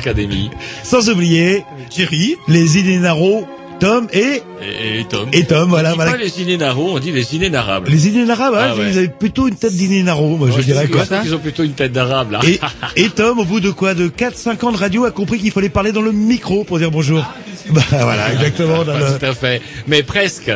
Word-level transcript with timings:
Star 0.00 0.12
Academy. 0.12 0.50
sans 0.82 1.08
oublier 1.10 1.64
Thierry, 1.90 2.36
les 2.48 2.78
Inénaros, 2.78 3.46
Tom 3.80 4.06
et 4.12 4.42
Et, 4.62 5.00
et 5.00 5.04
Tom. 5.08 5.28
et 5.32 5.44
Tom, 5.44 5.68
voilà, 5.70 5.88
on 5.88 5.92
dit 5.92 5.96
voilà. 5.96 6.12
pas 6.12 6.16
les 6.18 6.40
inénaros, 6.40 6.90
on 6.94 6.98
dit 7.00 7.10
les 7.10 7.34
inénarables. 7.34 7.90
Les 7.90 8.06
Inénarabes, 8.08 8.54
hein, 8.54 8.68
Ah 8.70 8.76
ouais. 8.76 8.90
ils 8.92 8.98
avaient 8.98 9.08
plutôt 9.08 9.48
une 9.48 9.56
tête 9.56 9.72
d'Inénaro, 9.72 10.36
moi 10.36 10.48
je 10.56 10.62
dirais 10.62 10.86
quoi. 10.86 11.02
Ils 11.24 11.34
ont 11.34 11.38
plutôt 11.40 11.64
une 11.64 11.72
tête 11.72 11.90
d'arabe, 11.92 12.30
là. 12.30 12.40
Et, 12.46 12.60
et 12.96 13.08
Tom, 13.08 13.40
au 13.40 13.44
bout 13.44 13.58
de 13.60 13.70
quoi 13.70 13.94
De 13.94 14.08
4-5 14.08 14.64
ans 14.66 14.70
de 14.72 14.76
radio, 14.76 15.04
a 15.04 15.10
compris 15.10 15.38
qu'il 15.40 15.50
fallait 15.50 15.68
parler 15.68 15.90
dans 15.90 16.00
le 16.02 16.12
micro 16.12 16.62
pour 16.62 16.78
dire 16.78 16.90
bonjour. 16.92 17.24
Bah 17.70 17.82
voilà, 17.90 18.32
exactement. 18.32 18.78
dans 18.84 18.92
Pas 18.92 18.98
le- 18.98 19.18
tout 19.18 19.24
à 19.26 19.34
fait. 19.34 19.60
Mais 19.88 20.02
presque. 20.04 20.52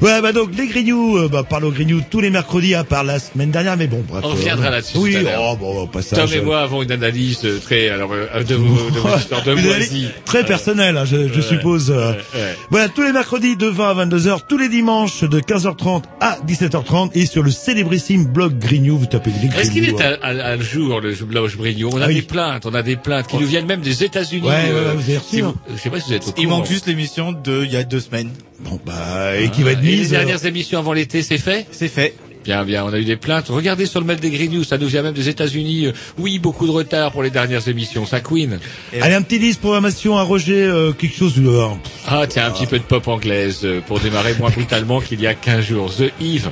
Ouais, 0.00 0.22
bah 0.22 0.32
donc 0.32 0.50
les 0.56 0.68
Grignoux, 0.68 1.16
euh, 1.18 1.28
bah 1.28 1.42
parle 1.42 1.64
aux 1.64 1.72
Grignoux 1.72 2.00
tous 2.08 2.20
les 2.20 2.30
mercredis 2.30 2.74
à 2.76 2.84
part 2.84 3.02
la 3.02 3.18
semaine 3.18 3.50
dernière, 3.50 3.76
mais 3.76 3.88
bon, 3.88 4.04
bref. 4.06 4.22
On 4.24 4.28
euh, 4.28 4.32
reviendra 4.34 4.70
là-dessus 4.70 4.96
Oui, 4.98 5.12
tout 5.12 5.18
à 5.18 5.22
l'heure. 5.22 5.42
oh, 5.52 5.56
bon, 5.56 5.86
passage. 5.88 6.18
Tom 6.30 6.38
et 6.38 6.40
moi 6.40 6.60
avons 6.60 6.82
une 6.82 6.92
analyse 6.92 7.40
euh, 7.44 7.58
très, 7.58 7.88
alors, 7.88 8.12
euh, 8.12 8.44
de 8.44 8.54
vos, 8.54 8.90
de 8.90 8.98
vos 9.00 9.08
histoires 9.18 9.42
de 9.42 9.54
moisies. 9.54 10.08
Très 10.24 10.44
personnelle, 10.44 10.96
hein, 10.96 11.04
je, 11.04 11.26
je 11.32 11.40
suppose. 11.40 11.90
euh. 11.90 12.12
ouais, 12.12 12.16
ouais. 12.34 12.54
Voilà, 12.70 12.88
tous 12.88 13.02
les 13.02 13.12
mercredis 13.12 13.56
de 13.56 13.66
20 13.66 13.90
à 13.98 14.06
22h, 14.06 14.38
tous 14.48 14.58
les 14.58 14.68
dimanches 14.68 15.24
de 15.24 15.40
15h30 15.40 16.02
à 16.20 16.38
17h30 16.46 17.10
et 17.14 17.26
sur 17.26 17.42
le 17.42 17.50
célébrissime 17.50 18.24
blog 18.26 18.56
Grignoux, 18.58 18.98
vous 18.98 19.06
tapez 19.06 19.30
les 19.42 19.48
Est-ce 19.60 19.72
qu'il 19.72 19.82
Grignoux, 19.82 19.98
est 19.98 20.04
hein. 20.04 20.16
à, 20.22 20.28
à, 20.28 20.50
à 20.52 20.56
le 20.56 20.62
jour, 20.62 21.00
le 21.00 21.12
Blanche 21.24 21.56
Brignon 21.56 21.90
On 21.92 22.00
a 22.00 22.04
Ah 22.04 22.08
oui. 22.08 22.14
des 22.14 22.22
plaintes, 22.22 22.66
on 22.66 22.74
a 22.74 22.82
des 22.82 22.96
plaintes 22.96 23.26
qui 23.26 23.36
nous 23.38 23.46
viennent 23.46 23.66
même 23.66 23.80
des 23.80 24.04
États-Unis. 24.04 24.46
Ouais, 24.46 24.54
euh, 24.70 24.72
ouais, 24.84 24.86
ouais, 24.90 24.94
vous 24.94 25.02
avez 25.10 25.18
reçu, 25.18 25.28
si 25.36 25.40
hein. 25.40 25.54
vous- 25.68 25.76
Je 25.76 25.80
sais 25.82 25.90
pas 25.90 25.98
si 25.98 26.08
vous 26.10 26.14
êtes 26.14 26.26
au 26.28 26.32
Il 26.36 26.44
courant. 26.46 26.58
manque 26.58 26.66
juste 26.68 26.86
l'émission 26.86 27.32
de 27.32 27.64
il 27.64 27.72
y 27.72 27.76
a 27.76 27.82
deux 27.82 28.00
semaines. 28.00 28.30
Bon, 28.60 28.80
bah, 28.84 29.36
et 29.40 29.50
qui 29.50 29.62
va 29.62 29.72
être 29.72 29.82
les 29.82 29.96
mise. 29.98 30.12
euh, 30.12 30.16
dernières 30.18 30.44
émissions 30.46 30.78
avant 30.78 30.92
l'été, 30.92 31.22
c'est 31.22 31.38
fait? 31.38 31.66
C'est 31.70 31.88
fait. 31.88 32.14
Bien, 32.44 32.64
bien, 32.64 32.84
on 32.84 32.92
a 32.92 32.98
eu 32.98 33.04
des 33.04 33.16
plaintes. 33.16 33.46
Regardez 33.50 33.84
sur 33.84 34.00
le 34.00 34.06
mail 34.06 34.20
des 34.20 34.30
Green 34.30 34.50
News, 34.50 34.64
ça 34.64 34.78
nous 34.78 34.86
vient 34.86 35.02
même 35.02 35.12
des 35.12 35.28
États-Unis. 35.28 35.86
Euh, 35.86 35.92
Oui, 36.18 36.38
beaucoup 36.38 36.66
de 36.66 36.70
retard 36.72 37.12
pour 37.12 37.22
les 37.22 37.30
dernières 37.30 37.68
émissions, 37.68 38.06
ça 38.06 38.20
queen. 38.20 38.58
Allez, 39.00 39.14
un 39.14 39.22
petit 39.22 39.38
10 39.38 39.56
programmation 39.56 40.16
à 40.16 40.22
Roger, 40.22 40.62
euh, 40.64 40.92
quelque 40.92 41.14
chose. 41.16 41.34
euh, 41.38 41.66
Ah, 42.06 42.26
tiens, 42.26 42.46
un 42.46 42.50
petit 42.50 42.66
peu 42.66 42.78
de 42.78 42.84
pop 42.84 43.06
anglaise 43.06 43.60
euh, 43.64 43.80
pour 43.86 44.00
démarrer 44.00 44.34
moins 44.38 44.50
brutalement 44.50 45.00
qu'il 45.00 45.20
y 45.20 45.26
a 45.26 45.34
15 45.34 45.64
jours. 45.66 45.92
The 45.94 46.10
Eve. 46.22 46.48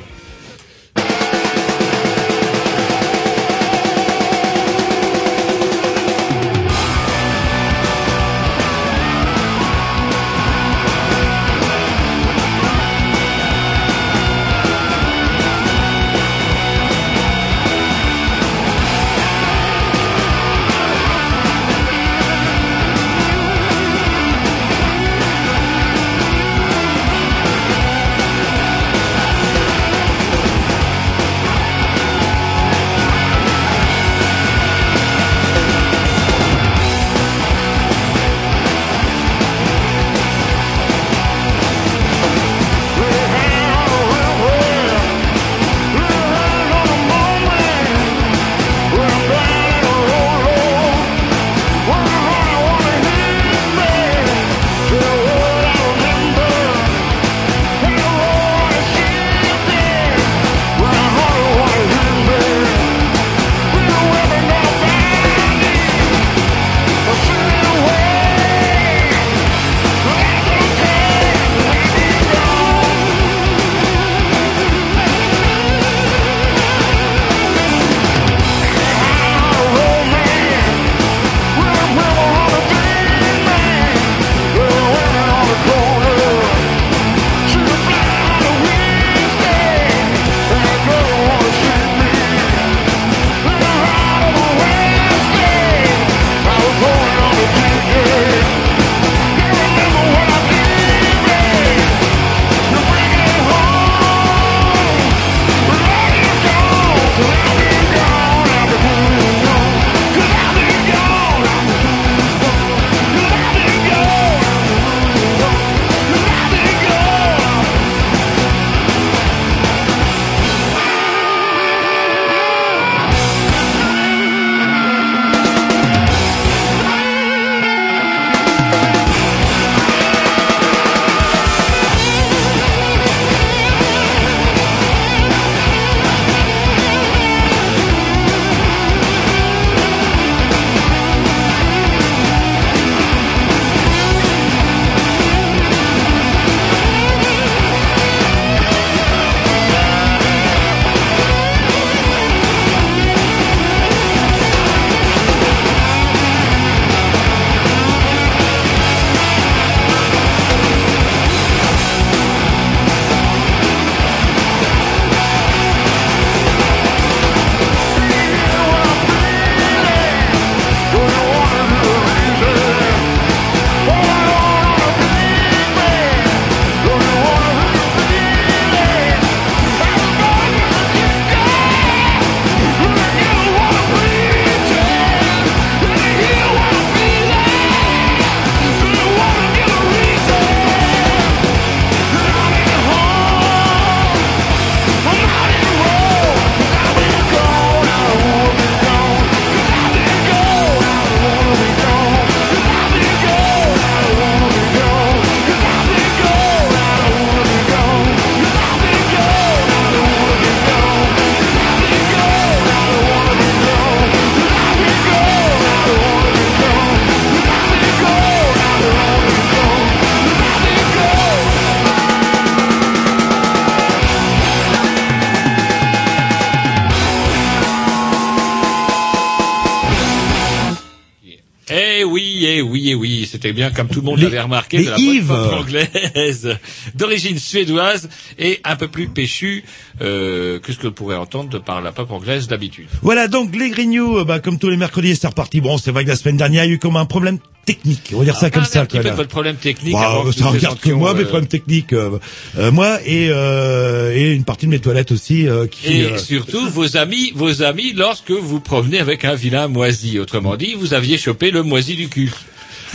Bien 233.56 233.70
comme 233.73 233.88
tout 233.88 234.00
le 234.00 234.06
monde 234.06 234.20
l'avait 234.20 234.41
remarqué 234.41 234.85
de 234.85 234.91
la 234.91 234.97
Yves. 234.99 235.26
bonne 235.26 235.55
anglaise 235.55 236.56
d'origine 236.94 237.38
suédoise 237.38 238.08
et 238.38 238.61
un 238.62 238.76
peu 238.76 238.87
plus 238.88 239.08
péchu 239.08 239.64
euh, 240.00 240.61
que 240.61 240.73
ce 240.73 240.79
que 240.79 240.87
l'on 240.87 240.93
pourrait 240.93 241.17
entendre 241.17 241.50
de 241.50 241.58
par 241.58 241.81
la 241.81 241.91
pop 241.91 242.11
anglaise 242.12 242.47
d'habitude. 242.47 242.87
Voilà, 243.03 243.26
donc 243.29 243.56
les 243.56 243.70
Grignoux, 243.70 244.19
euh, 244.19 244.25
bah, 244.25 244.38
comme 244.38 244.58
tous 244.58 244.69
les 244.70 244.76
mercredis, 244.76 245.17
c'est 245.17 245.26
reparti. 245.26 245.61
Bon, 245.61 245.79
c'est 245.79 245.91
vrai 245.91 246.05
que 246.05 246.11
la 246.11 246.17
semaine 246.17 246.37
dernière, 246.37 246.64
il 246.64 246.69
y 246.69 246.70
a 246.70 246.75
eu 246.75 246.79
comme 246.79 246.97
un 246.97 247.06
problème 247.06 247.38
technique. 247.64 248.11
On 248.14 248.19
va 248.19 248.25
dire 248.25 248.37
ça 248.37 248.49
comme 248.50 248.62
Parlez 248.62 248.73
ça. 248.75 248.81
un 248.82 248.87
petit 248.87 248.99
peu 248.99 249.05
de 249.11 249.17
votre 249.17 249.29
problème 249.29 249.56
technique 249.56 249.94
Bah, 249.94 250.06
avant 250.20 250.31
ça 250.31 250.47
regarde 250.50 250.79
que 250.79 250.91
moi, 250.91 251.14
mes 251.14 251.23
euh, 251.23 251.26
problèmes 251.26 251.49
techniques. 251.49 251.93
euh, 251.94 252.19
euh, 252.59 252.70
moi 252.70 252.99
et, 253.05 253.26
euh, 253.31 254.14
et 254.14 254.32
une 254.35 254.44
partie 254.44 254.67
de 254.67 254.70
mes 254.70 254.79
toilettes 254.79 255.11
aussi. 255.11 255.49
euh, 255.49 255.67
qui, 255.67 255.88
Et 256.02 256.19
surtout 256.19 256.69
vos 256.70 256.97
amis, 256.97 257.32
vos 257.35 257.62
amis, 257.62 257.93
lorsque 257.93 258.31
vous 258.31 258.61
promenez 258.61 259.00
avec 259.00 259.25
un 259.25 259.35
vilain 259.35 259.67
moisi. 259.67 260.19
Autrement 260.20 260.56
dit, 260.56 260.75
vous 260.79 260.94
aviez 260.94 261.19
chopé 261.19 261.50
le 261.50 261.62
moisi 261.64 261.97
du 261.97 262.09
cul. 262.09 262.31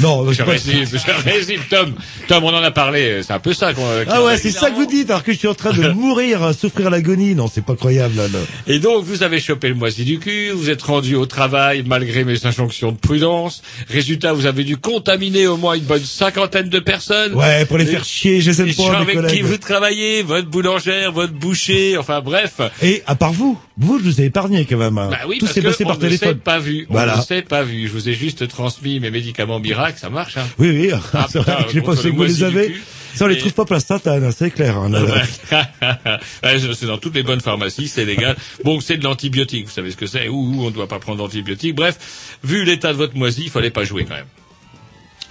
Non, 0.02 0.32
Je 0.32 0.44
pas- 0.44 0.52
résume, 0.52 0.86
je 0.86 1.30
résume, 1.30 1.62
Tom. 1.70 1.94
Tom, 2.28 2.44
on 2.44 2.50
en 2.54 2.64
a 2.64 2.72
parlé. 2.72 3.22
C'est 3.24 3.34
un 3.34 3.40
peu 3.40 3.54
ça 3.54 3.74
qu'on. 3.74 3.86
Ah 4.10 4.24
ouais, 4.24 4.38
c'est 4.38 4.52
ça 4.52 4.70
que 4.72 4.76
vous 4.76 4.86
dites, 4.86 5.10
alors 5.10 5.24
que 5.24 5.32
je 5.34 5.38
suis 5.38 5.48
en 5.48 5.54
train 5.54 5.72
de 5.74 5.88
mourir, 5.94 6.44
à 6.44 6.54
souffrir 6.54 6.90
l'agonie. 6.90 7.36
Non, 7.36 7.50
c'est 7.54 7.64
pas 7.66 7.76
croyable. 7.76 8.16
Là, 8.18 8.28
là. 8.28 8.40
Et 8.68 8.80
donc, 8.80 9.04
vous 9.06 9.24
avez 9.24 9.40
chopé 9.40 9.70
le 9.70 9.76
moisi 9.76 10.04
du 10.04 10.20
cul, 10.20 10.50
vous 10.52 10.70
êtes 10.70 10.82
rendu 10.82 11.16
au 11.16 11.26
travail 11.26 11.84
malgré 11.86 12.24
mes 12.24 12.46
injonctions 12.46 12.92
de 12.92 12.98
prudence. 12.98 13.62
Résultat, 13.90 14.34
vous 14.34 14.46
avez 14.46 14.64
dû 14.64 14.78
contaminer 14.78 15.48
au 15.48 15.58
moins 15.58 15.76
une 15.76 15.84
bonne 15.84 16.04
cinquantaine 16.04 16.70
de 16.70 16.80
personnes. 16.80 17.34
Ouais, 17.36 17.66
pour 17.66 17.78
les 17.78 17.86
Et- 17.86 17.92
faire 17.92 18.04
chier, 18.04 18.42
je 18.42 18.52
sais 18.52 18.66
Les 18.66 18.72
gens 18.74 18.90
pas, 18.90 19.00
avec 19.00 19.28
qui 19.28 19.42
vous 19.42 19.58
travaillez, 19.58 20.24
votre 20.24 20.48
boulangère, 20.48 21.12
votre 21.12 21.34
boucher, 21.34 21.98
enfin 21.98 22.22
bref. 22.22 22.62
Et 22.82 23.04
à 23.08 23.16
part 23.16 23.34
vous, 23.34 23.60
vous, 23.78 24.00
je 24.00 24.04
vous 24.04 24.22
ai 24.22 24.26
épargné 24.26 24.66
quand 24.66 24.78
même. 24.78 24.98
hein. 24.98 25.08
Bah 25.12 25.20
oui, 25.28 25.38
Tout 25.40 25.48
s'est 25.48 25.62
que 25.62 25.68
passé 25.68 25.84
par 25.86 25.96
ne 25.98 26.02
téléphone. 26.02 26.38
pas 26.40 26.60
vu. 26.60 26.86
On 26.90 26.94
ne 27.06 27.22
s'est 27.22 27.42
pas 27.42 27.64
vu. 27.64 27.88
Je 27.88 27.94
vous 27.94 28.10
ai 28.10 28.14
juste 28.14 28.48
transmis 28.48 29.00
mes 29.00 29.12
médicaments 29.12 29.60
miracles, 29.60 29.98
ça 30.00 30.10
marche. 30.10 30.38
Hein. 30.38 30.46
Oui, 30.60 30.70
oui, 30.70 30.92
Ah, 31.14 31.28
c'est 31.32 31.40
vrai, 31.40 31.56
je 31.70 31.80
le 31.80 32.12
vous 32.12 32.24
les 32.24 32.44
avez. 32.44 32.76
Ça, 33.14 33.26
on 33.26 33.28
les 33.28 33.38
trouve 33.38 33.54
pas 33.54 33.66
place 33.66 33.90
hein, 33.92 34.00
c'est 34.36 34.52
clair. 34.52 34.78
hein. 34.78 34.90
Ouais, 36.44 36.60
c'est 36.74 36.86
dans 36.86 36.98
toutes 36.98 37.16
les 37.16 37.24
bonnes 37.24 37.42
pharmacies, 37.42 37.88
c'est 37.88 38.06
légal. 38.06 38.36
Bon, 38.64 38.80
c'est 38.80 38.98
de 38.98 39.04
l'antibiotique, 39.04 39.66
vous 39.66 39.72
savez 39.72 39.92
ce 39.92 39.98
que 39.98 40.06
c'est, 40.08 40.28
ou, 40.30 40.56
on 40.62 40.66
ne 40.68 40.72
doit 40.72 40.88
pas 40.88 41.00
prendre 41.00 41.18
d'antibiotique. 41.18 41.76
Bref, 41.76 42.38
vu 42.44 42.64
l'état 42.64 42.94
de 42.94 42.98
votre 42.98 43.16
moisi, 43.18 43.44
il 43.46 43.50
fallait 43.50 43.70
pas 43.70 43.84
jouer 43.84 44.06
quand 44.06 44.16
même. 44.16 44.26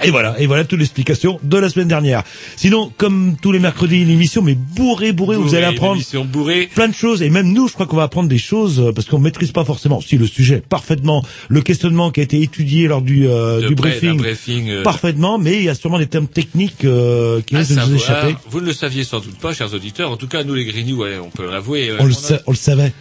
Et 0.03 0.11
voilà, 0.11 0.35
et 0.41 0.47
voilà 0.47 0.65
toute 0.65 0.79
l'explication 0.79 1.39
de 1.43 1.57
la 1.59 1.69
semaine 1.69 1.89
dernière. 1.89 2.23
Sinon, 2.57 2.93
comme 2.97 3.37
tous 3.41 3.53
les 3.53 3.59
mercredis, 3.59 4.01
une 4.03 4.11
émission, 4.11 4.43
mais 4.43 4.55
bourré, 4.55 5.13
bourré, 5.13 5.37
vous 5.37 5.55
allez 5.55 5.67
apprendre 5.67 6.01
bourrée. 6.27 6.69
plein 6.75 6.89
de 6.89 6.95
choses, 6.95 7.23
et 7.23 7.31
même 7.31 7.53
nous, 7.53 7.69
je 7.69 7.75
crois 7.75 7.87
qu'on 7.87 7.97
va 7.97 8.05
apprendre 8.05 8.29
des 8.29 8.39
choses, 8.39 8.81
euh, 8.81 8.93
parce 8.93 9.07
qu'on 9.09 9.19
maîtrise 9.19 9.53
pas 9.53 9.65
forcément, 9.65 10.01
si 10.01 10.17
le 10.17 10.27
sujet, 10.27 10.63
parfaitement, 10.69 11.25
le 11.49 11.61
questionnement 11.61 12.11
qui 12.11 12.21
a 12.21 12.23
été 12.23 12.41
étudié 12.43 12.89
lors 12.89 13.03
du, 13.03 13.29
euh, 13.29 13.67
du 13.69 13.75
près, 13.75 13.91
briefing, 14.15 14.71
euh, 14.71 14.83
parfaitement, 14.83 15.39
mais 15.39 15.57
il 15.59 15.65
y 15.65 15.69
a 15.69 15.75
sûrement 15.75 15.99
des 15.99 16.07
termes 16.07 16.29
techniques 16.29 16.85
euh, 16.85 17.41
qui 17.43 17.57
risquent 17.57 17.75
de 17.75 17.81
nous 17.91 17.95
échapper. 17.97 18.37
vous 18.49 18.61
ne 18.61 18.67
le 18.67 18.73
saviez 18.73 19.05
sans 19.05 19.21
doute 19.21 19.39
pas, 19.39 19.53
chers 19.53 19.73
auditeurs. 19.75 20.11
En 20.11 20.17
tout 20.17 20.29
cas, 20.29 20.45
nous 20.45 20.55
les 20.55 20.65
Grignoux, 20.65 20.99
ouais, 21.03 21.19
on 21.23 21.31
peut 21.31 21.51
l'avouer. 21.51 21.91
euh, 21.91 21.99
a- 21.99 22.03
on 22.47 22.51
le 22.53 22.57
savait. 22.57 22.93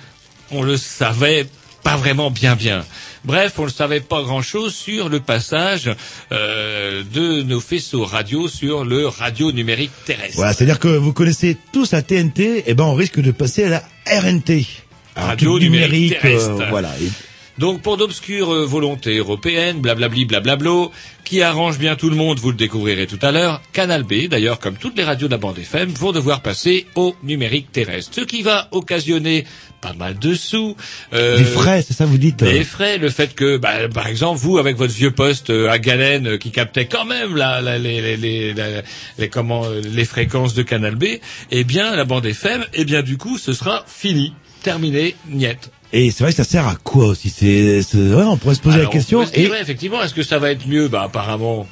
on 0.51 0.63
le 0.63 0.77
savait 0.77 1.47
pas 1.83 1.95
vraiment 1.97 2.31
bien 2.31 2.55
bien. 2.55 2.85
Bref, 3.25 3.53
on 3.57 3.65
ne 3.65 3.69
savait 3.69 3.99
pas 3.99 4.21
grand-chose 4.21 4.73
sur 4.73 5.09
le 5.09 5.19
passage 5.19 5.89
euh, 6.31 7.03
de 7.13 7.41
nos 7.43 7.59
faisceaux 7.59 8.05
radio 8.05 8.47
sur 8.47 8.85
le 8.85 9.07
radio 9.07 9.51
numérique 9.51 9.91
terrestre. 10.05 10.35
Voilà, 10.37 10.53
c'est-à-dire 10.53 10.79
que 10.79 10.87
vous 10.87 11.11
connaissez 11.13 11.57
tous 11.73 11.91
la 11.91 12.01
TNT, 12.01 12.63
et 12.67 12.73
ben 12.73 12.85
on 12.85 12.93
risque 12.95 13.19
de 13.19 13.31
passer 13.31 13.65
à 13.65 13.69
la 13.69 13.83
RNT. 14.07 14.65
Alors, 15.15 15.29
Radio 15.29 15.59
numérique 15.59 16.13
euh, 16.13 16.21
terrestre. 16.21 16.65
voilà. 16.69 16.89
Et- 17.01 17.09
Donc 17.59 17.81
pour 17.81 17.97
d'obscures 17.97 18.53
euh, 18.53 18.65
volontés 18.65 19.17
européennes, 19.17 19.81
blablabli, 19.81 20.25
blablablo, 20.25 20.91
qui 21.25 21.41
arrangent 21.43 21.77
bien 21.77 21.95
tout 21.95 22.09
le 22.09 22.15
monde, 22.15 22.39
vous 22.39 22.51
le 22.51 22.57
découvrirez 22.57 23.05
tout 23.05 23.19
à 23.21 23.31
l'heure, 23.31 23.61
Canal 23.73 24.03
B, 24.03 24.27
d'ailleurs 24.29 24.59
comme 24.59 24.75
toutes 24.77 24.97
les 24.97 25.03
radios 25.03 25.27
de 25.27 25.33
la 25.33 25.37
bande 25.37 25.59
FM, 25.59 25.89
vont 25.89 26.11
devoir 26.11 26.41
passer 26.41 26.87
au 26.95 27.15
numérique 27.23 27.71
terrestre. 27.71 28.11
Ce 28.15 28.21
qui 28.21 28.41
va 28.41 28.67
occasionner 28.71 29.45
pas 29.81 29.93
mal 29.93 30.17
de 30.17 30.33
sous. 30.33 30.75
euh, 31.13 31.37
des 31.37 31.43
frais, 31.43 31.83
c'est 31.85 31.93
ça 31.93 32.05
vous 32.05 32.17
dites 32.17 32.37
des 32.43 32.61
euh, 32.61 32.63
frais, 32.63 32.97
le 32.97 33.09
fait 33.09 33.35
que, 33.35 33.57
bah, 33.57 33.87
par 33.93 34.07
exemple, 34.07 34.39
vous 34.39 34.57
avec 34.57 34.75
votre 34.77 34.93
vieux 34.93 35.11
poste 35.11 35.49
euh, 35.51 35.69
à 35.69 35.79
Galène 35.79 36.37
qui 36.39 36.51
captait 36.51 36.85
quand 36.87 37.05
même 37.05 37.35
la, 37.35 37.61
la- 37.61 37.77
les, 37.77 38.01
les, 38.01 38.17
les, 38.17 38.53
la- 38.53 38.81
les, 39.17 39.29
comment, 39.29 39.65
les 39.69 40.05
fréquences 40.05 40.53
de 40.53 40.63
Canal 40.63 40.95
B, 40.95 41.05
eh 41.51 41.63
bien 41.63 41.95
la 41.95 42.05
bande 42.05 42.25
FM, 42.25 42.65
eh 42.73 42.85
bien 42.85 43.01
du 43.03 43.17
coup 43.17 43.37
ce 43.37 43.53
sera 43.53 43.83
fini, 43.87 44.33
terminé, 44.63 45.15
niet. 45.29 45.69
Et 45.91 46.11
c'est 46.11 46.23
vrai 46.23 46.31
que 46.31 46.37
ça 46.37 46.43
sert 46.43 46.67
à 46.67 46.75
quoi 46.75 47.07
aussi 47.07 47.29
C'est, 47.29 47.81
c'est- 47.81 47.97
ouais, 47.97 48.23
on 48.23 48.37
pourrait 48.37 48.55
se 48.55 48.61
poser 48.61 48.79
Alors, 48.79 48.91
la 48.91 48.97
question. 48.97 49.19
on 49.19 49.25
peut 49.25 49.31
se 49.33 49.39
Et 49.39 49.51
effectivement, 49.61 50.03
est-ce 50.03 50.13
que 50.13 50.23
ça 50.23 50.37
va 50.37 50.51
être 50.51 50.67
mieux? 50.67 50.87
Bah 50.87 51.03
apparemment. 51.03 51.67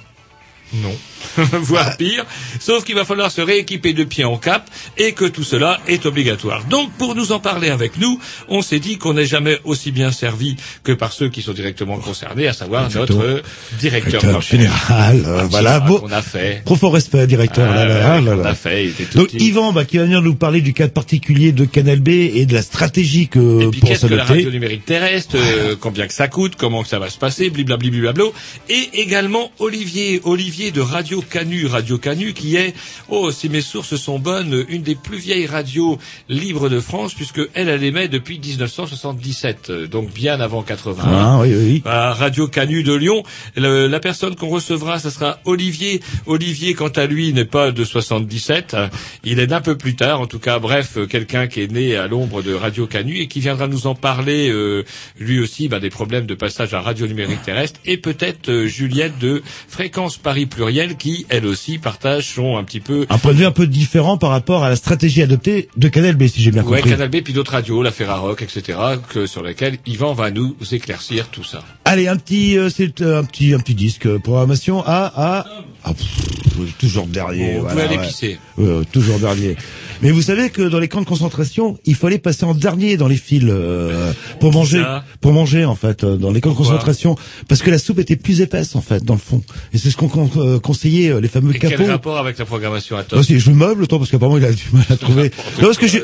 Non. 0.74 0.95
Voire 1.62 1.98
pire. 1.98 2.25
Sauf 2.60 2.84
qu'il 2.84 2.96
va 2.96 3.05
falloir 3.05 3.31
se 3.31 3.41
rééquiper 3.41 3.93
de 3.93 4.03
pied 4.03 4.24
en 4.25 4.38
cap 4.38 4.69
et 4.98 5.13
que 5.13 5.25
tout 5.25 5.43
cela 5.43 5.79
est 5.88 6.05
obligatoire. 6.05 6.63
Donc, 6.65 6.91
pour 6.93 7.15
nous 7.15 7.31
en 7.31 7.39
parler 7.39 7.69
avec 7.69 7.98
nous, 7.98 8.19
on 8.48 8.62
s'est 8.62 8.79
dit 8.79 8.98
qu'on 8.98 9.13
n'est 9.13 9.25
jamais 9.25 9.60
aussi 9.63 9.91
bien 9.91 10.12
servi 10.12 10.55
que 10.84 10.91
par 10.91 11.13
ceux 11.13 11.29
qui 11.29 11.41
sont 11.41 11.53
directement 11.53 11.98
concernés, 11.98 12.48
à 12.48 12.53
savoir 12.53 12.89
notre 12.93 13.41
directeur 13.79 14.07
directeur 14.19 14.22
d'antenne. 14.34 14.41
général, 14.41 15.24
euh, 15.25 15.43
voilà. 15.50 15.79
Bon, 15.79 16.01
On 16.03 16.12
a 16.12 16.22
fait. 16.22 16.62
profond 16.65 16.89
respect, 16.89 17.27
directeur. 17.27 17.72
là, 17.72 17.86
là, 17.86 18.13
Ah, 18.13 18.22
là, 18.22 18.36
on 18.38 18.46
a 18.46 18.53
fait. 18.55 18.86
Il 18.86 18.89
était 18.91 19.05
tout 19.05 19.17
Donc 19.17 19.27
petit. 19.29 19.48
Yvan, 19.48 19.74
bah, 19.74 19.86
qui 19.86 19.98
va 19.98 20.03
venir 20.03 20.22
nous 20.22 20.36
parler 20.36 20.62
du 20.62 20.74
cas 20.74 20.88
particulier 20.88 21.51
de 21.51 21.65
Canal 21.65 22.00
B 22.00 22.10
et 22.10 22.46
de 22.46 22.53
la 22.53 22.62
stratégie 22.62 23.27
que 23.27 23.63
Et 23.63 23.67
puis 23.69 23.79
pour 23.81 23.89
que 23.89 24.07
la 24.07 24.24
radio 24.24 24.50
numérique 24.51 24.86
terrestre, 24.86 25.36
euh, 25.36 25.75
combien 25.79 26.07
que 26.07 26.13
ça 26.13 26.27
coûte, 26.27 26.55
comment 26.57 26.84
que 26.84 26.89
ça 26.89 27.00
va 27.00 27.10
se 27.10 27.17
passer, 27.17 27.50
bliblablo. 27.50 28.34
Et 28.69 28.89
également 28.93 29.51
Olivier, 29.60 30.22
Olivier 30.24 30.72
de 30.72 30.81
Radio 30.81 31.16
Canu, 31.21 31.65
Radio 31.65 31.97
Canu 31.97 32.33
qui 32.33 32.55
est, 32.55 32.74
oh 33.09 33.31
si 33.31 33.50
mes 33.50 33.62
sources 33.62 33.95
sont 33.95 34.19
bonnes, 34.19 34.65
une 34.69 34.81
des 34.81 34.95
plus 34.95 35.17
vieilles 35.17 35.45
radios 35.47 35.97
libres 36.29 36.69
de 36.69 36.79
France 36.79 37.13
puisque 37.13 37.41
elle, 37.53 37.69
elle 37.69 37.83
émet 37.83 38.07
depuis 38.07 38.39
1977, 38.39 39.69
euh, 39.69 39.88
donc 39.88 40.12
bien 40.13 40.39
avant 40.39 40.62
81. 40.63 41.03
Ah, 41.07 41.39
oui, 41.41 41.53
oui, 41.55 41.81
à 41.86 42.13
Radio 42.13 42.47
Canu 42.47 42.83
de 42.83 42.93
Lyon. 42.93 43.24
Le- 43.55 43.88
la 43.88 44.00
personne 44.00 44.36
qu'on 44.36 44.50
recevra, 44.50 45.00
ce 45.00 45.09
sera 45.09 45.39
Olivier. 45.45 46.01
Olivier, 46.25 46.74
quant 46.74 46.88
à 46.89 47.05
lui, 47.05 47.31
n'est 47.33 47.45
pas 47.45 47.71
de 47.71 47.83
77. 47.83 48.74
euh, 48.74 48.88
Il 49.24 49.39
est 49.39 49.47
d'un 49.47 49.62
peu 49.62 49.77
plus 49.77 49.95
tard. 49.95 50.19
En 50.21 50.27
tout 50.27 50.39
cas, 50.39 50.59
bref, 50.59 50.97
euh, 50.97 51.05
quelqu'un 51.05 51.47
qui 51.47 51.62
est 51.62 51.71
né 51.71 51.95
à 51.95 52.07
l'ombre 52.07 52.41
de 52.41 52.53
Radio 52.53 52.88
Canu 52.88 53.17
et 53.19 53.27
qui 53.27 53.39
viendra 53.39 53.67
nous 53.67 53.88
en 53.88 53.95
parler, 53.95 54.50
euh, 54.50 54.83
lui 55.19 55.39
aussi, 55.39 55.67
bah, 55.69 55.79
des 55.79 55.89
problèmes 55.89 56.25
de 56.25 56.36
passage 56.36 56.74
à 56.74 56.81
Radio 56.81 57.07
Numérique 57.07 57.41
Terrestre. 57.43 57.79
Et 57.86 57.97
peut-être 57.97 58.50
euh, 58.50 58.67
Juliette 58.67 59.17
de 59.19 59.41
Fréquence 59.67 60.17
Paris 60.17 60.45
Pluriel 60.45 60.97
qui, 60.98 61.25
elle 61.30 61.46
aussi, 61.46 61.77
partage 61.77 62.34
son 62.36 62.58
un 62.58 62.63
petit 62.63 62.80
peu... 62.80 63.06
Un 63.10 63.18
point 63.18 63.32
de 63.32 63.38
vue 63.38 63.46
un 63.46 63.51
peu 63.51 63.68
différent 63.68 64.18
par 64.18 64.32
rapport 64.32 64.63
à 64.63 64.70
la 64.70 64.75
stratégie 64.75 65.22
adoptée 65.22 65.70
de 65.77 65.88
Canal 65.88 66.16
B, 66.16 66.27
si 66.27 66.42
j'ai 66.42 66.51
bien 66.51 66.63
compris. 66.63 66.82
Canal 66.82 67.10
B, 67.10 67.22
puis 67.22 67.34
d'autres 67.34 67.51
radios, 67.51 67.82
la 67.84 67.92
Ferrarock, 67.92 68.42
etc., 68.42 68.77
que, 69.10 69.25
sur 69.25 69.44
lesquelles 69.44 69.77
Yvan 69.86 70.13
va 70.13 70.32
nous 70.32 70.56
éclaircir 70.72 71.30
tout 71.30 71.44
ça. 71.44 71.63
Allez, 71.86 72.08
un 72.08 72.18
petit, 72.18 72.58
euh, 72.58 72.70
c'est 72.70 73.01
euh, 73.01 73.20
un 73.20 73.24
petit, 73.24 73.54
un 73.54 73.60
petit 73.60 73.75
disque 73.75 74.08
euh, 74.08 74.20
programmation 74.20 74.84
à, 74.86 75.12
à, 75.16 75.46
ah, 75.84 75.94
pff, 75.94 76.77
toujours 76.77 77.06
dernier. 77.08 77.60
Bon, 77.60 77.68
voilà, 77.70 77.96
ouais. 77.96 78.08
pisser. 78.08 78.39
Euh, 78.60 78.84
toujours 78.92 79.20
dernier. 79.20 79.56
Mais 80.01 80.12
vous 80.12 80.22
savez 80.22 80.50
que 80.50 80.62
dans 80.62 80.80
les 80.80 80.88
camps 80.88 81.01
de 81.01 81.06
concentration, 81.06 81.77
il 81.86 81.96
fallait 81.96 82.20
passer 82.20 82.46
en 82.46 82.54
dernier 82.54 82.98
dans 82.98 83.08
les 83.08 83.16
files 83.16 83.50
euh, 83.50 84.12
pour 84.39 84.51
manger, 84.54 84.84
pour 85.22 85.34
manger 85.34 85.66
en 85.66 85.75
fait 85.75 86.04
euh, 86.04 86.18
dans 86.18 86.32
les 86.32 86.39
camps 86.42 86.51
de 86.51 86.56
concentration, 86.56 87.16
parce 87.48 87.62
que 87.62 87.72
la 87.72 87.77
soupe 87.80 88.00
était 88.00 88.16
plus 88.16 88.42
épaisse 88.42 88.75
en 88.75 88.82
fait 88.82 89.04
dans 89.04 89.16
le 89.16 89.20
fond. 89.20 89.42
Et 89.74 89.77
c'est 89.77 89.89
ce 89.89 89.98
qu'on 89.98 90.30
euh, 90.38 90.60
conseillait 90.60 91.10
euh, 91.12 91.20
les 91.20 91.27
fameux 91.27 91.56
Et 91.56 91.60
quel 91.60 91.72
capots. 91.72 91.86
rapport 91.88 92.18
avec 92.18 92.38
la 92.38 92.46
programmation 92.46 92.96
à 92.98 93.04
Tom 93.04 93.20
Ah, 93.20 93.24
si, 93.24 93.39
je 93.39 93.50
me 93.50 93.56
meuble 93.56 93.84
autant 93.84 93.98
parce 93.98 94.12
qu'apparemment 94.12 94.38
il 94.38 94.46
a 94.46 94.51
du 94.51 94.63
mal 94.72 94.86
à 94.89 94.98
trouver. 94.98 95.32
non, 95.60 95.66
parce 95.68 95.77
que 95.77 95.88
j'ai... 95.88 96.04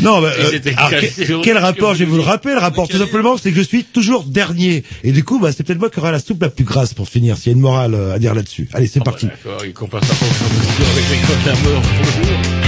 Non, 0.00 0.20
bah, 0.20 0.32
euh, 0.38 0.58
alors, 0.76 0.90
quel, 0.90 1.40
quel 1.42 1.58
rapport 1.58 1.94
Je 1.94 2.00
vais 2.00 2.04
vous 2.04 2.16
le 2.16 2.22
rappeler. 2.22 2.52
Le 2.54 2.60
rapport, 2.60 2.88
tout 2.88 2.98
simplement, 2.98 3.36
c'est 3.36 3.50
que 3.50 3.56
je 3.56 3.62
suis 3.62 3.84
toujours 3.84 4.24
dernier. 4.24 4.84
Et 5.02 5.12
du 5.12 5.24
coup, 5.24 5.38
bah, 5.40 5.50
c'est 5.52 5.64
peut-être 5.64 5.78
moi 5.80 5.90
qui 5.90 5.98
aura 5.98 6.12
la 6.12 6.20
soupe 6.20 6.42
la 6.42 6.50
plus 6.50 6.64
grasse 6.64 6.94
pour 6.94 7.08
finir. 7.08 7.36
S'il 7.36 7.52
y 7.52 7.54
a 7.54 7.56
une 7.56 7.60
morale 7.62 7.94
à 8.14 8.18
dire 8.18 8.34
là-dessus. 8.34 8.68
Allez, 8.72 8.86
c'est 8.86 9.00
Ah 9.00 9.04
bah, 9.04 9.10
parti. 9.12 9.26
D'accord, 9.26 9.64
il 9.64 9.72
compare 9.72 10.04
sa 10.04 10.14
fonction 10.14 10.46
avec 10.92 11.04
les 11.10 11.26
codes 11.26 11.42
de 11.44 11.48
la 11.48 11.70
mort. 11.70 12.67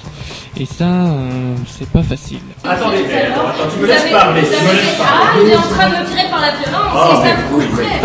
Et 0.57 0.65
ça, 0.65 0.83
euh, 0.85 1.55
c'est 1.79 1.87
pas 1.89 2.03
facile. 2.03 2.39
Attendez, 2.63 2.97
attends, 3.05 3.47
attends, 3.47 3.69
tu 3.71 3.77
me 3.77 3.81
Vous 3.81 3.85
laisses 3.87 4.01
avez- 4.01 4.11
parler, 4.11 4.41
vous 4.41 4.47
tu 4.47 4.53
me 4.53 4.57
avez- 4.69 4.77
laisses 4.77 4.85
Ah, 4.99 5.03
parler. 5.25 5.41
il 5.45 5.49
est 5.51 5.55
en 5.55 5.61
train 5.61 5.89
de 5.89 5.95
me 5.95 6.05
tirer 6.09 6.29
par 6.29 6.41
la 6.41 6.51
violence, 6.51 6.93
Ah, 6.93 7.09
et 7.11 7.27
ça 7.29 7.35
vous 7.49 7.57
oui, 7.57 7.65
coûterait. 7.67 8.01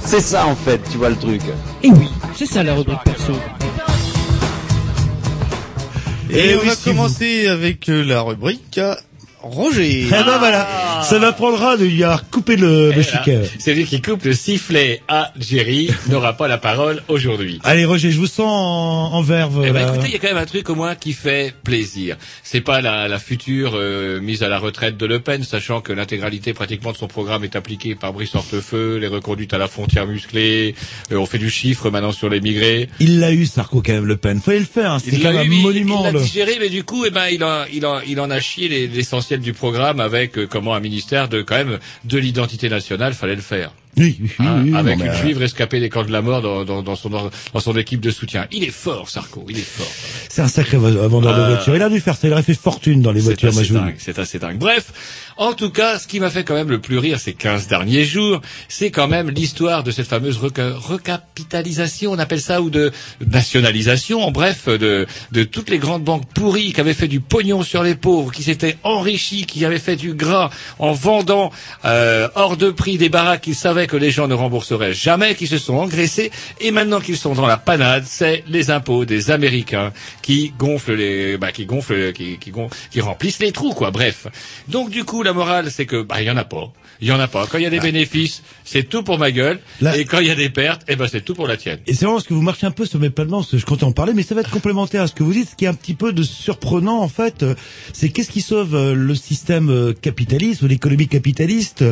C'est 0.00 0.20
ça 0.20 0.46
en 0.46 0.54
fait, 0.56 0.80
tu 0.90 0.98
vois 0.98 1.08
le 1.10 1.16
truc. 1.16 1.40
Et 1.82 1.90
oui, 1.90 2.08
c'est 2.34 2.46
ça 2.46 2.62
la 2.62 2.74
rubrique 2.74 3.02
perso. 3.04 3.32
Et, 6.30 6.50
Et 6.50 6.56
on 6.56 6.60
oui, 6.60 6.66
va 6.68 6.74
si 6.74 6.82
vous- 6.90 6.94
commencer 6.96 7.48
avec 7.48 7.88
euh, 7.88 8.02
la 8.04 8.20
rubrique 8.22 8.80
Roger. 9.44 10.04
Eh 10.06 10.10
ben 10.10 10.38
voilà, 10.38 11.02
ça 11.02 11.18
m'apprendra 11.18 11.76
de 11.76 11.84
lui 11.84 12.02
avoir 12.02 12.28
coupé 12.30 12.56
le, 12.56 12.88
le 12.88 12.92
Et 12.92 12.96
là, 12.96 13.02
chiquet. 13.02 13.40
Celui 13.58 13.84
qui 13.84 14.00
coupe 14.00 14.24
le 14.24 14.32
sifflet 14.32 15.02
à 15.08 15.32
Jerry 15.38 15.90
n'aura 16.08 16.32
pas 16.34 16.48
la 16.48 16.58
parole 16.58 17.02
aujourd'hui. 17.08 17.60
Allez 17.62 17.84
Roger, 17.84 18.10
je 18.10 18.18
vous 18.18 18.26
sens 18.26 18.40
en, 18.46 19.12
en 19.14 19.22
verve. 19.22 19.62
Eh 19.66 19.70
ben, 19.70 19.84
là. 19.86 19.88
écoutez, 19.92 20.08
il 20.08 20.12
y 20.12 20.16
a 20.16 20.18
quand 20.18 20.28
même 20.28 20.36
un 20.42 20.46
truc 20.46 20.68
au 20.70 20.74
moins 20.74 20.94
qui 20.94 21.12
fait 21.12 21.54
plaisir. 21.62 22.16
C'est 22.42 22.60
pas 22.62 22.80
la, 22.80 23.06
la 23.08 23.18
future 23.18 23.72
euh, 23.74 24.20
mise 24.20 24.42
à 24.42 24.48
la 24.48 24.58
retraite 24.58 24.96
de 24.96 25.06
Le 25.06 25.20
Pen, 25.20 25.42
sachant 25.44 25.80
que 25.80 25.92
l'intégralité 25.92 26.52
pratiquement 26.54 26.92
de 26.92 26.96
son 26.96 27.06
programme 27.08 27.44
est 27.44 27.56
appliquée 27.56 27.94
par 27.94 28.12
Brice 28.12 28.34
Hortefeux, 28.34 28.96
les 28.96 29.06
reconduites 29.08 29.52
à 29.52 29.58
la 29.58 29.68
frontière 29.68 30.06
musclée, 30.06 30.74
euh, 31.12 31.16
on 31.16 31.26
fait 31.26 31.38
du 31.38 31.50
chiffre 31.50 31.90
maintenant 31.90 32.12
sur 32.12 32.28
les 32.28 32.40
migrés. 32.40 32.88
Il 33.00 33.20
l'a 33.20 33.32
eu 33.32 33.46
Sarko 33.46 33.82
quand 33.84 33.92
même 33.92 34.06
Le 34.06 34.16
Pen. 34.16 34.40
Fallait 34.40 34.58
le 34.60 34.64
faire. 34.64 34.92
hein. 34.92 34.98
C'est 35.04 35.12
Il 35.12 35.22
quand 35.22 35.32
même 35.32 35.50
eu, 35.50 35.54
un 35.54 35.58
il- 35.58 35.62
monument. 35.62 36.00
Il 36.00 36.04
l'a 36.04 36.12
le- 36.12 36.20
digéré, 36.20 36.56
mais 36.60 36.68
du 36.68 36.84
coup, 36.84 37.04
eh 37.04 37.10
ben, 37.10 37.26
il 37.30 37.44
en, 37.44 37.64
il 37.72 37.84
en, 37.86 38.00
il 38.00 38.20
en 38.20 38.30
a 38.30 38.40
chié 38.40 38.68
les- 38.68 38.86
du 39.42 39.52
programme 39.52 40.00
avec 40.00 40.38
euh, 40.38 40.46
comment 40.46 40.74
un 40.74 40.80
ministère 40.80 41.28
de 41.28 41.42
quand 41.42 41.56
même 41.56 41.78
de 42.04 42.18
l'identité 42.18 42.68
nationale 42.68 43.14
fallait 43.14 43.36
le 43.36 43.40
faire. 43.42 43.72
Oui, 43.96 44.16
oui, 44.20 44.30
oui, 44.38 44.46
Hein, 44.46 44.62
oui, 44.64 44.74
avec 44.74 44.98
non, 44.98 45.04
une 45.04 45.10
euh, 45.10 45.14
juive 45.14 45.38
rescapée 45.38 45.80
des 45.80 45.88
camps 45.88 46.04
de 46.04 46.10
la 46.12 46.22
mort 46.22 46.42
dans, 46.42 46.64
dans, 46.64 46.82
dans 46.82 46.96
son, 46.96 47.10
dans 47.10 47.30
son 47.60 47.76
équipe 47.76 48.00
de 48.00 48.10
soutien. 48.10 48.46
Il 48.52 48.64
est 48.64 48.70
fort, 48.70 49.08
Sarko, 49.08 49.44
il 49.48 49.58
est 49.58 49.62
fort. 49.62 49.86
C'est 50.28 50.42
un 50.42 50.48
sacré 50.48 50.76
vendeur 50.76 51.08
de 51.36 51.40
Euh, 51.40 51.48
voitures. 51.54 51.76
Il 51.76 51.82
a 51.82 51.88
dû 51.88 52.00
faire 52.00 52.16
ça. 52.16 52.26
Il 52.26 52.32
aurait 52.32 52.42
fait 52.42 52.54
fortune 52.54 53.02
dans 53.02 53.12
les 53.12 53.20
voitures. 53.20 53.52
Moi, 53.52 53.62
je 53.62 53.74
c'est 53.98 54.18
assez 54.18 54.38
dingue. 54.38 54.58
Bref, 54.58 54.92
en 55.36 55.52
tout 55.52 55.70
cas, 55.70 55.98
ce 55.98 56.06
qui 56.06 56.20
m'a 56.20 56.30
fait 56.30 56.44
quand 56.44 56.54
même 56.54 56.70
le 56.70 56.80
plus 56.80 56.98
rire 56.98 57.18
ces 57.20 57.32
15 57.34 57.66
derniers 57.68 58.04
jours, 58.04 58.40
c'est 58.68 58.90
quand 58.90 59.08
même 59.08 59.30
l'histoire 59.30 59.82
de 59.84 59.90
cette 59.90 60.06
fameuse 60.08 60.38
reca- 60.38 60.72
recapitalisation, 60.72 62.12
on 62.12 62.18
appelle 62.18 62.40
ça, 62.40 62.60
ou 62.62 62.70
de 62.70 62.92
nationalisation, 63.26 64.22
en 64.22 64.30
bref, 64.30 64.68
de, 64.68 65.06
de 65.32 65.44
toutes 65.44 65.70
les 65.70 65.78
grandes 65.78 66.02
banques 66.04 66.26
pourries 66.34 66.72
qui 66.72 66.80
avaient 66.80 66.94
fait 66.94 67.08
du 67.08 67.20
pognon 67.20 67.62
sur 67.62 67.82
les 67.82 67.94
pauvres, 67.94 68.32
qui 68.32 68.42
s'étaient 68.42 68.76
enrichies, 68.82 69.44
qui 69.46 69.64
avaient 69.64 69.78
fait 69.78 69.96
du 69.96 70.14
gras 70.14 70.50
en 70.78 70.92
vendant 70.92 71.50
euh, 71.84 72.28
hors 72.34 72.56
de 72.56 72.70
prix 72.70 72.98
des 72.98 73.08
baraques 73.08 73.42
qu'ils 73.42 73.54
savaient 73.54 73.83
que 73.86 73.96
les 73.96 74.10
gens 74.10 74.28
ne 74.28 74.34
rembourseraient 74.34 74.94
jamais, 74.94 75.34
qui 75.34 75.46
se 75.46 75.58
sont 75.58 75.74
engraissés, 75.74 76.30
et 76.60 76.70
maintenant 76.70 77.00
qu'ils 77.00 77.16
sont 77.16 77.34
dans 77.34 77.46
la 77.46 77.56
panade, 77.56 78.04
c'est 78.06 78.44
les 78.48 78.70
impôts 78.70 79.04
des 79.04 79.30
Américains 79.30 79.92
qui 80.22 80.52
gonflent 80.58 80.94
les, 80.94 81.36
bah, 81.36 81.52
qui 81.52 81.66
gonflent, 81.66 82.12
qui, 82.12 82.38
qui 82.38 83.00
remplissent 83.00 83.40
les 83.40 83.52
trous, 83.52 83.74
quoi. 83.74 83.90
Bref. 83.90 84.26
Donc 84.68 84.90
du 84.90 85.04
coup, 85.04 85.22
la 85.22 85.32
morale, 85.32 85.70
c'est 85.70 85.86
que 85.86 86.02
bah 86.02 86.20
il 86.20 86.26
y 86.26 86.30
en 86.30 86.36
a 86.36 86.44
pas, 86.44 86.72
il 87.00 87.08
y 87.08 87.12
en 87.12 87.20
a 87.20 87.28
pas. 87.28 87.46
Quand 87.46 87.58
il 87.58 87.64
y 87.64 87.66
a 87.66 87.70
des 87.70 87.80
bénéfices, 87.80 88.42
c'est 88.64 88.88
tout 88.88 89.02
pour 89.02 89.18
ma 89.18 89.30
gueule, 89.30 89.58
Là- 89.80 89.96
et 89.96 90.04
quand 90.04 90.20
il 90.20 90.26
y 90.26 90.30
a 90.30 90.34
des 90.34 90.50
pertes, 90.50 90.82
eh 90.88 90.96
ben 90.96 91.06
c'est 91.10 91.24
tout 91.24 91.34
pour 91.34 91.46
la 91.46 91.56
tienne. 91.56 91.78
Et 91.86 91.92
c'est 91.94 92.04
vraiment 92.04 92.14
parce 92.16 92.26
que 92.26 92.34
vous 92.34 92.42
marchez 92.42 92.66
un 92.66 92.70
peu 92.70 92.86
sur 92.86 92.98
mes 93.00 93.10
parce 93.10 93.50
que 93.50 93.58
je 93.58 93.64
comptais 93.66 93.84
en 93.84 93.92
parler, 93.92 94.12
mais 94.14 94.22
ça 94.22 94.34
va 94.34 94.40
être 94.42 94.50
complémentaire 94.50 95.02
à 95.02 95.06
ce 95.06 95.14
que 95.14 95.22
vous 95.22 95.32
dites. 95.32 95.50
Ce 95.50 95.54
qui 95.56 95.64
est 95.64 95.68
un 95.68 95.74
petit 95.74 95.94
peu 95.94 96.12
de 96.12 96.22
surprenant, 96.22 97.00
en 97.00 97.08
fait, 97.08 97.42
euh, 97.42 97.54
c'est 97.92 98.08
qu'est-ce 98.08 98.30
qui 98.30 98.40
sauve 98.40 98.74
euh, 98.74 98.94
le 98.94 99.14
système 99.14 99.70
euh, 99.70 99.92
capitaliste 99.92 100.62
ou 100.62 100.66
l'économie 100.66 101.08
capitaliste 101.08 101.84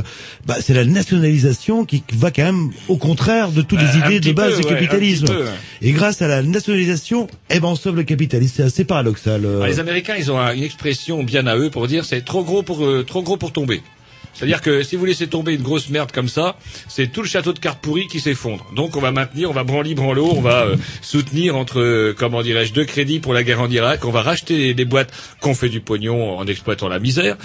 bah, 0.47 0.57
C'est 0.61 0.75
la 0.75 0.85
nationalisation 0.85 1.85
qui 1.85 2.03
va 2.15 2.31
quand 2.31 2.45
même 2.45 2.71
au 2.89 2.97
contraire 2.97 3.51
de 3.51 3.63
toutes 3.63 3.81
les 3.81 3.99
idées 3.99 4.21
de 4.21 4.33
base 4.33 4.55
peu, 4.57 4.61
du 4.63 4.67
ouais, 4.67 4.75
capitalisme. 4.75 5.27
petit 5.27 5.35
peu, 5.35 5.45
ouais. 5.45 5.51
Et 5.83 5.93
grâce 5.93 6.23
à 6.23 6.29
la 6.29 6.43
nationalisation, 6.43 7.29
eh 7.51 7.61
ben 7.61 7.69
on 7.69 7.77
sauve 7.77 7.97
le 7.97 8.03
capitalisme. 8.05 8.55
C'est 8.57 8.63
assez 8.63 8.85
paradoxal. 8.85 9.45
euh. 9.45 9.61
Ah, 9.63 9.69
les 9.69 9.79
Américains, 9.81 10.15
ils 10.19 10.31
ont 10.31 10.39
un- 10.39 10.55
une 10.55 10.63
expression 10.63 11.23
bien 11.23 11.47
à 11.47 11.57
eux 11.57 11.71
pour 11.71 11.87
dire 11.89 12.05
c'est 12.05 12.25
trop 12.25 12.45
gros 12.45 12.63
pour 12.63 12.85
euh, 12.85 13.05
trop 13.05 13.23
gros 13.23 13.37
pour 13.37 13.53
tomber. 13.53 13.83
C'est-à-dire 14.35 14.61
que 14.63 14.83
si 14.83 14.97
vous 14.97 15.05
laissez 15.05 15.27
tomber 15.27 15.55
une 15.55 15.63
grosse 15.63 15.89
merde 15.91 16.11
comme 16.13 16.29
ça, 16.29 16.57
c'est 16.89 17.07
tout 17.13 17.23
le 17.23 17.29
château 17.29 17.53
de 17.53 17.59
cartes 17.59 17.81
pourries 17.81 18.07
qui 18.07 18.19
s'effondre. 18.21 18.67
Donc 18.75 18.97
on 18.97 19.01
va 19.01 19.13
maintenir, 19.13 19.51
on 19.51 19.53
va 19.53 19.63
branlir 19.65 19.95
branlo, 19.97 20.31
on 20.35 20.41
va 20.41 20.63
euh, 20.65 20.77
soutenir 21.03 21.57
entre, 21.57 21.81
euh, 21.81 22.15
comment 22.19 22.43
dirais-je, 22.43 22.73
deux 22.73 22.85
crédits 22.85 23.21
pour 23.21 23.35
la 23.35 23.43
guerre 23.45 23.61
en 23.61 23.71
Irak, 23.71 24.05
on 24.05 24.11
va 24.11 24.23
racheter 24.23 24.73
les 24.75 24.85
boîtes 24.85 25.13
qu'on 25.41 25.55
fait 25.55 25.69
du 25.69 25.81
pognon 25.81 26.39
en 26.39 26.47
exploitant 26.47 26.89
la 26.89 26.99
misère. 26.99 27.37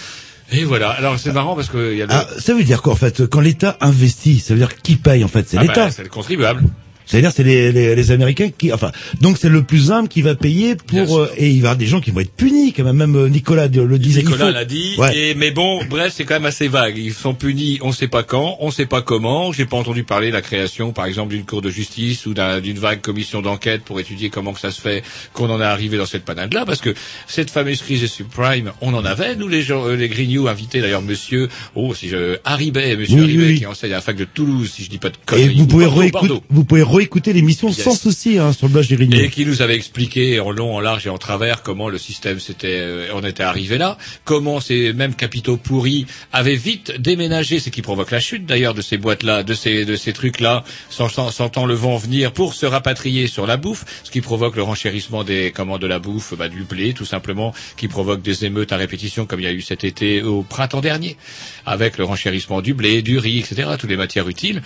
Et 0.53 0.63
voilà. 0.63 0.91
Alors 0.91 1.19
c'est 1.19 1.33
marrant 1.33 1.55
parce 1.55 1.67
que 1.67 1.93
y 1.95 2.01
a 2.01 2.05
le, 2.05 2.11
Ah, 2.13 2.25
ça 2.39 2.53
veut 2.53 2.63
dire 2.63 2.81
quoi 2.81 2.93
en 2.93 2.95
fait 2.95 3.25
Quand 3.27 3.41
l'État 3.41 3.77
investit, 3.81 4.39
ça 4.39 4.53
veut 4.53 4.59
dire 4.61 4.77
qui 4.81 4.95
paye 4.95 5.23
en 5.25 5.27
fait? 5.27 5.45
C'est 5.49 5.57
Ah 5.57 5.63
l'État. 5.63 5.85
ben, 5.87 5.91
c'est 5.91 6.03
le 6.03 6.09
contribuable. 6.09 6.63
C'est-à-dire 7.07 7.31
c'est 7.33 7.43
les, 7.43 7.71
les, 7.71 7.95
les 7.95 8.11
Américains 8.11 8.49
qui, 8.55 8.71
enfin, 8.71 8.91
donc 9.21 9.37
c'est 9.39 9.49
le 9.49 9.63
plus 9.63 9.91
humble 9.91 10.07
qui 10.09 10.21
va 10.21 10.35
payer 10.35 10.75
pour 10.75 11.17
euh, 11.17 11.31
et 11.37 11.47
il 11.49 11.53
va 11.53 11.55
y 11.55 11.59
avoir 11.59 11.77
des 11.77 11.87
gens 11.87 12.01
qui 12.01 12.11
vont 12.11 12.19
être 12.19 12.31
punis 12.33 12.73
quand 12.73 12.83
même. 12.83 12.97
Même 12.97 13.15
euh, 13.15 13.29
Nicolas 13.29 13.67
le 13.67 13.97
disait. 13.97 14.21
Nicolas 14.23 14.51
l'a 14.51 14.65
dit. 14.65 14.95
Ouais. 14.97 15.17
Et, 15.17 15.35
mais 15.35 15.51
bon, 15.51 15.83
bref, 15.89 16.13
c'est 16.15 16.25
quand 16.25 16.35
même 16.35 16.45
assez 16.45 16.67
vague. 16.67 16.97
Ils 16.97 17.13
sont 17.13 17.33
punis, 17.33 17.79
on 17.81 17.91
sait 17.91 18.07
pas 18.07 18.23
quand, 18.23 18.57
on 18.59 18.69
sait 18.71 18.85
pas 18.85 19.01
comment. 19.01 19.51
J'ai 19.53 19.65
pas 19.65 19.77
entendu 19.77 20.03
parler 20.03 20.27
de 20.27 20.33
la 20.33 20.41
création, 20.41 20.91
par 20.91 21.05
exemple, 21.05 21.33
d'une 21.33 21.45
cour 21.45 21.61
de 21.61 21.69
justice 21.69 22.25
ou 22.25 22.33
d'un- 22.33 22.59
d'une 22.59 22.77
vague 22.77 23.01
commission 23.01 23.41
d'enquête 23.41 23.83
pour 23.83 23.99
étudier 23.99 24.29
comment 24.29 24.51
que 24.53 24.59
ça 24.59 24.71
se 24.71 24.81
fait 24.81 25.03
qu'on 25.33 25.49
en 25.49 25.61
est 25.61 25.63
arrivé 25.63 25.97
dans 25.97 26.05
cette 26.05 26.25
panade-là, 26.25 26.65
parce 26.65 26.81
que 26.81 26.93
cette 27.27 27.49
fameuse 27.49 27.81
crise 27.81 28.01
des 28.01 28.07
subprimes, 28.07 28.71
on 28.81 28.93
en 28.93 29.05
avait, 29.05 29.35
nous 29.35 29.47
les 29.47 29.61
gens, 29.61 29.85
euh, 29.87 29.95
les 29.95 30.09
Grignoux 30.09 30.47
invités 30.47 30.81
d'ailleurs, 30.81 31.01
monsieur, 31.01 31.47
oh, 31.75 31.93
si 31.93 32.09
je, 32.09 32.37
Harry 32.43 32.71
Bay, 32.71 32.95
monsieur 32.97 33.23
Oui, 33.23 33.59
qui 33.59 33.65
enseigne 33.65 33.91
à 33.91 33.95
la 33.95 34.01
fac 34.01 34.15
de 34.17 34.25
Toulouse, 34.25 34.71
si 34.75 34.83
je 34.83 34.89
dis 34.89 34.97
pas 34.97 35.09
de 35.09 35.15
Et 35.15 35.25
conneries. 35.25 35.55
vous 35.55 35.63
ou 35.63 35.67
pouvez 35.67 35.85
Bordeaux, 35.85 36.09
Bordeaux. 36.11 36.43
vous 36.49 36.63
pouvez 36.63 36.83
réécouter 36.97 37.33
l'émission 37.33 37.69
Yes. 37.69 37.83
sans 37.83 37.95
souci 37.95 38.37
hein, 38.37 38.53
sur 38.53 38.67
le 38.67 38.73
blog 38.73 38.83
Gérignon. 38.83 39.17
Et 39.19 39.29
qui 39.29 39.45
nous 39.45 39.61
avait 39.61 39.75
expliqué 39.75 40.39
en 40.39 40.51
long, 40.51 40.75
en 40.75 40.79
large 40.79 41.07
et 41.07 41.09
en 41.09 41.17
travers 41.17 41.63
comment 41.63 41.89
le 41.89 41.97
système 41.97 42.39
s'était, 42.39 42.79
euh, 42.79 43.07
on 43.13 43.23
était 43.23 43.43
arrivé 43.43 43.77
là, 43.77 43.97
comment 44.25 44.59
ces 44.59 44.93
mêmes 44.93 45.15
capitaux 45.15 45.57
pourris 45.57 46.05
avaient 46.33 46.55
vite 46.55 46.99
déménagé, 46.99 47.59
ce 47.59 47.69
qui 47.69 47.81
provoque 47.81 48.11
la 48.11 48.19
chute 48.19 48.45
d'ailleurs 48.45 48.73
de 48.73 48.81
ces 48.81 48.97
boîtes-là, 48.97 49.43
de 49.43 49.53
ces, 49.53 49.85
de 49.85 49.95
ces 49.95 50.13
trucs-là, 50.13 50.63
sentant, 50.89 51.31
sentant 51.31 51.65
le 51.65 51.73
vent 51.73 51.97
venir 51.97 52.31
pour 52.31 52.53
se 52.53 52.65
rapatrier 52.65 53.27
sur 53.27 53.47
la 53.47 53.57
bouffe, 53.57 53.85
ce 54.03 54.11
qui 54.11 54.21
provoque 54.21 54.55
le 54.55 54.63
renchérissement 54.63 55.23
des 55.23 55.51
commandes 55.51 55.81
de 55.81 55.87
la 55.87 55.99
bouffe, 55.99 56.33
bah, 56.37 56.49
du 56.49 56.63
blé 56.63 56.93
tout 56.93 57.05
simplement, 57.05 57.53
qui 57.77 57.87
provoque 57.87 58.21
des 58.21 58.45
émeutes 58.45 58.71
à 58.71 58.77
répétition 58.77 59.25
comme 59.25 59.39
il 59.39 59.43
y 59.43 59.47
a 59.47 59.53
eu 59.53 59.61
cet 59.61 59.83
été 59.83 60.21
au 60.23 60.41
printemps 60.43 60.81
dernier, 60.81 61.17
avec 61.65 61.97
le 61.97 62.03
renchérissement 62.05 62.61
du 62.61 62.73
blé, 62.73 63.01
du 63.01 63.17
riz, 63.17 63.39
etc., 63.39 63.69
toutes 63.79 63.89
les 63.89 63.97
matières 63.97 64.27
utiles. 64.29 64.61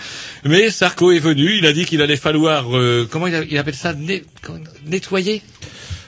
Mais 0.45 0.69
Sarko 0.69 1.11
est 1.11 1.19
venu, 1.19 1.57
il 1.57 1.65
a 1.65 1.73
dit 1.73 1.85
qu'il 1.85 2.01
allait 2.01 2.17
falloir, 2.21 2.75
euh, 2.77 3.07
comment 3.09 3.27
il, 3.27 3.35
a- 3.35 3.43
il 3.43 3.57
appelle 3.57 3.75
ça, 3.75 3.93
né- 3.93 4.23
nettoyer 4.85 5.41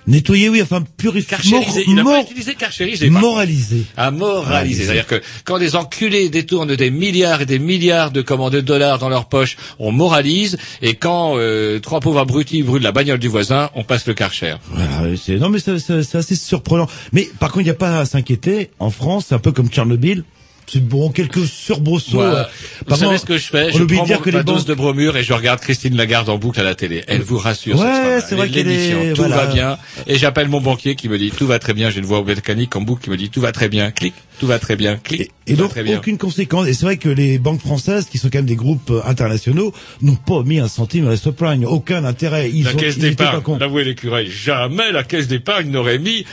Nettoyer, 0.06 0.49
oui, 0.49 0.62
enfin 0.62 0.84
purifier, 0.97 1.30
Carchériser. 1.30 1.86
Il 1.88 1.95
n'a 1.95 2.04
mor- 2.04 2.15
pas 2.15 2.21
utilisé 2.23 2.56
carchériser. 2.56 3.10
moraliser. 3.10 3.86
À 3.95 4.12
moraliser. 4.12 4.49
Moraliser. 4.49 4.84
C'est-à-dire 4.84 5.08
que 5.08 5.21
quand 5.45 5.60
des 5.60 5.78
enculés 5.78 6.28
détournent 6.28 6.76
des 6.76 6.89
milliards 6.91 7.41
et 7.41 7.45
des 7.45 7.58
milliards 7.58 8.12
de 8.12 8.21
commandes 8.21 8.52
de 8.52 8.60
dollars 8.60 8.99
dans 8.99 9.08
leur 9.08 9.30
poche, 9.30 9.56
on 9.80 9.93
moralise. 9.93 10.58
Et 10.82 10.95
quand 10.95 11.36
euh, 11.38 11.80
trois 11.80 12.02
pauvres 12.02 12.19
abrutis 12.19 12.63
brûlent 12.63 12.84
la 12.84 12.91
bagnole 12.91 13.17
du 13.19 13.30
voisin, 13.30 13.69
on 13.76 13.86
passe 13.86 14.06
le 14.06 14.13
karcher. 14.13 14.56
Voilà, 14.71 15.08
non 15.39 15.47
mais 15.47 15.60
c'est 15.60 16.15
assez 16.15 16.36
surprenant. 16.36 16.88
Mais 17.13 17.30
par 17.39 17.49
contre, 17.54 17.62
il 17.62 17.65
n'y 17.65 17.69
a 17.69 17.73
pas 17.76 17.99
à 17.99 18.06
s'inquiéter. 18.06 18.71
En 18.80 18.89
France, 18.89 19.28
c'est 19.30 19.36
un 19.36 19.39
peu 19.39 19.54
comme 19.54 19.69
Tchernobyl. 19.69 20.26
C'est 20.74 20.80
bon, 20.80 21.12
quelques 21.12 21.46
surbrosseaux. 21.46 22.18
Moi, 22.18 22.26
euh, 22.26 22.44
vous 22.80 22.86
par 22.86 22.98
savez 22.98 23.18
ce 23.20 23.26
que 23.26 23.38
je 23.38 23.44
fais? 23.48 23.72
Je 23.72 23.84
prends 23.84 24.08
mon- 24.08 24.18
que 24.18 24.30
ma 24.32 24.40
les 24.40 24.44
dose 24.44 24.56
banques- 24.58 24.68
de 24.68 24.74
bromure 24.74 25.18
et 25.18 25.24
je 25.24 25.34
regarde 25.34 25.60
Christine 25.60 25.96
Lagarde 25.96 26.30
en 26.30 26.38
boucle 26.40 26.60
à 26.60 26.64
la 26.64 26.74
télé. 26.74 27.04
Elle 27.08 27.22
vous 27.22 27.38
rassure. 27.38 27.78
Ouais, 27.80 28.20
c'est 28.28 28.36
vrai 28.36 28.48
Elle 28.48 28.52
qu'elle 28.52 28.68
est-. 28.72 29.14
Tout 29.14 29.22
voilà. 29.22 29.36
va 29.38 29.46
bien. 29.54 29.78
Et 30.08 30.18
j'appelle 30.18 30.48
mon 30.48 30.62
banquier 30.62 30.96
qui 30.96 31.10
me 31.10 31.18
dit 31.20 31.30
tout 31.32 31.46
va 31.46 31.60
très 31.60 31.74
bien. 31.74 31.90
J'ai 31.92 32.00
une 32.00 32.06
voix 32.06 32.24
mécanique 32.24 32.76
en 32.76 32.82
boucle 32.82 33.04
qui 33.04 33.10
me 33.12 33.18
dit 33.18 33.30
tout 33.30 33.42
va 33.42 33.52
très 33.52 33.70
bien. 33.70 33.92
Clic. 33.92 34.14
Tout 34.40 34.48
va 34.48 34.58
très 34.58 34.76
bien. 34.76 34.98
Clic. 34.98 35.22
Et, 35.46 35.54
et 35.54 35.56
donc 35.56 35.70
très 35.70 35.84
bien. 35.84 35.98
aucune 36.00 36.18
conséquence. 36.18 36.68
Et 36.68 36.74
c'est 36.74 36.86
vrai 36.86 36.98
que 36.98 37.08
les 37.10 37.38
banques 37.38 37.62
françaises, 37.62 38.08
qui 38.12 38.18
sont 38.18 38.30
quand 38.30 38.40
même 38.40 38.46
des 38.48 38.56
groupes 38.56 38.90
euh, 38.90 39.02
internationaux, 39.06 39.74
n'ont 40.02 40.16
pas 40.16 40.42
mis 40.44 40.60
un 40.60 40.68
centime 40.68 41.06
à 41.08 41.12
la 41.12 41.18
subprime. 41.18 41.64
Aucun 41.66 42.04
intérêt. 42.04 42.50
Ils 42.52 42.64
la 42.64 42.74
ont, 42.74 42.76
caisse 42.78 42.98
d'épargne, 42.98 43.42
l'avouez 43.60 43.84
l'écureuil, 43.84 44.30
jamais 44.32 44.92
la 44.92 45.04
caisse 45.04 45.28
d'épargne 45.28 45.70
n'aurait 45.70 46.00
mis 46.00 46.26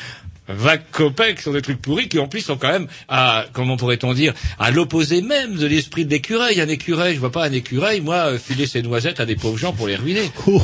20 0.56 0.78
copecs 0.92 1.40
sur 1.40 1.52
des 1.52 1.62
trucs 1.62 1.80
pourris 1.80 2.08
qui 2.08 2.18
en 2.18 2.28
plus 2.28 2.40
sont 2.40 2.56
quand 2.56 2.70
même 2.70 2.86
à, 3.08 3.44
comment 3.52 3.76
pourrait-on 3.76 4.12
dire, 4.14 4.34
à 4.58 4.70
l'opposé 4.70 5.22
même 5.22 5.56
de 5.56 5.66
l'esprit 5.66 6.04
de 6.04 6.10
l'écureuil. 6.10 6.60
Un 6.60 6.68
écureuil, 6.68 7.14
je 7.14 7.20
vois 7.20 7.32
pas 7.32 7.44
un 7.46 7.52
écureuil, 7.52 8.00
moi, 8.00 8.32
euh, 8.32 8.38
filer 8.38 8.66
ses 8.66 8.82
noisettes 8.82 9.20
à 9.20 9.26
des 9.26 9.36
pauvres 9.36 9.58
gens 9.58 9.72
pour 9.72 9.86
les 9.86 9.96
ruiner. 9.96 10.30
Oh, 10.46 10.62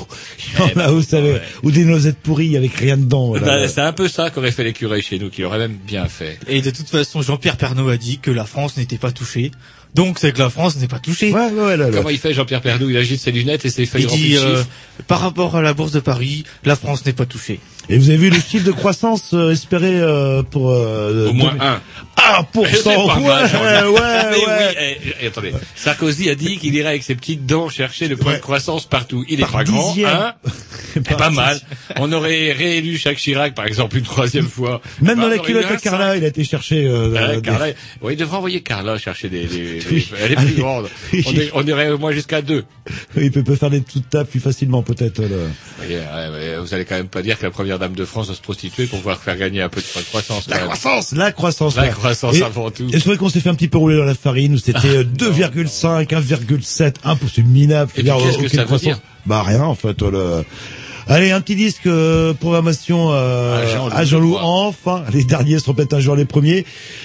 Eh 0.71 0.75
ben, 0.75 0.87
a, 0.87 0.91
vous 0.91 1.03
savez, 1.03 1.33
ouais. 1.35 1.43
ou 1.63 1.71
des 1.71 1.85
noisettes 1.85 2.19
pourries 2.19 2.57
avec 2.57 2.73
rien 2.75 2.97
dedans. 2.97 3.29
voilà. 3.29 3.47
Ben, 3.47 3.69
c'est 3.69 3.81
un 3.81 3.93
peu 3.93 4.09
ça 4.09 4.31
qu'aurait 4.31 4.51
fait 4.53 4.65
l'écureuil 4.65 5.03
chez 5.03 5.19
nous, 5.19 5.31
qu'il 5.31 5.45
aurait 5.45 5.59
même 5.59 5.77
bien 5.77 6.07
fait. 6.07 6.39
Et 6.49 6.61
de 6.63 6.71
toute 6.71 6.89
façon, 6.89 7.23
Jean-Pierre 7.23 7.57
Pernaut 7.57 7.89
a 7.89 7.97
dit 7.97 8.19
que 8.19 8.31
la 8.31 8.45
France 8.45 8.77
n'était 8.77 8.99
pas 8.99 9.13
touchée. 9.13 9.51
Donc 9.95 10.19
c'est 10.19 10.33
que 10.33 10.39
la 10.41 10.51
France 10.51 10.77
n'est 10.77 10.89
pas 10.89 10.99
touchée. 10.99 11.33
Ouais, 11.33 11.51
ouais, 11.51 11.77
là, 11.77 11.89
là. 11.89 11.97
Comment 11.97 12.11
il 12.11 12.19
fait 12.19 12.35
Jean-Pierre 12.35 12.61
Pernou 12.61 12.91
Il 12.91 12.97
agite 12.99 13.21
ses 13.21 13.31
lunettes 13.33 13.65
et 13.65 13.71
ses 13.71 13.87
feuilles 13.87 14.07
Il 14.11 14.17
dit, 14.17 14.37
euh, 14.37 14.63
par 15.07 15.21
rapport 15.21 15.57
à 15.57 15.63
la 15.63 15.73
bourse 15.73 15.93
de 15.93 16.01
Paris, 16.01 16.45
la 16.65 16.77
France 16.77 17.07
n'est 17.07 17.15
pas 17.15 17.25
touchée. 17.25 17.61
Et 17.89 17.99
vous 17.99 18.09
avez 18.11 18.19
vu 18.19 18.31
le 18.31 18.41
chiffre 18.41 18.65
de 18.67 18.73
croissance 18.73 19.33
euh, 19.33 19.53
espéré 19.53 20.01
euh, 20.01 20.43
pour 20.43 20.71
euh, 20.71 21.29
Au 21.29 21.33
moins 21.33 21.55
un. 21.61 21.81
1%. 22.17 22.67
C'est 22.73 22.83
pas 22.83 22.97
ouais, 22.97 23.21
mal, 23.23 23.49
Jean-Jacques. 23.49 23.61
ouais, 23.63 24.31
Mais 24.33 24.37
ouais. 24.47 24.75
oui, 24.79 24.97
eh, 25.05 25.13
eh, 25.23 25.27
attendez. 25.29 25.53
Sarkozy 25.77 26.29
a 26.29 26.35
dit 26.35 26.57
qu'il 26.57 26.75
irait 26.75 26.89
avec 26.89 27.05
ses 27.05 27.15
petites 27.15 27.47
dents 27.47 27.69
chercher 27.69 28.09
le 28.09 28.17
point 28.17 28.33
de 28.35 28.39
croissance 28.39 28.87
partout. 28.87 29.25
Il 29.29 29.39
est 29.39 29.43
Par 29.43 29.53
pas 29.53 29.65
grand, 29.65 29.95
hein 30.05 30.35
Eh, 30.97 31.01
Pas 31.01 31.31
mal. 31.31 31.61
On 31.99 32.11
aurait 32.13 32.53
réélu 32.53 32.97
Jacques 32.97 33.19
Chirac, 33.19 33.55
par 33.55 33.67
exemple, 33.67 33.99
une 33.99 34.03
troisième 34.05 34.49
fois. 34.49 34.81
Même 35.03 35.17
Bah, 35.19 35.23
dans 35.25 35.29
la 35.29 35.35
on 35.37 35.39
aurait 35.39 35.47
culotte 35.47 35.71
de 35.71 35.77
Carla, 35.81 36.17
il 36.17 36.25
a 36.25 36.29
été 36.29 36.43
cherché. 36.43 36.87
Euh, 36.87 37.11
Ouais, 37.11 37.37
des- 37.37 37.43
Carla, 37.43 37.67
ouais, 38.03 38.15
il 38.15 38.17
devrait 38.17 38.39
envoyer 38.39 38.63
Carla 38.63 38.99
chercher 38.99 39.29
des, 39.29 39.45
des, 39.45 39.79
des- 39.81 39.85
Oui. 39.93 40.09
elle 40.21 40.33
est 40.33 40.37
plus 40.37 40.55
grande. 40.55 40.89
Oui. 41.13 41.23
On, 41.29 41.33
est- 41.35 41.51
on 41.53 41.67
irait 41.67 41.91
au 41.91 41.99
moins 41.99 42.13
jusqu'à 42.13 42.41
deux. 42.43 42.65
Il 43.17 43.31
peut, 43.31 43.45
peut 43.45 43.57
faire 43.57 43.71
des 43.71 43.83
toutes 43.83 44.09
tapes 44.09 44.31
plus 44.31 44.41
facilement 44.41 44.83
peut-être. 44.83 45.21
ouais, 45.21 45.29
ouais, 45.89 46.57
vous 46.59 46.75
allez 46.75 46.85
quand 46.87 46.97
même 46.97 47.09
pas 47.09 47.23
dire 47.23 47.39
que 47.39 47.45
la 47.45 47.51
première 47.51 47.76
dame 47.79 47.95
de 47.95 48.05
France 48.05 48.27
doit 48.27 48.37
se 48.37 48.41
prostituer 48.41 48.87
pour 48.87 48.99
pouvoir 48.99 49.19
faire 49.21 49.37
gagner 49.37 49.63
un 49.63 49.69
peu 49.69 49.81
de 49.81 49.87
de 49.87 50.05
croissance. 50.09 50.49
La 50.49 50.59
croissance, 50.59 51.13
la 51.13 51.33
croissance. 51.33 51.77
La 51.77 51.83
ouais. 51.83 51.89
croissance 51.91 52.35
Et- 52.37 52.43
avant 52.43 52.71
tout. 52.71 52.87
Et 52.89 52.93
c'est 52.93 53.05
vrai 53.07 53.17
qu'on 53.17 53.29
s'est 53.29 53.41
fait 53.41 53.49
un 53.51 53.55
petit 53.55 53.69
peu 53.69 53.79
rouler 53.79 53.97
dans 53.97 54.05
la 54.05 54.15
farine, 54.15 54.55
où 54.55 54.59
c'était 54.59 54.87
euh, 54.89 55.05
2,5, 55.05 56.07
1,7, 56.09 56.95
1 57.05 57.17
pour 57.17 57.29
c'est 57.31 57.43
minable. 57.43 57.91
Et 57.97 58.03
qu'est-ce 58.03 58.39
que 58.39 58.49
ça 58.49 58.59
veut 58.59 58.65
croissance. 58.65 58.83
dire 58.83 59.01
Bah 59.27 59.43
rien 59.43 59.63
en 59.63 59.75
fait. 59.75 60.01
Le... 60.03 60.45
Allez, 61.09 61.31
un 61.31 61.41
petit 61.41 61.55
disque 61.55 61.87
euh, 61.87 62.35
programmation 62.35 63.11
euh, 63.13 63.63
À 63.63 63.67
Jean-Loup, 63.67 63.95
à 63.95 64.05
Jean-Loup. 64.05 64.37
Enfin, 64.41 65.05
les 65.13 65.23
derniers 65.23 65.61
seront 65.61 65.75
peut-être 65.75 65.95
un 65.95 66.01
jour 66.01 66.17
les 66.17 66.25
premiers. 66.25 66.65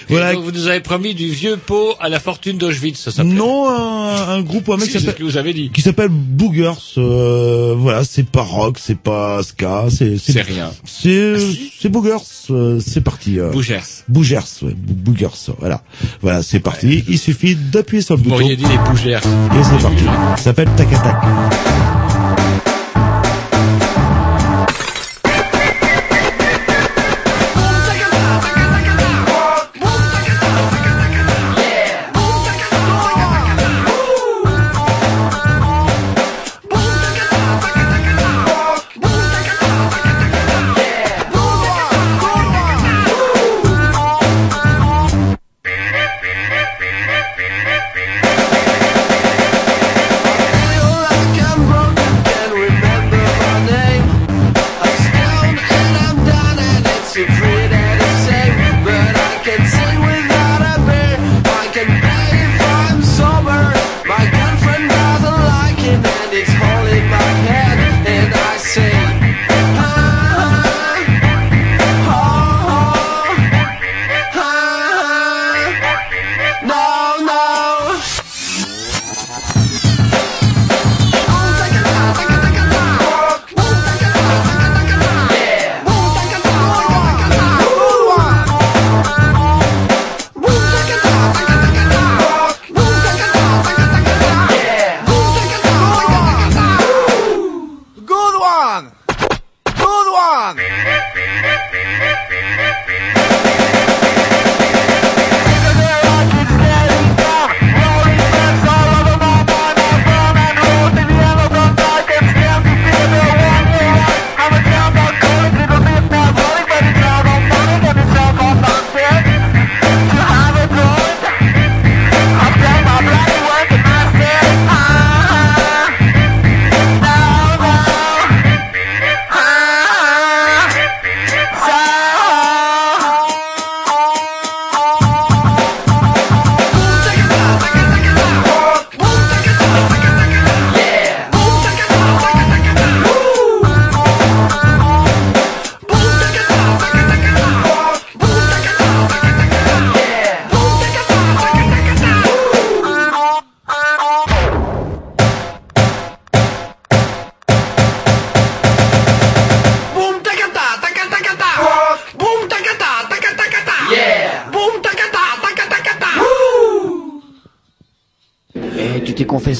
Voilà. 0.09 0.33
donc, 0.33 0.43
vous 0.43 0.51
nous 0.51 0.65
avez 0.67 0.79
promis 0.79 1.13
du 1.13 1.27
vieux 1.29 1.55
pot 1.57 1.93
à 1.99 2.09
la 2.09 2.19
fortune 2.19 2.57
d'Auschwitz, 2.57 2.99
ça 2.99 3.11
s'appelle. 3.11 3.33
Non, 3.35 3.69
un, 3.69 4.29
un 4.29 4.41
groupe 4.41 4.67
ou 4.69 4.73
un 4.73 4.77
mec 4.77 4.87
Si, 4.89 4.97
qui 4.97 5.03
s'appelle 5.05 5.23
vous 5.23 5.37
avez 5.37 5.53
dit. 5.53 5.69
qui 5.71 5.81
s'appelle 5.81 6.09
Boogers. 6.09 6.73
euh, 6.97 7.75
voilà, 7.77 8.03
c'est 8.03 8.27
pas 8.27 8.41
rock, 8.41 8.77
c'est 8.79 8.97
pas 8.97 9.43
ska, 9.43 9.85
c'est 9.89 10.17
C'est 10.17 10.41
rien. 10.41 10.71
C'est 10.83 11.35
c'est 11.79 11.89
Boogers. 11.89 12.17
euh, 12.49 12.79
c'est 12.83 13.01
parti. 13.01 13.39
euh. 13.39 13.51
Bougers. 13.51 13.81
Bougers, 14.07 14.39
ouais, 14.63 14.73
Boogers, 14.75 15.29
voilà. 15.59 15.83
Voilà, 16.21 16.41
c'est 16.41 16.59
parti. 16.59 17.03
Il 17.07 17.19
suffit 17.19 17.55
d'appuyer 17.55 18.01
sur 18.01 18.15
le 18.15 18.23
Vous 18.23 18.29
bouton. 18.29 18.39
m'auriez 18.39 18.55
dit 18.55 18.65
les 18.65 18.89
bougères. 18.89 19.21
Et 19.21 19.63
c'est 19.63 19.81
parti. 19.83 20.03
Ça 20.37 20.43
s'appelle 20.43 20.69
Tac 20.75 20.91
Attack. 20.91 21.17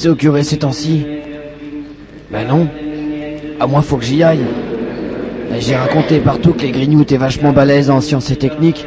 Confesser 0.01 0.09
au 0.09 0.15
curé 0.15 0.43
ces 0.43 0.57
temps-ci 0.57 1.05
Ben 2.31 2.47
non. 2.47 2.67
À 3.59 3.67
moins 3.67 3.81
faut 3.83 3.97
que 3.97 4.03
j'y 4.05 4.23
aille. 4.23 4.43
Ben, 5.49 5.61
J'ai 5.61 5.75
raconté 5.75 6.19
partout 6.19 6.53
que 6.53 6.61
les 6.61 6.71
grignoux 6.71 7.03
étaient 7.03 7.17
vachement 7.17 7.51
balèzes 7.53 7.89
en 7.91 8.01
sciences 8.01 8.31
et 8.31 8.35
techniques. 8.35 8.85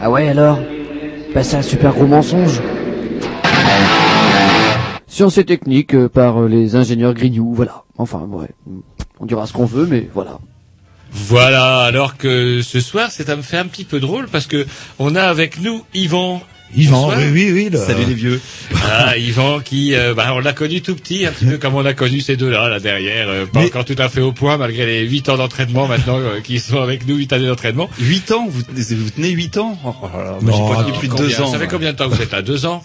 Ah 0.00 0.10
ouais 0.10 0.28
alors? 0.28 0.58
Ben 1.34 1.42
c'est 1.44 1.56
un 1.56 1.62
super 1.62 1.92
gros 1.92 2.06
mensonge. 2.06 2.60
Sciences 5.06 5.38
et 5.38 5.44
techniques 5.44 5.94
euh, 5.94 6.08
par 6.08 6.42
euh, 6.42 6.48
les 6.48 6.76
ingénieurs 6.76 7.12
grignoux, 7.14 7.52
voilà. 7.52 7.82
Enfin, 7.96 8.20
ouais. 8.30 8.48
On 9.20 9.26
dira 9.26 9.46
ce 9.46 9.52
qu'on 9.52 9.64
veut, 9.64 9.86
mais 9.86 10.08
voilà. 10.14 10.38
Voilà, 11.10 11.78
alors 11.80 12.16
que 12.16 12.62
ce 12.62 12.80
soir, 12.80 13.08
c'est 13.10 13.28
à 13.30 13.36
me 13.36 13.42
faire 13.42 13.62
un 13.62 13.66
petit 13.66 13.84
peu 13.84 13.98
drôle 14.00 14.28
parce 14.28 14.46
que 14.46 14.66
on 14.98 15.14
a 15.16 15.22
avec 15.22 15.60
nous 15.60 15.82
Yvan. 15.94 16.40
Yvan, 16.76 17.08
oui, 17.16 17.24
oui, 17.32 17.50
oui. 17.52 17.68
le- 17.72 17.78
Salut 17.78 18.04
les 18.06 18.14
vieux. 18.14 18.40
Ah, 18.90 19.16
Yvan 19.18 19.60
qui, 19.60 19.94
euh, 19.94 20.14
bah, 20.14 20.30
on 20.34 20.38
l'a 20.40 20.52
connu 20.52 20.80
tout 20.80 20.94
petit, 20.94 21.26
un 21.26 21.32
petit 21.32 21.44
peu 21.46 21.58
comme 21.58 21.74
on 21.74 21.84
a 21.84 21.92
connu 21.94 22.20
ces 22.20 22.36
deux-là, 22.36 22.68
là 22.68 22.80
derrière, 22.80 23.28
euh, 23.28 23.46
pas 23.46 23.60
Mais- 23.60 23.66
encore 23.66 23.84
tout 23.84 23.94
à 23.98 24.08
fait 24.08 24.20
au 24.20 24.32
point 24.32 24.56
malgré 24.56 24.86
les 24.86 25.00
8 25.02 25.28
ans 25.28 25.36
d'entraînement 25.36 25.86
maintenant 25.86 26.18
euh, 26.18 26.40
qui 26.42 26.58
sont 26.58 26.80
avec 26.80 27.06
nous, 27.06 27.16
8 27.16 27.32
années 27.32 27.46
d'entraînement. 27.48 27.88
8 28.00 28.32
ans, 28.32 28.46
vous, 28.48 28.62
vous 28.70 29.10
tenez 29.10 29.30
8 29.30 29.56
ans? 29.58 29.78
Oh, 29.84 29.94
là 30.16 30.38
Non, 30.42 30.68
J'ai 30.68 30.74
pas 30.92 30.98
plus 30.98 31.08
de 31.08 31.12
Combien 31.12 31.26
2 31.28 31.40
ans. 31.42 31.46
Ça 31.46 31.52
fait 31.52 31.58
moi. 31.58 31.66
combien 31.70 31.92
de 31.92 31.96
temps 31.96 32.08
que 32.08 32.14
vous 32.14 32.22
êtes 32.22 32.32
là 32.32 32.42
Deux 32.42 32.66
ans? 32.66 32.82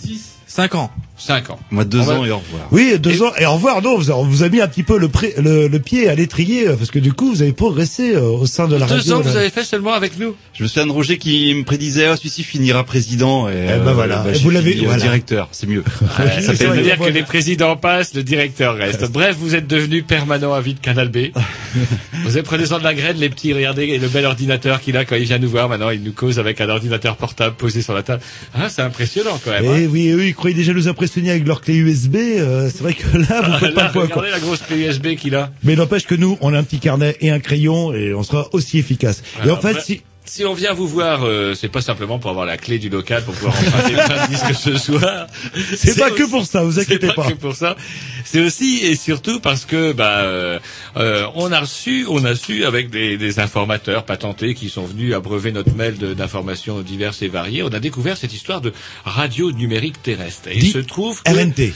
5 0.47 0.75
ans. 0.75 0.91
5 1.15 1.51
ans. 1.51 1.59
Moi 1.71 1.85
2 1.85 1.99
On 1.99 2.03
va- 2.03 2.13
ans 2.15 2.25
et 2.25 2.31
au 2.31 2.37
revoir. 2.39 2.67
Oui, 2.71 2.97
deux 2.99 3.21
ans. 3.21 3.31
Et 3.37 3.45
au 3.45 3.53
revoir. 3.53 3.81
Non, 3.81 3.97
vous- 3.97 4.09
on 4.11 4.23
vous 4.23 4.43
a 4.43 4.49
mis 4.49 4.59
un 4.61 4.67
petit 4.67 4.81
peu 4.83 4.97
le, 4.97 5.07
pré- 5.09 5.35
le, 5.37 5.67
le 5.67 5.79
pied 5.79 6.09
à 6.09 6.15
l'étrier 6.15 6.67
euh, 6.67 6.75
parce 6.75 6.89
que 6.91 6.99
du 6.99 7.13
coup, 7.13 7.29
vous 7.31 7.41
avez 7.43 7.53
progressé 7.53 8.15
euh, 8.15 8.21
au 8.23 8.45
sein 8.47 8.67
de 8.67 8.75
la 8.75 8.87
Deux 8.87 8.95
radio. 8.95 9.13
ans 9.13 9.19
là. 9.19 9.29
vous 9.31 9.37
avez 9.37 9.49
fait 9.51 9.63
seulement 9.63 9.93
avec 9.93 10.17
nous 10.19 10.35
Je 10.53 10.63
me 10.63 10.67
souviens 10.67 10.87
de 10.87 10.91
Roger 10.91 11.17
qui 11.19 11.53
me 11.53 11.63
prédisait, 11.63 12.07
ah, 12.07 12.17
celui-ci 12.17 12.43
finira 12.43 12.83
président. 12.83 13.47
Et, 13.47 13.53
Eh 13.75 13.79
ben 13.85 13.93
voilà. 13.93 14.25
Et 14.27 14.33
j'ai 14.33 14.43
vous 14.43 14.49
l'avez- 14.49 14.75
euh, 14.75 14.81
voilà. 14.85 15.01
directeur, 15.03 15.47
c'est 15.51 15.67
mieux. 15.67 15.83
Ouais, 16.19 16.25
c'est 16.41 16.41
ça 16.41 16.65
veut 16.65 16.69
vrai, 16.73 16.81
dire 16.83 16.95
voilà. 16.97 17.11
que 17.11 17.17
les 17.17 17.23
présidents 17.23 17.75
passent, 17.77 18.13
le 18.15 18.23
directeur 18.23 18.75
reste. 18.75 19.09
Bref, 19.11 19.35
vous 19.39 19.53
êtes 19.55 19.67
devenu 19.67 20.03
permanent 20.03 20.53
à 20.53 20.61
vie 20.61 20.73
de 20.73 20.79
Canal 20.79 21.09
B. 21.09 21.27
vous 22.25 22.37
êtes 22.37 22.45
prenez 22.45 22.63
de 22.63 22.83
la 22.83 22.93
graine, 22.93 23.17
les 23.17 23.29
petits, 23.29 23.53
regardez 23.53 23.97
le 23.97 24.07
bel 24.07 24.25
ordinateur 24.25 24.81
qu'il 24.81 24.97
a 24.97 25.05
quand 25.05 25.15
il 25.15 25.25
vient 25.25 25.37
nous 25.39 25.49
voir. 25.49 25.69
Maintenant, 25.69 25.89
il 25.91 26.01
nous 26.03 26.11
cause 26.11 26.39
avec 26.39 26.59
un 26.61 26.69
ordinateur 26.69 27.17
portable 27.17 27.55
posé 27.55 27.81
sur 27.81 27.93
la 27.93 28.03
table. 28.03 28.21
Ah, 28.55 28.67
c'est 28.69 28.81
impressionnant 28.81 29.39
quand 29.43 29.51
même. 29.51 29.65
hein. 29.67 29.75
Eh 29.79 29.87
oui, 29.87 30.09
eux, 30.09 30.25
ils 30.25 30.35
croyaient 30.35 30.55
déjà 30.55 30.73
nous 30.73 30.87
impressionner 31.03 31.31
avec 31.31 31.45
leur 31.47 31.59
clé 31.61 31.75
USB. 31.75 32.15
euh, 32.15 32.69
c'est 32.73 32.81
vrai 32.81 32.93
que 32.93 33.17
là, 33.17 33.41
vous 33.41 33.51
Ah, 33.53 33.59
faites 33.59 33.73
pas 33.75 33.85
le 33.87 33.91
poids. 33.91 34.07
quoi. 34.07 34.21
regardez 34.21 34.31
la 34.31 34.39
grosse 34.39 34.61
clé 34.61 34.77
USB 34.87 35.15
qu'il 35.15 35.35
a. 35.35 35.51
Mais 35.63 35.75
n'empêche 35.75 36.05
que 36.07 36.15
nous, 36.15 36.37
on 36.41 36.53
a 36.53 36.57
un 36.59 36.63
petit 36.63 36.79
carnet 36.79 37.17
et 37.19 37.29
un 37.29 37.39
crayon 37.39 37.93
et 37.93 38.13
on 38.13 38.23
sera 38.23 38.47
aussi 38.53 38.79
efficace. 38.79 39.21
et 39.45 39.49
en 39.49 39.57
fait, 39.57 39.79
si, 39.81 40.01
Si 40.25 40.45
on 40.45 40.53
vient 40.53 40.73
vous 40.73 40.87
voir, 40.87 41.23
euh, 41.25 41.53
c'est 41.53 41.67
pas 41.67 41.81
simplement 41.81 42.17
pour 42.17 42.29
avoir 42.29 42.45
la 42.45 42.57
clé 42.57 42.79
du 42.79 42.89
local 42.89 43.23
pour 43.23 43.33
pouvoir 43.33 43.55
emprunter 43.59 43.93
plein 43.93 44.25
de 44.25 44.29
disques 44.29 44.55
ce 44.55 44.77
soir. 44.77 45.27
c'est 45.75 45.97
pas 45.97 46.11
que 46.11 46.29
pour 46.29 46.45
ça, 46.45 46.63
vous 46.63 46.79
inquiétez 46.79 47.07
c'est 47.07 47.15
pas. 47.15 47.29
que 47.29 47.33
pour 47.33 47.55
ça. 47.55 47.75
C'est 48.23 48.41
aussi 48.41 48.79
et 48.83 48.95
surtout 48.95 49.39
parce 49.41 49.65
que 49.65 49.91
bah 49.91 50.21
euh, 50.21 50.59
euh, 50.97 51.27
on 51.35 51.51
a 51.51 51.59
reçu, 51.59 52.05
on 52.09 52.23
a 52.23 52.35
su 52.35 52.63
avec 52.63 52.89
des, 52.89 53.17
des 53.17 53.39
informateurs 53.39 54.05
patentés 54.05 54.53
qui 54.53 54.69
sont 54.69 54.85
venus 54.85 55.13
abreuver 55.13 55.51
notre 55.51 55.75
mail 55.75 55.97
d'informations 55.97 56.81
diverses 56.81 57.21
et 57.21 57.27
variées, 57.27 57.63
on 57.63 57.73
a 57.73 57.79
découvert 57.79 58.15
cette 58.17 58.33
histoire 58.33 58.61
de 58.61 58.71
radio 59.03 59.51
numérique 59.51 60.01
terrestre. 60.01 60.47
Et 60.49 60.57
il 60.57 60.71
se 60.71 60.79
trouve 60.79 61.21
que 61.21 61.31
RNT. 61.31 61.73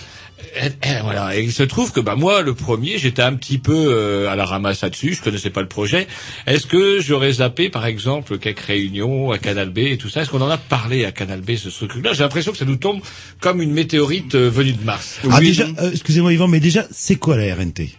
Et, 0.55 0.67
et 0.87 1.01
voilà. 1.01 1.35
Et 1.35 1.43
il 1.43 1.51
se 1.51 1.63
trouve 1.63 1.91
que 1.91 1.99
bah 1.99 2.15
moi, 2.15 2.41
le 2.41 2.53
premier, 2.53 2.97
j'étais 2.97 3.21
un 3.21 3.33
petit 3.35 3.57
peu 3.57 3.87
euh, 3.89 4.29
à 4.29 4.35
la 4.35 4.45
ramasse 4.45 4.81
là-dessus. 4.81 5.13
Je 5.13 5.21
connaissais 5.21 5.49
pas 5.49 5.61
le 5.61 5.67
projet. 5.67 6.07
Est-ce 6.45 6.67
que 6.67 6.99
j'aurais 6.99 7.33
zappé, 7.33 7.69
par 7.69 7.85
exemple, 7.85 8.37
quelques 8.37 8.59
réunions 8.59 9.31
à 9.31 9.37
Canal 9.37 9.69
B 9.69 9.79
et 9.79 9.97
tout 9.97 10.09
ça? 10.09 10.21
Est-ce 10.21 10.29
qu'on 10.29 10.41
en 10.41 10.49
a 10.49 10.57
parlé 10.57 11.05
à 11.05 11.11
Canal 11.11 11.41
B 11.41 11.55
ce, 11.55 11.69
truc-là? 11.85 12.13
J'ai 12.13 12.23
l'impression 12.23 12.51
que 12.51 12.57
ça 12.57 12.65
nous 12.65 12.75
tombe 12.75 13.01
comme 13.39 13.61
une 13.61 13.71
météorite 13.71 14.35
euh, 14.35 14.49
venue 14.49 14.73
de 14.73 14.83
Mars. 14.83 15.19
Ah, 15.23 15.37
Oui, 15.39 15.47
déjà, 15.47 15.65
euh, 15.79 15.91
excusez-moi 15.91 16.33
Yvan, 16.33 16.47
mais 16.47 16.59
déjà, 16.59 16.85
c'est 16.91 17.15
quoi 17.15 17.37
la 17.37 17.55
RNT 17.55 17.89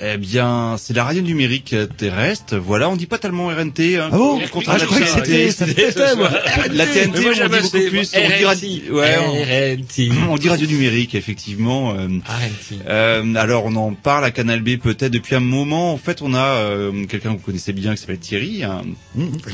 Eh 0.00 0.16
bien, 0.16 0.76
c'est 0.78 0.94
la 0.94 1.02
radio 1.02 1.22
numérique 1.22 1.74
terrestre. 1.96 2.56
Voilà, 2.56 2.88
on 2.88 2.94
dit 2.96 3.06
pas 3.06 3.18
tellement 3.18 3.48
RNT. 3.48 3.96
Hein. 3.98 4.10
Ah 4.12 4.16
bon 4.16 4.40
Ah, 4.68 4.78
je 4.78 4.84
croyais 4.84 5.04
que 5.06 5.10
c'était- 5.10 5.50
ça 5.50 5.66
pétait, 5.66 6.14
moi. 6.14 6.30
La 6.72 6.86
TNT, 6.86 7.20
moi, 7.20 7.32
on 7.32 7.48
dit 7.48 7.60
beaucoup 7.62 7.88
plus. 7.90 8.12
On 8.14 8.28
dit, 8.38 8.44
radio, 8.44 8.94
ouais, 8.96 9.16
on, 9.26 9.32
RNT. 9.32 10.10
on 10.30 10.36
dit 10.36 10.48
radio 10.48 10.66
numérique, 10.68 11.14
effectivement. 11.16 11.94
euh, 11.94 12.06
RNT. 12.06 12.78
Euh, 12.88 13.34
alors 13.34 13.64
on 13.66 13.74
en 13.74 13.92
parle 13.94 14.24
à 14.24 14.30
Canal 14.30 14.60
B 14.60 14.76
peut-être 14.76 15.12
depuis 15.12 15.34
un 15.34 15.40
moment. 15.40 15.92
En 15.92 15.98
fait, 15.98 16.22
on 16.22 16.32
a 16.32 16.44
euh, 16.44 17.04
quelqu'un 17.06 17.32
que 17.32 17.38
vous 17.38 17.44
connaissez 17.44 17.72
bien 17.72 17.94
qui 17.94 18.00
s'appelle 18.00 18.18
Thierry, 18.18 18.62
un- 18.62 18.82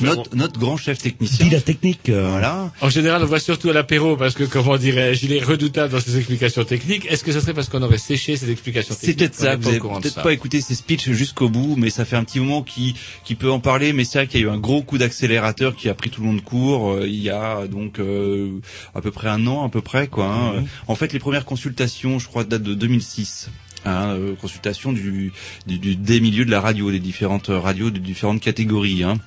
notre, 0.02 0.36
notre 0.36 0.60
grand 0.60 0.76
chef 0.76 0.98
technicien. 0.98 1.46
Dis 1.46 1.52
la 1.52 1.60
technique. 1.60 2.08
euh, 2.10 2.28
Voilà. 2.30 2.70
En 2.82 2.90
général, 2.90 3.22
on 3.22 3.26
voit 3.26 3.38
surtout 3.40 3.70
à 3.70 3.72
l'apéro 3.72 4.16
parce 4.16 4.34
que, 4.34 4.44
comment 4.44 4.76
dirais-je, 4.76 5.24
il 5.24 5.32
est 5.32 5.42
redoutable 5.42 5.92
dans 5.92 6.00
ses 6.00 6.16
explications 6.18 6.64
techniques. 6.64 7.06
Est-ce 7.10 7.24
que 7.24 7.32
ce 7.32 7.40
serait 7.40 7.54
parce 7.54 7.68
qu'on 7.70 7.82
aurait 7.82 7.98
séché 7.98 8.36
ses 8.36 8.50
explications 8.50 8.94
C'est 8.98 9.14
techniques 9.14 9.18
peut-être 9.30 9.34
ça. 9.36 9.56
Peut-être 9.56 10.14
ça. 10.14 10.22
pas 10.22 10.33
écouté 10.34 10.60
ses 10.60 10.74
speeches 10.74 11.10
jusqu'au 11.10 11.48
bout, 11.48 11.76
mais 11.76 11.88
ça 11.90 12.04
fait 12.04 12.16
un 12.16 12.24
petit 12.24 12.40
moment 12.40 12.62
qu'il 12.62 12.94
qu'il 13.24 13.36
peut 13.36 13.50
en 13.50 13.60
parler. 13.60 13.92
Mais 13.92 14.04
c'est 14.04 14.18
vrai 14.18 14.26
qu'il 14.26 14.40
y 14.40 14.44
a 14.44 14.46
eu 14.46 14.50
un 14.50 14.58
gros 14.58 14.82
coup 14.82 14.98
d'accélérateur 14.98 15.74
qui 15.74 15.88
a 15.88 15.94
pris 15.94 16.10
tout 16.10 16.20
le 16.20 16.26
monde 16.26 16.36
de 16.36 16.42
court 16.42 16.92
euh, 16.92 17.06
il 17.08 17.22
y 17.22 17.30
a 17.30 17.66
donc 17.66 17.98
euh, 17.98 18.60
à 18.94 19.00
peu 19.00 19.10
près 19.10 19.28
un 19.28 19.46
an, 19.46 19.64
à 19.64 19.68
peu 19.70 19.80
près 19.80 20.08
quoi. 20.08 20.26
hein. 20.26 20.52
Mhm. 20.60 20.66
En 20.88 20.94
fait, 20.94 21.12
les 21.12 21.18
premières 21.18 21.44
consultations, 21.46 22.18
je 22.18 22.26
crois, 22.28 22.44
datent 22.44 22.62
de 22.62 22.74
2006. 22.74 23.48
Hein, 23.86 24.14
euh, 24.14 24.34
consultation 24.34 24.92
du, 24.94 25.32
du, 25.66 25.78
du- 25.78 25.94
des 25.96 26.18
milieux 26.20 26.46
de 26.46 26.50
la 26.50 26.60
radio, 26.62 26.90
des 26.90 27.00
différentes 27.00 27.48
radios 27.50 27.90
de 27.90 27.98
différentes 27.98 28.40
catégories. 28.40 29.02
Hein. 29.04 29.18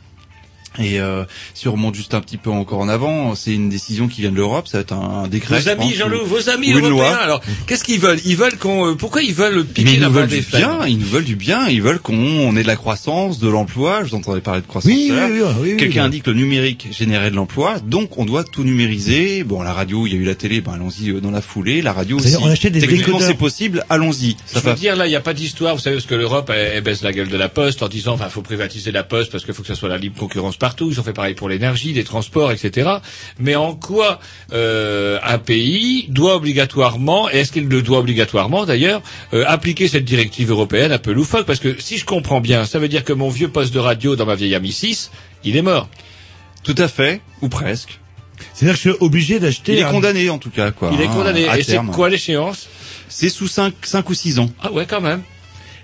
Et 0.80 1.00
euh, 1.00 1.24
si 1.54 1.68
on 1.68 1.72
remonte 1.74 1.96
juste 1.96 2.14
un 2.14 2.22
petit 2.22 2.38
peu 2.38 2.50
encore 2.50 2.80
en 2.80 2.90
avant, 2.90 3.36
c'est 3.36 3.54
une 3.54 3.70
décision 3.70 4.08
qui 4.08 4.22
vient 4.22 4.32
de 4.32 4.36
l'Europe, 4.36 4.68
ça 4.68 4.78
va 4.78 4.82
être 4.82 4.94
un, 4.94 5.24
un 5.24 5.28
décret. 5.28 5.60
Vos 5.60 5.70
amis, 5.70 5.94
Jean-Loup, 5.94 6.22
ou- 6.24 6.26
vos 6.28 6.50
amis 6.50 6.72
européens. 6.72 6.90
loi. 6.90 7.16
Alors, 7.16 7.42
qu'est-ce 7.66 7.84
qu'ils 7.84 8.00
veulent? 8.00 8.20
Ils 8.26 8.36
veulent 8.38 8.58
qu'on. 8.58 8.92
euh, 8.92 8.96
Pourquoi 8.96 9.22
ils 9.24 9.34
veulent 9.34 9.66
piquer 9.66 9.84
Mais 9.90 9.94
ils 9.96 10.00
la 10.02 10.10
veulent 10.10 10.28
des 10.28 10.42
bien, 10.42 10.86
ils 10.88 10.98
nous 10.98 11.08
veulent 11.08 11.24
du 11.24 11.36
bien, 11.36 11.68
ils 11.68 11.82
veulent 11.82 12.00
qu'on 12.00 12.16
on 12.18 12.56
ait 12.56 12.64
de 12.64 12.68
la 12.68 12.76
croissance, 12.76 13.40
de 13.40 13.48
l'emploi. 13.48 14.04
Je 14.04 14.10
vous 14.12 14.16
entendais 14.16 14.42
parler 14.42 14.62
de 14.62 14.68
croissance. 14.68 14.92
Oui, 14.92 15.12
oui, 15.12 15.42
oui, 15.62 15.78
Quelqu'un 15.78 16.02
oui. 16.02 16.06
indique 16.08 16.24
que 16.24 16.32
le 16.32 16.38
numérique 16.38 16.88
générait 16.92 17.32
de 17.32 17.36
l'emploi, 17.36 17.80
donc 17.80 18.18
on 18.18 18.26
doit 18.26 18.44
tout 18.44 18.64
numériser. 18.64 19.44
Bon, 19.44 19.62
la 19.64 19.74
radio, 19.74 20.06
il 20.08 20.14
y 20.14 20.16
a 20.16 20.20
eu 20.20 20.24
la 20.26 20.36
télé, 20.36 20.62
ben 20.62 20.74
allons-y 20.74 21.10
euh, 21.10 21.20
dans 21.22 21.32
la 21.32 21.42
foulée. 21.42 21.82
La 21.82 21.94
radio 21.94 22.18
aussi. 22.18 22.30
C'est-à-dire, 22.30 22.48
on 22.48 22.52
achète 22.52 22.74
des 22.74 22.80
Techniquement, 22.82 23.20
c'est 23.20 23.34
possible. 23.34 23.84
Allons-y. 23.90 24.38
Ça 24.46 24.60
veux 24.60 24.70
va. 24.70 24.74
dire, 24.76 24.96
là, 24.96 25.06
il 25.08 25.10
n'y 25.10 25.16
a 25.16 25.22
pas 25.22 25.34
d'histoire. 25.34 25.76
Vous 25.76 25.82
savez, 25.82 25.96
parce 25.98 26.06
que 26.08 26.16
l'Europe, 26.16 26.52
elle, 26.54 26.72
elle 26.76 26.84
baisse 26.84 27.02
la 27.04 27.12
gueule 27.12 27.28
de 27.30 27.38
la 27.38 27.50
poste 27.50 27.82
en 27.84 27.88
disant, 27.88 28.14
enfin, 28.14 28.30
faut 28.30 28.42
privatiser 28.42 28.92
la 28.92 29.04
poste 29.04 29.32
parce 29.32 29.44
qu'il 29.46 29.54
faut 29.54 29.62
que 29.62 29.68
ça 29.68 29.76
soit 29.76 29.90
la 29.90 29.98
libre 29.98 30.18
concurrence 30.18 30.58
partout. 30.68 30.90
Ils 30.92 31.00
ont 31.00 31.04
fait 31.04 31.14
pareil 31.14 31.34
pour 31.36 31.50
l'énergie, 31.50 31.94
les 31.94 32.04
transports, 32.04 32.52
etc. 32.52 32.90
Mais 33.40 33.56
en 33.56 33.74
quoi 33.74 34.20
euh, 34.54 35.18
un 35.24 35.38
pays 35.38 36.06
doit 36.10 36.36
obligatoirement, 36.36 37.30
et 37.30 37.38
est-ce 37.40 37.52
qu'il 37.54 37.68
le 37.68 37.82
doit 37.82 38.00
obligatoirement 38.00 38.66
d'ailleurs, 38.66 39.02
euh, 39.34 39.44
appliquer 39.48 39.88
cette 39.88 40.06
directive 40.06 40.50
européenne 40.52 40.92
un 40.92 40.98
peu 40.98 41.14
loufoque? 41.14 41.46
Parce 41.46 41.60
que 41.60 41.80
si 41.80 41.98
je 41.98 42.06
comprends 42.06 42.42
bien, 42.42 42.66
ça 42.66 42.80
veut 42.80 42.90
dire 42.90 43.04
que 43.04 43.14
mon 43.14 43.30
vieux 43.30 43.48
poste 43.48 43.74
de 43.74 43.80
radio 43.80 44.16
dans 44.16 44.26
ma 44.26 44.36
vieille 44.36 44.56
Ami 44.56 44.72
6, 44.72 45.12
il 45.44 45.56
est 45.56 45.62
mort. 45.62 45.88
Tout 46.64 46.76
à 46.78 46.88
fait, 46.90 47.22
ou 47.42 47.48
presque. 47.48 48.00
C'est-à-dire 48.54 48.78
que 48.78 48.84
je 48.84 48.90
suis 48.90 48.98
obligé 49.00 49.40
d'acheter. 49.40 49.74
Il 49.74 49.80
est 49.80 49.84
un- 49.84 49.92
condamné 49.92 50.30
en 50.30 50.38
tout 50.38 50.50
cas, 50.50 50.72
quoi. 50.72 50.92
il 50.94 51.00
est 51.02 51.08
hein, 51.08 51.12
condamné. 51.14 51.48
à 51.48 51.58
Et 51.58 51.64
c'est 51.64 51.80
quoi 51.94 52.10
l'échéance? 52.10 52.68
C'est 53.08 53.30
sous 53.30 53.48
5, 53.48 53.74
cinq 53.84 54.10
ou 54.10 54.14
6 54.14 54.40
ans. 54.40 54.50
Ah 54.62 54.72
ouais, 54.72 54.86
quand 54.86 55.00
même. 55.02 55.22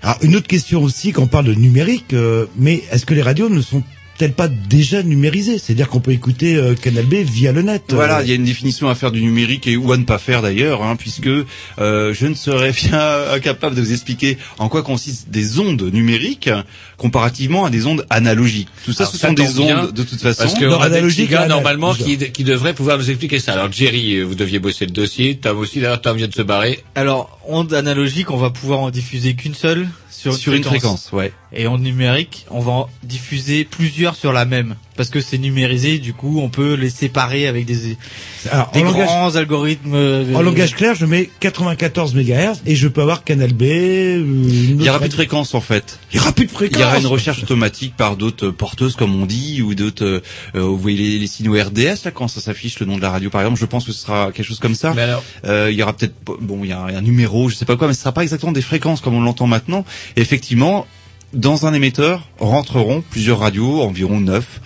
Alors, 0.02 0.18
une 0.20 0.36
autre 0.36 0.46
question 0.46 0.82
aussi, 0.82 1.12
quand 1.12 1.22
on 1.22 1.26
parle 1.26 1.46
de 1.46 1.54
numérique, 1.54 2.12
euh, 2.12 2.44
mais 2.56 2.82
est-ce 2.92 3.06
que 3.06 3.14
les 3.14 3.22
radios 3.22 3.48
ne 3.48 3.62
sont 3.62 3.82
elles 4.20 4.32
pas 4.32 4.48
déjà 4.48 5.02
numérisées 5.02 5.58
C'est-à-dire 5.58 5.88
qu'on 5.88 6.00
peut 6.00 6.12
écouter 6.12 6.56
euh, 6.56 6.74
Canal 6.74 7.04
B 7.04 7.14
via 7.14 7.52
le 7.52 7.62
net. 7.62 7.82
Voilà, 7.90 8.22
il 8.22 8.28
y 8.28 8.32
a 8.32 8.34
une 8.34 8.44
définition 8.44 8.88
à 8.88 8.94
faire 8.94 9.10
du 9.10 9.22
numérique 9.22 9.66
et 9.66 9.76
ou 9.76 9.92
à 9.92 9.96
ne 9.96 10.04
pas 10.04 10.18
faire 10.18 10.42
d'ailleurs, 10.42 10.82
hein, 10.82 10.96
puisque 10.96 11.26
euh, 11.26 12.14
je 12.14 12.26
ne 12.26 12.34
serais 12.34 12.72
bien 12.88 13.32
incapable 13.32 13.74
de 13.74 13.80
vous 13.80 13.92
expliquer 13.92 14.38
en 14.58 14.68
quoi 14.68 14.82
consistent 14.82 15.28
des 15.30 15.58
ondes 15.58 15.82
numériques 15.92 16.50
comparativement 17.08 17.66
à 17.66 17.70
des 17.70 17.84
ondes 17.84 18.06
analogiques. 18.08 18.68
Tout 18.86 18.94
ça, 18.94 19.02
Alors, 19.04 19.12
ce 19.12 19.18
ça 19.18 19.28
sont 19.28 19.34
des 19.34 19.58
ondes 19.60 19.92
de 19.92 20.02
toute 20.04 20.18
façon. 20.22 20.42
Parce 20.44 20.54
qu'on 20.54 20.70
Non, 20.70 20.80
a 20.80 20.88
des 20.88 20.94
analogique 20.96 21.26
petits 21.26 21.32
gars, 21.32 21.40
et 21.40 21.44
anal- 21.44 21.50
normalement, 21.58 21.92
qui, 21.92 22.16
qui 22.16 22.44
devraient 22.44 22.72
pouvoir 22.72 22.96
nous 22.96 23.10
expliquer 23.10 23.40
ça. 23.40 23.52
Alors, 23.52 23.70
Jerry, 23.70 24.14
euh, 24.16 24.24
vous 24.24 24.34
deviez 24.34 24.58
bosser 24.58 24.86
le 24.86 24.92
dossier. 24.92 25.36
Tom 25.36 25.58
aussi, 25.58 25.80
d'ailleurs, 25.80 26.00
Tom 26.00 26.16
vient 26.16 26.28
de 26.28 26.34
se 26.34 26.40
barrer. 26.40 26.82
Alors, 26.94 27.38
onde 27.46 27.74
analogique, 27.74 28.30
on 28.30 28.38
va 28.38 28.48
pouvoir 28.48 28.80
en 28.80 28.90
diffuser 28.90 29.34
qu'une 29.34 29.54
seule 29.54 29.86
sur, 30.10 30.34
sur 30.34 30.54
une 30.54 30.64
fréquence, 30.64 31.10
ouais. 31.12 31.30
Et 31.52 31.66
onde 31.68 31.82
numérique, 31.82 32.46
on 32.50 32.60
va 32.60 32.72
en 32.72 32.88
diffuser 33.02 33.64
plusieurs 33.64 34.16
sur 34.16 34.32
la 34.32 34.46
même. 34.46 34.74
Parce 34.96 35.10
que 35.10 35.20
c'est 35.20 35.38
numérisé, 35.38 35.98
du 35.98 36.14
coup, 36.14 36.40
on 36.40 36.48
peut 36.48 36.74
les 36.74 36.88
séparer 36.88 37.46
avec 37.48 37.66
des, 37.66 37.96
Alors, 38.50 38.70
des 38.72 38.80
langage- 38.82 39.06
grands 39.06 39.34
algorithmes. 39.36 39.92
euh, 39.94 40.34
En 40.34 40.40
langage 40.40 40.74
clair, 40.74 40.94
je 40.94 41.04
mets 41.04 41.28
94 41.40 42.14
MHz 42.14 42.62
et 42.64 42.74
je 42.76 42.88
peux 42.88 43.02
avoir 43.02 43.24
Canal 43.24 43.52
B. 43.52 43.62
euh, 43.64 44.22
Il 44.24 44.76
n'y 44.76 44.82
autre 44.82 44.90
aura 44.90 44.98
plus 45.00 45.08
de 45.10 45.14
fréquence 45.14 45.54
en 45.54 45.60
fait. 45.60 45.98
Il 46.12 46.16
y 46.16 46.20
aura 46.20 46.32
plus 46.32 46.46
de 46.46 46.50
fréquence. 46.52 46.80
Aura 46.94 47.00
une 47.00 47.06
recherche 47.12 47.42
automatique 47.42 47.96
par 47.96 48.16
d'autres 48.16 48.50
porteuses 48.50 48.96
comme 48.96 49.14
on 49.20 49.26
dit 49.26 49.62
ou 49.62 49.74
d'autres. 49.74 50.04
euh, 50.04 50.20
euh, 50.54 50.60
vous 50.62 50.78
voyez 50.78 50.96
les, 50.98 51.18
les 51.18 51.26
signaux 51.26 51.52
RDS 51.54 52.04
là 52.04 52.10
quand 52.12 52.28
ça 52.28 52.40
s'affiche 52.40 52.78
le 52.80 52.86
nom 52.86 52.96
de 52.96 53.02
la 53.02 53.10
radio 53.10 53.30
par 53.30 53.40
exemple. 53.42 53.60
Je 53.60 53.66
pense 53.66 53.84
que 53.84 53.92
ce 53.92 54.00
sera 54.00 54.32
quelque 54.32 54.46
chose 54.46 54.58
comme 54.60 54.74
ça. 54.74 54.92
Mais 54.94 55.02
alors, 55.02 55.22
Euh, 55.44 55.70
il 55.70 55.76
y 55.76 55.82
aura 55.82 55.92
peut-être 55.92 56.14
bon, 56.24 56.60
il 56.62 56.70
y 56.70 56.72
a 56.72 56.80
un 56.82 57.00
numéro, 57.02 57.48
je 57.48 57.54
sais 57.54 57.64
pas 57.64 57.76
quoi, 57.76 57.88
mais 57.88 57.94
ce 57.94 58.00
sera 58.00 58.12
pas 58.12 58.22
exactement 58.22 58.52
des 58.52 58.62
fréquences 58.62 59.00
comme 59.00 59.14
on 59.14 59.20
l'entend 59.22 59.46
maintenant. 59.46 59.84
Et 60.16 60.20
effectivement, 60.20 60.86
dans 61.32 61.66
un 61.66 61.74
émetteur 61.74 62.28
rentreront 62.38 63.02
plusieurs 63.10 63.40
radios, 63.40 63.82
environ 63.82 64.20
neuf. 64.20 64.60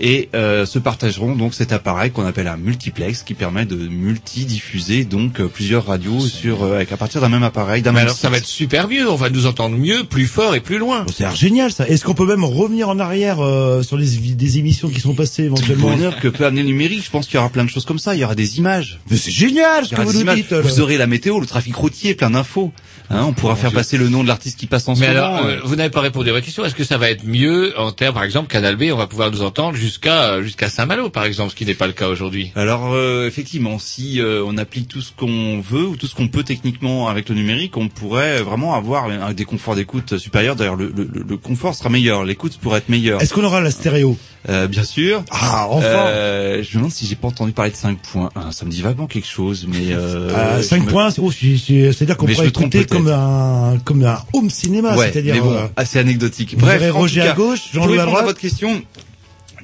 Et 0.00 0.28
euh, 0.34 0.66
se 0.66 0.78
partageront 0.78 1.34
donc 1.34 1.54
cet 1.54 1.72
appareil 1.72 2.10
qu'on 2.10 2.26
appelle 2.26 2.48
un 2.48 2.56
multiplex 2.56 3.22
qui 3.22 3.34
permet 3.34 3.64
de 3.64 3.76
multi-diffuser 3.76 5.04
donc 5.04 5.40
euh, 5.40 5.48
plusieurs 5.48 5.86
radios 5.86 6.20
sur 6.20 6.64
euh, 6.64 6.76
avec 6.76 6.92
à 6.92 6.96
partir 6.96 7.20
d'un 7.20 7.28
même 7.28 7.42
appareil, 7.42 7.82
d'un 7.82 7.92
même 7.92 8.02
alors 8.02 8.16
ça 8.16 8.30
va 8.30 8.38
être 8.38 8.46
super 8.46 8.88
mieux, 8.88 9.08
on 9.10 9.16
va 9.16 9.30
nous 9.30 9.46
entendre 9.46 9.76
mieux, 9.76 10.04
plus 10.04 10.26
fort 10.26 10.54
et 10.54 10.60
plus 10.60 10.78
loin. 10.78 11.06
C'est 11.14 11.34
génial 11.34 11.72
ça. 11.72 11.88
Est-ce 11.88 12.04
qu'on 12.04 12.14
peut 12.14 12.26
même 12.26 12.44
revenir 12.44 12.88
en 12.88 12.98
arrière 12.98 13.40
euh, 13.40 13.82
sur 13.82 13.96
les 13.96 14.06
des 14.06 14.58
émissions 14.58 14.88
qui 14.88 15.00
sont 15.00 15.14
passées 15.14 15.42
le 15.42 15.48
éventuellement 15.48 15.90
bonheur 15.90 16.20
que 16.20 16.28
peut 16.28 16.46
amener 16.46 16.62
le 16.62 16.68
numérique. 16.68 17.04
Je 17.04 17.10
pense 17.10 17.26
qu'il 17.26 17.36
y 17.36 17.38
aura 17.38 17.48
plein 17.48 17.64
de 17.64 17.70
choses 17.70 17.84
comme 17.84 17.98
ça. 17.98 18.14
Il 18.14 18.20
y 18.20 18.24
aura 18.24 18.34
des 18.34 18.58
images. 18.58 19.00
Mais 19.10 19.16
c'est 19.16 19.30
génial 19.30 19.86
ce 19.86 19.94
que 19.94 20.00
vous 20.00 20.24
nous 20.24 20.34
dites. 20.34 20.52
Vous 20.52 20.80
aurez 20.80 20.96
la 20.96 21.06
météo, 21.06 21.40
le 21.40 21.46
trafic 21.46 21.74
routier, 21.74 22.14
plein 22.14 22.30
d'infos. 22.30 22.72
Hein, 23.10 23.24
on 23.28 23.32
pourra 23.32 23.54
faire 23.56 23.72
passer 23.72 23.96
le 23.98 24.08
nom 24.08 24.22
de 24.22 24.28
l'artiste 24.28 24.58
qui 24.58 24.66
passe 24.66 24.88
en 24.88 24.94
ce 24.94 25.00
Mais 25.00 25.08
moment. 25.14 25.36
alors, 25.36 25.46
euh, 25.46 25.56
vous 25.64 25.76
n'avez 25.76 25.90
pas 25.90 26.00
répondu 26.00 26.30
à 26.30 26.32
ma 26.32 26.40
question. 26.40 26.64
Est-ce 26.64 26.74
que 26.74 26.84
ça 26.84 26.98
va 26.98 27.10
être 27.10 27.24
mieux 27.24 27.72
en 27.78 27.92
termes, 27.92 28.14
par 28.14 28.24
exemple, 28.24 28.48
Canal 28.48 28.76
B, 28.76 28.84
on 28.92 28.96
va 28.96 29.06
pouvoir 29.06 29.30
nous 29.30 29.42
entendre 29.42 29.76
jusqu'à 29.76 30.42
jusqu'à 30.42 30.68
Saint-Malo, 30.68 31.10
par 31.10 31.24
exemple, 31.24 31.50
ce 31.50 31.56
qui 31.56 31.64
n'est 31.66 31.74
pas 31.74 31.86
le 31.86 31.92
cas 31.92 32.08
aujourd'hui? 32.08 32.52
Alors 32.56 32.90
euh, 32.92 33.26
effectivement, 33.26 33.78
si 33.78 34.20
euh, 34.20 34.42
on 34.46 34.56
applique 34.58 34.88
tout 34.88 35.00
ce 35.00 35.12
qu'on 35.16 35.60
veut 35.60 35.84
ou 35.86 35.96
tout 35.96 36.06
ce 36.06 36.14
qu'on 36.14 36.28
peut 36.28 36.42
techniquement 36.42 37.08
avec 37.08 37.28
le 37.28 37.34
numérique, 37.34 37.76
on 37.76 37.88
pourrait 37.88 38.42
vraiment 38.42 38.74
avoir 38.74 39.04
un- 39.06 39.32
des 39.32 39.44
conforts 39.44 39.76
d'écoute 39.76 40.18
supérieurs. 40.18 40.56
D'ailleurs, 40.56 40.76
le, 40.76 40.92
le- 40.96 41.08
le 41.28 41.36
confort 41.36 41.74
sera 41.74 41.88
meilleur, 41.90 42.24
l'écoute 42.24 42.58
pourrait 42.58 42.78
être 42.78 42.88
meilleure. 42.88 43.20
Est-ce 43.22 43.32
qu'on 43.34 43.44
aura 43.44 43.60
la 43.60 43.70
stéréo? 43.70 44.16
Euh, 44.48 44.68
bien 44.68 44.84
sûr. 44.84 45.24
Ah, 45.30 45.66
enfin 45.70 45.86
Euh, 46.06 46.62
je 46.62 46.68
me 46.70 46.74
demande 46.74 46.92
si 46.92 47.04
j'ai 47.06 47.16
pas 47.16 47.26
entendu 47.28 47.50
parler 47.52 47.72
de 47.72 47.76
5.1. 47.76 48.52
Ça 48.52 48.64
me 48.64 48.70
dit 48.70 48.80
vaguement 48.80 49.06
quelque 49.08 49.26
chose, 49.26 49.66
mais 49.68 49.92
euh, 49.92 50.30
Euh, 50.30 50.58
je 50.58 50.62
5 50.62 50.84
me- 50.84 50.90
points, 50.90 51.10
c'est- 51.10 51.20
oh, 51.20 51.32
c'est- 51.32 51.56
c'est- 51.56 51.92
c'est-à-dire 51.92 52.16
qu'on 52.16 52.26
pourrait 52.34 52.46
écouter. 52.62 52.78
Comme 52.96 53.08
un 53.08 53.78
comme 53.84 54.04
un 54.04 54.18
home 54.32 54.50
cinéma, 54.50 54.96
Ouais, 54.96 55.10
c'est-à-dire 55.12 55.42
bon, 55.42 55.52
euh, 55.52 55.66
assez 55.76 55.98
anecdotique. 55.98 56.56
Bref, 56.58 56.82
Roger 56.92 57.20
tout 57.20 57.26
à 57.26 57.30
cas, 57.30 57.34
gauche, 57.36 57.60
Jean-Louis 57.72 57.98
à 57.98 58.00
répondre 58.02 58.02
à 58.02 58.06
droite. 58.22 58.24
votre 58.26 58.40
question, 58.40 58.82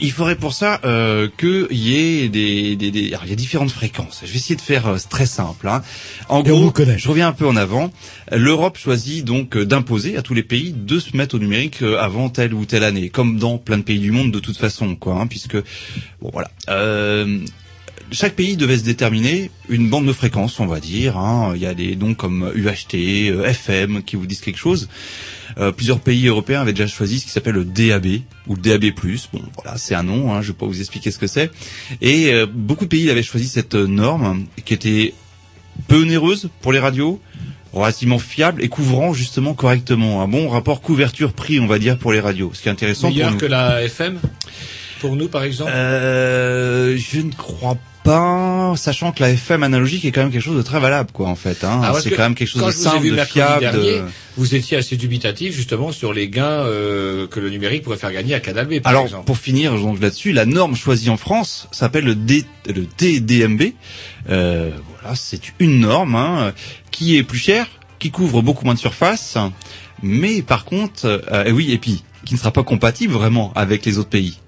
il 0.00 0.10
faudrait 0.10 0.36
pour 0.36 0.52
ça 0.52 0.80
euh, 0.84 1.28
qu'il 1.38 1.66
y 1.78 1.94
ait 1.96 2.28
des, 2.28 2.74
des, 2.76 2.90
des- 2.90 3.08
alors, 3.10 3.22
il 3.24 3.30
y 3.30 3.32
a 3.32 3.36
différentes 3.36 3.70
fréquences. 3.70 4.22
Je 4.24 4.30
vais 4.32 4.36
essayer 4.38 4.56
de 4.56 4.60
faire 4.60 4.86
euh, 4.88 4.96
très 5.08 5.26
simple. 5.26 5.68
Hein. 5.68 5.82
En 6.28 6.40
Et 6.42 6.48
gros, 6.48 6.72
je 6.96 7.08
reviens 7.08 7.28
un 7.28 7.32
peu 7.32 7.46
en 7.46 7.54
avant. 7.56 7.92
L'Europe 8.32 8.78
choisit 8.78 9.24
donc 9.24 9.56
euh, 9.56 9.64
d'imposer 9.64 10.16
à 10.16 10.22
tous 10.22 10.34
les 10.34 10.42
pays 10.42 10.72
de 10.76 10.98
se 10.98 11.16
mettre 11.16 11.36
au 11.36 11.38
numérique 11.38 11.82
euh, 11.82 12.00
avant 12.00 12.30
telle 12.30 12.52
ou 12.54 12.64
telle 12.64 12.82
année, 12.84 13.10
comme 13.10 13.38
dans 13.38 13.58
plein 13.58 13.78
de 13.78 13.82
pays 13.82 13.98
du 14.00 14.10
monde 14.10 14.32
de 14.32 14.40
toute 14.40 14.56
façon, 14.56 14.96
quoi. 14.96 15.14
Hein, 15.20 15.26
puisque 15.28 15.56
bon 16.20 16.30
voilà. 16.32 16.50
Euh, 16.68 17.38
chaque 18.12 18.34
pays 18.34 18.56
devait 18.56 18.78
se 18.78 18.84
déterminer 18.84 19.50
une 19.68 19.88
bande 19.88 20.06
de 20.06 20.12
fréquences, 20.12 20.60
on 20.60 20.66
va 20.66 20.80
dire. 20.80 21.16
hein. 21.16 21.52
Il 21.56 21.62
y 21.62 21.66
a 21.66 21.74
des 21.74 21.96
noms 21.96 22.14
comme 22.14 22.52
UHT, 22.54 22.94
FM 23.44 24.02
qui 24.02 24.16
vous 24.16 24.26
disent 24.26 24.40
quelque 24.40 24.58
chose. 24.58 24.88
Euh, 25.58 25.70
plusieurs 25.72 26.00
pays 26.00 26.26
européens 26.28 26.62
avaient 26.62 26.72
déjà 26.72 26.86
choisi 26.86 27.18
ce 27.20 27.24
qui 27.24 27.30
s'appelle 27.30 27.54
le 27.54 27.64
DAB 27.64 28.06
ou 28.46 28.54
le 28.56 28.60
DAB+. 28.62 28.86
Bon, 29.32 29.42
voilà, 29.62 29.76
c'est 29.76 29.94
un 29.94 30.02
nom. 30.02 30.32
Hein, 30.32 30.40
je 30.42 30.48
vais 30.48 30.52
pas 30.58 30.66
vous 30.66 30.80
expliquer 30.80 31.10
ce 31.10 31.18
que 31.18 31.26
c'est. 31.26 31.50
Et 32.00 32.32
euh, 32.32 32.46
beaucoup 32.50 32.84
de 32.84 32.90
pays 32.90 33.10
avaient 33.10 33.22
choisi 33.22 33.48
cette 33.48 33.74
euh, 33.74 33.86
norme 33.86 34.46
qui 34.64 34.72
était 34.74 35.12
peu 35.88 35.96
onéreuse 36.02 36.48
pour 36.62 36.72
les 36.72 36.78
radios, 36.78 37.20
relativement 37.72 38.18
fiable 38.18 38.62
et 38.62 38.68
couvrant 38.68 39.12
justement 39.12 39.52
correctement 39.54 40.22
un 40.22 40.28
bon 40.28 40.48
rapport 40.48 40.80
couverture-prix, 40.80 41.60
on 41.60 41.66
va 41.66 41.78
dire, 41.78 41.98
pour 41.98 42.12
les 42.12 42.20
radios. 42.20 42.50
Ce 42.54 42.62
qui 42.62 42.68
est 42.68 42.72
intéressant 42.72 43.08
pour 43.08 43.16
Meilleur 43.16 43.32
nous. 43.32 43.38
que 43.38 43.46
la 43.46 43.82
FM 43.84 44.20
Pour 45.00 45.16
nous, 45.16 45.28
par 45.28 45.42
exemple? 45.44 45.70
Euh, 45.74 46.96
je 46.96 47.20
ne 47.20 47.32
crois 47.32 47.76
pas, 48.02 48.74
sachant 48.76 49.12
que 49.12 49.22
la 49.22 49.30
FM 49.30 49.62
analogique 49.62 50.04
est 50.04 50.12
quand 50.12 50.22
même 50.22 50.30
quelque 50.32 50.42
chose 50.42 50.56
de 50.56 50.62
très 50.62 50.80
valable, 50.80 51.10
quoi, 51.12 51.28
en 51.28 51.34
fait. 51.36 51.64
Hein. 51.64 51.80
Ah, 51.84 51.94
c'est 52.02 52.10
quand 52.10 52.22
même 52.22 52.34
quelque 52.34 52.48
chose 52.48 52.64
de 52.64 52.70
simple, 52.70 53.08
de 53.10 53.16
fiable. 53.24 53.60
dernier, 53.60 53.98
de- 53.98 54.04
Vous 54.36 54.54
étiez 54.54 54.76
assez 54.76 54.96
dubitatif, 54.96 55.54
justement, 55.54 55.92
sur 55.92 56.12
les 56.12 56.28
gains 56.28 56.44
euh, 56.44 57.26
que 57.26 57.40
le 57.40 57.50
numérique 57.50 57.82
pourrait 57.82 57.96
faire 57.96 58.12
gagner 58.12 58.34
à 58.34 58.40
Canal 58.40 58.66
B, 58.66 58.80
par 58.80 58.90
Alors, 58.90 59.04
exemple. 59.04 59.24
pour 59.26 59.38
finir 59.38 59.74
donc 59.76 60.00
là-dessus, 60.00 60.32
la 60.32 60.46
norme 60.46 60.74
choisie 60.76 61.10
en 61.10 61.16
France 61.16 61.68
s'appelle 61.70 62.04
le, 62.04 62.14
D, 62.14 62.44
le 62.66 62.86
TDMB. 62.86 63.62
Euh, 64.30 64.70
voilà, 65.00 65.14
c'est 65.16 65.40
une 65.58 65.80
norme 65.80 66.14
hein, 66.16 66.52
qui 66.90 67.16
est 67.16 67.22
plus 67.22 67.38
chère, 67.38 67.66
qui 67.98 68.10
couvre 68.10 68.42
beaucoup 68.42 68.64
moins 68.64 68.74
de 68.74 68.78
surface, 68.78 69.36
mais 70.02 70.42
par 70.42 70.64
contre, 70.64 71.06
euh, 71.30 71.44
et 71.44 71.52
oui, 71.52 71.72
et 71.72 71.78
puis 71.78 72.02
qui 72.24 72.34
ne 72.34 72.38
sera 72.38 72.52
pas 72.52 72.62
compatible 72.62 73.12
vraiment 73.12 73.52
avec 73.54 73.84
les 73.84 73.98
autres 73.98 74.08
pays. 74.10 74.38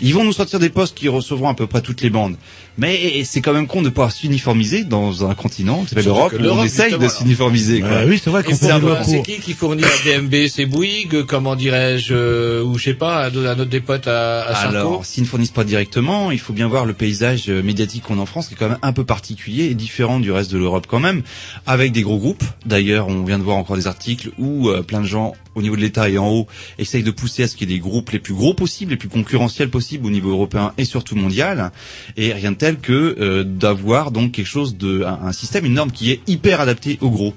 Ils 0.00 0.14
vont 0.14 0.24
nous 0.24 0.32
sortir 0.32 0.58
des 0.58 0.68
postes 0.68 0.96
qui 0.96 1.08
recevront 1.08 1.48
à 1.48 1.54
peu 1.54 1.68
près 1.68 1.80
toutes 1.80 2.02
les 2.02 2.10
bandes. 2.10 2.34
Mais 2.80 3.24
c'est 3.24 3.42
quand 3.42 3.52
même 3.52 3.66
con 3.66 3.82
de 3.82 3.90
pouvoir 3.90 4.10
s'uniformiser 4.10 4.84
dans 4.84 5.28
un 5.28 5.34
continent 5.34 5.82
qui 5.82 5.90
s'appelle 5.90 6.06
l'Europe 6.06 6.34
on 6.40 6.64
essaye 6.64 6.96
de 6.98 7.08
s'uniformiser. 7.08 7.80
quoi. 7.80 7.90
Euh, 7.90 8.06
oui, 8.08 8.18
c'est 8.22 8.30
vrai 8.30 8.42
qu'on 8.42 8.54
c'est 8.54 9.22
qui 9.22 9.38
qui 9.40 9.52
fournit 9.52 9.82
la 9.82 10.18
DMB 10.18 10.48
C'est 10.48 10.64
Bouygues, 10.64 11.24
comment 11.26 11.56
dirais-je, 11.56 12.14
euh, 12.14 12.62
ou 12.64 12.78
je 12.78 12.84
sais 12.84 12.94
pas, 12.94 13.26
un, 13.26 13.36
un 13.36 13.52
autre 13.58 13.64
des 13.66 13.80
potes 13.80 14.08
à, 14.08 14.40
à 14.42 14.68
Alors, 14.68 15.04
s'ils 15.04 15.24
ne 15.24 15.28
fournissent 15.28 15.50
pas 15.50 15.64
directement, 15.64 16.30
il 16.30 16.38
faut 16.38 16.54
bien 16.54 16.68
voir 16.68 16.86
le 16.86 16.94
paysage 16.94 17.50
euh, 17.50 17.62
médiatique 17.62 18.04
qu'on 18.04 18.18
a 18.18 18.22
en 18.22 18.26
France, 18.26 18.48
qui 18.48 18.54
est 18.54 18.56
quand 18.56 18.68
même 18.68 18.78
un 18.82 18.92
peu 18.92 19.04
particulier 19.04 19.64
et 19.64 19.74
différent 19.74 20.18
du 20.18 20.32
reste 20.32 20.50
de 20.50 20.58
l'Europe 20.58 20.86
quand 20.88 21.00
même, 21.00 21.22
avec 21.66 21.92
des 21.92 22.02
gros 22.02 22.18
groupes. 22.18 22.44
D'ailleurs, 22.64 23.08
on 23.08 23.24
vient 23.24 23.38
de 23.38 23.44
voir 23.44 23.56
encore 23.56 23.76
des 23.76 23.86
articles 23.86 24.30
où 24.38 24.68
euh, 24.68 24.82
plein 24.82 25.00
de 25.00 25.06
gens, 25.06 25.34
au 25.54 25.62
niveau 25.62 25.76
de 25.76 25.80
l'État 25.82 26.08
et 26.08 26.16
en 26.16 26.28
haut, 26.28 26.46
essayent 26.78 27.02
de 27.02 27.10
pousser 27.10 27.42
à 27.42 27.48
ce 27.48 27.56
qu'il 27.56 27.68
y 27.70 27.74
ait 27.74 27.76
des 27.76 27.80
groupes 27.80 28.10
les 28.10 28.18
plus 28.20 28.34
gros 28.34 28.54
possibles, 28.54 28.92
les 28.92 28.96
plus 28.96 29.08
concurrentiels 29.08 29.70
possibles 29.70 30.06
au 30.06 30.10
niveau 30.10 30.30
européen 30.30 30.72
et 30.78 30.84
surtout 30.84 31.16
mondial. 31.16 31.72
Et 32.16 32.32
rien 32.32 32.52
de 32.52 32.56
tel 32.56 32.69
que 32.78 33.16
euh, 33.18 33.44
d'avoir 33.44 34.10
donc 34.10 34.32
quelque 34.32 34.46
chose 34.46 34.76
de, 34.76 35.04
un, 35.04 35.32
système, 35.32 35.64
une 35.64 35.74
norme 35.74 35.90
qui 35.90 36.10
est 36.10 36.20
hyper 36.26 36.60
adaptée 36.60 36.98
aux 37.00 37.10
gros. 37.10 37.34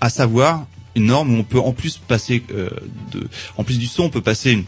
À 0.00 0.10
savoir, 0.10 0.66
une 0.94 1.06
norme 1.06 1.34
où 1.34 1.38
on 1.38 1.44
peut 1.44 1.60
en 1.60 1.72
plus 1.72 1.96
passer 1.98 2.42
euh, 2.52 2.68
en 3.56 3.64
plus 3.64 3.78
du 3.78 3.86
son, 3.86 4.04
on 4.04 4.10
peut 4.10 4.20
passer 4.20 4.64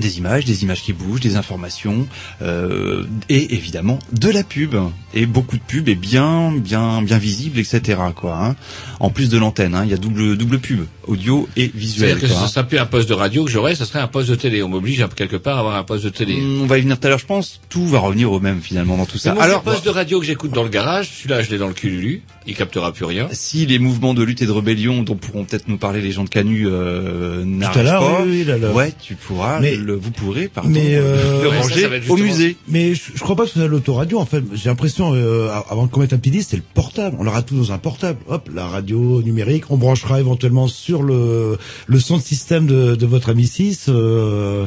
des 0.00 0.18
images, 0.18 0.44
des 0.44 0.62
images 0.62 0.82
qui 0.82 0.92
bougent, 0.92 1.20
des 1.20 1.36
informations 1.36 2.06
euh, 2.42 3.04
et 3.28 3.54
évidemment 3.54 3.98
de 4.12 4.30
la 4.30 4.42
pub 4.42 4.74
et 5.14 5.26
beaucoup 5.26 5.56
de 5.56 5.62
pub 5.62 5.88
et 5.88 5.94
bien 5.94 6.52
bien 6.52 7.02
bien 7.02 7.18
visible 7.18 7.58
etc 7.58 7.98
quoi. 8.14 8.36
Hein. 8.36 8.56
En 8.98 9.10
plus 9.10 9.28
de 9.28 9.38
l'antenne, 9.38 9.74
hein, 9.74 9.82
il 9.84 9.90
y 9.90 9.94
a 9.94 9.96
double 9.96 10.36
double 10.36 10.58
pub, 10.58 10.80
audio 11.06 11.48
et 11.56 11.70
visuel. 11.74 12.10
C'est-à-dire 12.10 12.28
que 12.28 12.34
ce 12.34 12.44
hein. 12.44 12.48
serait 12.48 12.66
plus 12.66 12.78
un 12.78 12.86
poste 12.86 13.08
de 13.08 13.14
radio 13.14 13.44
que 13.44 13.50
j'aurais, 13.50 13.74
ce 13.74 13.84
serait 13.84 14.00
un 14.00 14.06
poste 14.06 14.28
de 14.30 14.34
télé. 14.34 14.62
On 14.62 14.68
m'oblige 14.68 15.00
à 15.00 15.08
quelque 15.08 15.36
part 15.36 15.56
à 15.56 15.60
avoir 15.60 15.76
un 15.76 15.84
poste 15.84 16.04
de 16.04 16.10
télé. 16.10 16.38
On 16.62 16.66
va 16.66 16.78
y 16.78 16.82
venir 16.82 16.98
tout 16.98 17.06
à 17.06 17.10
l'heure, 17.10 17.18
je 17.18 17.26
pense. 17.26 17.60
Tout 17.68 17.86
va 17.86 17.98
revenir 17.98 18.30
au 18.32 18.40
même 18.40 18.60
finalement 18.60 18.96
dans 18.96 19.06
tout 19.06 19.18
ça. 19.18 19.34
Moi, 19.34 19.42
Alors, 19.42 19.62
le 19.64 19.72
poste 19.72 19.84
de 19.84 19.90
radio 19.90 20.20
que 20.20 20.26
j'écoute 20.26 20.52
dans 20.52 20.62
le 20.62 20.68
garage, 20.68 21.10
celui-là, 21.10 21.42
je 21.42 21.50
l'ai 21.50 21.58
dans 21.58 21.68
le 21.68 21.74
cululu, 21.74 22.22
il 22.46 22.54
captera 22.54 22.92
plus 22.92 23.04
rien. 23.04 23.28
si 23.32 23.66
les 23.66 23.78
mouvements 23.78 24.14
de 24.14 24.22
lutte 24.22 24.42
et 24.42 24.46
de 24.46 24.50
rébellion 24.52 25.02
dont 25.02 25.16
pourront 25.16 25.44
peut-être 25.44 25.68
nous 25.68 25.78
parler 25.78 26.00
les 26.00 26.12
gens 26.12 26.24
de 26.24 26.28
Canu 26.28 26.66
euh, 26.66 27.44
n'arrivent 27.44 27.78
à 27.78 27.82
l'heure, 27.82 28.00
pas, 28.00 28.22
oui, 28.22 28.30
oui, 28.30 28.44
là, 28.44 28.58
là. 28.58 28.72
ouais, 28.72 28.92
tu 29.00 29.14
pourras, 29.14 29.60
Mais- 29.60 29.76
le, 29.76 29.89
vous 29.92 30.10
pourrez, 30.10 30.48
pardon, 30.48 30.70
mais, 30.70 30.94
euh, 30.94 31.42
le 31.42 31.48
Ouais, 31.48 31.54
ça, 31.56 31.62
ranger 31.62 32.02
ça 32.06 32.12
au 32.12 32.16
musée. 32.16 32.56
Mais 32.68 32.94
je, 32.94 33.02
je 33.14 33.20
crois 33.20 33.36
pas 33.36 33.44
que 33.44 33.50
ce 33.50 33.58
soit 33.58 33.68
l'autoradio 33.68 34.18
en 34.18 34.26
fait. 34.26 34.42
J'ai 34.54 34.68
l'impression 34.68 35.12
euh, 35.14 35.48
avant 35.68 35.88
qu'on 35.88 36.00
mette 36.00 36.12
un 36.12 36.18
petit 36.18 36.30
disque, 36.30 36.50
c'est 36.50 36.56
le 36.56 36.62
portable. 36.74 37.16
On 37.18 37.24
l'aura 37.24 37.42
tout 37.42 37.56
dans 37.56 37.72
un 37.72 37.78
portable. 37.78 38.18
Hop, 38.28 38.48
la 38.54 38.66
radio 38.66 39.22
numérique. 39.22 39.70
On 39.70 39.76
branchera 39.76 40.20
éventuellement 40.20 40.68
sur 40.68 41.02
le 41.02 41.58
le 41.86 42.00
son 42.00 42.18
de 42.18 42.22
système 42.22 42.66
de, 42.66 42.94
de 42.94 43.06
votre 43.06 43.30
ami 43.30 43.46
6. 43.46 43.86
Euh, 43.88 44.66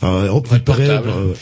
enfin, 0.00 0.28
hop, 0.28 0.48
vous 0.48 1.34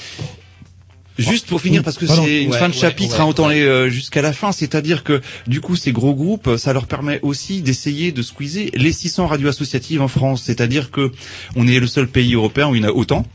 Juste 1.19 1.47
pour 1.47 1.61
finir, 1.61 1.83
parce 1.83 1.99
que 1.99 2.07
c'est 2.07 2.43
une 2.43 2.51
Ouais, 2.51 2.59
fin 2.59 2.69
de 2.69 2.75
chapitre, 2.75 3.17
ouais, 3.17 3.21
hein, 3.21 3.27
autant 3.27 3.49
aller 3.49 3.63
euh, 3.63 3.91
jusqu'à 3.91 4.23
la 4.23 4.33
fin. 4.33 4.51
C'est-à-dire 4.51 5.05
que 5.05 5.21
du 5.47 5.61
coup, 5.61 5.77
ces 5.77 5.93
gros 5.93 6.15
groupes, 6.15 6.57
ça 6.57 6.73
leur 6.73 6.87
permet 6.87 7.21
aussi 7.23 7.61
d'essayer 7.61 8.13
de 8.13 8.23
squeezer 8.23 8.71
les 8.75 8.93
600 8.93 9.27
radios 9.27 9.49
associatives 9.49 10.01
en 10.01 10.09
France. 10.09 10.43
C'est-à-dire 10.45 10.91
que 10.91 11.13
on 11.55 11.69
est 11.69 11.81
le 11.81 11.87
seul 11.87 12.09
pays 12.09 12.35
européen 12.35 12.69
où 12.69 12.75
il 12.75 12.83
y 12.83 12.85
en 12.85 12.89
a 12.89 12.93
autant. 12.93 13.27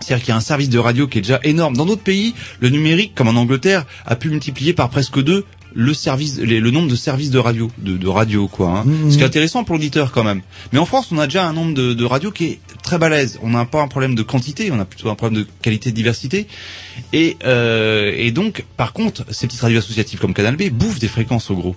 C'est-à-dire 0.00 0.24
qu'il 0.24 0.32
y 0.32 0.34
a 0.34 0.36
un 0.36 0.40
service 0.40 0.68
de 0.68 0.78
radio 0.78 1.06
qui 1.06 1.18
est 1.18 1.22
déjà 1.22 1.40
énorme. 1.42 1.76
Dans 1.76 1.84
d'autres 1.84 2.02
pays, 2.02 2.34
le 2.60 2.68
numérique, 2.70 3.14
comme 3.14 3.28
en 3.28 3.38
Angleterre, 3.38 3.84
a 4.06 4.16
pu 4.16 4.30
multiplier 4.30 4.72
par 4.72 4.88
presque 4.88 5.20
deux 5.22 5.44
le 5.80 5.94
service, 5.94 6.38
les- 6.38 6.58
le 6.58 6.70
nombre 6.72 6.88
de 6.88 6.96
services 6.96 7.30
de 7.30 7.38
radio, 7.38 7.70
de, 7.78 7.96
de 7.96 8.08
radio 8.08 8.48
quoi. 8.48 8.70
Hein. 8.80 8.84
Mhm. 8.84 9.12
Ce 9.12 9.16
qui 9.16 9.22
est 9.22 9.26
intéressant 9.26 9.62
pour 9.62 9.76
l'auditeur 9.76 10.10
quand 10.10 10.24
même. 10.24 10.42
Mais 10.72 10.80
en 10.80 10.86
France, 10.86 11.10
on 11.12 11.18
a 11.18 11.26
déjà 11.28 11.46
un 11.46 11.52
nombre 11.52 11.72
de, 11.72 11.94
de 11.94 12.04
radios 12.04 12.32
qui 12.32 12.46
est 12.46 12.58
très 12.82 12.98
balèze. 12.98 13.38
On 13.44 13.50
n'a 13.50 13.64
pas 13.64 13.80
un 13.80 13.86
problème 13.86 14.16
de 14.16 14.22
quantité, 14.24 14.72
on 14.72 14.80
a 14.80 14.84
plutôt 14.84 15.08
un 15.08 15.14
problème 15.14 15.42
de 15.44 15.46
qualité, 15.62 15.90
de 15.90 15.94
diversité. 15.94 16.48
Et, 17.12 17.36
euh, 17.44 18.12
et 18.16 18.32
donc, 18.32 18.64
par 18.76 18.92
contre, 18.92 19.24
ces 19.30 19.46
petites 19.46 19.60
radios 19.60 19.78
associatives 19.78 20.18
comme 20.18 20.34
Canal 20.34 20.56
B 20.56 20.68
bouffent 20.70 20.98
des 20.98 21.06
fréquences 21.06 21.48
au 21.50 21.54
gros. 21.54 21.76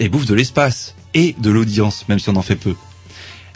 Et 0.00 0.08
bouffent 0.08 0.26
de 0.26 0.34
l'espace 0.34 0.96
et 1.14 1.36
de 1.40 1.48
l'audience, 1.50 2.04
même 2.08 2.18
si 2.18 2.28
on 2.28 2.34
en 2.36 2.42
fait 2.42 2.56
peu. 2.56 2.74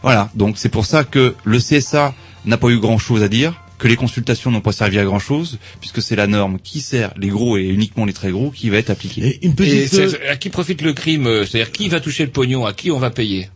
Voilà, 0.05 0.31
donc 0.37 0.57
c'est 0.57 0.69
pour 0.71 0.87
ça 0.87 1.03
que 1.03 1.35
le 1.45 1.59
CSA 1.59 2.15
n'a 2.47 2.57
pas 2.57 2.69
eu 2.69 2.79
grand-chose 2.79 3.23
à 3.25 3.29
dire, 3.29 3.61
que 3.81 3.89
les 3.89 3.97
consultations 3.97 4.51
n'ont 4.51 4.61
pas 4.61 4.73
servi 4.73 4.99
à 4.99 5.05
grand-chose, 5.05 5.59
puisque 5.81 6.03
c'est 6.03 6.15
la 6.15 6.27
norme 6.27 6.59
qui 6.63 6.81
sert 6.81 7.13
les 7.17 7.29
gros 7.29 7.57
et 7.57 7.63
uniquement 7.65 8.05
les 8.05 8.13
très 8.13 8.31
gros 8.31 8.51
qui 8.51 8.69
va 8.71 8.77
être 8.77 8.91
appliquée. 8.91 9.23
et 9.27 9.45
une 9.47 9.53
Et 9.53 9.55
petite. 9.55 9.95
euh, 9.95 10.13
à 10.31 10.37
qui 10.37 10.51
profite 10.51 10.83
le 10.83 10.93
crime 10.93 11.27
euh, 11.27 11.47
C'est-à-dire 11.47 11.73
qui 11.73 11.89
va 11.89 11.99
toucher 12.01 12.25
le 12.27 12.31
pognon 12.31 12.67
À 12.67 12.73
qui 12.75 12.91
on 12.91 12.99
va 12.99 13.11
payer? 13.11 13.49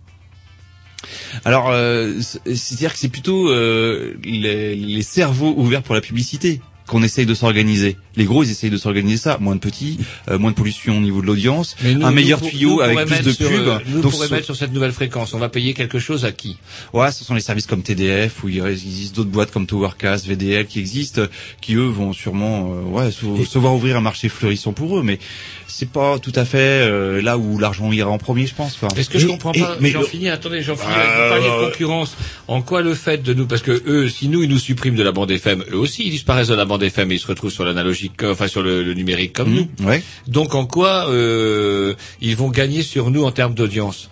Alors, 1.45 1.71
euh, 1.71 2.13
c'est- 2.21 2.41
c'est-à-dire 2.57 2.93
que 2.95 2.99
c'est 2.99 3.11
plutôt 3.11 3.51
euh, 3.51 4.15
les, 4.25 4.75
les 4.75 5.03
cerveaux 5.03 5.55
ouverts 5.59 5.83
pour 5.83 5.95
la 5.95 6.01
publicité 6.01 6.61
qu'on 6.87 7.03
essaye 7.03 7.27
de 7.27 7.35
s'organiser. 7.35 7.97
Les 8.17 8.25
gros, 8.25 8.43
ils 8.45 8.51
essayent 8.51 8.71
de 8.71 8.77
s'organiser 8.77 9.17
ça, 9.17 9.39
moins 9.41 9.55
de 9.55 9.61
petits, 9.61 9.99
euh, 10.29 10.39
moins 10.39 10.51
de 10.51 10.57
pollution 10.57 10.99
au 10.99 11.01
niveau 11.01 11.21
de 11.21 11.27
l'audience, 11.27 11.77
un 11.85 12.11
meilleur 12.11 12.41
nous, 12.43 12.49
tuyau 12.49 12.71
nous, 12.77 12.81
avec 12.81 12.99
plus 12.99 13.11
mettre 13.11 13.25
de 13.25 13.33
sur, 13.33 13.49
pubs. 13.49 13.59
euh, 13.69 13.79
Nous 13.89 14.01
Donc, 14.03 14.13
pourrait 14.13 14.29
ce- 14.29 14.33
mettre 14.35 14.45
sur 14.47 14.57
cette 14.57 14.73
nouvelle 14.73 14.93
fréquence. 14.93 15.35
On 15.35 15.39
va 15.39 15.49
payer 15.49 15.75
quelque 15.75 15.99
chose 15.99 16.25
à 16.25 16.33
qui? 16.33 16.57
Ouais, 16.93 17.11
ce 17.13 17.25
sont 17.25 17.35
les 17.35 17.41
services 17.41 17.67
comme 17.67 17.83
TDF, 17.83 18.43
où 18.45 18.49
il 18.49 18.65
existe 18.65 19.15
d'autres 19.17 19.31
boîtes 19.31 19.51
comme 19.51 19.67
Towercast, 19.67 20.27
VDL 20.27 20.67
qui 20.67 20.79
existent, 20.79 21.23
qui 21.61 21.75
eux 21.75 21.87
vont 21.87 22.13
sûrement 22.13 22.73
euh, 22.73 22.83
ouais, 22.83 23.11
se, 23.11 23.21
se 23.45 23.59
voir 23.59 23.75
ouvrir 23.75 23.97
un 23.97 24.01
marché 24.01 24.29
florissant 24.29 24.73
pour 24.73 24.99
eux, 24.99 25.03
mais 25.03 25.19
c'est 25.67 25.89
pas 25.91 26.19
tout 26.21 26.33
à 26.37 26.45
fait 26.45 26.59
euh, 26.59 27.21
là 27.21 27.37
où 27.37 27.59
l'argent 27.59 27.91
ira 27.91 28.11
en 28.11 28.19
premier, 28.19 28.47
je 28.47 28.55
pense. 28.55 28.77
quoi. 28.77 28.89
Est-ce 28.97 29.11
que 29.11 29.19
je 29.19 29.27
comprends 29.27 29.53
pas 29.53 29.77
mais 29.81 29.91
J'en 29.91 30.01
le- 30.01 30.07
finis. 30.07 30.29
Attendez, 30.29 30.63
j'en 30.63 30.77
finis. 30.77 30.93
Euh, 30.97 31.25
Vous 31.25 31.31
parliez 31.35 31.49
de 31.67 31.71
concurrence. 31.71 32.17
En 32.49 32.63
quoi 32.63 32.83
le 32.83 32.95
fait 32.95 33.23
de 33.23 33.35
nous, 33.35 33.47
parce 33.47 33.63
que 33.63 33.83
eux, 33.87 34.09
si 34.09 34.29
nous 34.29 34.43
ils 34.43 34.49
nous 34.49 34.59
suppriment 34.59 34.95
de 34.97 35.03
la 35.03 35.13
bande 35.13 35.31
FM, 35.31 35.65
eux 35.73 35.77
aussi 35.79 36.05
ils 36.07 36.11
disparaissent 36.11 36.49
de 36.49 36.55
la 36.55 36.65
bande 36.65 36.83
FM 36.83 37.11
et 37.11 37.15
ils 37.15 37.19
se 37.19 37.27
retrouvent 37.27 37.51
sur 37.51 37.65
l'analogique, 37.65 38.04
euh, 38.23 38.33
enfin 38.33 38.49
sur 38.49 38.63
le, 38.63 38.83
le 38.83 38.95
numérique 38.95 39.33
comme 39.33 39.51
Mhm, 39.53 39.67
nous. 39.81 39.87
ouais. 39.89 40.03
Donc 40.27 40.55
en 40.55 40.67
quoi 40.67 41.09
euh, 41.11 41.95
ils 42.21 42.37
vont 42.37 42.49
gagner 42.51 42.83
sur 42.83 43.11
nous 43.11 43.25
en 43.25 43.31
termes 43.33 43.55
d'audience? 43.55 44.11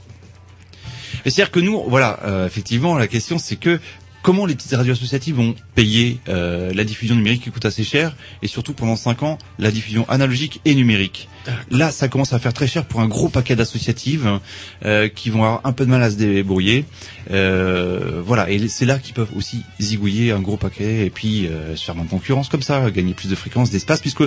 C'est-à-dire 1.25 1.51
que 1.51 1.61
nous, 1.61 1.83
voilà, 1.89 2.19
euh, 2.25 2.47
effectivement, 2.47 2.97
la 2.99 3.07
question 3.07 3.39
c'est 3.39 3.57
que 3.57 3.79
comment 4.23 4.47
les 4.47 4.55
petites 4.55 4.73
radios 4.73 4.93
associatives 4.93 5.37
vont 5.37 5.55
payer 5.75 6.21
euh, 6.29 6.73
la 6.75 6.85
diffusion 6.85 7.15
numérique 7.15 7.45
qui 7.45 7.51
coûte 7.51 7.65
assez 7.65 7.85
cher 7.85 8.17
et 8.43 8.47
surtout 8.47 8.73
pendant 8.73 8.97
5 8.97 9.23
ans 9.23 9.39
la 9.59 9.71
diffusion 9.71 10.09
analogique 10.09 10.61
et 10.65 10.75
numérique. 10.75 11.29
Là, 11.71 11.91
ça 11.91 12.09
commence 12.09 12.33
à 12.33 12.39
faire 12.39 12.53
très 12.53 12.67
cher 12.67 12.85
pour 12.85 13.01
un 13.01 13.09
gros 13.09 13.29
paquet 13.29 13.57
d'associatives 13.57 14.41
euh, 14.85 15.09
qui 15.09 15.31
vont 15.31 15.43
avoir 15.43 15.61
un 15.65 15.73
peu 15.73 15.85
de 15.85 15.91
mal 15.91 16.03
à 16.03 16.11
se 16.11 16.17
débrouiller. 16.17 16.85
Euh, 17.31 18.23
voilà, 18.25 18.51
et 18.51 18.69
c'est 18.69 18.87
là 18.87 18.99
qu'ils 18.99 19.15
peuvent 19.15 19.33
aussi 19.37 19.63
zigouiller 19.81 20.33
un 20.33 20.41
gros 20.41 20.57
paquet 20.57 21.07
et 21.07 21.11
puis 21.11 21.47
euh, 21.47 21.75
se 21.77 21.85
faire 21.85 21.95
moins 21.95 22.05
de 22.05 22.11
concurrence 22.11 22.49
comme 22.49 22.63
ça, 22.63 22.91
gagner 22.91 23.15
plus 23.15 23.29
de 23.29 23.35
fréquences, 23.35 23.71
d'espace, 23.71 24.01
puisque 24.01 24.23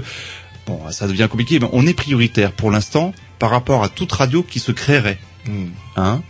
bon, 0.67 0.79
ça 0.91 1.07
devient 1.07 1.27
compliqué, 1.29 1.59
mais 1.59 1.69
on 1.71 1.87
est 1.87 1.93
prioritaire 1.93 2.51
pour 2.51 2.71
l'instant 2.71 3.13
par 3.39 3.49
rapport 3.49 3.83
à 3.83 3.89
toute 3.89 4.11
radio 4.11 4.43
qui 4.43 4.59
se 4.59 4.71
créerait. 4.71 5.19
Hein? 5.95 6.21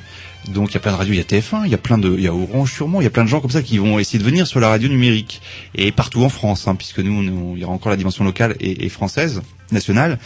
Donc 0.49 0.71
il 0.71 0.73
y 0.75 0.77
a 0.77 0.79
plein 0.79 0.91
de 0.91 0.97
radios, 0.97 1.13
il 1.13 1.17
y 1.17 1.19
a 1.19 1.23
TF1, 1.23 1.61
il 1.65 1.71
y 1.71 1.73
a 1.73 1.77
plein 1.77 1.97
de, 1.97 2.13
il 2.15 2.23
y 2.23 2.27
a 2.27 2.33
Orange 2.33 2.71
sûrement, 2.73 3.01
il 3.01 3.03
y 3.03 3.07
a 3.07 3.09
plein 3.09 3.23
de 3.23 3.29
gens 3.29 3.41
comme 3.41 3.51
ça 3.51 3.61
qui 3.61 3.77
vont 3.77 3.99
essayer 3.99 4.19
de 4.19 4.23
venir 4.23 4.45
sur 4.47 4.59
la 4.59 4.69
radio 4.69 4.87
numérique 4.89 5.41
et 5.75 5.91
partout 5.91 6.23
en 6.23 6.29
France, 6.29 6.67
hein, 6.67 6.75
puisque 6.75 6.99
nous, 6.99 7.55
il 7.55 7.61
y 7.61 7.63
aura 7.63 7.73
encore 7.73 7.89
la 7.89 7.97
dimension 7.97 8.23
locale 8.23 8.55
et, 8.59 8.87
française, 8.89 9.41
nationale. 9.71 10.19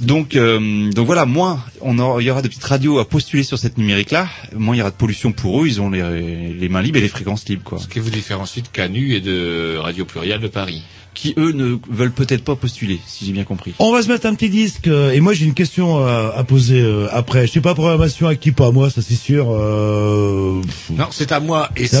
Donc, 0.00 0.36
euh, 0.36 0.90
donc 0.92 1.06
voilà, 1.06 1.26
moins 1.26 1.62
on 1.80 1.98
aura- 1.98 2.20
il 2.22 2.26
y 2.26 2.30
aura 2.30 2.42
de 2.42 2.48
petites 2.48 2.64
radios 2.64 2.98
à 2.98 3.08
postuler 3.08 3.42
sur 3.42 3.58
cette 3.58 3.78
numérique-là, 3.78 4.28
moins 4.56 4.74
il 4.74 4.78
y 4.78 4.80
aura 4.80 4.90
de 4.90 4.96
pollution 4.96 5.32
pour 5.32 5.62
eux, 5.62 5.66
ils 5.68 5.80
ont 5.80 5.90
les, 5.90 6.54
les 6.54 6.68
mains 6.68 6.82
libres 6.82 6.98
et 6.98 7.02
les 7.02 7.08
fréquences 7.08 7.46
libres, 7.48 7.62
quoi. 7.64 7.78
Ce 7.78 7.86
qui 7.88 7.98
vous 8.00 8.10
différencie 8.10 8.62
de 8.64 8.68
Canu 8.68 9.14
et 9.14 9.20
de 9.20 9.76
Radio 9.78 10.04
Pluriel 10.04 10.40
de 10.40 10.48
Paris. 10.48 10.82
Qui 11.14 11.34
eux 11.38 11.52
ne 11.52 11.76
veulent 11.90 12.10
peut-être 12.12 12.42
pas 12.42 12.56
postuler, 12.56 12.98
si 13.06 13.26
j'ai 13.26 13.32
bien 13.32 13.44
compris. 13.44 13.74
On 13.78 13.92
va 13.92 14.02
se 14.02 14.08
mettre 14.08 14.26
un 14.26 14.34
petit 14.34 14.48
disque 14.48 14.88
euh, 14.88 15.12
et 15.12 15.20
moi 15.20 15.34
j'ai 15.34 15.44
une 15.44 15.52
question 15.54 16.06
euh, 16.06 16.30
à 16.34 16.42
poser 16.42 16.80
euh, 16.80 17.06
après. 17.12 17.46
Je 17.46 17.52
sais 17.52 17.60
pas 17.60 17.74
programmation 17.74 18.26
à 18.28 18.34
qui 18.34 18.50
pas 18.50 18.68
à 18.68 18.70
moi, 18.70 18.88
ça 18.90 19.02
c'est 19.02 19.14
sûr. 19.14 19.46
Euh... 19.50 20.60
Non, 20.90 21.06
c'est 21.10 21.30
à 21.32 21.40
moi 21.40 21.68
et 21.76 21.86
C'est 21.86 21.96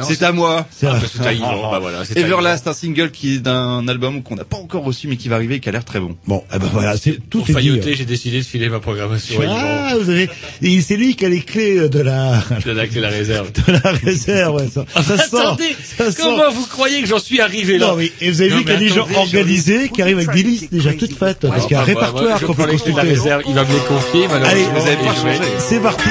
à 0.00 0.04
c'est. 0.04 0.22
à 0.24 0.32
moi. 0.32 0.66
C'est 0.70 0.86
Ah, 0.88 0.96
à- 0.96 0.98
bah, 0.98 1.06
c'est 1.12 1.26
à 1.26 1.32
Yvon, 1.32 1.70
bah 1.70 1.78
voilà, 1.80 2.04
c'est 2.04 2.16
à 2.18 2.20
Everlast, 2.20 2.66
un 2.66 2.72
single 2.72 3.10
qui 3.12 3.34
est 3.34 3.38
d'un 3.38 3.86
album 3.88 4.22
qu'on 4.22 4.34
n'a 4.34 4.44
pas 4.44 4.56
encore 4.56 4.82
reçu 4.84 5.06
mais 5.08 5.16
qui 5.16 5.28
va 5.28 5.36
arriver 5.36 5.56
et 5.56 5.60
qui 5.60 5.68
a 5.68 5.72
l'air 5.72 5.84
très 5.84 6.00
bon. 6.00 6.16
Bon, 6.26 6.42
eh 6.54 6.58
ben 6.58 6.68
voilà, 6.72 6.96
c'est 6.96 7.18
tout 7.30 7.38
Pour 7.40 7.50
est 7.50 7.52
failloter, 7.52 7.94
j'ai 7.94 8.04
décidé 8.04 8.38
de 8.38 8.44
filer 8.44 8.68
ma 8.68 8.80
programmation 8.80 9.40
à. 9.42 9.44
Ah, 9.48 9.94
vous 10.00 10.10
avez, 10.10 10.28
et 10.62 10.80
c'est 10.80 10.96
lui 10.96 11.14
qui 11.14 11.24
a 11.24 11.28
les 11.28 11.40
clés 11.40 11.88
de 11.88 12.00
la, 12.00 12.42
De 12.64 12.70
la 12.72 12.86
clé 12.88 13.00
la 13.00 13.08
réserve. 13.10 13.52
de 13.68 13.72
la 13.72 13.90
réserve, 13.92 14.56
ouais, 14.56 14.68
ça, 14.68 14.84
ça. 15.02 15.14
Attendez, 15.40 15.76
ça 15.84 16.10
sent. 16.10 16.22
comment 16.22 16.50
vous 16.50 16.66
croyez 16.66 17.00
que 17.02 17.06
j'en 17.08 17.18
suis 17.20 17.40
arrivé 17.40 17.78
là 17.78 17.88
Non, 17.88 17.94
oui, 17.96 18.12
et 18.20 18.30
vous 18.30 18.40
avez 18.42 18.55
Vu 18.56 18.64
qu'il 18.64 18.72
y 18.72 18.76
a 18.76 18.78
des 18.78 18.88
gens 18.88 19.06
organisés 19.16 19.88
qui 19.88 20.02
arrivent 20.02 20.18
avec 20.18 20.32
des 20.32 20.42
listes 20.42 20.72
déjà 20.72 20.92
toutes 20.92 21.16
faites, 21.16 21.40
parce 21.40 21.66
qu'il 21.66 21.72
y 21.72 21.78
a 21.78 21.80
un 21.82 21.84
répertoire 21.84 22.40
qu'on 22.40 22.54
peut 22.54 22.66
consulter. 22.66 22.92
il 23.46 23.54
va 23.54 23.64
me 23.64 23.72
les 23.72 23.80
confier, 23.88 24.26
Allez, 24.26 24.64
malheureusement. 24.72 25.14
changé. 25.14 25.40
c'est 25.58 25.80
parti. 25.80 26.10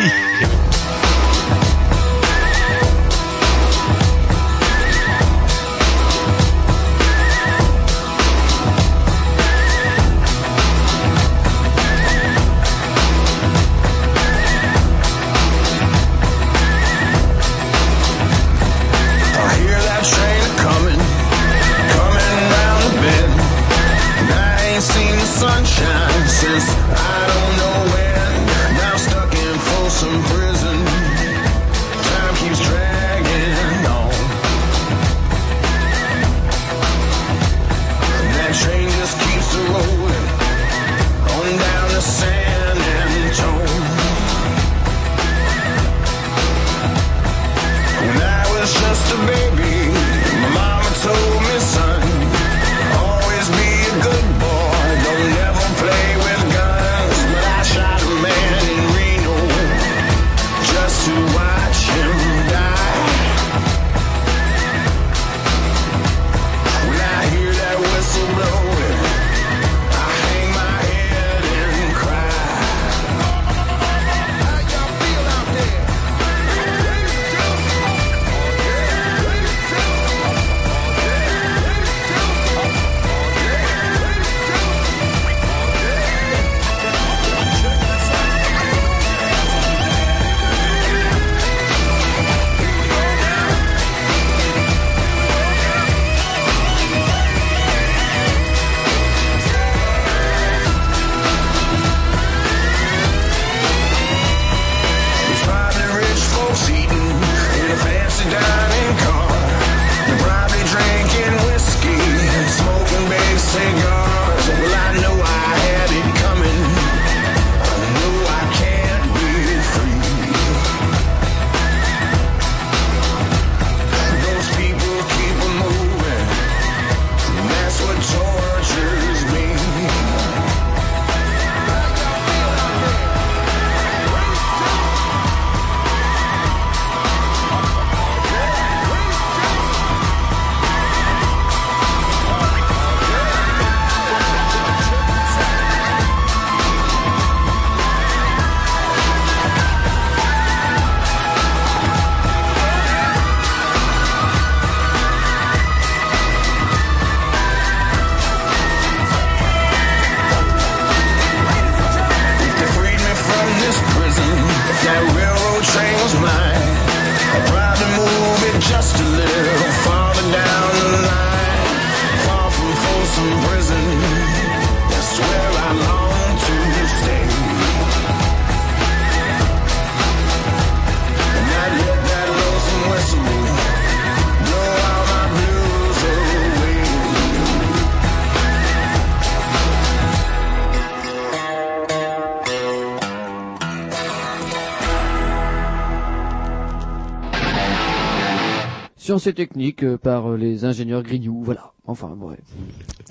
Et 199.28 199.34
techniques 199.34 199.84
euh, 199.84 199.97
par 199.97 200.32
euh, 200.32 200.38
les 200.38 200.65
ingénieurs 200.65 201.03
Grignoux, 201.03 201.41
voilà. 201.43 201.71
Enfin, 201.88 202.11
bref. 202.15 202.39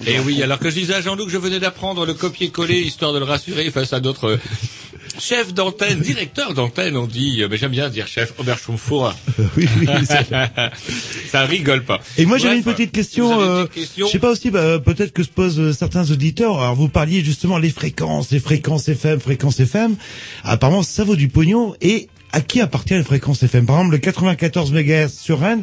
Et 0.06 0.18
oui, 0.20 0.42
alors 0.42 0.58
que 0.58 0.68
je 0.68 0.74
disais 0.74 0.94
à 0.94 1.00
Jean-Luc, 1.00 1.28
je 1.28 1.38
venais 1.38 1.60
d'apprendre 1.60 2.06
le 2.06 2.14
copier-coller 2.14 2.80
histoire 2.80 3.12
de 3.12 3.18
le 3.18 3.24
rassurer 3.24 3.70
face 3.70 3.92
à 3.92 4.00
d'autres 4.00 4.30
euh, 4.30 4.40
chefs 5.18 5.54
d'antenne, 5.54 6.00
directeurs 6.00 6.54
d'antenne, 6.54 6.96
on 6.96 7.06
dit, 7.06 7.42
mais 7.48 7.56
j'aime 7.56 7.70
bien 7.70 7.88
dire 7.88 8.06
chef, 8.06 8.34
Oberschumpfourer. 8.38 9.14
oui, 9.56 9.68
oui, 9.78 9.86
Ça 11.28 11.42
rigole 11.42 11.84
pas. 11.84 12.00
Et 12.18 12.26
moi 12.26 12.38
j'avais 12.38 12.56
une 12.56 12.64
petite 12.64 12.92
question, 12.92 13.40
euh, 13.40 13.66
question 13.66 14.06
je 14.06 14.12
sais 14.12 14.18
pas 14.18 14.30
aussi, 14.30 14.50
bah, 14.50 14.78
peut-être 14.80 15.12
que 15.12 15.22
se 15.22 15.28
posent 15.28 15.76
certains 15.76 16.10
auditeurs. 16.10 16.60
Alors 16.60 16.74
vous 16.74 16.88
parliez 16.88 17.22
justement 17.22 17.58
les 17.58 17.70
fréquences, 17.70 18.30
les 18.30 18.40
fréquences 18.40 18.88
FM, 18.88 19.20
fréquences 19.20 19.60
FM. 19.60 19.96
Apparemment 20.42 20.82
ça 20.82 21.04
vaut 21.04 21.16
du 21.16 21.28
pognon. 21.28 21.74
Et 21.80 22.08
à 22.32 22.40
qui 22.40 22.60
appartient 22.60 22.94
les 22.94 23.04
fréquences 23.04 23.42
FM 23.44 23.64
Par 23.64 23.76
exemple 23.76 23.92
le 23.92 23.98
94 23.98 24.72
MHz 24.72 25.08
sur 25.08 25.38
Rennes. 25.38 25.62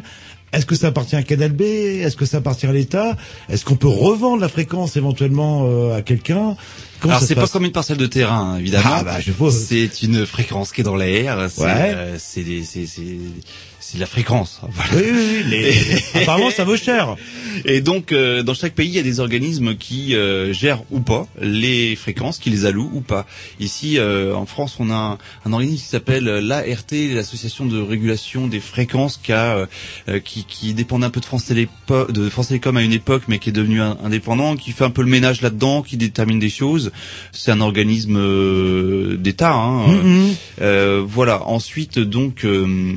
Est-ce 0.52 0.66
que 0.66 0.74
ça 0.74 0.88
appartient 0.88 1.16
à 1.16 1.22
Canal 1.22 1.52
B? 1.52 1.62
Est-ce 1.62 2.16
que 2.16 2.26
ça 2.26 2.38
appartient 2.38 2.66
à 2.66 2.72
l'État? 2.72 3.16
Est-ce 3.48 3.64
qu'on 3.64 3.76
peut 3.76 3.88
revendre 3.88 4.40
la 4.42 4.48
fréquence 4.48 4.96
éventuellement 4.96 5.64
euh, 5.66 5.96
à 5.96 6.02
quelqu'un? 6.02 6.56
Comment 7.00 7.14
Alors 7.14 7.26
c'est 7.26 7.34
pas 7.34 7.48
comme 7.48 7.64
une 7.64 7.72
parcelle 7.72 7.96
de 7.96 8.06
terrain, 8.06 8.52
hein, 8.54 8.58
évidemment. 8.58 8.84
Ah, 8.92 9.02
bah, 9.02 9.20
je 9.20 9.32
vois. 9.32 9.50
C'est 9.50 10.02
une 10.02 10.26
fréquence 10.26 10.70
qui 10.72 10.82
est 10.82 10.84
dans 10.84 10.94
l'air. 10.96 11.48
C'est 11.50 11.62
Ouais. 11.64 11.92
euh, 11.94 12.18
c'est 13.92 13.98
de 13.98 14.00
la 14.00 14.06
fréquence. 14.06 14.60
Voilà. 14.70 14.90
Oui, 14.96 15.02
oui, 15.12 15.26
oui. 15.44 15.50
les- 15.50 16.22
Apparemment 16.22 16.50
ça 16.50 16.64
vaut 16.64 16.76
cher. 16.76 17.16
Et 17.66 17.80
donc, 17.82 18.10
euh, 18.12 18.42
dans 18.42 18.54
chaque 18.54 18.74
pays, 18.74 18.88
il 18.88 18.94
y 18.94 18.98
a 18.98 19.02
des 19.02 19.20
organismes 19.20 19.76
qui 19.76 20.14
euh, 20.14 20.52
gèrent 20.54 20.82
ou 20.90 21.00
pas 21.00 21.26
les 21.40 21.94
fréquences, 21.96 22.38
qui 22.38 22.48
les 22.50 22.64
allouent 22.64 22.90
ou 22.94 23.00
pas. 23.02 23.26
Ici, 23.60 23.98
euh, 23.98 24.34
en 24.34 24.46
France, 24.46 24.76
on 24.80 24.90
a 24.90 24.94
un, 24.94 25.18
un 25.44 25.52
organisme 25.52 25.82
qui 25.82 25.88
s'appelle 25.88 26.24
l'ART, 26.24 26.64
l'Association 26.90 27.66
de 27.66 27.80
régulation 27.80 28.46
des 28.46 28.60
fréquences, 28.60 29.18
qui, 29.22 29.32
a, 29.32 29.56
euh, 29.58 29.66
euh, 30.08 30.18
qui, 30.20 30.44
qui 30.44 30.72
dépendait 30.72 31.04
un 31.06 31.10
peu 31.10 31.20
de 31.20 31.24
France, 31.26 31.44
Télépo- 31.44 32.10
de 32.10 32.28
France 32.30 32.48
Télécom 32.48 32.76
à 32.78 32.82
une 32.82 32.92
époque, 32.94 33.24
mais 33.28 33.38
qui 33.38 33.50
est 33.50 33.52
devenu 33.52 33.80
un- 33.82 33.98
indépendant, 34.02 34.56
qui 34.56 34.72
fait 34.72 34.84
un 34.84 34.90
peu 34.90 35.02
le 35.02 35.08
ménage 35.10 35.42
là-dedans, 35.42 35.82
qui 35.82 35.96
détermine 35.98 36.38
des 36.38 36.50
choses. 36.50 36.90
C'est 37.32 37.50
un 37.52 37.60
organisme 37.60 38.16
euh, 38.18 39.16
d'État. 39.18 39.52
Hein, 39.52 39.82
euh, 39.90 40.02
Mhm. 40.02 40.34
euh, 40.62 41.02
voilà. 41.06 41.42
Ensuite, 41.46 41.98
donc, 41.98 42.44
euh, 42.44 42.66
euh, 42.66 42.94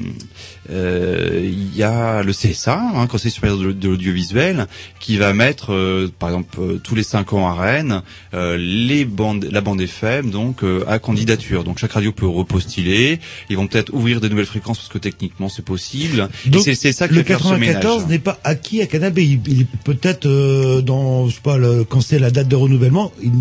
il 0.69 1.75
y 1.75 1.83
a 1.83 2.23
le 2.23 2.31
CSA, 2.31 2.79
hein, 2.95 3.07
Conseil 3.07 3.31
supérieur 3.31 3.57
de, 3.57 3.71
de 3.71 3.89
l'audiovisuel, 3.89 4.67
qui 4.99 5.17
va 5.17 5.33
mettre, 5.33 5.73
euh, 5.73 6.11
par 6.19 6.29
exemple, 6.29 6.57
euh, 6.59 6.79
tous 6.83 6.95
les 6.95 7.03
cinq 7.03 7.33
ans 7.33 7.47
à 7.47 7.53
Rennes, 7.53 8.01
euh, 8.33 8.57
les 8.57 9.05
bandes, 9.05 9.47
la 9.51 9.61
bande 9.61 9.81
FM, 9.81 10.31
donc 10.31 10.63
euh, 10.63 10.83
à 10.87 10.99
candidature. 10.99 11.63
Donc 11.63 11.77
chaque 11.77 11.93
radio 11.93 12.11
peut 12.11 12.27
repostuler. 12.27 13.19
Ils 13.49 13.57
vont 13.57 13.67
peut-être 13.67 13.93
ouvrir 13.93 14.21
des 14.21 14.29
nouvelles 14.29 14.45
fréquences 14.45 14.79
parce 14.79 14.89
que 14.89 14.97
techniquement 14.97 15.49
c'est 15.49 15.65
possible. 15.65 16.29
Donc, 16.45 16.63
c'est 16.63 16.75
c'est 16.75 16.91
ça 16.91 17.07
qui 17.07 17.15
le 17.15 17.21
va 17.21 17.25
faire 17.25 17.39
ce 17.39 17.53
ménage. 17.53 17.75
94 17.75 18.07
n'est 18.07 18.19
pas 18.19 18.39
acquis 18.43 18.81
à 18.81 18.87
Canal 18.87 19.13
B. 19.13 19.19
Il, 19.19 19.41
il 19.47 19.61
est 19.61 19.67
peut-être 19.83 20.25
euh, 20.25 20.81
dans, 20.81 21.27
je 21.27 21.35
sais 21.35 21.41
pas, 21.41 21.57
le, 21.57 21.83
quand 21.83 22.01
c'est 22.01 22.19
la 22.19 22.31
date 22.31 22.47
de 22.47 22.55
renouvellement, 22.55 23.11
il 23.21 23.31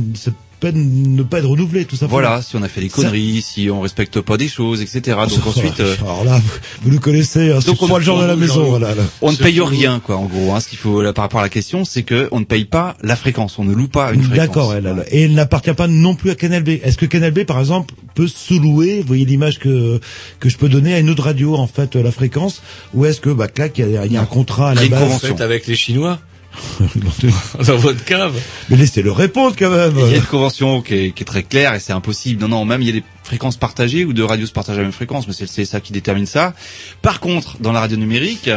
peut 0.73 0.79
ne 0.79 1.23
pas 1.23 1.39
être 1.39 1.49
renouvelé, 1.49 1.85
tout 1.85 1.97
simplement. 1.97 2.21
Voilà, 2.21 2.43
si 2.43 2.57
on 2.57 2.63
a 2.63 2.69
fait 2.69 2.81
des 2.81 2.89
conneries, 2.89 3.43
si 3.43 3.69
on 3.71 3.81
respecte 3.81 4.21
pas 4.21 4.37
des 4.37 4.49
choses, 4.49 4.81
etc. 4.81 5.17
Donc 5.29 5.47
ensuite, 5.47 5.81
euh, 5.81 5.95
alors 6.03 6.25
là, 6.25 6.41
vous, 6.83 6.91
nous 6.91 7.01
connaissez, 7.01 7.53
hein, 7.53 7.59
c'est 7.61 7.67
Donc, 7.67 7.83
on- 7.83 7.89
pas 7.89 7.99
le 7.99 8.05
genre 8.05 8.21
de 8.21 8.27
la 8.27 8.35
on- 8.35 8.37
maison, 8.37 8.63
on- 8.65 8.71
voilà. 8.71 8.95
là. 8.95 9.03
on 9.23 9.33
ne 9.33 9.37
paye 9.37 9.61
rien, 9.61 10.01
quoi, 10.01 10.17
en 10.17 10.25
gros. 10.25 10.53
Hein, 10.55 10.61
ce 10.61 10.69
qu'il 10.69 10.79
faut 10.79 11.03
là, 11.03 11.13
par 11.13 11.25
rapport 11.25 11.41
à 11.41 11.43
la 11.43 11.49
question, 11.49 11.85
c'est 11.85 12.03
que 12.03 12.29
on 12.33 12.41
ne 12.41 12.45
paye 12.45 12.65
pas 12.65 12.97
la 13.03 13.17
fréquence, 13.17 13.59
on 13.59 13.65
ne 13.65 13.75
loue 13.75 13.89
pas 13.89 14.13
une 14.13 14.23
fréquence. 14.23 14.37
D'accord, 14.47 14.75
elle, 14.75 14.87
elle- 14.87 15.05
et 15.11 15.23
elle 15.25 15.35
n'appartient 15.35 15.73
pas 15.75 15.87
non 15.89 16.15
plus 16.15 16.31
à 16.31 16.35
Canal 16.35 16.63
B. 16.63 16.71
Est-ce 16.83 16.97
que 16.99 17.07
Canal 17.07 17.33
B, 17.33 17.45
par 17.45 17.61
exemple, 17.61 17.95
peut 18.15 18.29
sous-louer, 18.29 19.01
vous 19.01 19.07
voyez 19.07 19.25
l'image 19.25 19.59
que 19.59 20.01
que 20.41 20.49
je 20.49 20.57
peux 20.57 20.69
donner 20.69 20.95
à 20.95 20.99
une 20.99 21.11
autre 21.11 21.25
radio, 21.25 21.57
en 21.57 21.67
fait, 21.67 21.97
la 21.97 22.11
fréquence, 22.13 22.63
ou 22.95 23.05
est-ce 23.07 23.21
que, 23.21 23.31
bah, 23.31 23.49
clac, 23.49 23.77
il 23.79 23.91
y 23.91 23.97
a, 23.97 24.07
il 24.07 24.13
y 24.13 24.17
a 24.17 24.21
un 24.21 24.25
contrat 24.27 24.71
à 24.71 24.75
la 24.75 24.87
base? 24.87 25.01
convention. 25.01 25.29
Faites 25.29 25.41
avec 25.41 25.67
les 25.67 25.75
Chinois 25.77 26.19
dans 27.67 27.77
votre 27.77 28.05
cave. 28.05 28.41
Mais 28.69 28.77
laissez-le 28.77 29.11
répondre 29.13 29.55
quand 29.59 29.71
même. 29.71 29.95
Il 29.97 30.13
y 30.13 30.15
a 30.15 30.17
une 30.17 30.23
convention 30.23 30.83
qui 30.83 30.95
est, 30.95 31.11
qui 31.13 31.23
est 31.23 31.27
très 31.27 31.43
claire 31.43 31.75
et 31.75 31.81
c'est 31.81 31.93
impossible. 31.93 32.41
Non, 32.41 32.49
non, 32.49 32.65
même 32.65 32.83
il 32.83 32.87
y 32.87 32.91
a 32.91 32.93
des 32.93 33.05
fréquences 33.23 33.57
partagées 33.57 34.05
ou 34.05 34.13
deux 34.13 34.25
radios 34.25 34.47
se 34.47 34.53
partagent 34.53 34.77
la 34.77 34.83
même 34.83 34.93
fréquence, 34.93 35.27
mais 35.27 35.33
c'est 35.33 35.47
c'est 35.47 35.65
ça 35.65 35.81
qui 35.81 35.93
détermine 35.93 36.27
ça. 36.27 36.55
Par 37.03 37.21
contre, 37.21 37.57
dans 37.61 37.73
la 37.73 37.81
radio 37.81 37.97
numérique, 37.97 38.49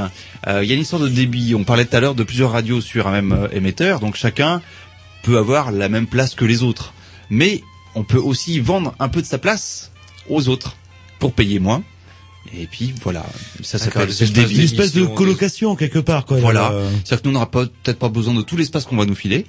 euh, 0.48 0.64
il 0.64 0.70
y 0.70 0.72
a 0.72 0.76
une 0.76 0.82
histoire 0.82 1.02
de 1.02 1.10
débit. 1.10 1.56
On 1.56 1.64
parlait 1.64 1.86
tout 1.86 1.96
à 1.96 2.00
l'heure 2.00 2.16
de 2.16 2.24
plusieurs 2.24 2.52
radios 2.52 2.82
sur 2.82 3.08
un 3.08 3.12
même 3.12 3.32
euh, 3.32 3.48
émetteur, 3.52 4.00
donc 4.00 4.16
chacun 4.16 4.62
peut 5.24 5.38
avoir 5.38 5.72
la 5.72 5.90
même 5.90 6.08
place 6.08 6.36
que 6.36 6.46
les 6.46 6.64
autres. 6.64 6.94
Mais 7.30 7.62
on 7.96 8.04
peut 8.04 8.20
aussi 8.20 8.60
vendre 8.60 8.94
un 9.00 9.10
peu 9.10 9.22
de 9.22 9.26
sa 9.28 9.38
place 9.38 9.92
aux 10.30 10.50
autres 10.50 10.76
pour 11.20 11.34
payer 11.34 11.60
moins. 11.60 11.84
Et 12.54 12.68
puis 12.68 12.94
voilà, 13.02 13.26
ça 13.62 13.78
s'appelle. 13.78 14.10
Une 14.10 14.60
espèce 14.60 14.94
de 14.94 15.06
colocation 15.06 15.76
quelque 15.76 16.00
part, 16.00 16.26
quoi. 16.26 16.38
Voilà. 16.38 16.72
Euh, 16.72 16.90
C'est-à-dire 17.04 17.22
que 17.22 17.28
nous, 17.28 17.32
on 17.32 17.34
n'aura 17.34 17.52
peut-être 17.52 18.00
pas 18.00 18.10
besoin 18.10 18.34
de 18.34 18.42
tout 18.42 18.58
l'espace 18.58 18.86
qu'on 18.86 18.98
va 18.98 19.06
nous 19.06 19.16
filer 19.16 19.46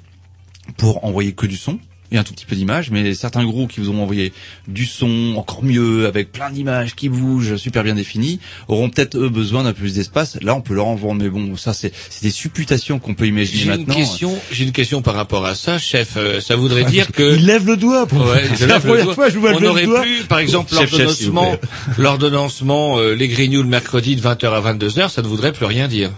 pour 0.77 1.03
envoyer 1.05 1.33
que 1.33 1.45
du 1.45 1.57
son 1.57 1.79
et 2.11 2.17
un 2.17 2.23
tout 2.23 2.33
petit 2.33 2.45
peu 2.45 2.55
d'images, 2.55 2.89
mais 2.91 3.13
certains 3.13 3.43
groupes 3.43 3.71
qui 3.71 3.79
vous 3.79 3.89
ont 3.91 4.01
envoyé 4.01 4.33
du 4.67 4.85
son 4.85 5.35
encore 5.37 5.63
mieux, 5.63 6.07
avec 6.07 6.31
plein 6.31 6.49
d'images 6.49 6.95
qui 6.95 7.09
bougent, 7.09 7.55
super 7.57 7.83
bien 7.83 7.95
définies, 7.95 8.39
auront 8.67 8.89
peut-être 8.89 9.17
eux 9.17 9.29
besoin 9.29 9.63
d'un 9.63 9.73
peu 9.73 9.79
plus 9.81 9.93
d'espace. 9.95 10.37
Là, 10.41 10.55
on 10.55 10.61
peut 10.61 10.73
leur 10.73 10.87
en 10.87 10.95
vendre, 10.95 11.21
mais 11.23 11.29
bon, 11.29 11.55
ça 11.55 11.73
c'est 11.73 11.91
des 12.21 12.31
supputations 12.31 12.99
qu'on 12.99 13.13
peut 13.13 13.27
imaginer 13.27 13.57
J'ai 13.59 13.65
une 13.65 13.77
maintenant. 13.85 13.95
question, 13.95 14.37
j'ai 14.51 14.63
une 14.63 14.71
question 14.71 15.01
par 15.01 15.13
rapport 15.15 15.45
à 15.45 15.55
ça, 15.55 15.77
chef. 15.77 16.13
Euh, 16.17 16.39
ça 16.41 16.55
voudrait 16.55 16.83
dire 16.85 17.11
que 17.13 17.35
Il 17.35 17.45
lève 17.45 17.65
le 17.65 17.77
doigt. 17.77 18.05
Pour... 18.07 18.25
Ouais, 18.25 18.43
je 18.59 18.65
la 18.65 18.75
le 18.75 18.81
première 18.81 19.03
doigt. 19.05 19.13
fois 19.15 19.29
je 19.29 19.35
vous 19.35 19.41
vois 19.41 19.51
on 19.53 19.63
aurait 19.63 19.81
le 19.81 19.87
doigt. 19.87 20.01
pu, 20.03 20.23
par 20.27 20.39
exemple, 20.39 20.73
l'ordonnancement, 20.73 21.55
l'ordonnancement, 21.97 22.97
euh, 22.99 23.13
les 23.13 23.27
grignoux 23.27 23.61
le 23.61 23.69
mercredi 23.69 24.15
de 24.15 24.21
20h 24.21 24.47
à 24.49 24.73
22h, 24.73 25.09
ça 25.09 25.21
ne 25.21 25.27
voudrait 25.27 25.51
plus 25.53 25.65
rien 25.65 25.87
dire. 25.87 26.11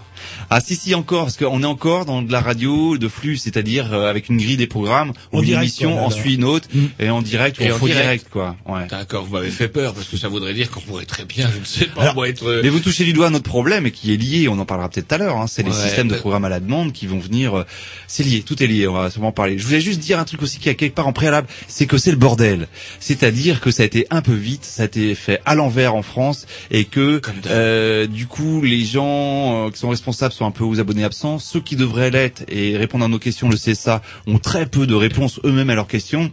Ah 0.54 0.60
si 0.60 0.76
si 0.76 0.94
encore 0.94 1.22
parce 1.24 1.36
qu'on 1.38 1.62
est 1.62 1.66
encore 1.66 2.04
dans 2.04 2.20
de 2.20 2.30
la 2.30 2.40
radio 2.40 2.98
de 2.98 3.08
flux, 3.08 3.36
c'est-à-dire 3.38 3.92
euh, 3.92 4.10
avec 4.10 4.28
une 4.28 4.36
grille 4.36 4.56
des 4.58 4.66
programmes, 4.66 5.10
En 5.10 5.38
on 5.38 5.38
une 5.40 5.46
direct, 5.46 5.62
émission, 5.62 5.92
quoi, 5.96 6.02
là. 6.02 6.10
suit 6.10 6.34
une 6.34 6.44
autre 6.44 6.68
Mm. 6.74 6.84
et 7.00 7.10
en 7.10 7.22
direct 7.22 7.60
Et 7.60 7.70
en 7.72 7.74
en 7.74 7.78
faux 7.78 7.86
direct. 7.86 8.02
direct 8.04 8.26
quoi. 8.30 8.56
Ouais. 8.66 8.86
D'accord, 8.88 9.24
vous 9.24 9.32
m'avez 9.32 9.50
fait 9.50 9.68
peur 9.68 9.94
parce 9.94 10.08
que 10.08 10.16
ça 10.16 10.28
voudrait 10.28 10.52
dire 10.54 10.70
qu'on 10.70 10.80
pourrait 10.80 11.04
très 11.06 11.24
bien, 11.24 11.50
je 11.54 11.58
ne 11.60 11.64
sais 11.64 11.86
pas, 11.86 12.02
Alors, 12.02 12.14
moi 12.14 12.28
être. 12.28 12.60
Mais 12.62 12.68
vous 12.68 12.80
touchez 12.80 13.04
du 13.04 13.12
doigt 13.14 13.28
un 13.28 13.34
autre 13.34 13.48
problème 13.48 13.86
et 13.86 13.90
qui 13.90 14.12
est 14.12 14.16
lié, 14.16 14.48
on 14.48 14.58
en 14.58 14.64
parlera 14.66 14.88
peut-être 14.90 15.08
tout 15.08 15.14
à 15.14 15.18
l'heure, 15.18 15.36
hein, 15.38 15.46
c'est 15.46 15.62
les 15.62 15.72
systèmes 15.72 16.08
de 16.08 16.14
bah- 16.14 16.20
programme 16.20 16.44
à 16.44 16.48
la 16.50 16.60
demande 16.60 16.92
qui 16.92 17.06
vont 17.06 17.18
venir... 17.18 17.58
euh, 17.58 17.64
c'est 18.06 18.22
lié, 18.22 18.42
tout 18.42 18.62
est 18.62 18.66
lié, 18.66 18.86
on 18.86 18.92
va 18.94 19.10
sûrement 19.10 19.28
en 19.28 19.32
parler. 19.32 19.58
Je 19.58 19.64
voulais 19.66 19.80
juste 19.80 20.00
dire 20.00 20.18
un 20.18 20.24
truc 20.24 20.42
aussi 20.42 20.58
qui 20.58 20.68
a 20.68 20.74
quelque 20.74 20.94
part 20.94 21.06
en 21.08 21.12
préalable, 21.14 21.48
c'est 21.66 21.86
que 21.86 21.96
c'est 21.96 22.10
le 22.10 22.16
bordel. 22.18 22.68
C'est-à-dire 23.00 23.60
que 23.60 23.70
ça 23.70 23.82
a 23.84 23.86
été 23.86 24.06
un 24.10 24.20
peu 24.22 24.34
vite, 24.34 24.64
ça 24.64 24.82
a 24.82 24.86
été 24.86 25.14
fait 25.14 25.40
à 25.46 25.54
l'envers 25.54 25.94
en 25.94 26.02
France 26.02 26.46
et 26.70 26.84
que 26.84 27.20
euh, 27.46 28.06
du 28.06 28.26
coup 28.26 28.60
les 28.62 28.84
gens 28.84 29.66
euh, 29.66 29.70
qui 29.70 29.78
sont 29.78 29.88
responsables 29.88 30.32
sont 30.32 30.41
un 30.44 30.50
peu 30.50 30.64
aux 30.64 30.80
abonnés 30.80 31.04
absents. 31.04 31.38
Ceux 31.38 31.60
qui 31.60 31.76
devraient 31.76 32.10
l'être 32.10 32.42
et 32.48 32.76
répondre 32.76 33.04
à 33.04 33.08
nos 33.08 33.18
questions, 33.18 33.48
le 33.48 33.56
CSA, 33.56 34.02
ont 34.26 34.38
très 34.38 34.66
peu 34.66 34.86
de 34.86 34.94
réponses 34.94 35.40
eux-mêmes 35.44 35.70
à 35.70 35.74
leurs 35.74 35.86
questions. 35.88 36.30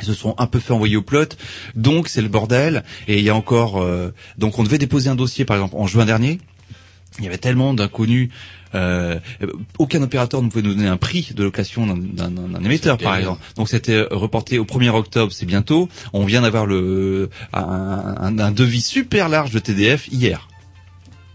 Ils 0.00 0.06
se 0.06 0.14
sont 0.14 0.34
un 0.38 0.46
peu 0.46 0.58
fait 0.58 0.72
envoyer 0.72 0.96
au 0.96 1.02
plot, 1.02 1.26
donc 1.76 2.08
c'est 2.08 2.22
le 2.22 2.28
bordel. 2.28 2.82
Et 3.08 3.18
il 3.18 3.24
y 3.24 3.30
a 3.30 3.34
encore, 3.36 3.80
euh, 3.80 4.10
donc 4.38 4.58
on 4.58 4.64
devait 4.64 4.78
déposer 4.78 5.08
un 5.10 5.14
dossier, 5.14 5.44
par 5.44 5.56
exemple 5.56 5.74
en 5.76 5.86
juin 5.86 6.04
dernier. 6.06 6.38
Il 7.18 7.24
y 7.24 7.28
avait 7.28 7.38
tellement 7.38 7.74
d'inconnus. 7.74 8.30
Euh, 8.74 9.20
aucun 9.78 10.02
opérateur 10.02 10.40
ne 10.42 10.48
pouvait 10.48 10.62
nous 10.66 10.74
donner 10.74 10.88
un 10.88 10.96
prix 10.96 11.28
de 11.36 11.44
location 11.44 11.86
d'un- 11.86 12.64
émetteur, 12.64 12.96
par 12.96 13.12
exemple. 13.20 13.42
Donc 13.56 13.68
c'était 13.68 14.00
reporté 14.10 14.58
au 14.58 14.64
1er 14.64 14.88
octobre, 14.88 15.30
c'est 15.30 15.44
bientôt. 15.44 15.90
On 16.14 16.24
vient 16.24 16.40
d'avoir 16.40 16.64
le 16.64 17.28
un, 17.52 17.60
un- 18.18 18.38
un 18.38 18.50
devis 18.50 18.80
super 18.80 19.28
large 19.28 19.50
de 19.50 19.58
TDF 19.58 20.08
hier. 20.10 20.48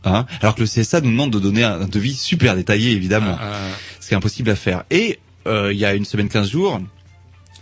Hein 0.04 0.26
Alors 0.42 0.56
que 0.56 0.62
le 0.62 0.68
CSA 0.68 1.02
nous 1.02 1.12
demande 1.12 1.32
de 1.32 1.40
donner 1.40 1.64
un, 1.64 1.82
un 1.82 1.88
devis 1.88 2.14
super 2.14 2.56
détaillé, 2.56 2.92
évidemment 2.92 3.38
ah, 3.40 3.54
ce 4.00 4.08
qui 4.08 4.14
est 4.14 4.18
impossible 4.18 4.50
à 4.50 4.56
faire. 4.56 4.84
Et 4.90 5.20
euh, 5.48 5.74
il 5.74 5.80
y 5.80 5.86
a 5.86 5.94
une 5.94 6.06
semaine, 6.06 6.30
15 6.30 6.50
jours, 6.50 6.80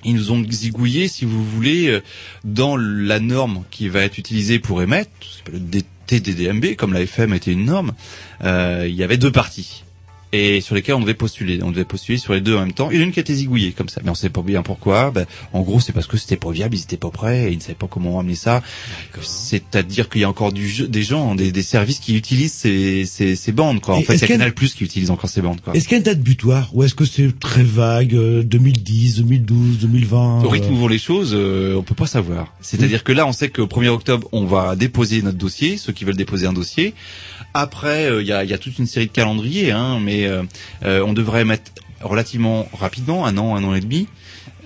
ils 0.03 0.15
nous 0.15 0.31
ont 0.31 0.43
zigouillé, 0.49 1.07
si 1.07 1.25
vous 1.25 1.43
voulez, 1.43 1.87
euh, 1.87 2.03
dans 2.43 2.77
la 2.77 3.19
norme 3.19 3.63
qui 3.71 3.89
va 3.89 4.01
être 4.01 4.17
utilisée 4.17 4.59
pour 4.59 4.81
émettre, 4.81 5.11
ce 5.21 5.43
qu'on 5.43 5.57
appelle 5.57 5.69
le 5.71 5.81
TDDMB, 6.07 6.75
comme 6.75 6.93
la 6.93 7.01
FM 7.01 7.33
était 7.33 7.51
une 7.51 7.65
norme, 7.65 7.93
euh, 8.43 8.85
il 8.87 8.95
y 8.95 9.03
avait 9.03 9.17
deux 9.17 9.31
parties. 9.31 9.84
Et 10.35 10.61
sur 10.61 10.75
lesquelles 10.75 10.95
on 10.95 10.99
devait 11.01 11.13
postuler. 11.13 11.59
On 11.63 11.71
devait 11.71 11.85
postuler 11.85 12.17
sur 12.17 12.33
les 12.33 12.41
deux 12.41 12.55
en 12.55 12.59
même 12.61 12.73
temps. 12.73 12.89
Il 12.91 12.97
y 12.97 12.99
en 12.99 13.01
a 13.01 13.05
une 13.05 13.11
qui 13.11 13.19
a 13.19 13.21
été 13.21 13.33
zigouillée 13.33 13.71
comme 13.71 13.89
ça. 13.89 14.01
Mais 14.03 14.09
on 14.09 14.15
sait 14.15 14.29
pas 14.29 14.41
bien 14.41 14.63
pourquoi. 14.63 15.11
Ben, 15.11 15.25
en 15.53 15.61
gros, 15.61 15.79
c'est 15.79 15.93
parce 15.93 16.07
que 16.07 16.17
c'était 16.17 16.35
pas 16.37 16.51
viable, 16.51 16.75
ils 16.75 16.81
étaient 16.81 16.97
pas 16.97 17.09
prêts, 17.11 17.45
et 17.45 17.51
ils 17.51 17.57
ne 17.57 17.61
savaient 17.61 17.73
pas 17.75 17.87
comment 17.87 18.19
amener 18.19 18.35
ça. 18.35 18.61
C'est-à-dire 19.21 20.09
qu'il 20.09 20.21
y 20.21 20.23
a 20.23 20.29
encore 20.29 20.51
du 20.51 20.87
des 20.87 21.03
gens, 21.03 21.35
des, 21.35 21.51
des 21.51 21.61
services 21.63 21.99
qui 21.99 22.15
utilisent 22.15 22.53
ces, 22.53 23.05
ces, 23.05 23.35
ces 23.35 23.51
bandes, 23.51 23.81
quoi. 23.81 23.95
En 23.95 23.99
Et 23.99 24.03
fait, 24.03 24.21
a- 24.23 24.27
Canal 24.27 24.53
Plus 24.53 24.73
qui 24.73 24.83
utilise 24.83 25.11
encore 25.11 25.29
ces 25.29 25.41
bandes. 25.41 25.59
Est-ce 25.73 25.85
qu'il 25.87 25.93
y 25.93 25.95
a 25.95 25.97
une 25.99 26.03
date 26.03 26.19
butoir 26.21 26.69
ou 26.75 26.83
est-ce 26.83 26.95
que 26.95 27.05
c'est 27.05 27.37
très 27.39 27.63
vague, 27.63 28.15
euh, 28.15 28.43
2010, 28.43 29.17
2012, 29.17 29.79
2020 29.79 30.43
Au 30.43 30.49
rythme 30.49 30.67
euh, 30.67 30.71
où 30.71 30.77
vont 30.77 30.87
les 30.87 30.99
choses, 30.99 31.31
euh, 31.33 31.75
on 31.75 31.83
peut 31.83 31.95
pas 31.95 32.07
savoir. 32.07 32.53
C'est-à-dire 32.61 33.03
que 33.03 33.11
là, 33.11 33.25
on 33.27 33.31
sait 33.31 33.49
qu'au 33.49 33.67
1er 33.67 33.89
octobre, 33.89 34.27
on 34.31 34.45
va 34.45 34.75
déposer 34.75 35.21
notre 35.21 35.37
dossier, 35.37 35.77
ceux 35.77 35.93
qui 35.93 36.05
veulent 36.05 36.15
déposer 36.17 36.45
un 36.47 36.53
dossier. 36.53 36.93
Après, 37.57 38.05
euh, 38.11 38.21
il 38.21 38.27
y, 38.27 38.33
a, 38.33 38.43
y 38.43 38.53
a 38.53 38.57
toute 38.57 38.77
une 38.79 38.85
série 38.85 39.07
de 39.07 39.11
calendriers, 39.13 39.71
hein, 39.71 39.97
mais 40.01 40.27
euh, 40.27 40.43
euh, 40.83 41.01
on 41.07 41.13
devrait 41.13 41.45
mettre 41.45 41.71
relativement 42.01 42.67
rapidement, 42.77 43.25
un 43.25 43.37
an, 43.37 43.55
un 43.55 43.63
an 43.63 43.73
et 43.73 43.79
demi, 43.79 44.07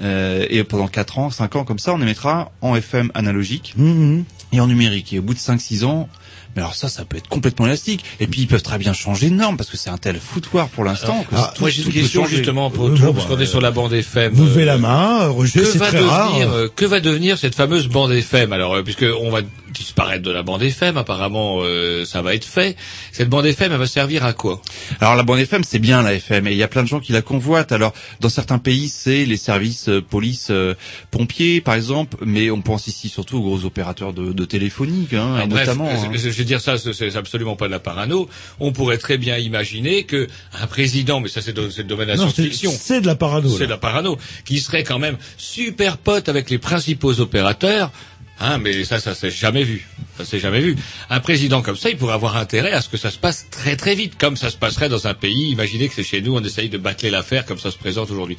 euh, 0.02 0.46
et 0.50 0.64
pendant 0.64 0.88
4 0.88 1.20
ans, 1.20 1.30
5 1.30 1.56
ans 1.56 1.64
comme 1.66 1.78
ça, 1.78 1.94
on 1.94 2.02
émettra 2.02 2.52
en 2.62 2.76
FM 2.76 3.12
analogique 3.14 3.76
hum. 3.78 4.24
et 4.52 4.60
en 4.60 4.66
numérique. 4.68 5.14
Et 5.14 5.20
au 5.20 5.22
bout 5.22 5.36
de 5.36 5.40
5-6 5.40 5.86
ans, 5.86 6.10
Mais 6.56 6.64
alors 6.64 6.74
ça, 6.74 6.90
ça 6.90 7.06
peut 7.06 7.18
être 7.18 7.28
complètement 7.30 7.68
élastique. 7.68 8.04
Et 8.20 8.26
puis 8.26 8.42
ils 8.42 8.48
peuvent 8.48 8.64
très 8.64 8.80
bien 8.80 8.94
changer 8.94 9.30
de 9.30 9.36
norme 9.36 9.56
parce 9.56 9.70
que 9.70 9.78
c'est 9.78 9.92
un 9.92 10.00
tel 10.00 10.18
foutoir 10.20 10.68
pour 10.70 10.84
l'instant. 10.84 11.24
Ah, 11.36 11.54
moi 11.60 11.70
j'ai 11.70 11.84
une 11.84 11.92
question 11.94 12.26
justement 12.26 12.72
pour 12.72 12.88
Euh, 12.88 12.96
tout, 12.96 13.04
bon, 13.04 13.14
parce 13.14 13.28
qu'on 13.28 13.36
bah, 13.36 13.44
est 13.44 13.46
sur 13.46 13.62
la 13.62 13.70
bande 13.70 13.94
FM. 13.94 14.34
Vous 14.34 14.46
euh, 14.46 14.48
levez 14.48 14.66
la 14.66 14.80
main, 14.80 15.28
Roger, 15.28 15.60
que 15.60 15.66
c'est 15.68 15.78
va 15.78 15.90
très 15.90 16.00
rare. 16.00 16.30
devenir, 16.32 16.50
euh, 16.52 16.68
que 16.76 16.86
va 16.86 17.00
devenir 17.02 17.38
cette 17.38 17.54
fameuse 17.54 17.88
bande 17.88 18.12
FM 18.12 18.52
Alors, 18.52 18.74
euh, 18.74 18.84
puisque 18.84 19.06
on 19.22 19.30
va 19.30 19.42
disparaître 19.74 20.24
de 20.24 20.32
la 20.32 20.44
bande 20.44 20.62
FM, 20.64 20.98
apparemment, 20.98 21.60
euh, 21.62 22.06
ça 22.06 22.22
va 22.22 22.34
être 22.36 22.46
fait. 22.46 22.76
Cette 23.12 23.30
bande 23.30 23.46
FM, 23.46 23.72
elle 23.72 23.78
va 23.78 23.88
servir 23.88 24.26
à 24.26 24.34
quoi? 24.34 24.62
Alors 25.00 25.16
la 25.16 25.24
bande 25.24 25.40
FM, 25.40 25.64
c'est 25.64 25.80
bien 25.80 26.02
la 26.02 26.14
FM, 26.14 26.48
et 26.48 26.52
il 26.52 26.58
y 26.58 26.64
a 26.64 26.68
plein 26.68 26.84
de 26.84 26.88
gens 26.88 27.00
qui 27.00 27.12
la 27.12 27.22
convoitent. 27.22 27.72
Alors 27.72 27.94
dans 28.20 28.30
certains 28.30 28.58
pays, 28.60 28.90
c'est 28.90 29.26
les 29.26 29.38
services 29.38 29.90
euh, 29.90 30.02
police, 30.02 30.48
euh, 30.52 30.74
pompiers, 31.12 31.62
par 31.62 31.76
exemple, 31.76 32.18
mais 32.26 32.50
on 32.52 32.62
pense 32.62 32.88
ici 32.88 33.10
surtout 33.10 33.38
aux 33.38 33.42
gros 33.42 33.66
opérateurs 33.66 34.14
de, 34.14 34.32
de 34.34 34.46
téléphonique, 34.46 35.14
hein, 35.14 35.34
Alors, 35.36 35.46
et 35.46 35.48
bref, 35.48 35.68
notamment. 35.68 35.90
hein. 35.90 36.12
je 36.14 36.18
je 36.30 36.38
veux 36.38 36.44
dire 36.46 36.62
ça, 36.62 36.78
c'est- 36.78 36.94
c'est 36.94 37.16
absolument 37.16 37.56
pas 37.56 37.68
de 37.68 37.72
la 37.72 37.80
parano. 37.80 38.28
On 38.60 38.72
pourrait 38.72 38.98
très 38.98 39.18
bien 39.18 39.38
imaginer 39.38 40.04
que 40.04 40.28
un 40.60 40.68
président, 40.68 41.20
mais 41.20 41.30
ça 41.30 41.42
c'est 41.42 41.56
le 41.58 41.84
domaine 41.84 42.08
de 42.08 42.12
la 42.14 42.18
Non, 42.18 42.28
c'est 42.30 42.36
science-fiction. 42.44 42.72
c'est 42.80 43.02
de 43.02 43.08
la 43.08 43.16
parano. 43.16 43.50
C'est 43.58 43.66
de 43.66 43.70
la 43.70 43.78
parano, 43.78 44.18
qui 44.46 44.60
serait 44.60 44.84
quand 44.84 45.00
même 45.00 45.18
super 45.38 45.98
pote 45.98 46.30
avec 46.30 46.50
les 46.50 46.58
principaux 46.58 47.20
opérateurs. 47.20 47.92
Hein, 48.42 48.58
mais 48.58 48.84
ça, 48.86 49.00
ça 49.00 49.14
s'est 49.14 49.32
jamais 49.32 49.64
vu. 49.64 49.86
Ça 50.18 50.26
s'est 50.26 50.40
jamais 50.40 50.62
vu. 50.62 50.76
Un 51.10 51.20
président 51.20 51.62
comme 51.62 51.76
ça, 51.76 51.90
il 51.90 51.98
pourrait 51.98 52.14
avoir 52.14 52.38
intérêt 52.38 52.72
à 52.72 52.82
ce 52.82 52.90
que 52.90 52.98
ça 52.98 53.12
se 53.12 53.18
passe 53.18 53.48
très 53.50 53.76
très 53.76 53.96
vite, 53.96 54.18
comme 54.18 54.38
ça 54.38 54.50
se 54.50 54.58
passerait 54.58 54.90
dans 54.90 55.08
un 55.08 55.14
pays. 55.14 55.50
Imaginez 55.52 55.90
que 55.90 55.96
c'est 55.96 56.04
chez 56.04 56.22
nous, 56.22 56.36
on 56.36 56.44
essaye 56.44 56.70
de 56.70 56.78
bâcler 56.78 57.10
l'affaire 57.10 57.46
comme 57.46 57.60
ça 57.60 57.72
se 57.72 57.78
présente 57.78 58.12
aujourd'hui. 58.12 58.38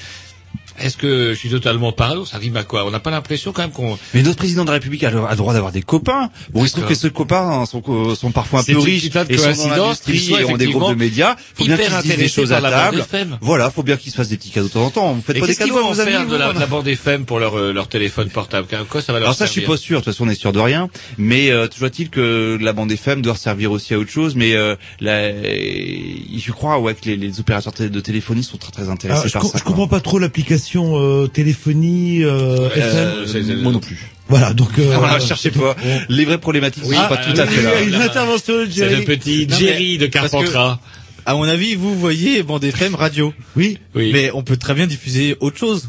Est-ce 0.81 0.97
que 0.97 1.31
je 1.35 1.39
suis 1.39 1.51
totalement 1.51 1.93
parano 1.93 2.24
Ça 2.24 2.39
rime 2.39 2.57
à 2.57 2.64
quoi? 2.64 2.87
On 2.87 2.91
n'a 2.91 3.01
pas 3.01 3.11
l'impression 3.11 3.53
quand 3.53 3.62
même 3.62 3.70
qu'on... 3.70 3.99
Mais 4.14 4.22
notre 4.22 4.39
président 4.39 4.62
de 4.62 4.68
la 4.68 4.74
République 4.74 5.05
a 5.05 5.11
le, 5.11 5.24
a 5.24 5.31
le 5.31 5.37
droit 5.37 5.53
d'avoir 5.53 5.72
des 5.72 5.83
copains. 5.83 6.31
Bon, 6.53 6.64
il 6.64 6.68
se 6.68 6.74
trouve 6.76 6.87
que 6.89 6.95
ces 6.95 7.11
copains 7.11 7.64
sont, 7.66 7.81
co- 7.81 8.14
sont 8.14 8.31
parfois 8.33 8.61
un 8.61 8.62
C'est 8.62 8.72
peu 8.72 8.78
une 8.81 8.85
riches 8.85 9.05
et 9.28 9.37
sont 9.39 9.68
dans 9.68 9.76
l'industrie 9.87 10.33
et 10.41 10.45
ont 10.45 10.57
des 10.57 10.66
groupes 10.68 10.91
de 10.91 10.95
médias. 10.99 11.37
Faut 11.55 11.64
bien 11.64 11.76
qu'ils 11.76 11.87
se 11.93 12.03
disent 12.03 12.16
des 12.16 12.28
choses 12.28 12.53
à 12.53 12.61
table. 12.61 13.05
Voilà, 13.41 13.70
faut 13.70 13.83
bien 13.83 13.97
qu'ils 13.97 14.11
se 14.12 14.16
fassent 14.16 14.28
des 14.28 14.37
petits 14.37 14.51
cadeaux 14.51 14.68
de 14.68 14.72
temps 14.72 14.85
en 14.85 14.91
temps. 14.91 15.12
Vous 15.12 15.22
faites 15.22 15.37
Et 15.37 15.41
pas 15.41 15.47
des 15.47 15.55
cadeaux 15.57 15.74
vont 15.74 15.85
en 15.87 15.93
vos 15.93 16.01
amis 16.01 16.11
faire 16.12 16.26
de 16.26 16.37
la, 16.37 16.53
la 16.53 16.66
bande 16.66 16.87
FM 16.89 17.24
pour 17.24 17.39
leur, 17.39 17.59
euh, 17.59 17.72
leur 17.72 17.89
téléphone 17.89 18.28
portable? 18.31 18.66
Quoi 18.89 19.03
ça 19.03 19.12
va 19.12 19.18
leur 19.18 19.28
Alors 19.28 19.37
ça, 19.37 19.47
je 19.47 19.51
suis 19.53 19.61
servir? 19.61 19.76
pas 19.76 19.81
sûr. 19.83 20.01
De 20.01 20.05
toute 20.05 20.12
façon, 20.14 20.26
on 20.26 20.31
est 20.31 20.35
sûr 20.35 20.53
de 20.53 20.59
rien. 20.61 20.89
Mais 21.18 21.51
euh, 21.51 21.66
toujours 21.66 21.87
est-il 21.89 22.11
que 22.11 22.59
la 22.61 22.72
bande 22.72 22.91
FM 22.91 23.22
doit 23.22 23.37
servir 23.37 23.70
aussi 23.72 23.95
à 23.95 23.99
autre 23.99 24.11
chose. 24.11 24.35
Mais 24.35 24.55
euh, 24.55 24.76
la- 25.01 25.31
je 25.33 26.53
crois 26.53 26.78
ouais 26.78 26.95
que 26.95 27.07
les, 27.07 27.16
les 27.16 27.41
opérateurs 27.41 27.72
de 27.78 28.01
téléphonie 28.01 28.43
sont 28.45 28.57
très 28.57 28.72
très 28.72 28.89
intéressés 28.89 29.22
Ah, 29.24 29.28
je, 29.28 29.33
par 29.33 29.45
ça. 29.45 29.59
je 29.59 29.64
comprends 29.64 29.89
pas 29.89 30.01
trop 30.01 30.18
l'application 30.18 30.70
euh, 30.77 31.27
téléphonie 31.27 32.23
euh, 32.25 32.68
FM. 32.71 32.83
Euh, 32.97 33.27
c'est- 33.27 33.43
Moi 33.57 33.73
non 33.73 33.81
plus. 33.81 33.99
Voilà, 34.29 34.53
donc 34.55 34.79
euh, 34.79 34.93
Ah, 34.95 34.99
voilà, 34.99 35.18
cherchez 35.21 35.51
pas. 35.51 35.75
Les 36.09 36.25
vraies 36.25 36.39
problématiques 36.39 36.85
Oui, 36.87 36.95
sont 36.95 37.03
ah, 37.05 37.09
pas 37.09 37.16
tout 37.16 37.39
à 37.41 37.47
fait 37.47 37.62
là. 37.62 37.71
il 37.83 37.91
y 37.91 37.95
a 37.95 37.97
une 37.97 38.03
intervention 38.03 38.55
de 38.64 38.68
C'est 38.71 38.85
le 38.85 38.91
Jerry. 38.91 39.05
petit 39.05 39.47
Non, 39.51 39.57
Jerry 39.59 39.93
mais- 39.93 39.99
de 39.99 40.07
Carpentras. 40.07 40.79
À 41.27 41.35
mon 41.35 41.43
avis, 41.45 41.75
vous 41.75 41.95
voyez 41.99 42.43
bande 42.43 42.62
FM 42.64 42.95
radio. 42.95 43.35
Oui, 43.57 43.79
Oui. 43.95 44.11
Mais 44.12 44.31
on 44.33 44.43
peut 44.43 44.57
très 44.57 44.75
bien 44.75 44.87
diffuser 44.87 45.37
autre 45.41 45.59
chose, 45.59 45.89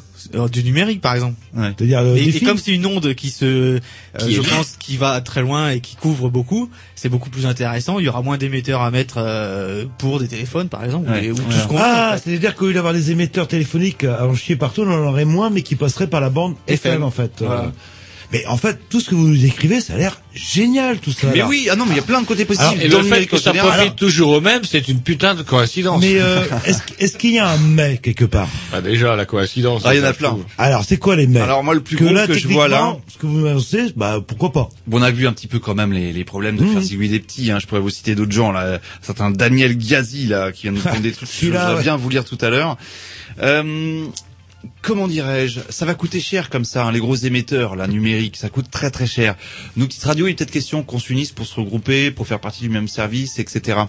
du 0.52 0.64
numérique 0.64 1.02
par 1.02 1.14
exemple. 1.16 1.36
c'est-à-dire 1.56 2.00
euh, 2.00 2.16
Et, 2.16 2.26
des 2.26 2.38
et 2.38 2.40
comme 2.42 2.58
c'est 2.58 2.72
une 2.74 2.86
onde 2.86 3.14
qui 3.16 3.30
se, 3.30 3.46
euh, 3.46 3.80
Qui 4.20 4.34
je 4.34 4.42
pense, 4.42 4.76
qui 4.80 4.98
va 4.98 5.20
très 5.22 5.42
loin 5.42 5.70
et 5.72 5.80
qui 5.80 5.96
couvre 5.96 6.30
beaucoup, 6.30 6.70
c'est 6.96 7.10
beaucoup 7.10 7.30
plus 7.30 7.46
intéressant. 7.46 8.00
Il 8.00 8.06
y 8.06 8.10
aura 8.10 8.22
moins 8.22 8.38
d'émetteurs 8.38 8.82
à 8.82 8.92
mettre 8.92 9.16
euh, 9.18 9.86
pour 9.98 10.20
des 10.20 10.28
téléphones, 10.28 10.70
par 10.70 10.84
exemple, 10.84 11.10
Ouais. 11.10 11.30
ou, 11.30 11.34
ou 11.34 11.36
tout 11.38 11.44
Ouais. 11.50 11.56
ce 11.62 11.68
qu'on. 11.68 11.78
Ah, 11.80 12.16
c'est-à-dire 12.24 12.56
qu'au 12.56 12.68
lieu 12.68 12.74
d'avoir 12.74 12.94
des 12.94 13.12
émetteurs 13.12 13.48
téléphoniques 13.48 14.04
à 14.04 14.26
en 14.28 14.36
chier 14.36 14.56
partout, 14.56 14.82
on 14.82 14.92
en 14.92 15.08
aurait 15.08 15.26
moins, 15.26 15.50
mais 15.50 15.62
qui 15.62 15.76
passeraient 15.76 16.08
par 16.08 16.22
la 16.22 16.30
bande 16.30 16.56
FM, 16.68 16.92
FM. 16.94 17.04
en 17.04 17.12
fait. 17.12 17.32
Voilà. 17.40 17.72
Mais 18.34 18.46
en 18.46 18.58
fait, 18.58 18.80
tout 18.90 19.00
ce 19.02 19.10
que 19.10 19.16
vous 19.16 19.28
nous 19.28 19.46
écrivez, 19.46 19.82
ça 19.82 19.94
a 19.94 19.98
l'air 19.98 20.22
génial, 20.34 21.00
tout 21.00 21.12
ça. 21.12 21.28
Mais 21.32 21.40
là. 21.40 21.48
oui, 21.48 21.68
ah 21.70 21.76
non, 21.76 21.86
mais 21.86 21.92
il 21.92 21.98
y 21.98 22.00
a 22.00 22.04
plein 22.04 22.22
de 22.22 22.26
côtés 22.26 22.46
positifs. 22.46 22.82
Et 22.82 22.88
dans 22.88 23.00
le 23.02 23.04
fait 23.04 23.26
que 23.26 23.38
ça 23.38 23.52
général. 23.52 23.72
profite 23.78 23.96
toujours 23.98 24.32
au 24.32 24.42
même, 24.42 24.64
c'est 24.64 24.88
une 24.88 25.02
putain 25.02 25.36
de 25.36 25.44
coïncidence. 25.44 26.00
Mais 26.02 26.16
euh, 26.20 26.44
est-ce 27.00 27.18
qu'il 27.18 27.32
y 27.34 27.40
a 27.40 27.50
un 27.50 27.58
mais 27.58 27.98
quelque 27.98 28.24
part? 28.26 28.48
Ah, 28.72 28.82
déjà, 28.82 29.16
la 29.16 29.26
coïncidence. 29.26 29.82
Ah, 29.86 29.94
il 29.94 30.00
y 30.00 30.02
en 30.02 30.06
a 30.08 30.14
plein. 30.14 30.38
Alors, 30.58 30.86
c'est 30.88 30.98
quoi 30.98 31.16
les 31.18 31.28
mais 31.28 31.42
Alors 31.42 31.64
moi, 31.64 31.74
le 31.74 31.82
plus 31.82 31.98
Que 31.98 32.06
gros 32.06 32.14
là, 32.14 32.28
que 32.28 32.34
je 32.34 32.48
vois 32.48 32.68
là, 32.70 32.96
ce 33.08 33.18
que 33.18 33.26
vous 33.26 33.46
annoncez, 33.46 33.92
bah 33.96 34.20
pourquoi 34.26 34.52
pas 34.54 34.70
Bon, 34.88 35.00
on 35.00 35.02
a 35.02 35.12
vu 35.12 35.28
un 35.28 35.34
petit 35.34 35.48
peu 35.48 35.60
quand 35.60 35.76
même 35.76 35.92
les, 35.92 36.14
les 36.14 36.24
problèmes 36.24 36.56
de 36.58 36.64
Mhm. 36.64 36.74
faire 36.74 36.82
zigouiller 36.82 37.10
des 37.10 37.20
petits. 37.20 37.52
Hein. 37.52 37.60
Je 37.60 37.68
pourrais 37.68 37.82
vous 37.82 37.90
citer 37.90 38.16
d'autres 38.16 38.32
gens 38.32 38.52
là, 38.54 38.76
un 38.76 38.80
certain 39.06 39.32
Daniel 39.32 39.78
Ghazi 39.78 40.28
là 40.28 40.52
qui 40.54 40.64
vient 40.64 40.72
nous 40.72 40.80
prendre 40.82 41.02
des 41.02 41.12
trucs. 41.12 41.28
que 41.30 41.36
Je 41.42 41.48
voudrais 41.48 41.82
bien 41.84 41.98
vous 41.98 42.10
lire 42.10 42.24
tout 42.24 42.38
à 42.40 42.50
l'heure. 42.50 42.78
Euh, 43.42 44.06
comment 44.82 45.08
dirais-je 45.08 45.60
Ça 45.70 45.86
va 45.86 45.94
coûter 45.96 46.20
cher 46.20 46.50
comme 46.50 46.66
ça. 46.66 46.86
hein, 46.86 46.92
les 46.92 47.00
gros 47.00 47.16
émetteurs 47.16 47.76
là 47.76 47.88
numériques, 47.88 48.38
ça 48.38 48.50
coûte 48.50 48.70
très 48.72 48.92
très 48.92 49.08
cher. 49.08 49.36
Nous, 49.76 49.88
petite 49.88 50.04
radio, 50.04 50.28
il 50.28 50.32
est 50.32 50.36
peut-être 50.36 50.52
question 50.52 50.84
qu'on 50.84 51.00
s'unisse 51.00 51.32
pour 51.32 51.46
se 51.46 51.56
regrouper, 51.60 52.12
pour 52.12 52.28
faire 52.28 52.40
partie 52.40 52.62
du 52.62 52.70
même 52.70 52.88
service, 52.88 53.40
etc. 53.40 53.80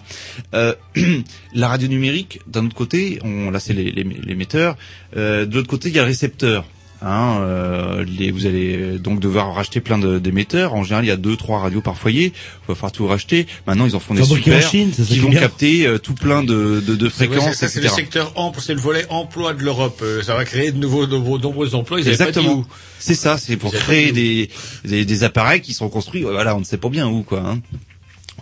Euh, 0.53 0.73
la 1.53 1.67
radio 1.67 1.87
numérique, 1.87 2.39
d'un 2.47 2.65
autre 2.65 2.75
côté, 2.75 3.19
on, 3.23 3.51
là 3.51 3.59
c'est 3.59 3.73
les- 3.73 3.91
les- 3.91 4.03
l'émetteur. 4.03 4.77
Euh, 5.17 5.45
de 5.45 5.55
l'autre 5.55 5.69
côté, 5.69 5.89
il 5.89 5.95
y 5.95 5.99
a 5.99 6.03
le 6.03 6.07
récepteur. 6.07 6.65
Hein, 7.05 7.39
euh, 7.41 8.05
les, 8.07 8.31
vous 8.31 8.45
allez 8.45 8.77
euh, 8.77 8.97
donc 8.97 9.19
devoir 9.19 9.53
racheter 9.53 9.81
plein 9.81 9.97
de- 9.97 10.19
d'émetteurs. 10.19 10.73
En 10.73 10.83
général, 10.83 11.03
il 11.03 11.09
y 11.09 11.11
a 11.11 11.17
deux, 11.17 11.35
trois 11.35 11.59
radios 11.59 11.81
par 11.81 11.97
foyer. 11.97 12.27
Il 12.27 12.67
va 12.69 12.75
falloir 12.75 12.91
tout 12.93 13.05
racheter. 13.07 13.45
Maintenant, 13.67 13.85
ils 13.85 13.95
en 13.95 13.99
font 13.99 14.13
des 14.13 14.23
super 14.23 14.61
Chine, 14.69 14.91
c'est 14.95 15.03
ça 15.03 15.13
qui 15.13 15.19
vont 15.19 15.29
bien. 15.29 15.41
capter 15.41 15.85
euh, 15.85 15.97
tout 15.97 16.13
plein 16.13 16.43
de, 16.43 16.81
de, 16.85 16.95
de 16.95 17.09
fréquences, 17.09 17.55
ça, 17.55 17.67
c'est 17.67 17.81
le 17.81 17.89
secteur 17.89 18.31
emploi, 18.35 18.63
c'est 18.65 18.73
le 18.73 18.79
volet 18.79 19.05
emploi 19.09 19.53
de 19.53 19.63
l'Europe. 19.63 19.99
Euh, 20.01 20.21
Ça 20.21 20.33
va 20.35 20.45
créer 20.45 20.71
de 20.71 20.77
nouveaux, 20.77 21.05
de 21.05 21.11
nouveaux- 21.17 21.37
nombreux 21.39 21.75
emplois. 21.75 21.99
Ils 21.99 22.07
Exactement. 22.07 22.63
C'est 22.99 23.15
ça, 23.15 23.37
c'est 23.37 23.57
pour 23.57 23.73
créer 23.73 24.13
des, 24.13 24.49
des, 24.85 25.03
des 25.03 25.23
appareils 25.25 25.59
qui 25.59 25.73
sont 25.73 25.89
construits. 25.89 26.21
Voilà, 26.21 26.55
on 26.55 26.59
ne 26.59 26.65
sait 26.65 26.77
pas 26.77 26.87
bien 26.89 27.07
où, 27.09 27.23
quoi. 27.23 27.41
Hein. 27.45 27.59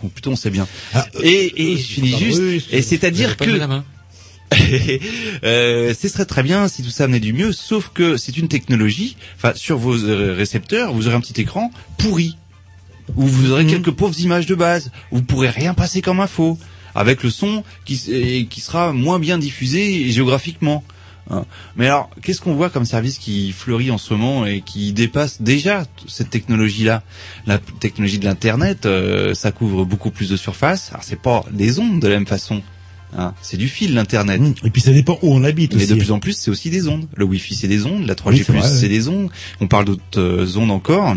Ou 0.04 0.08
plutôt, 0.08 0.30
on 0.30 0.36
sait 0.36 0.50
bien. 0.50 0.68
Ah, 0.94 1.06
euh, 1.16 1.20
Et, 1.24 1.72
et 1.72 1.76
je 1.76 1.82
finis 1.82 2.16
juste. 2.16 2.68
et 2.72 2.82
c'est-à-dire 2.82 3.36
que 3.36 3.50
la 3.50 3.66
main 3.66 3.84
euh, 5.44 5.94
ce 5.94 6.08
serait 6.08 6.24
très 6.24 6.42
bien 6.42 6.68
si 6.68 6.82
tout 6.82 6.90
ça 6.90 7.06
venait 7.06 7.20
du 7.20 7.32
mieux, 7.32 7.52
sauf 7.52 7.90
que 7.92 8.16
c'est 8.16 8.36
une 8.36 8.48
technologie. 8.48 9.16
Enfin, 9.36 9.52
sur 9.54 9.78
vos 9.78 9.96
euh, 10.04 10.34
récepteurs, 10.36 10.92
vous 10.92 11.06
aurez 11.06 11.16
un 11.16 11.20
petit 11.20 11.40
écran 11.40 11.70
pourri, 11.98 12.36
où 13.16 13.26
vous 13.26 13.50
aurez 13.52 13.64
Mhm. 13.64 13.70
quelques 13.70 13.90
pauvres 13.90 14.18
images 14.20 14.46
de 14.46 14.54
base, 14.54 14.90
où 15.10 15.16
vous 15.16 15.22
pourrez 15.22 15.50
rien 15.50 15.74
passer 15.74 16.02
comme 16.02 16.20
info, 16.20 16.58
avec 16.94 17.22
le 17.22 17.30
son 17.30 17.64
qui, 17.84 17.96
sera 17.96 18.92
moins 18.92 19.18
bien 19.18 19.38
diffusé 19.38 20.10
géographiquement. 20.10 20.84
hein. 21.30 21.44
Mais 21.76 21.86
alors, 21.86 22.10
qu'est-ce 22.22 22.40
qu'on 22.40 22.54
voit 22.54 22.68
comme 22.68 22.84
service 22.84 23.18
qui 23.18 23.52
fleurit 23.52 23.90
en 23.90 23.98
ce 23.98 24.12
moment 24.12 24.44
et 24.44 24.60
qui 24.60 24.92
dépasse 24.92 25.40
déjà 25.40 25.84
cette 26.06 26.30
technologie-là? 26.30 27.02
La 27.46 27.58
technologie 27.58 28.18
de 28.18 28.24
l'internet, 28.26 28.84
euh, 28.86 29.32
ça 29.34 29.52
couvre 29.52 29.84
beaucoup 29.84 30.10
plus 30.10 30.28
de 30.28 30.36
surface. 30.36 30.90
Alors, 30.90 31.02
c'est 31.04 31.20
pas 31.20 31.44
des 31.50 31.78
ondes 31.78 32.00
de 32.00 32.08
la 32.08 32.16
même 32.16 32.26
façon. 32.26 32.60
Hein. 33.16 33.34
C'est 33.42 33.56
du 33.56 33.68
fil 33.68 33.94
l'internet. 33.94 34.40
hum, 34.40 34.54
Et 34.64 34.70
puis 34.70 34.82
ça 34.82 34.92
dépend 34.92 35.18
où 35.22 35.32
on 35.34 35.44
habite 35.44 35.74
Mais 35.74 35.82
aussi. 35.84 35.92
de 35.92 35.98
plus 35.98 36.10
en 36.12 36.18
plus, 36.20 36.36
c'est 36.36 36.50
aussi 36.50 36.70
des 36.70 36.88
ondes. 36.88 37.06
Le 37.16 37.24
Wi-Fi, 37.24 37.54
c'est 37.54 37.68
des 37.68 37.84
ondes. 37.86 38.06
La 38.06 38.14
3G+, 38.14 38.44
Oui, 38.50 38.60
c'est 38.62 38.88
des 38.88 39.08
ondes. 39.08 39.30
On 39.60 39.68
parle 39.68 39.84
d'autres 39.86 40.02
euh, 40.18 40.46
ondes 40.56 40.70
encore. 40.70 41.14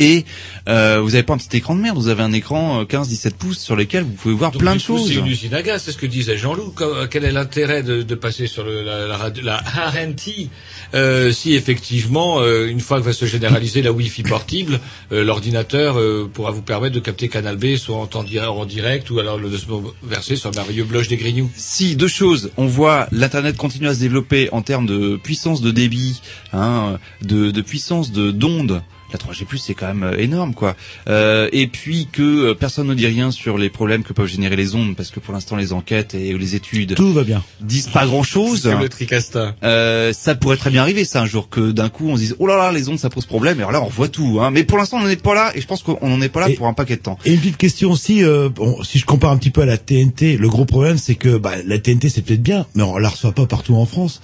Et 0.00 0.24
euh, 0.68 1.00
vous 1.00 1.14
avez 1.14 1.22
pas 1.22 1.34
un 1.34 1.38
petit 1.38 1.58
écran 1.58 1.76
de 1.76 1.80
merde, 1.80 1.96
vous 1.96 2.08
avez 2.08 2.22
un 2.22 2.32
écran 2.32 2.80
euh, 2.80 2.84
15-17 2.84 3.32
pouces 3.32 3.58
sur 3.58 3.76
lequel 3.76 4.04
vous 4.04 4.12
pouvez 4.12 4.34
voir 4.34 4.50
Donc, 4.50 4.60
plein 4.60 4.74
de 4.74 4.80
coup, 4.80 4.96
choses. 4.96 5.08
C'est 5.08 5.14
une 5.14 5.26
usine 5.26 5.54
à 5.54 5.62
gaz, 5.62 5.82
c'est 5.84 5.92
ce 5.92 5.98
que 5.98 6.06
disait 6.06 6.38
Jean-Loup. 6.38 6.74
Euh, 6.80 7.06
Quel 7.08 7.24
est 7.24 7.32
l'intérêt 7.32 7.82
de, 7.82 8.02
de 8.02 8.14
passer 8.14 8.46
sur 8.46 8.64
le, 8.64 8.82
la, 8.82 9.06
la, 9.06 9.30
la 9.42 9.56
RNT 9.90 10.48
euh, 10.94 11.30
si 11.30 11.54
effectivement, 11.54 12.40
euh, 12.40 12.66
une 12.66 12.80
fois 12.80 12.98
que 12.98 13.04
va 13.04 13.12
se 13.12 13.24
généraliser 13.26 13.82
la 13.82 13.92
Wi-Fi 13.92 14.22
portable, 14.22 14.80
euh, 15.12 15.22
l'ordinateur 15.22 15.98
euh, 15.98 16.28
pourra 16.32 16.50
vous 16.50 16.62
permettre 16.62 16.94
de 16.94 17.00
capter 17.00 17.28
Canal 17.28 17.56
B 17.56 17.76
soit 17.76 17.96
en, 17.96 18.06
temps 18.06 18.24
en 18.24 18.64
direct 18.64 19.10
ou 19.10 19.18
alors 19.20 19.38
le, 19.38 19.50
de 19.50 19.56
se 19.56 19.66
verser 20.02 20.36
sur 20.36 20.50
le 20.50 20.56
merveilleux 20.56 20.84
bloche 20.84 21.08
des 21.08 21.16
Grignoux. 21.16 21.50
Si 21.54 21.94
deux 21.94 22.08
choses, 22.08 22.50
on 22.56 22.66
voit 22.66 23.06
l'internet 23.12 23.56
continuer 23.56 23.88
à 23.88 23.94
se 23.94 24.00
développer 24.00 24.48
en 24.52 24.62
termes 24.62 24.86
de 24.86 25.16
puissance 25.16 25.60
de 25.60 25.70
débit, 25.70 26.20
hein, 26.52 26.98
de, 27.22 27.50
de 27.50 27.60
puissance 27.60 28.12
de 28.12 28.30
d'ondes. 28.30 28.82
La 29.12 29.18
3G+ 29.18 29.44
c'est 29.58 29.74
quand 29.74 29.86
même 29.88 30.02
euh, 30.02 30.16
énorme 30.18 30.54
quoi. 30.54 30.76
Euh, 31.08 31.48
et 31.52 31.66
puis 31.66 32.08
que 32.12 32.22
euh, 32.50 32.54
personne 32.54 32.86
ne 32.86 32.94
dit 32.94 33.06
rien 33.06 33.30
sur 33.30 33.58
les 33.58 33.70
problèmes 33.70 34.02
que 34.02 34.12
peuvent 34.12 34.26
générer 34.26 34.56
les 34.56 34.74
ondes 34.74 34.94
parce 34.96 35.10
que 35.10 35.20
pour 35.20 35.34
l'instant 35.34 35.56
les 35.56 35.72
enquêtes 35.72 36.14
et 36.14 36.36
les 36.36 36.54
études 36.54 36.94
Tout 36.94 37.12
va 37.12 37.24
bien. 37.24 37.42
disent 37.60 37.88
pas 37.88 38.06
grand 38.06 38.22
chose. 38.22 38.62
C'est 38.62 38.76
le 38.76 38.88
tricasta. 38.88 39.54
Euh, 39.62 40.12
ça 40.12 40.34
pourrait 40.34 40.56
très 40.56 40.70
bien 40.70 40.82
arriver, 40.82 41.04
ça, 41.04 41.22
un 41.22 41.26
jour 41.26 41.48
que 41.48 41.70
d'un 41.72 41.88
coup 41.88 42.08
on 42.08 42.14
se 42.16 42.20
dise 42.20 42.36
oh 42.38 42.46
là 42.46 42.56
là 42.56 42.72
les 42.72 42.88
ondes 42.88 42.98
ça 42.98 43.10
pose 43.10 43.26
problème. 43.26 43.58
Et 43.58 43.60
alors 43.62 43.72
là 43.72 43.82
on 43.82 43.88
voit 43.88 44.08
tout. 44.08 44.38
Hein. 44.40 44.50
Mais 44.50 44.64
pour 44.64 44.78
l'instant 44.78 44.98
on 44.98 45.02
n'en 45.02 45.08
est 45.08 45.22
pas 45.22 45.34
là 45.34 45.52
et 45.54 45.60
je 45.60 45.66
pense 45.66 45.82
qu'on 45.82 46.08
n'en 46.08 46.20
est 46.20 46.28
pas 46.28 46.40
là 46.40 46.50
Et- 46.50 46.54
pour 46.54 46.66
un 46.66 46.72
paquet 46.74 46.96
de 46.96 47.02
temps. 47.02 47.18
Et 47.24 47.32
une 47.32 47.40
petite 47.40 47.56
question 47.56 47.90
aussi, 47.90 48.22
euh, 48.22 48.48
bon, 48.48 48.82
si 48.82 48.98
je 48.98 49.06
compare 49.06 49.30
un 49.32 49.36
petit 49.38 49.50
peu 49.50 49.62
à 49.62 49.66
la 49.66 49.78
TNT, 49.78 50.36
le 50.36 50.48
gros 50.48 50.64
problème 50.64 50.98
c'est 50.98 51.14
que 51.16 51.36
bah, 51.36 51.54
la 51.64 51.78
TNT 51.78 52.08
c'est 52.08 52.22
peut-être 52.22 52.42
bien, 52.42 52.66
mais 52.74 52.82
on 52.82 52.96
la 52.98 53.08
reçoit 53.08 53.32
pas 53.32 53.46
partout 53.46 53.74
en 53.74 53.86
France. 53.86 54.20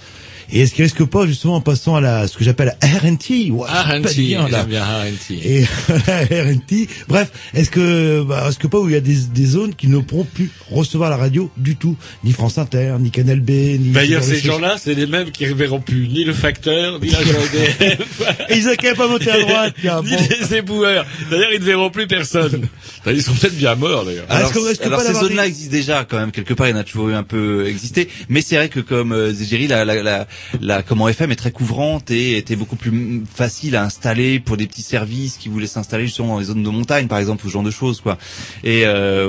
Et 0.51 0.61
est-ce 0.61 0.73
qu'il 0.73 0.83
risque 0.83 1.03
pas 1.05 1.25
justement 1.25 1.55
en 1.55 1.61
passant 1.61 1.95
à 1.95 2.01
la 2.01 2.27
ce 2.27 2.37
que 2.37 2.43
j'appelle 2.43 2.75
la 2.81 2.87
RNT 2.99 3.51
pas 3.59 3.83
RNT, 3.83 4.13
bien, 4.17 4.47
là. 4.47 4.59
j'aime 4.59 4.67
bien 4.67 4.83
RNT. 4.83 5.31
Et 5.45 5.61
la 6.07 6.43
RNT. 6.43 6.87
Bref, 7.07 7.31
est-ce 7.53 7.69
que 7.69 8.23
bah, 8.23 8.45
est-ce 8.49 8.57
que 8.57 8.67
pas 8.67 8.79
où 8.79 8.87
il 8.87 8.93
y 8.93 8.97
a 8.97 9.01
des, 9.01 9.15
des 9.33 9.45
zones 9.45 9.75
qui 9.75 9.87
ne 9.87 9.99
pourront 9.99 10.23
plus 10.25 10.49
recevoir 10.71 11.09
la 11.09 11.17
radio 11.17 11.51
du 11.57 11.75
tout, 11.75 11.95
ni 12.23 12.31
France 12.31 12.57
Inter, 12.57 12.95
ni 12.99 13.11
Canal 13.11 13.39
B, 13.41 13.49
ni. 13.49 13.91
D'ailleurs, 13.91 14.23
ce 14.23 14.29
genre 14.33 14.39
ces 14.39 14.47
gens-là, 14.47 14.75
c'est 14.77 14.93
les 14.93 15.05
mêmes 15.07 15.31
qui 15.31 15.45
ne 15.45 15.53
verront 15.53 15.81
plus 15.81 16.07
ni 16.07 16.23
le 16.23 16.33
facteur, 16.33 16.99
ni 16.99 17.09
EDF, 17.09 18.01
Et 18.49 18.55
ils 18.57 18.67
ont 18.69 18.75
qu'à 18.75 18.95
pas 18.95 19.07
voter 19.07 19.31
à 19.31 19.39
droite. 19.39 19.75
tiens, 19.81 20.01
ni 20.03 20.11
bon. 20.11 20.17
les 20.39 20.55
éboueurs. 20.55 21.05
D'ailleurs, 21.29 21.49
ils 21.53 21.59
ne 21.59 21.65
verront 21.65 21.89
plus 21.89 22.07
personne. 22.07 22.67
Ils 23.05 23.21
sont 23.23 23.33
peut-être 23.33 23.57
bien 23.57 23.75
morts, 23.75 24.05
d'ailleurs. 24.05 24.25
Ah, 24.29 24.37
Alors, 24.37 24.51
alors 24.81 24.99
pas 24.99 25.05
ces 25.05 25.13
zones-là 25.19 25.47
existent 25.47 25.71
déjà 25.71 26.05
quand 26.05 26.17
même 26.17 26.31
quelque 26.31 26.53
part. 26.53 26.67
Il 26.67 26.71
y 26.71 26.73
en 26.73 26.77
a 26.77 26.83
toujours 26.83 27.09
eu 27.09 27.13
un 27.13 27.23
peu 27.23 27.67
existé, 27.67 28.09
mais 28.29 28.41
c'est 28.41 28.55
vrai 28.55 28.69
que 28.69 28.79
comme 28.79 29.11
euh, 29.11 29.31
Zégéry, 29.33 29.67
la, 29.67 29.85
la, 29.85 30.01
la, 30.03 30.27
la 30.61 30.83
comment 30.83 31.07
FM 31.07 31.31
est 31.31 31.35
très 31.35 31.51
couvrante 31.51 32.11
et 32.11 32.37
était 32.37 32.55
beaucoup 32.55 32.75
plus 32.75 33.23
facile 33.33 33.75
à 33.75 33.83
installer 33.83 34.39
pour 34.39 34.57
des 34.57 34.67
petits 34.67 34.81
services 34.81 35.37
qui 35.37 35.49
voulaient 35.49 35.67
s'installer 35.67 36.05
justement 36.05 36.33
dans 36.33 36.39
les 36.39 36.45
zones 36.45 36.63
de 36.63 36.69
montagne, 36.69 37.07
par 37.07 37.19
exemple, 37.19 37.45
ou 37.45 37.49
ce 37.49 37.53
genre 37.53 37.63
de 37.63 37.71
choses, 37.71 38.01
quoi. 38.01 38.17
Et 38.63 38.83
euh, 38.85 39.27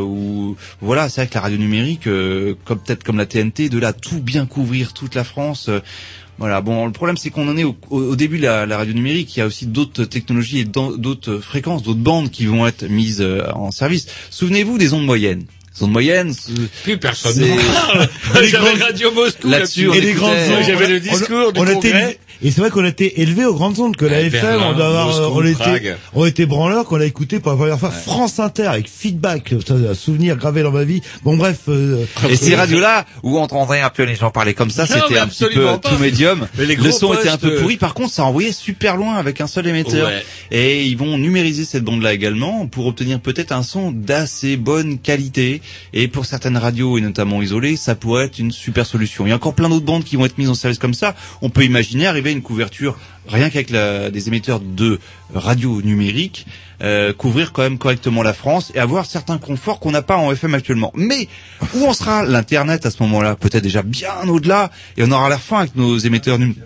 voilà, 0.81 1.09
c'est 1.09 1.23
vrai 1.23 1.29
que 1.29 1.35
la 1.35 1.41
radio 1.41 1.59
numérique, 1.59 2.07
euh, 2.07 2.55
comme 2.65 2.79
peut-être 2.79 3.05
comme 3.05 3.19
la 3.19 3.27
TNT, 3.27 3.69
de 3.69 3.79
là 3.79 3.93
tout 3.93 4.21
bien 4.21 4.47
couvrir 4.47 4.93
toute 4.93 5.15
la 5.15 5.25
France. 5.25 5.69
euh, 5.69 5.81
voilà. 6.39 6.61
Bon, 6.61 6.87
le 6.87 6.93
problème 6.93 7.17
c'est 7.17 7.31
qu'on 7.31 7.49
en 7.49 7.57
est 7.57 7.65
au, 7.65 7.77
au- 7.91 8.15
début 8.15 8.39
de 8.39 8.45
la, 8.45 8.65
la 8.65 8.77
radio 8.77 8.95
numérique. 8.95 9.37
Il 9.37 9.41
y 9.41 9.43
a 9.43 9.47
aussi 9.47 9.67
d'autres 9.67 10.05
technologies 10.05 10.61
et 10.61 10.65
d'autres 10.65 11.39
fréquences, 11.39 11.83
d'autres 11.83 11.99
bandes 11.99 12.31
qui 12.31 12.47
vont 12.47 12.65
être 12.67 12.85
mises 12.89 13.21
euh, 13.21 13.43
en 13.55 13.73
service. 13.73 14.07
Souvenez-vous 14.31 14.79
des 14.79 14.93
ondes 14.93 15.05
moyennes. 15.05 15.45
Ondes 15.83 15.93
moyennes. 15.93 16.35
Plus 16.85 16.99
personne 16.99 17.35
J'avais 18.35 18.51
grandes- 18.51 18.83
Radio 18.83 19.13
Moscou 19.13 19.49
Là-dessus, 19.49 19.91
et 19.95 20.01
les 20.01 20.13
grandes 20.13 20.31
ondes. 20.37 20.65
J'avais 20.67 20.89
le 20.89 21.01
discours 21.01 21.53
du 21.53 21.61
congrès. 21.61 22.19
et 22.43 22.51
c'est 22.51 22.61
vrai 22.61 22.71
qu'on 22.71 22.85
a 22.85 22.89
été 22.89 23.21
élevé 23.21 23.45
aux 23.45 23.55
grandes 23.55 23.79
ondes 23.79 23.97
que 23.97 24.05
la 24.05 24.19
Ouais, 24.19 24.27
FM, 24.27 24.61
on 24.63 24.73
doit 24.75 24.87
avoir, 24.87 25.09
euh, 25.09 25.29
Moscou, 25.29 25.41
on 25.41 25.45
était, 25.47 25.97
on 26.15 26.27
était 26.27 26.47
branleurs 26.47 26.85
qu'on 26.85 27.01
a 27.01 27.05
écouté 27.05 27.41
pour 27.41 27.53
la 27.53 27.57
première 27.59 27.79
fois 27.79 27.91
France 27.91 28.39
Inter 28.39 28.67
avec 28.67 28.89
feedback, 28.89 29.55
ça, 29.67 29.75
un 29.75 29.95
souvenir 29.95 30.37
gravé 30.37 30.63
dans 30.63 30.71
ma 30.73 30.85
vie. 30.85 31.01
Bon 31.25 31.37
bref, 31.37 31.59
euh, 31.69 32.05
Et 32.29 32.37
ces 32.37 32.55
radios-là, 32.55 33.07
où 33.23 33.39
on 33.39 33.43
entendait 33.43 33.81
un 33.81 33.91
peu 33.91 34.05
les 34.05 34.15
gens 34.15 34.31
parler 34.31 34.55
comme 34.55 34.71
ça, 34.71 34.87
c'était 34.87 35.19
un 35.19 35.27
petit 35.27 35.45
peu 35.53 35.67
tout 35.83 35.99
médium. 35.99 36.47
Le 36.59 36.91
son 36.93 37.15
était 37.15 37.29
un 37.29 37.39
peu 37.39 37.57
pourri. 37.57 37.77
Par 37.77 37.95
contre, 37.95 38.13
ça 38.13 38.25
envoyait 38.25 38.53
super 38.53 38.97
loin 38.97 39.17
avec 39.17 39.41
un 39.41 39.47
seul 39.47 39.67
émetteur. 39.67 40.07
Ouais. 40.09 40.23
Et 40.51 40.85
ils 40.85 40.97
vont 40.97 41.19
numériser 41.19 41.65
cette 41.65 41.85
bande-là 41.85 42.13
également 42.13 42.67
pour 42.67 42.87
obtenir 42.87 43.21
peut-être 43.21 43.53
un 43.53 43.63
son 43.63 43.91
d'assez 43.91 44.57
bonne 44.57 44.99
qualité. 44.99 45.61
Et 45.93 46.09
pour 46.09 46.27
certaines 46.27 46.57
radios, 46.57 46.99
et 46.99 47.01
notamment 47.01 47.41
isolées, 47.43 47.77
ça 47.77 47.95
pourrait 47.95 48.27
être 48.27 48.39
une 48.39 48.51
super 48.53 48.87
solution. 48.87 49.27
Il 49.27 49.31
y 49.31 49.33
a 49.33 49.37
encore 49.37 49.55
plein 49.55 49.69
d'autres 49.69 49.85
bandes 49.85 50.05
qui 50.05 50.17
vont 50.17 50.25
être 50.27 50.39
mises 50.39 50.51
en 50.51 50.55
service 50.55 50.79
comme 50.79 50.95
ça. 50.95 51.15
On 51.43 51.51
peut 51.51 51.65
imaginer 51.65 52.07
arriver 52.07 52.31
à 52.31 52.33
une 52.33 52.43
couverture, 52.43 52.99
rien 53.29 53.51
qu'avec 53.51 53.71
la- 53.71 54.11
des 54.11 54.29
émetteurs 54.29 54.61
de 54.61 54.99
radio 55.35 55.81
numérique, 55.83 56.47
euh, 56.83 57.13
couvrir 57.13 57.53
quand 57.53 57.63
même 57.63 57.79
correctement 57.79 58.23
la 58.23 58.33
France 58.33 58.71
et 58.75 58.79
avoir 58.79 59.05
certains 59.07 59.39
conforts 59.39 59.81
qu'on 59.81 59.91
n'a 59.91 60.03
pas 60.03 60.17
en 60.17 60.31
FM 60.33 60.55
actuellement. 60.55 60.93
Mais 60.95 61.29
où 61.75 61.87
en 61.87 61.93
sera 61.93 62.25
l'Internet 62.25 62.87
à 62.87 62.91
ce 62.91 63.03
moment-là? 63.03 63.35
Peut-être 63.37 63.63
déjà 63.65 63.83
bien 63.83 64.13
au-delà. 64.29 64.71
Et 64.97 65.03
on 65.05 65.11
aura 65.11 65.29
l'air 65.29 65.41
fin 65.41 65.61
avec 65.61 65.75
nos 65.75 65.99
émetteurs 65.99 66.39
numériques 66.39 66.63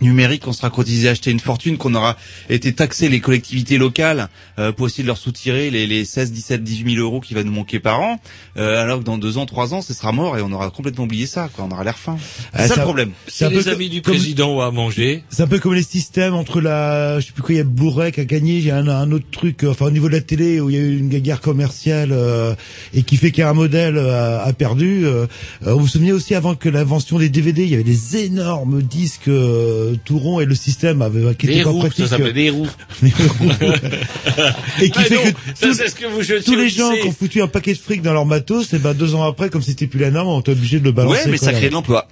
numérique, 0.00 0.46
on 0.46 0.52
sera 0.52 0.70
cotisé 0.70 1.08
à 1.08 1.12
acheter 1.12 1.30
une 1.30 1.40
fortune, 1.40 1.76
qu'on 1.76 1.94
aura 1.94 2.16
été 2.50 2.72
taxé 2.72 3.08
les 3.08 3.20
collectivités 3.20 3.78
locales 3.78 4.28
euh, 4.58 4.72
pour 4.72 4.86
essayer 4.86 5.02
de 5.02 5.08
leur 5.08 5.16
soutirer 5.18 5.70
les, 5.70 5.86
les 5.86 6.04
16, 6.04 6.32
17, 6.32 6.62
18 6.64 6.94
000 6.96 7.06
euros 7.06 7.20
qui 7.20 7.34
va 7.34 7.42
nous 7.44 7.52
manquer 7.52 7.78
par 7.80 8.00
an, 8.00 8.20
euh, 8.56 8.82
alors 8.82 8.98
que 9.00 9.04
dans 9.04 9.18
deux 9.18 9.38
ans, 9.38 9.46
trois 9.46 9.72
ans, 9.74 9.82
ce 9.82 9.94
sera 9.94 10.12
mort 10.12 10.36
et 10.38 10.42
on 10.42 10.52
aura 10.52 10.70
complètement 10.70 11.04
oublié 11.04 11.26
ça. 11.26 11.48
Quoi. 11.52 11.64
On 11.68 11.72
aura 11.72 11.84
l'air 11.84 11.98
fin. 11.98 12.16
C'est 12.20 12.48
Ah, 12.52 12.68
ça 12.68 12.76
le 12.76 12.82
problème. 12.82 13.10
C'est 13.28 13.44
un 13.44 13.50
peu 13.50 13.58
les 13.58 13.68
amis 13.68 13.88
du 13.88 14.02
comme- 14.02 14.14
président 14.14 14.60
à 14.60 14.70
manger, 14.70 15.22
c'est 15.30 15.42
un 15.42 15.46
peu 15.46 15.58
comme 15.58 15.74
les 15.74 15.82
systèmes 15.82 16.34
entre 16.34 16.60
la, 16.60 17.20
je 17.20 17.26
sais 17.26 17.32
plus 17.32 17.42
quoi, 17.42 17.54
il 17.54 17.58
y 17.58 17.60
a 17.60 17.64
Bourrec 17.64 18.18
à 18.18 18.24
gagner, 18.24 18.56
il 18.58 18.64
y 18.64 18.70
a 18.70 18.76
un, 18.76 18.88
un 18.88 19.10
autre 19.12 19.26
truc, 19.30 19.64
euh, 19.64 19.70
enfin 19.70 19.86
au 19.86 19.90
niveau 19.90 20.08
de 20.08 20.14
la 20.14 20.20
télé 20.20 20.60
où 20.60 20.70
il 20.70 20.76
y 20.76 20.78
a 20.78 20.82
eu 20.82 20.98
une 20.98 21.08
guerre 21.08 21.40
commerciale 21.40 22.10
euh, 22.12 22.54
et 22.92 23.02
qui 23.02 23.16
fait 23.16 23.30
qu'un 23.30 23.52
modèle 23.52 23.96
euh, 23.96 24.38
a, 24.38 24.42
a 24.44 24.52
perdu. 24.52 25.04
euh, 25.06 25.26
euh, 25.66 25.72
vous 25.74 25.80
vous 25.80 25.88
souvenez 25.88 26.12
aussi 26.12 26.34
avant 26.34 26.54
que 26.54 26.68
l'invention 26.68 27.18
des 27.18 27.28
DVD, 27.28 27.62
il 27.64 27.70
y 27.70 27.74
avait 27.74 27.82
des 27.84 28.16
énormes 28.24 28.82
disques 28.82 29.28
euh, 29.28 29.83
tout 30.04 30.18
ronds 30.18 30.40
et 30.40 30.44
le 30.46 30.54
système 30.54 31.02
avait 31.02 31.34
qui 31.34 31.46
des 31.46 31.52
était 31.54 31.62
pas 31.64 31.70
roues, 31.70 31.78
pratique. 31.80 32.04
ça 32.06 32.10
s'appelait 32.16 32.32
des 32.32 32.50
roues. 32.50 32.66
et 34.80 34.90
qui 34.90 34.98
Ah 34.98 35.02
fait 35.04 35.14
non, 35.14 35.22
que 35.22 35.28
ça 35.54 35.66
tous- 35.68 35.74
c'est 35.74 35.88
ce 35.88 35.94
que 35.94 36.06
vous 36.06 36.22
jetiez 36.22 36.42
tous 36.44 36.52
au 36.54 36.62
les 36.62 36.68
gens 36.68 36.92
qui 37.00 37.06
ont 37.08 37.12
foutu 37.12 37.42
un 37.42 37.48
paquet 37.48 37.72
de 37.74 37.78
fric 37.78 38.02
dans 38.02 38.12
leur 38.12 38.26
matos, 38.26 38.72
et 38.72 38.78
ben 38.78 38.94
deux 38.94 39.14
ans 39.14 39.22
après, 39.24 39.50
comme 39.50 39.62
c'était 39.62 39.86
plus 39.86 40.00
la 40.00 40.10
norme, 40.10 40.28
on 40.28 40.40
était 40.40 40.52
obligé 40.52 40.78
de 40.80 40.84
le 40.84 40.92
balancer. 40.92 41.24
Ouais, 41.24 41.30
mais 41.30 41.38
quoi, 41.38 41.48
ça 41.48 41.52
crée 41.54 41.68
de 41.68 41.74
l'emploi. 41.74 42.08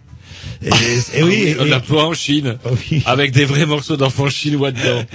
Et, 0.65 1.19
et 1.19 1.23
oui, 1.23 1.55
on 1.59 1.67
et- 1.67 1.69
l'emploie 1.69 2.05
en 2.07 2.15
Chine, 2.15 2.57
Ah 2.65 2.69
oui. 2.91 3.03
avec 3.07 3.33
des 3.33 3.45
vrais 3.45 3.67
morceaux 3.67 3.97
d'enfants 3.97 4.29
chinois 4.29 4.71
dedans. 4.73 5.05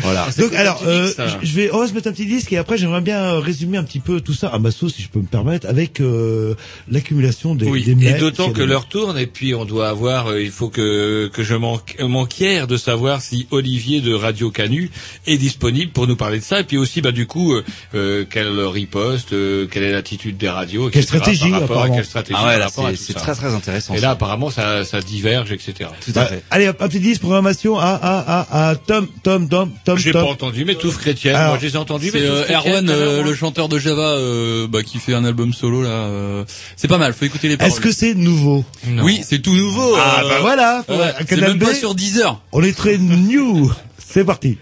Voilà. 0.00 0.26
Donc 0.38 0.52
alors, 0.54 0.82
euh, 0.86 1.10
je 1.42 1.54
vais, 1.54 1.70
on 1.72 1.78
va 1.78 1.86
se 1.88 1.92
mettre 1.92 2.08
un 2.08 2.12
petit 2.12 2.26
disque 2.26 2.52
et 2.52 2.56
après 2.58 2.76
j'aimerais 2.78 3.00
bien 3.00 3.38
résumer 3.40 3.78
un 3.78 3.84
petit 3.84 4.00
peu 4.00 4.20
tout 4.20 4.34
ça 4.34 4.48
à 4.48 4.58
ma 4.58 4.70
sauce, 4.70 4.94
si 4.94 5.02
je 5.02 5.08
peux 5.08 5.20
me 5.20 5.26
permettre, 5.26 5.68
avec 5.68 6.00
euh, 6.00 6.54
l'accumulation 6.90 7.54
des, 7.54 7.66
Oui, 7.66 7.82
des 7.82 8.08
et 8.08 8.14
d'autant 8.14 8.50
que 8.50 8.60
des- 8.60 8.66
l'heure 8.66 8.88
tourne 8.88 9.18
et 9.18 9.26
puis 9.26 9.54
on 9.54 9.64
doit 9.64 9.88
avoir, 9.88 10.28
euh, 10.28 10.42
il 10.42 10.50
faut 10.50 10.68
que 10.68 11.28
que 11.32 11.42
je 11.42 11.54
manque 11.54 11.96
m'enquière 12.00 12.66
de 12.66 12.76
savoir 12.76 13.22
si 13.22 13.46
Olivier 13.50 14.00
de 14.00 14.12
Radio 14.14 14.50
Canu 14.50 14.90
est 15.26 15.36
disponible 15.38 15.92
pour 15.92 16.06
nous 16.06 16.16
parler 16.16 16.38
de 16.38 16.44
ça 16.44 16.60
et 16.60 16.64
puis 16.64 16.76
aussi 16.78 17.00
bah 17.00 17.12
du 17.12 17.26
coup 17.26 17.54
euh, 17.54 17.64
euh, 17.94 18.24
quelle 18.28 18.58
riposte, 18.60 19.32
euh, 19.32 19.66
quelle 19.70 19.82
est 19.84 19.92
l'attitude 19.92 20.36
des 20.36 20.48
radios, 20.48 20.90
Quelle 20.90 21.02
stratégie, 21.04 21.50
par 21.50 21.60
rapport 21.60 21.76
à 21.76 21.80
apparemment. 21.80 21.94
quelle 21.96 22.04
stratégie 22.04 22.38
Ah 22.42 22.46
ouais, 22.82 22.96
c'est 22.96 23.14
très 23.14 23.34
très 23.34 23.54
intéressant. 23.54 23.94
Et 23.94 23.98
ça. 23.98 24.02
là 24.02 24.10
apparemment 24.12 24.50
ça 24.50 24.77
ça 24.84 25.00
diverge 25.00 25.52
etc. 25.52 25.90
Tout 26.04 26.10
à 26.10 26.12
Bah, 26.14 26.26
fait. 26.26 26.42
allez, 26.50 26.68
hop, 26.68 26.76
un 26.80 26.88
petit 26.88 27.00
disque 27.00 27.20
programmation 27.20 27.78
à 27.78 27.86
à 27.86 28.18
à 28.50 28.70
à 28.70 28.74
Tom 28.76 29.06
Tom 29.22 29.48
Tom 29.48 29.70
Tom 29.84 29.98
J'ai 29.98 30.12
Tom. 30.12 30.24
pas 30.24 30.30
entendu 30.30 30.64
mais 30.64 30.74
tout 30.74 30.90
chrétienne, 30.90 31.34
Alors, 31.36 31.50
moi 31.50 31.58
je 31.60 31.66
les 31.66 31.74
ai 31.74 31.76
entendus 31.76 32.10
mais 32.12 32.20
C'est 32.20 32.26
euh, 32.26 32.56
Erwan, 32.58 32.88
euh, 32.90 33.22
le 33.22 33.34
chanteur 33.34 33.68
de 33.68 33.78
Java, 33.78 34.02
euh, 34.12 34.66
bah, 34.68 34.82
qui 34.82 34.98
fait 34.98 35.14
un 35.14 35.24
album 35.24 35.52
solo 35.52 35.82
là. 35.82 35.88
euh, 35.90 36.44
c'est 36.76 36.88
pas 36.88 36.98
mal. 36.98 37.12
Faut 37.14 37.24
écouter 37.24 37.48
les 37.48 37.56
paroles. 37.56 37.72
Est-ce 37.72 37.80
que 37.80 37.92
c'est 37.92 38.14
nouveau 38.14 38.64
Non. 38.86 39.02
Oui, 39.04 39.20
c'est 39.22 39.40
tout 39.40 39.54
nouveau. 39.54 39.94
Ah 39.96 40.22
euh, 40.24 40.28
bah 40.28 40.36
voilà, 40.40 40.84
ouais, 40.88 41.14
c'est 41.28 41.40
même 41.40 41.58
pas 41.58 41.74
sur 41.74 41.94
Deezer. 41.94 42.40
on 42.52 42.62
est 42.62 42.76
très 42.76 42.98
new. 42.98 43.70
C'est 43.98 44.24
parti. 44.24 44.56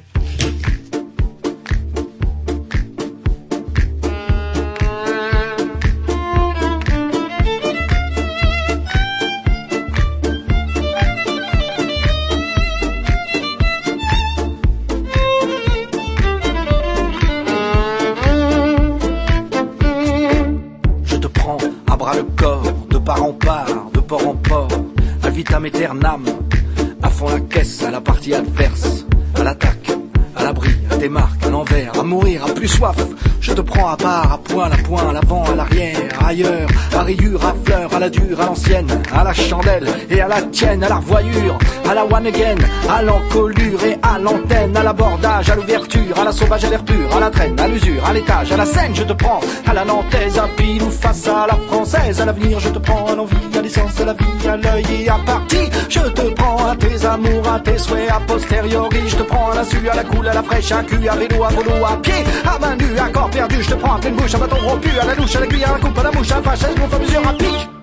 À 33.89 33.97
part, 33.97 34.33
à 34.33 34.39
poil, 34.39 34.73
à 34.73 34.77
point, 34.79 35.11
à 35.11 35.13
l'avant, 35.13 35.45
à 35.45 35.55
l'arrière, 35.55 35.97
ailleurs, 36.27 36.69
à 36.93 37.03
rayure, 37.03 37.41
à 37.47 37.55
fleur, 37.65 37.95
à 37.95 38.01
la 38.01 38.11
dure, 38.11 38.41
à 38.41 38.47
l'ancienne, 38.47 38.89
à 39.15 39.23
la 39.23 39.33
chandelle 39.33 39.87
et 40.11 40.21
à 40.21 40.27
la 40.27 40.43
tienne, 40.43 40.83
à 40.83 40.89
la 40.89 40.97
revoyure, 40.97 41.57
à 41.89 41.95
la 41.95 42.05
one 42.05 42.27
again, 42.27 42.57
à 42.91 43.03
l'encolure 43.03 43.85
et 43.85 43.97
à 44.03 44.19
l'antenne, 44.19 44.77
à 44.77 44.83
l'abordage, 44.83 45.51
à 45.51 45.55
l'ouverture, 45.55 46.19
à 46.21 46.25
la 46.25 46.33
sauvage, 46.33 46.65
à 46.65 46.71
l'air 46.71 46.85
pur, 46.85 47.17
à 47.17 47.21
la 47.21 47.31
traîne, 47.31 47.61
à 47.61 47.69
l'usure, 47.69 48.05
à 48.05 48.13
l'étage, 48.13 48.51
à 48.51 48.57
la 48.57 48.67
scène, 48.67 48.93
je 48.93 49.05
te 49.05 49.13
prends, 49.13 49.39
à 49.65 49.73
la 49.73 49.85
nantaise, 49.85 50.37
à 50.37 50.49
pile 50.57 50.83
ou 50.83 50.91
face 50.91 51.29
à 51.29 51.47
la 51.47 51.57
française, 51.69 52.21
à 52.21 52.25
l'avenir, 52.25 52.59
je 52.59 52.71
te 52.71 52.81
prends, 52.81 53.07
à 53.07 53.15
l'envie, 53.15 53.37
à 53.75 54.05
la 54.05 54.13
vie, 54.13 54.49
à 54.49 54.57
l'œil 54.57 54.85
et 55.03 55.09
à 55.09 55.19
partie, 55.27 55.69
je 55.89 56.01
te 56.01 56.23
prends, 56.35 56.71
à 56.71 56.77
tes 56.77 57.05
amours, 57.05 57.49
à 57.49 57.59
tes 57.59 57.79
souhaits, 57.79 58.09
à 58.11 58.21
posteriori, 58.21 59.09
je 59.09 59.17
te 59.17 59.23
prends, 59.25 59.51
à 59.51 59.57
la 59.57 59.65
su, 59.65 59.89
à 59.89 59.95
la 59.95 60.05
coule, 60.05 60.29
à 60.29 60.35
la 60.35 60.43
fraîche, 60.43 60.71
à 60.71 60.83
cul, 60.85 61.09
à 61.09 61.17
vélo, 61.17 61.43
à 61.43 61.49
volo, 61.49 61.85
à 61.85 61.97
pied, 61.97 62.25
à 62.45 62.59
main 62.59 62.77
nue, 62.77 62.99
à 62.99 63.09
corps 63.09 63.31
perdu, 63.31 63.63
je 63.63 63.71
te 63.71 63.75
prends, 63.75 63.97
à 63.97 63.99
pleine 63.99 64.15
bouche, 64.15 64.35
à 64.35 64.39
bâton 64.39 64.57
rompu, 64.57 64.91
à 65.01 65.05
la 65.05 65.15
louche, 65.15 65.37
à 65.37 65.41
la 65.41 65.47
cuillère, 65.47 65.71
à 65.71 65.73
la 65.73 65.79
coupe, 65.81 65.99
à 65.99 66.03
la 66.05 66.13
mouche, 66.13 66.31
à 66.31 66.35
la 66.37 66.41
vache, 66.43 66.65
à 66.65 66.99
mesure, 66.99 67.29
à 67.29 67.33
pic. 67.33 67.76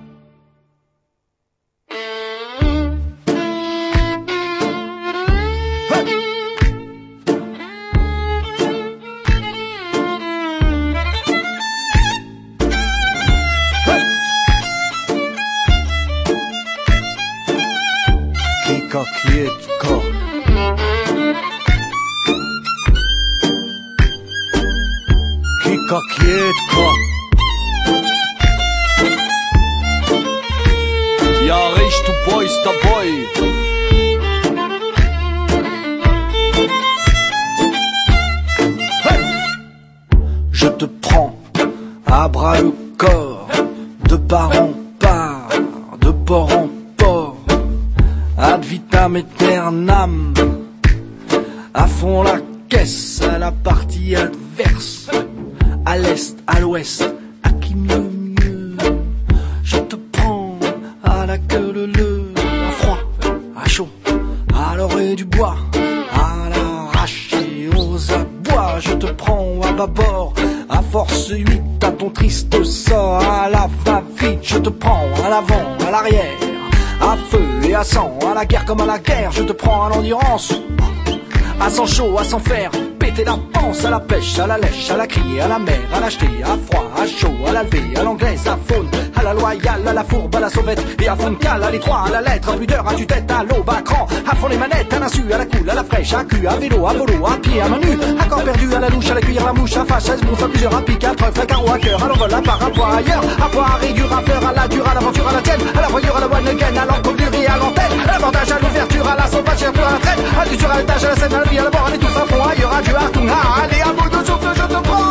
Coule, 96.03 96.15
à 96.15 96.19
à 96.19 96.23
cul, 96.25 96.47
à 96.47 96.55
vélo, 96.57 96.87
à 96.87 96.93
volo, 96.93 97.25
à 97.25 97.37
pied, 97.37 97.61
à 97.61 97.69
main 97.69 97.79
nue, 97.79 97.97
à 98.19 98.25
corps 98.25 98.43
perdu, 98.43 98.73
à 98.73 98.79
la 98.79 98.89
louche, 98.89 99.09
à 99.09 99.13
la 99.13 99.21
cuillère, 99.21 99.43
à 99.43 99.45
la 99.47 99.53
mouche, 99.53 99.77
à 99.77 99.85
fâche, 99.85 100.09
à 100.09 100.17
bouffe, 100.17 100.43
à 100.43 100.47
plusieurs, 100.47 100.75
à 100.75 100.81
pique, 100.81 101.03
à 101.03 101.15
trèfle, 101.15 101.41
à 101.41 101.45
carreau, 101.45 101.69
à 101.71 101.79
cœur, 101.79 102.03
à 102.03 102.07
l'envol, 102.07 102.33
à 102.33 102.41
part, 102.41 102.63
à 102.63 102.69
poids, 102.69 102.95
ailleurs, 102.95 103.23
à 103.41 103.49
poire, 103.49 103.75
à 103.75 103.77
rigueur, 103.77 104.13
à 104.13 104.21
fleur, 104.21 104.47
à 104.47 104.53
la 104.53 104.67
dure, 104.67 104.87
à 104.87 104.93
l'aventure, 104.93 105.27
à 105.27 105.33
la 105.33 105.41
tienne, 105.41 105.61
à 105.75 105.81
la 105.81 105.87
voyure, 105.87 106.15
à 106.15 106.19
la 106.19 106.27
one 106.27 106.47
again, 106.47 106.77
à 106.77 106.85
l'encolure 106.85 107.33
et 107.33 107.47
à 107.47 107.57
l'antenne, 107.57 107.99
à 108.03 108.11
l'abordage, 108.11 108.51
à 108.51 108.59
l'ouverture, 108.59 109.07
à 109.07 109.15
la 109.15 109.27
sauvage, 109.27 109.63
à 109.63 109.65
la 109.65 109.71
traite, 109.71 110.19
à 110.39 110.45
l'usure, 110.49 110.71
à 110.71 110.77
l'étage, 110.79 111.03
à 111.03 111.09
la 111.09 111.15
scène, 111.15 111.33
à 111.33 111.39
la 111.39 111.45
vie, 111.45 111.59
à 111.59 111.63
la 111.63 111.69
mort, 111.69 111.85
à 111.85 111.91
l'étouffe, 111.91 112.17
à 112.17 112.25
fond, 112.25 112.43
ailleurs, 112.43 112.73
à 112.73 112.81
du 112.81 112.89
hartung, 112.93 113.29
à 113.29 113.63
allez, 113.63 113.81
à 113.81 113.93
bout 113.93 114.09
de 114.09 114.25
souffle, 114.25 114.47
je 114.55 114.61
te 114.61 114.83
prends. 114.83 115.03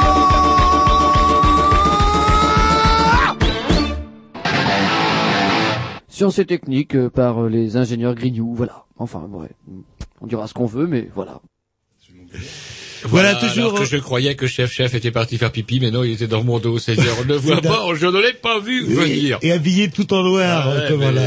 Sciences 6.09 6.39
et 6.39 6.45
techniques 6.47 6.95
euh, 6.95 7.09
par 7.09 7.43
euh, 7.43 7.49
les 7.49 7.77
ingénieurs 7.77 8.15
Grignoux, 8.15 8.55
voilà. 8.55 8.85
Enfin, 8.99 9.27
ouais. 9.33 9.49
On 10.23 10.27
dira 10.29 10.47
ce 10.47 10.52
qu'on 10.63 10.67
veut, 10.67 10.87
mais 10.87 11.09
voilà. 11.13 11.41
Voilà, 13.13 13.35
Voilà, 13.35 13.49
toujours. 13.49 13.71
toujours, 13.71 13.79
que 13.79 13.85
je 13.85 13.97
croyais 13.99 14.35
que 14.35 14.47
chef 14.47 14.73
chef 14.73 14.95
était 14.95 15.11
parti 15.13 15.39
faire 15.39 15.53
pipi, 15.53 15.79
mais 15.81 15.91
non, 15.91 16.03
il 16.03 16.13
était 16.13 16.27
dans 16.27 16.43
mon 16.43 16.59
dos. 16.59 16.79
C'est-à-dire, 16.79 17.13
on 17.21 17.25
ne 17.25 17.29
le 17.35 17.37
voit 17.37 17.61
pas, 17.61 17.85
je 17.95 18.07
ne 18.07 18.21
l'ai 18.21 18.33
pas 18.33 18.59
vu 18.59 18.85
venir. 18.87 19.39
Et, 19.43 19.49
et 19.49 19.53
habillé 19.53 19.89
tout 19.91 20.13
en 20.13 20.23
noir, 20.25 20.65
Ah 20.67 20.75
ouais, 20.91 20.97
voilà. 20.97 21.23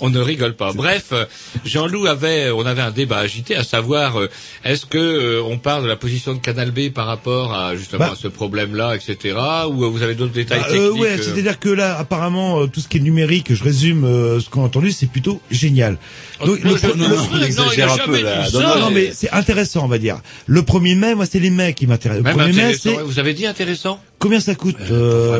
On 0.00 0.10
ne 0.10 0.20
rigole 0.20 0.54
pas. 0.54 0.72
Bref, 0.72 1.06
euh, 1.12 1.24
Jean-Loup 1.64 2.06
avait, 2.06 2.50
on 2.52 2.64
avait 2.64 2.82
un 2.82 2.92
débat 2.92 3.18
agité, 3.18 3.56
à 3.56 3.64
savoir, 3.64 4.20
euh, 4.20 4.28
est-ce 4.64 4.86
que 4.86 4.96
euh, 4.98 5.42
on 5.44 5.58
parle 5.58 5.82
de 5.82 5.88
la 5.88 5.96
position 5.96 6.34
de 6.34 6.38
Canal 6.38 6.70
B 6.70 6.90
par 6.90 7.06
rapport 7.06 7.52
à 7.52 7.74
justement 7.74 7.98
Bah. 8.06 8.10
à 8.12 8.16
ce 8.16 8.28
problème-là, 8.28 8.94
etc., 8.94 9.36
ou 9.68 9.82
euh, 9.84 9.88
vous 9.88 10.02
avez 10.02 10.14
d'autres 10.14 10.32
détails 10.32 10.60
Bah, 10.60 10.66
euh, 10.70 10.84
techniques 10.86 11.00
ouais, 11.02 11.18
euh, 11.18 11.22
c'est-à-dire 11.22 11.58
que 11.58 11.68
là, 11.68 11.98
apparemment, 11.98 12.60
euh, 12.62 12.66
tout 12.68 12.78
ce 12.80 12.86
qui 12.86 12.98
est 12.98 13.00
numérique, 13.00 13.52
je 13.52 13.64
résume 13.64 14.04
euh, 14.04 14.38
ce 14.40 14.48
qu'on 14.48 14.62
a 14.62 14.66
entendu, 14.66 14.92
c'est 14.92 15.06
plutôt 15.10 15.40
génial. 15.50 15.98
Donc, 16.46 16.60
Oh, 16.64 16.68
le- 16.68 16.76
je- 16.76 16.86
le- 16.86 16.94
non, 16.94 17.08
le- 17.08 17.16
non, 17.16 17.28
il 17.34 17.42
exagère 17.42 17.92
un 17.92 17.98
peu, 17.98 18.22
là. 18.22 18.46
Non, 18.52 18.60
Non, 18.60 18.68
non, 18.68 18.80
non, 18.82 18.90
mais 18.90 19.06
mais- 19.06 19.12
c'est 19.12 19.30
intéressant, 19.32 19.84
on 19.84 19.88
va 19.88 19.98
dire. 19.98 20.20
Le 20.46 20.62
1er 20.62 20.94
mai, 20.94 21.07
moi, 21.14 21.26
c'est 21.26 21.38
les 21.38 21.50
mai 21.50 21.74
qui 21.74 21.86
m'intéressent. 21.86 22.24
Le 22.24 22.34
Même 22.36 22.36
1er 22.48 22.54
mai, 22.54 22.62
intéressant. 22.62 22.90
c'est 22.96 23.02
Vous 23.02 23.18
avez 23.18 23.34
dit 23.34 23.46
intéressant 23.46 24.00
combien 24.18 24.40
ça 24.40 24.54
coûte 24.54 24.76
euh, 24.90 25.38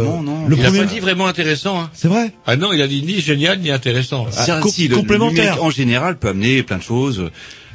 Le 0.48 0.56
il 0.56 0.60
a 0.60 0.66
premier 0.68 0.78
pas 0.80 0.84
dit 0.86 1.00
vraiment 1.00 1.26
intéressant. 1.26 1.80
Hein. 1.80 1.90
C'est 1.92 2.08
vrai 2.08 2.32
Ah 2.46 2.56
non, 2.56 2.72
il 2.72 2.80
a 2.82 2.86
dit 2.88 3.02
ni 3.02 3.20
génial 3.20 3.58
ni 3.60 3.70
intéressant. 3.70 4.26
Si, 4.30 4.88
le- 4.88 4.96
le 4.96 5.18
numérique 5.18 5.60
en 5.60 5.70
général 5.70 6.18
peut 6.18 6.28
amener 6.28 6.62
plein 6.62 6.78
de 6.78 6.82
choses 6.82 7.30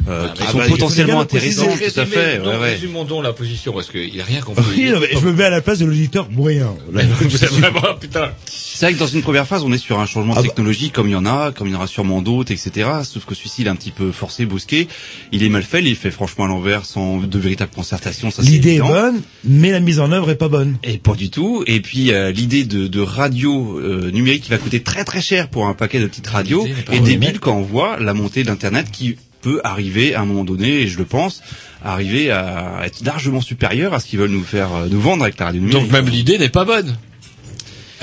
euh, 0.10 0.28
qui 0.34 0.42
Ah, 0.46 0.52
sont 0.52 0.58
bah, 0.58 0.64
il 0.66 0.70
faut 0.72 0.76
potentiellement 0.78 1.20
intéressantes, 1.22 1.70
tout 1.78 2.00
à 2.00 2.06
fait. 2.06 2.38
Résumez- 2.38 2.40
ouais, 2.40 2.52
donc, 2.54 2.62
ouais. 2.62 2.70
Résumons 2.72 3.04
donc 3.06 3.24
la 3.24 3.32
position, 3.34 3.74
parce 3.74 3.90
qu'il 3.90 4.20
a 4.20 4.24
rien 4.24 4.42
compris. 4.42 4.64
Oui, 4.76 4.90
non, 4.90 5.00
mais 5.00 5.10
je 5.14 5.26
me 5.26 5.32
mets 5.34 5.44
à 5.46 5.50
la 5.52 5.62
place 5.62 5.80
de 5.80 5.86
l'auditeur 5.86 6.28
moyen. 6.32 6.74
C'est 7.30 7.46
vraiment, 7.46 7.82
putain. 8.00 8.32
C'est 8.46 8.88
vrai 8.88 8.96
que 8.96 9.00
dans 9.00 9.08
une 9.08 9.22
première 9.22 9.46
phase, 9.48 9.64
on 9.64 9.72
est 9.72 9.78
sur 9.78 10.00
un 10.00 10.06
changement 10.08 10.34
Ah 10.36 10.42
bah. 10.42 10.48
technologique 10.48 10.94
comme 10.94 11.08
il 11.08 11.12
y 11.12 11.16
en 11.16 11.28
a, 11.28 11.52
comme 11.52 11.68
il 11.68 11.72
y 11.72 11.74
en 11.76 11.78
aura 11.78 11.88
sûrement 11.88 12.22
d'autres, 12.24 12.52
etc. 12.52 12.90
Sauf 13.04 13.24
que 13.26 13.36
celui-ci, 13.36 13.62
il 13.62 13.68
est 13.68 13.70
un 13.70 13.76
petit 13.76 13.92
peu 13.92 14.12
forcé, 14.12 14.46
brusqué. 14.46 14.88
Il 15.32 15.44
est 15.44 15.50
mal 15.50 15.62
fait, 15.64 15.80
il 15.80 15.88
est 15.88 15.96
fait 15.96 16.12
franchement 16.12 16.46
à 16.46 16.48
l'envers, 16.48 16.84
sans 16.86 17.20
de 17.20 17.40
véritable 17.40 17.72
concertation. 17.74 18.32
ça, 18.32 18.42
c'est 18.42 18.50
L'idée 18.50 18.76
est 18.76 18.80
bonne, 18.80 19.22
mais 19.46 19.72
la 19.72 19.80
mise 19.80 20.00
en 20.00 20.12
œuvre 20.12 20.32
est 20.32 20.36
pas 20.38 20.50
bonne. 20.50 20.78
Et 20.84 20.93
pas 20.98 21.16
du 21.16 21.30
tout. 21.30 21.64
Et 21.68 21.80
puis 21.82 22.12
euh, 22.12 22.32
l'idée 22.32 22.64
de, 22.64 22.88
de 22.88 23.00
radio 23.02 23.80
euh, 23.80 24.12
numérique 24.12 24.44
qui 24.44 24.50
va 24.50 24.58
coûter 24.58 24.82
très 24.82 25.04
très 25.04 25.22
cher 25.22 25.50
pour 25.50 25.68
un 25.68 25.74
paquet 25.74 26.00
de 26.00 26.08
petites 26.08 26.28
radios 26.28 26.68
est 26.92 27.00
débile 27.00 27.40
quand 27.40 27.56
on 27.56 27.62
voit 27.62 28.00
la 28.00 28.14
montée 28.14 28.44
d'Internet 28.44 28.88
qui 28.92 29.18
peut 29.42 29.60
arriver 29.64 30.16
à 30.16 30.22
un 30.22 30.26
moment 30.26 30.46
donné, 30.46 30.82
et 30.82 30.88
je 30.88 30.98
le 30.98 31.06
pense, 31.06 31.44
arriver 31.84 32.32
à 32.32 32.82
être 32.86 33.04
largement 33.04 33.42
supérieur 33.42 33.94
à 33.94 34.00
ce 34.00 34.08
qu'ils 34.08 34.20
veulent 34.20 34.32
nous 34.32 34.44
faire 34.44 34.74
euh, 34.74 34.88
nous 34.90 35.02
vendre 35.02 35.24
avec 35.24 35.38
la 35.38 35.48
radio 35.48 35.62
numérique. 35.62 35.84
Donc 35.84 35.92
même 35.92 36.08
l'idée 36.10 36.38
n'est 36.38 36.50
pas 36.50 36.66
bonne. 36.66 36.96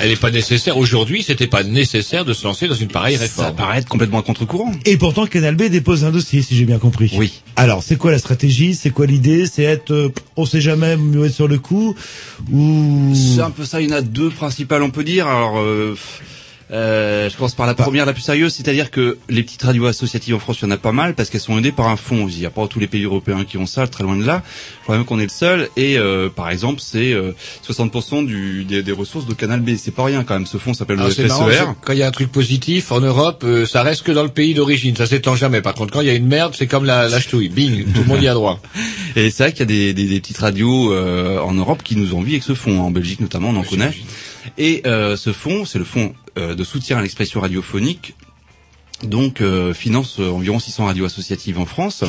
Elle 0.00 0.08
n'est 0.08 0.16
pas 0.16 0.30
nécessaire. 0.30 0.78
Aujourd'hui, 0.78 1.22
c'était 1.22 1.46
pas 1.46 1.62
nécessaire 1.62 2.24
de 2.24 2.32
se 2.32 2.44
lancer 2.44 2.66
dans 2.68 2.74
une 2.74 2.88
pareille 2.88 3.16
Ça 3.16 3.22
réforme. 3.22 3.54
paraît 3.54 3.78
être 3.78 3.88
complètement 3.88 4.20
à 4.20 4.22
contre-courant. 4.22 4.72
Et 4.86 4.96
pourtant, 4.96 5.26
Canal 5.26 5.56
B 5.56 5.64
dépose 5.64 6.04
un 6.04 6.10
dossier, 6.10 6.40
si 6.42 6.56
j'ai 6.56 6.64
bien 6.64 6.78
compris. 6.78 7.12
Oui. 7.16 7.42
Alors, 7.56 7.82
c'est 7.82 7.96
quoi 7.96 8.10
la 8.10 8.18
stratégie? 8.18 8.74
C'est 8.74 8.90
quoi 8.90 9.06
l'idée? 9.06 9.46
C'est 9.46 9.64
être, 9.64 9.90
euh, 9.92 10.12
on 10.36 10.46
sait 10.46 10.60
jamais, 10.62 10.96
mieux 10.96 11.26
être 11.26 11.34
sur 11.34 11.48
le 11.48 11.58
coup 11.58 11.94
ou 12.50 13.12
C'est 13.14 13.42
un 13.42 13.50
peu 13.50 13.64
ça, 13.64 13.80
il 13.80 13.90
y 13.90 13.92
en 13.92 13.96
a 13.96 14.00
deux 14.02 14.30
principales, 14.30 14.82
on 14.82 14.90
peut 14.90 15.04
dire. 15.04 15.26
Alors, 15.26 15.58
euh, 15.58 15.94
euh, 16.72 17.28
je 17.28 17.36
commence 17.36 17.54
par 17.54 17.66
la 17.66 17.74
première, 17.74 18.06
la 18.06 18.12
plus 18.12 18.22
sérieuse, 18.22 18.54
c'est-à-dire 18.54 18.90
que 18.90 19.18
les 19.28 19.42
petites 19.42 19.62
radios 19.62 19.86
associatives 19.86 20.34
en 20.34 20.38
France, 20.38 20.58
il 20.60 20.64
y 20.64 20.68
en 20.68 20.70
a 20.70 20.76
pas 20.76 20.92
mal 20.92 21.14
parce 21.14 21.28
qu'elles 21.30 21.40
sont 21.40 21.58
aidées 21.58 21.72
par 21.72 21.88
un 21.88 21.96
fonds. 21.96 22.28
Il 22.28 22.38
n'y 22.38 22.46
a 22.46 22.50
pas 22.50 22.66
tous 22.68 22.78
les 22.78 22.86
pays 22.86 23.04
européens 23.04 23.44
qui 23.44 23.56
ont 23.58 23.66
ça, 23.66 23.86
très 23.88 24.04
loin 24.04 24.16
de 24.16 24.24
là. 24.24 24.42
Je 24.78 24.82
crois 24.84 24.96
même 24.96 25.04
qu'on 25.04 25.18
est 25.18 25.24
le 25.24 25.28
seul. 25.28 25.68
Et 25.76 25.98
euh, 25.98 26.28
par 26.28 26.48
exemple, 26.50 26.80
c'est 26.80 27.12
euh, 27.12 27.32
60% 27.68 28.24
du, 28.24 28.64
des, 28.64 28.82
des 28.82 28.92
ressources 28.92 29.26
de 29.26 29.34
Canal 29.34 29.60
B. 29.60 29.70
C'est 29.76 29.90
pas 29.94 30.04
rien 30.04 30.22
quand 30.24 30.34
même. 30.34 30.46
Ce 30.46 30.58
fonds 30.58 30.74
s'appelle 30.74 30.98
le 30.98 31.04
Ah, 31.04 31.26
marrant, 31.26 31.48
FSER. 31.48 31.64
quand 31.84 31.92
il 31.92 31.98
y 31.98 32.02
a 32.02 32.06
un 32.06 32.12
truc 32.12 32.30
positif 32.30 32.92
en 32.92 33.00
Europe, 33.00 33.42
euh, 33.44 33.66
ça 33.66 33.82
reste 33.82 34.02
que 34.02 34.12
dans 34.12 34.22
le 34.22 34.28
pays 34.28 34.54
d'origine, 34.54 34.94
ça 34.94 35.06
s'étend 35.06 35.34
jamais. 35.34 35.60
Par 35.62 35.74
contre, 35.74 35.92
quand 35.92 36.00
il 36.02 36.06
y 36.06 36.10
a 36.10 36.14
une 36.14 36.26
merde, 36.28 36.54
c'est 36.56 36.66
comme 36.66 36.84
la, 36.84 37.08
la 37.08 37.20
ch'touille, 37.20 37.48
bing, 37.48 37.84
tout 37.92 38.00
le 38.02 38.06
monde 38.06 38.22
y 38.22 38.28
a 38.28 38.34
droit. 38.34 38.60
Et 39.16 39.30
c'est 39.30 39.42
vrai 39.42 39.52
qu'il 39.52 39.60
y 39.60 39.62
a 39.62 39.66
des, 39.66 39.92
des, 39.92 40.06
des 40.06 40.20
petites 40.20 40.38
radios 40.38 40.92
euh, 40.92 41.38
en 41.40 41.52
Europe 41.52 41.82
qui 41.82 41.96
nous 41.96 42.14
envient 42.14 42.34
avec 42.34 42.44
ce 42.44 42.54
fonds. 42.54 42.80
En 42.80 42.90
Belgique 42.92 43.20
notamment, 43.20 43.48
on 43.50 43.56
en 43.56 43.64
connaît. 43.64 43.92
Et 44.58 44.82
euh, 44.86 45.16
ce 45.16 45.32
fonds, 45.32 45.64
c'est 45.64 45.78
le 45.78 45.84
fonds 45.84 46.14
euh, 46.38 46.54
de 46.54 46.64
soutien 46.64 46.98
à 46.98 47.02
l'expression 47.02 47.40
radiophonique. 47.40 48.14
Donc 49.02 49.40
euh, 49.40 49.72
finance 49.72 50.18
environ 50.18 50.58
600 50.58 50.84
radios 50.86 51.06
associatives 51.06 51.58
en 51.58 51.66
France. 51.66 52.04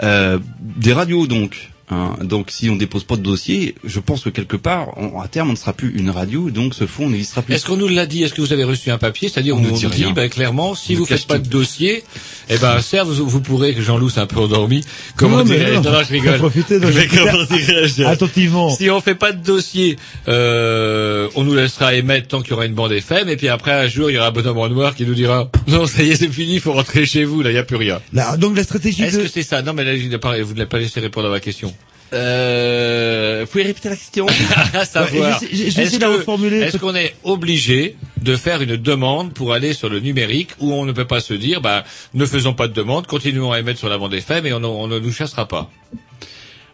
Des 0.00 0.92
radios 0.92 1.26
donc. 1.26 1.70
Hein. 1.90 2.14
donc 2.22 2.50
si 2.50 2.68
on 2.70 2.76
dépose 2.76 3.04
pas 3.04 3.16
de 3.16 3.22
dossier, 3.22 3.74
je 3.84 4.00
pense 4.00 4.22
que 4.24 4.30
quelque 4.30 4.56
part, 4.56 4.88
on- 4.96 5.20
à 5.20 5.28
terme, 5.28 5.48
on 5.48 5.52
ne 5.52 5.56
sera 5.56 5.72
plus 5.72 5.92
une 5.96 6.10
radio, 6.10 6.50
donc 6.50 6.74
ce 6.74 6.86
fonds 6.86 7.08
n'existera 7.10 7.42
plus. 7.42 7.54
Est-ce 7.54 7.66
qu'on 7.66 7.76
nous 7.76 7.88
l'a 7.88 8.06
dit? 8.06 8.22
Est-ce 8.22 8.34
que 8.34 8.40
vous 8.40 8.52
avez 8.52 8.64
reçu 8.64 8.90
un 8.90 8.98
papier? 8.98 9.28
C'est-à-dire, 9.28 9.56
on, 9.56 9.60
nous 9.60 9.72
dit 9.72 9.86
dit, 9.86 10.12
ben, 10.12 10.28
clairement, 10.28 10.74
si 10.74 10.94
On 10.94 10.98
vous 10.98 11.04
faites 11.06 11.26
pas 11.26 11.38
tout. 11.38 11.44
de 11.44 11.48
dossier, 11.48 12.04
eh 12.48 12.58
ben, 12.58 12.80
certes, 12.80 13.08
vous, 13.08 13.28
vous 13.28 13.40
pourrez, 13.40 13.74
que 13.74 13.82
Jean-Loup 13.82 14.10
s'est 14.10 14.20
un 14.20 14.26
peu 14.26 14.38
endormi. 14.40 14.82
Comment 15.16 15.42
dirais-je 15.42 15.74
non, 15.80 15.82
Non, 15.92 16.02
je 16.06 16.12
rigole. 16.12 16.38
profiter, 16.38 16.78
Mais 16.78 16.92
je- 16.92 18.04
Attentivement. 18.04 18.70
Si 18.70 18.90
on 18.90 19.00
fait 19.00 19.14
pas 19.14 19.32
de 19.32 19.42
dossier, 19.42 19.96
euh, 20.28 21.28
on 21.34 21.44
nous 21.44 21.54
laissera 21.54 21.94
émettre 21.94 22.28
tant 22.28 22.40
qu'il 22.42 22.50
y 22.50 22.54
aura 22.54 22.66
une 22.66 22.74
bande 22.74 22.92
FM, 22.92 23.28
et 23.28 23.36
puis 23.36 23.48
après, 23.48 23.72
un 23.72 23.88
jour, 23.88 24.10
il 24.10 24.14
y 24.14 24.18
aura 24.18 24.28
un 24.28 24.32
bonhomme 24.32 24.58
en 24.58 24.68
noir 24.68 24.94
qui 24.94 25.04
nous 25.04 25.14
dira, 25.14 25.50
non, 25.66 25.86
ça 25.86 26.02
y 26.02 26.10
est, 26.10 26.16
c'est 26.16 26.28
fini, 26.28 26.54
il 26.54 26.60
faut 26.60 26.72
rentrer 26.72 27.06
chez 27.06 27.24
vous, 27.24 27.42
là, 27.42 27.50
il 27.50 27.54
n'y 27.54 27.58
a 27.58 27.64
plus 27.64 27.76
rien. 27.76 28.00
Là, 28.12 28.36
donc 28.36 28.56
la 28.56 28.62
stratégie 28.62 29.02
Est-ce 29.02 29.16
de... 29.18 29.22
que 29.22 29.28
c'est 29.28 29.42
ça? 29.42 29.62
Non, 29.62 29.72
mais 29.72 29.84
là, 29.84 29.96
je 29.96 30.06
n'ai 30.06 30.18
pas- 30.18 30.40
vous 30.42 30.52
ne 30.54 30.58
l'avez 30.58 30.68
pas 30.68 30.78
laissé 30.78 31.00
répondre 31.00 31.26
à 31.28 31.30
ma 31.30 31.40
question. 31.40 31.74
Euh, 32.12 33.40
vous 33.44 33.50
pouvez 33.50 33.64
répéter 33.64 33.88
la 33.88 33.96
question? 33.96 34.26
À 34.74 34.84
savoir, 34.84 35.40
Ouais, 35.42 35.48
je 35.52 35.80
est-ce 35.80 35.98
que-. 35.98 36.62
Est-ce 36.62 36.76
qu'on 36.78 36.94
est 36.94 37.14
obligé 37.24 37.96
de 38.22 38.36
faire 38.36 38.62
une 38.62 38.76
demande 38.76 39.32
pour 39.34 39.52
aller 39.52 39.72
sur 39.74 39.88
le 39.88 40.00
numérique 40.00 40.50
où 40.60 40.72
on 40.72 40.84
ne 40.84 40.92
peut 40.92 41.04
pas 41.06 41.20
se 41.20 41.34
dire, 41.34 41.60
bah, 41.60 41.84
ne 42.14 42.24
faisons 42.26 42.54
pas 42.54 42.68
de 42.68 42.72
demande, 42.72 43.06
continuons 43.06 43.52
à 43.52 43.60
émettre 43.60 43.78
sur 43.78 43.88
la 43.88 43.98
bande 43.98 44.14
FM 44.14 44.46
et 44.46 44.52
on, 44.52 44.64
on 44.64 44.88
ne 44.88 44.98
nous 44.98 45.12
chassera 45.12 45.46
pas? 45.46 45.70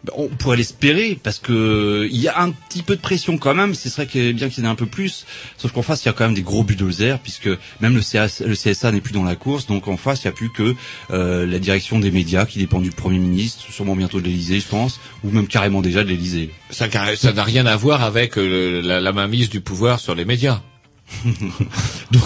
Ben, 0.05 0.13
on 0.17 0.27
pourrait 0.27 0.57
l'espérer 0.57 1.17
parce 1.21 1.39
que 1.39 2.07
il 2.11 2.21
y 2.21 2.27
a 2.27 2.39
un 2.41 2.51
petit 2.51 2.83
peu 2.83 2.95
de 2.95 3.01
pression 3.01 3.37
quand 3.37 3.55
même. 3.55 3.73
Ce 3.73 3.89
serait 3.89 4.05
bien 4.33 4.49
qu'il 4.49 4.63
y 4.63 4.67
en 4.67 4.69
ait 4.69 4.71
un 4.71 4.75
peu 4.75 4.85
plus. 4.85 5.25
Sauf 5.57 5.71
qu'en 5.71 5.81
face, 5.81 6.03
il 6.03 6.07
y 6.07 6.09
a 6.09 6.13
quand 6.13 6.25
même 6.25 6.33
des 6.35 6.43
gros 6.43 6.63
bulldozers 6.63 7.19
puisque 7.19 7.49
même 7.81 7.95
le, 7.95 8.01
CSA 8.01 8.91
n'est 8.91 9.01
plus 9.01 9.13
dans 9.13 9.23
la 9.23 9.35
course. 9.35 9.67
Donc 9.67 9.87
en 9.87 9.97
face, 9.97 10.23
il 10.23 10.27
n'y 10.27 10.29
a 10.29 10.33
plus 10.33 10.51
que 10.51 10.75
euh, 11.11 11.45
la 11.45 11.59
direction 11.59 11.99
des 11.99 12.11
médias 12.11 12.45
qui 12.45 12.59
dépend 12.59 12.79
du 12.79 12.91
Premier 12.91 13.19
ministre, 13.19 13.63
sûrement 13.71 13.95
bientôt 13.95 14.19
de 14.19 14.25
l'Élysée, 14.25 14.59
je 14.59 14.67
pense, 14.67 14.99
ou 15.23 15.31
même 15.31 15.47
carrément 15.47 15.81
déjà 15.81 16.03
de 16.03 16.09
carré- 16.87 17.15
ça 17.15 17.33
n'a 17.33 17.43
rien 17.43 17.65
à 17.65 17.75
voir 17.75 18.03
avec 18.03 18.37
euh, 18.37 18.81
la, 18.83 19.01
la 19.01 19.11
mainmise 19.11 19.49
du 19.49 19.61
pouvoir 19.61 19.99
sur 19.99 20.13
les 20.15 20.25
médias. 20.25 20.61
Donc, 22.11 22.23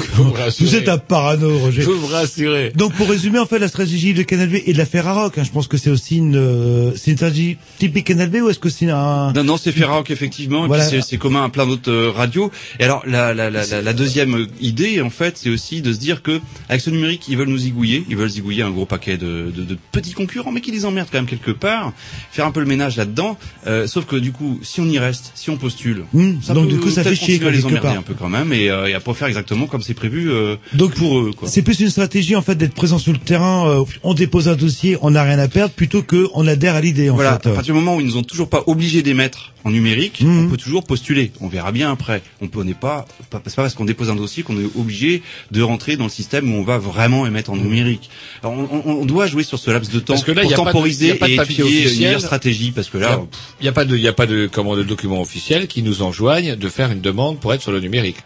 vous 0.60 0.76
êtes 0.76 0.90
un 0.90 0.98
parano, 0.98 1.58
Roger. 1.60 1.82
Faut 1.82 1.96
vous 1.96 2.08
rassurer. 2.08 2.72
Donc 2.76 2.94
pour 2.94 3.10
résumer 3.10 3.40
en 3.40 3.46
fait 3.46 3.60
la 3.60 3.68
stratégie 3.68 4.14
de 4.14 4.24
Canal 4.24 4.50
B 4.50 4.56
et 4.66 4.74
de 4.74 4.78
la 4.78 4.86
Ferrarock, 4.86 5.38
hein, 5.38 5.44
je 5.44 5.52
pense 5.52 5.68
que 5.68 5.78
c'est 5.78 5.90
aussi 5.90 6.18
une, 6.18 6.36
euh, 6.36 6.92
c'est 6.96 7.12
une 7.12 7.18
stratégie 7.18 7.58
typique 7.78 8.06
Canal 8.08 8.30
B 8.30 8.36
ou 8.44 8.50
est-ce 8.50 8.60
que 8.60 8.70
c'est 8.70 8.90
un 8.90 9.34
Non, 9.34 9.44
non, 9.44 9.58
c'est 9.58 9.72
Ferrarock 9.72 10.10
effectivement, 10.12 10.66
et 10.66 10.68
Voilà. 10.68 10.88
puis 10.88 11.02
c'est- 11.04 11.18
commun 11.18 11.44
à 11.44 11.50
plein 11.50 11.66
d'autres 11.68 11.92
euh, 11.92 12.12
radios. 12.12 12.52
Et 12.80 12.84
alors 12.86 13.04
la, 13.06 13.34
la, 13.34 13.50
la, 13.50 13.66
la, 13.66 13.82
la 13.82 13.94
deuxième 13.94 14.48
idée, 14.62 15.02
en 15.02 15.10
fait, 15.10 15.38
c'est 15.38 15.50
aussi 15.50 15.82
de 15.82 15.92
se 15.92 16.00
dire 16.00 16.22
que 16.22 16.40
avec 16.70 16.82
ce 16.82 16.90
numérique, 16.90 17.28
ils 17.28 17.38
veulent 17.38 17.50
nous 17.50 17.58
zigouiller, 17.58 18.06
ils 18.10 18.16
veulent 18.16 18.30
zigouiller 18.30 18.64
un 18.64 18.72
gros 18.72 18.86
paquet 18.86 19.18
de, 19.18 19.52
de, 19.56 19.64
de 19.64 19.78
petits 19.92 20.14
concurrents, 20.14 20.52
mais 20.52 20.62
qui 20.62 20.72
les 20.72 20.86
emmerdent 20.86 21.10
quand 21.12 21.18
même 21.18 21.26
quelque 21.26 21.52
part, 21.52 21.92
faire 22.32 22.46
un 22.46 22.52
peu 22.52 22.62
le 22.62 22.66
ménage 22.66 22.96
là-dedans. 22.96 23.38
Euh, 23.68 23.88
sauf 23.88 24.06
que 24.06 24.16
du 24.16 24.32
coup, 24.32 24.60
si 24.64 24.80
on 24.80 24.86
y 24.86 25.00
reste, 25.00 25.32
si 25.36 25.50
on 25.50 25.58
postule, 25.58 26.04
ça 26.42 26.54
donc 26.54 26.68
peut 26.68 26.74
du 26.76 26.80
coup 26.80 26.90
ça 26.90 27.04
fait 27.04 27.16
chier 27.16 27.40
quelque 27.40 27.66
emmerder 27.66 27.80
part. 27.82 27.98
un 27.98 28.02
peu 28.02 28.14
quand 28.14 28.30
même, 28.30 28.54
et, 28.54 28.69
euh, 28.70 28.88
et 28.88 28.94
après 28.94 29.14
faire 29.14 29.28
exactement 29.28 29.66
comme 29.68 29.82
c'est 29.82 29.94
prévu 29.94 30.32
euh, 30.32 30.56
Donc 30.74 30.94
pour 30.96 31.20
eux. 31.20 31.32
Quoi. 31.36 31.48
C'est 31.48 31.62
plus 31.62 31.80
une 31.80 31.90
stratégie 31.90 32.36
en 32.36 32.42
fait 32.42 32.56
d'être 32.56 32.74
présent 32.74 32.98
sur 33.00 33.12
le 33.12 33.18
terrain. 33.20 33.68
euh, 33.70 33.84
on 34.04 34.14
dépose 34.14 34.48
un 34.48 34.56
dossier, 34.56 34.98
on 35.02 35.12
n'a 35.12 35.24
rien 35.24 35.40
à 35.40 35.48
perdre, 35.48 35.74
plutôt 35.74 36.04
que 36.04 36.28
on 36.34 36.48
adhère 36.48 36.76
à 36.76 36.82
l'idée 36.82 37.10
en 37.10 37.16
Voilà, 37.16 37.40
fait. 37.40 37.50
à 37.50 37.54
partir 37.54 37.74
du 37.74 37.80
moment 37.80 37.96
où 37.96 38.02
ils 38.02 38.06
nous 38.08 38.18
ont 38.18 38.24
toujours 38.24 38.50
pas 38.50 38.64
obligés 38.68 39.02
d'émettre 39.02 39.54
en 39.66 39.72
numérique, 39.72 40.22
Mhm. 40.22 40.46
on 40.46 40.50
peut 40.50 40.58
toujours 40.58 40.84
postuler. 40.86 41.32
On 41.42 41.48
verra 41.48 41.72
bien 41.72 41.92
après. 41.92 42.22
On 42.42 42.48
peut, 42.48 42.60
on 42.60 42.64
n'est 42.64 42.74
pas, 42.74 43.06
pas- 43.30 43.42
c'est 43.46 43.56
pas 43.56 43.64
parce 43.64 43.74
qu'on 43.76 43.84
dépose 43.86 44.10
un 44.10 44.16
dossier 44.16 44.44
qu'on 44.44 44.58
est 44.58 44.70
obligé 44.78 45.22
de 45.52 45.62
rentrer 45.62 45.98
dans 45.98 46.06
le 46.06 46.10
système 46.10 46.50
où 46.54 46.56
on 46.58 46.64
va 46.64 46.78
vraiment 46.78 47.28
émettre 47.28 47.50
en 47.52 47.58
numérique. 47.58 48.10
Alors, 48.42 48.56
on, 48.58 48.82
on- 48.86 48.94
on 49.02 49.06
doit 49.06 49.28
jouer 49.28 49.44
sur 49.44 49.60
ce 49.60 49.70
laps 49.72 49.92
de 49.94 50.00
temps 50.00 50.14
Parce 50.14 50.24
que 50.24 50.32
là, 50.32 50.42
pour 50.44 50.52
y 50.52 50.54
a 50.54 50.58
pas 50.58 50.64
de- 50.64 50.68
temporiser 50.68 51.08
y 51.08 51.12
a 51.12 51.16
pas 51.16 51.28
de 51.28 51.32
et 51.32 51.36
étudier 51.36 51.92
une 51.94 52.00
meilleure 52.00 52.22
stratégie 52.22 52.72
parce 52.72 52.90
que 52.90 52.98
là, 52.98 53.22
Il 53.60 53.64
n'y 53.64 53.70
a 53.70 53.74
pas 53.74 53.84
de, 53.86 53.96
il 53.98 54.02
y 54.02 54.08
a 54.08 54.14
pas 54.14 54.26
de, 54.28 54.48
comment, 54.52 54.76
de 54.78 54.84
document 54.84 55.20
officiel 55.22 55.68
qui 55.68 55.84
nous 55.84 56.02
enjoigne 56.02 56.56
de 56.56 56.70
faire 56.70 56.92
une 56.92 57.02
demande 57.02 57.40
pour 57.40 57.54
être 57.54 57.62
sur 57.62 57.72
le 57.74 57.80
numérique. 57.82 58.18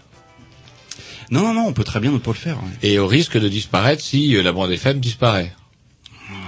Non, 1.32 1.41
non, 1.41 1.53
non, 1.53 1.67
on 1.67 1.74
peut 1.74 1.84
très 1.84 1.99
bien 1.99 2.11
ne 2.11 2.17
pas 2.17 2.32
le 2.32 2.38
faire. 2.38 2.57
ouais. 2.57 2.89
Et 2.89 2.99
au 2.99 3.07
risque 3.07 3.38
de 3.39 3.47
disparaître 3.49 4.01
si 4.03 4.36
euh, 4.36 4.43
la 4.43 4.51
bande 4.51 4.71
FM 4.71 4.99
disparaît. 4.99 5.53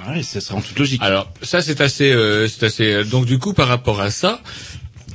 Ouais, 0.08 0.22
ça 0.24 0.40
serait 0.40 0.56
en 0.56 0.62
toute 0.62 0.78
logique. 0.78 1.02
Alors 1.02 1.32
ça 1.42 1.62
c'est 1.62 1.82
assez, 1.82 2.12
euh, 2.12 2.48
c'est 2.48 2.64
assez. 2.66 2.94
euh, 2.94 3.04
Donc 3.04 3.26
du 3.26 3.40
coup 3.40 3.54
par 3.54 3.68
rapport 3.68 4.02
à 4.02 4.12
ça, 4.12 4.42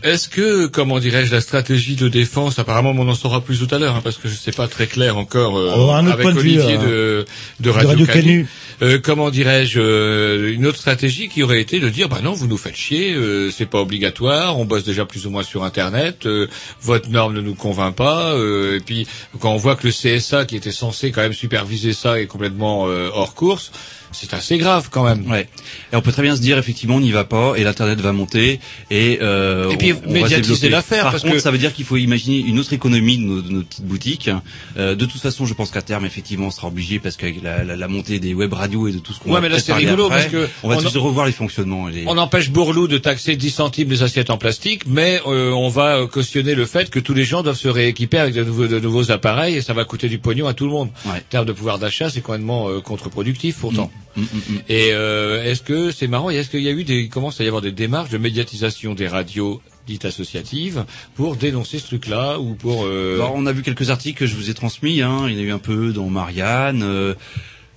est-ce 0.02 0.28
que 0.28 0.66
comment 0.66 0.98
dirais-je 0.98 1.32
la 1.32 1.40
stratégie 1.40 1.96
de 1.96 2.08
défense 2.08 2.58
Apparemment 2.58 2.94
on 2.96 3.08
en 3.08 3.14
saura 3.14 3.40
plus 3.40 3.58
tout 3.58 3.74
à 3.74 3.78
l'heure 3.78 3.96
hein, 3.96 4.00
parce 4.02 4.16
que 4.16 4.28
je 4.28 4.34
sais 4.34 4.52
pas 4.52 4.68
très 4.68 4.86
clair 4.86 5.16
encore 5.16 5.58
euh, 5.58 5.92
un 5.92 6.06
autre 6.06 6.14
avec 6.14 6.22
point 6.22 6.34
de 6.34 6.40
vue, 6.40 6.60
Olivier 6.60 6.78
de, 6.78 7.24
de 7.60 7.70
Radio, 7.70 7.90
Radio 7.90 8.06
Canu. 8.06 8.22
Canu. 8.22 8.48
Euh, 8.82 8.98
comment 9.02 9.30
dirais-je 9.30 9.80
euh, 9.80 10.54
une 10.54 10.66
autre 10.66 10.78
stratégie 10.78 11.28
qui 11.28 11.42
aurait 11.42 11.60
été 11.60 11.80
de 11.80 11.88
dire 11.88 12.08
bah 12.08 12.20
non 12.22 12.32
vous 12.32 12.46
nous 12.46 12.56
faites 12.56 12.76
chier, 12.76 13.12
euh, 13.12 13.50
c'est 13.50 13.66
pas 13.66 13.80
obligatoire, 13.80 14.58
on 14.58 14.64
bosse 14.64 14.84
déjà 14.84 15.04
plus 15.04 15.26
ou 15.26 15.30
moins 15.30 15.42
sur 15.42 15.64
internet, 15.64 16.26
euh, 16.26 16.46
votre 16.80 17.10
norme 17.10 17.34
ne 17.34 17.40
nous 17.40 17.54
convainc 17.54 17.94
pas, 17.94 18.32
euh, 18.32 18.76
et 18.76 18.80
puis 18.80 19.06
quand 19.38 19.52
on 19.52 19.56
voit 19.56 19.76
que 19.76 19.86
le 19.86 19.92
CSA 19.92 20.46
qui 20.46 20.56
était 20.56 20.72
censé 20.72 21.10
quand 21.10 21.22
même 21.22 21.32
superviser 21.32 21.92
ça 21.92 22.20
est 22.20 22.26
complètement 22.26 22.88
euh, 22.88 23.10
hors 23.12 23.34
course, 23.34 23.70
c'est 24.12 24.34
assez 24.34 24.58
grave 24.58 24.88
quand 24.90 25.04
même. 25.04 25.30
Ouais. 25.30 25.48
Et 25.92 25.96
on 25.96 26.00
peut 26.02 26.12
très 26.12 26.22
bien 26.22 26.34
se 26.36 26.40
dire 26.40 26.58
effectivement 26.58 26.96
on 26.96 27.00
n'y 27.00 27.10
va 27.12 27.24
pas 27.24 27.54
et 27.56 27.64
l'internet 27.64 28.00
va 28.00 28.12
monter 28.12 28.60
et 28.90 29.18
euh, 29.22 29.70
Et 29.70 29.76
puis, 29.76 29.92
on- 30.06 30.10
médiatiser 30.10 30.68
l'affaire, 30.68 31.02
Par 31.04 31.12
parce 31.12 31.22
contre, 31.22 31.34
que- 31.36 31.40
ça 31.40 31.50
veut 31.50 31.58
dire 31.58 31.72
qu'il 31.72 31.84
faut 31.84 31.96
imaginer 31.96 32.38
une 32.38 32.58
autre 32.58 32.72
économie 32.72 33.18
de 33.18 33.22
nos, 33.22 33.42
de 33.42 33.50
nos 33.50 33.62
petites 33.62 33.84
boutiques. 33.84 34.30
Euh, 34.76 34.94
de 34.94 35.04
toute 35.04 35.20
façon, 35.20 35.46
je 35.46 35.54
pense 35.54 35.70
qu'à 35.70 35.82
terme 35.82 36.04
effectivement 36.04 36.46
on 36.48 36.50
sera 36.50 36.68
obligé 36.68 36.98
parce 36.98 37.16
qu'avec 37.16 37.42
la, 37.42 37.64
la, 37.64 37.76
la 37.76 37.88
montée 37.88 38.18
des 38.18 38.34
web 38.34 38.52
radios 38.52 38.88
et 38.88 38.92
de 38.92 38.98
tout 38.98 39.12
ce 39.12 39.20
qu'on 39.20 39.30
Ouais, 39.30 39.34
va 39.36 39.40
mais 39.42 39.48
là, 39.48 39.58
c'est 39.58 39.72
rigolo, 39.72 40.06
après, 40.06 40.18
parce 40.20 40.30
que 40.32 40.48
on 40.62 40.68
va 40.68 40.76
on 40.76 40.82
tous 40.82 40.96
en- 40.96 41.02
revoir 41.02 41.26
les 41.26 41.32
fonctionnements. 41.32 41.86
les- 41.88 42.04
On 42.06 42.18
empêche 42.18 42.50
Bourlou 42.50 42.88
de 42.88 42.98
taxer 42.98 43.36
10 43.36 43.50
centimes 43.50 43.90
les 43.90 44.02
assiettes 44.02 44.30
en 44.30 44.38
plastique, 44.38 44.82
mais 44.86 45.20
euh, 45.26 45.50
on 45.52 45.68
va 45.68 45.96
euh, 45.98 46.06
cautionner 46.06 46.54
le 46.54 46.66
fait 46.66 46.90
que 46.90 46.98
tous 46.98 47.14
les 47.14 47.24
gens 47.24 47.42
doivent 47.42 47.56
se 47.56 47.68
rééquiper 47.68 48.18
avec 48.18 48.34
de 48.34 48.44
nouveaux, 48.44 48.66
de 48.66 48.80
nouveaux 48.80 49.10
appareils 49.10 49.56
et 49.56 49.62
ça 49.62 49.72
va 49.72 49.84
coûter 49.84 50.08
du 50.08 50.18
pognon 50.18 50.46
à 50.48 50.54
tout 50.54 50.64
le 50.66 50.72
monde. 50.72 50.88
Ouais. 51.06 51.12
En 51.18 51.20
termes 51.30 51.46
de 51.46 51.52
pouvoir 51.52 51.78
d'achat, 51.78 52.10
c'est 52.10 52.20
complètement 52.20 52.68
euh, 52.68 52.80
contre-productif 52.80 53.56
pourtant. 53.60 53.90
Mm, 54.16 54.22
mm. 54.22 54.58
Et 54.68 54.90
euh, 54.92 55.44
est-ce 55.44 55.62
que 55.62 55.90
c'est 55.90 56.06
marrant 56.06 56.30
Est-ce 56.30 56.50
qu'il 56.50 56.62
y 56.62 56.68
a 56.68 56.72
eu 56.72 56.84
des 56.84 57.00
il 57.00 57.08
commence 57.08 57.40
à 57.40 57.44
y 57.44 57.46
avoir 57.46 57.62
des 57.62 57.72
démarches 57.72 58.10
de 58.10 58.18
médiatisation 58.18 58.94
des 58.94 59.08
radios 59.08 59.60
dites 59.86 60.04
associatives 60.04 60.84
pour 61.14 61.36
dénoncer 61.36 61.78
ce 61.78 61.86
truc-là 61.86 62.38
ou 62.38 62.54
pour 62.54 62.84
euh, 62.84 63.14
Alors, 63.16 63.32
on 63.34 63.46
a 63.46 63.52
vu 63.52 63.62
quelques 63.62 63.90
articles 63.90 64.18
que 64.18 64.26
je 64.26 64.36
vous 64.36 64.50
ai 64.50 64.54
transmis. 64.54 65.02
Hein. 65.02 65.26
Il 65.28 65.34
y 65.34 65.36
en 65.36 65.40
a 65.40 65.42
eu 65.42 65.52
un 65.52 65.58
peu 65.58 65.92
dans 65.92 66.08
Marianne. 66.08 66.82
euh, 66.82 67.14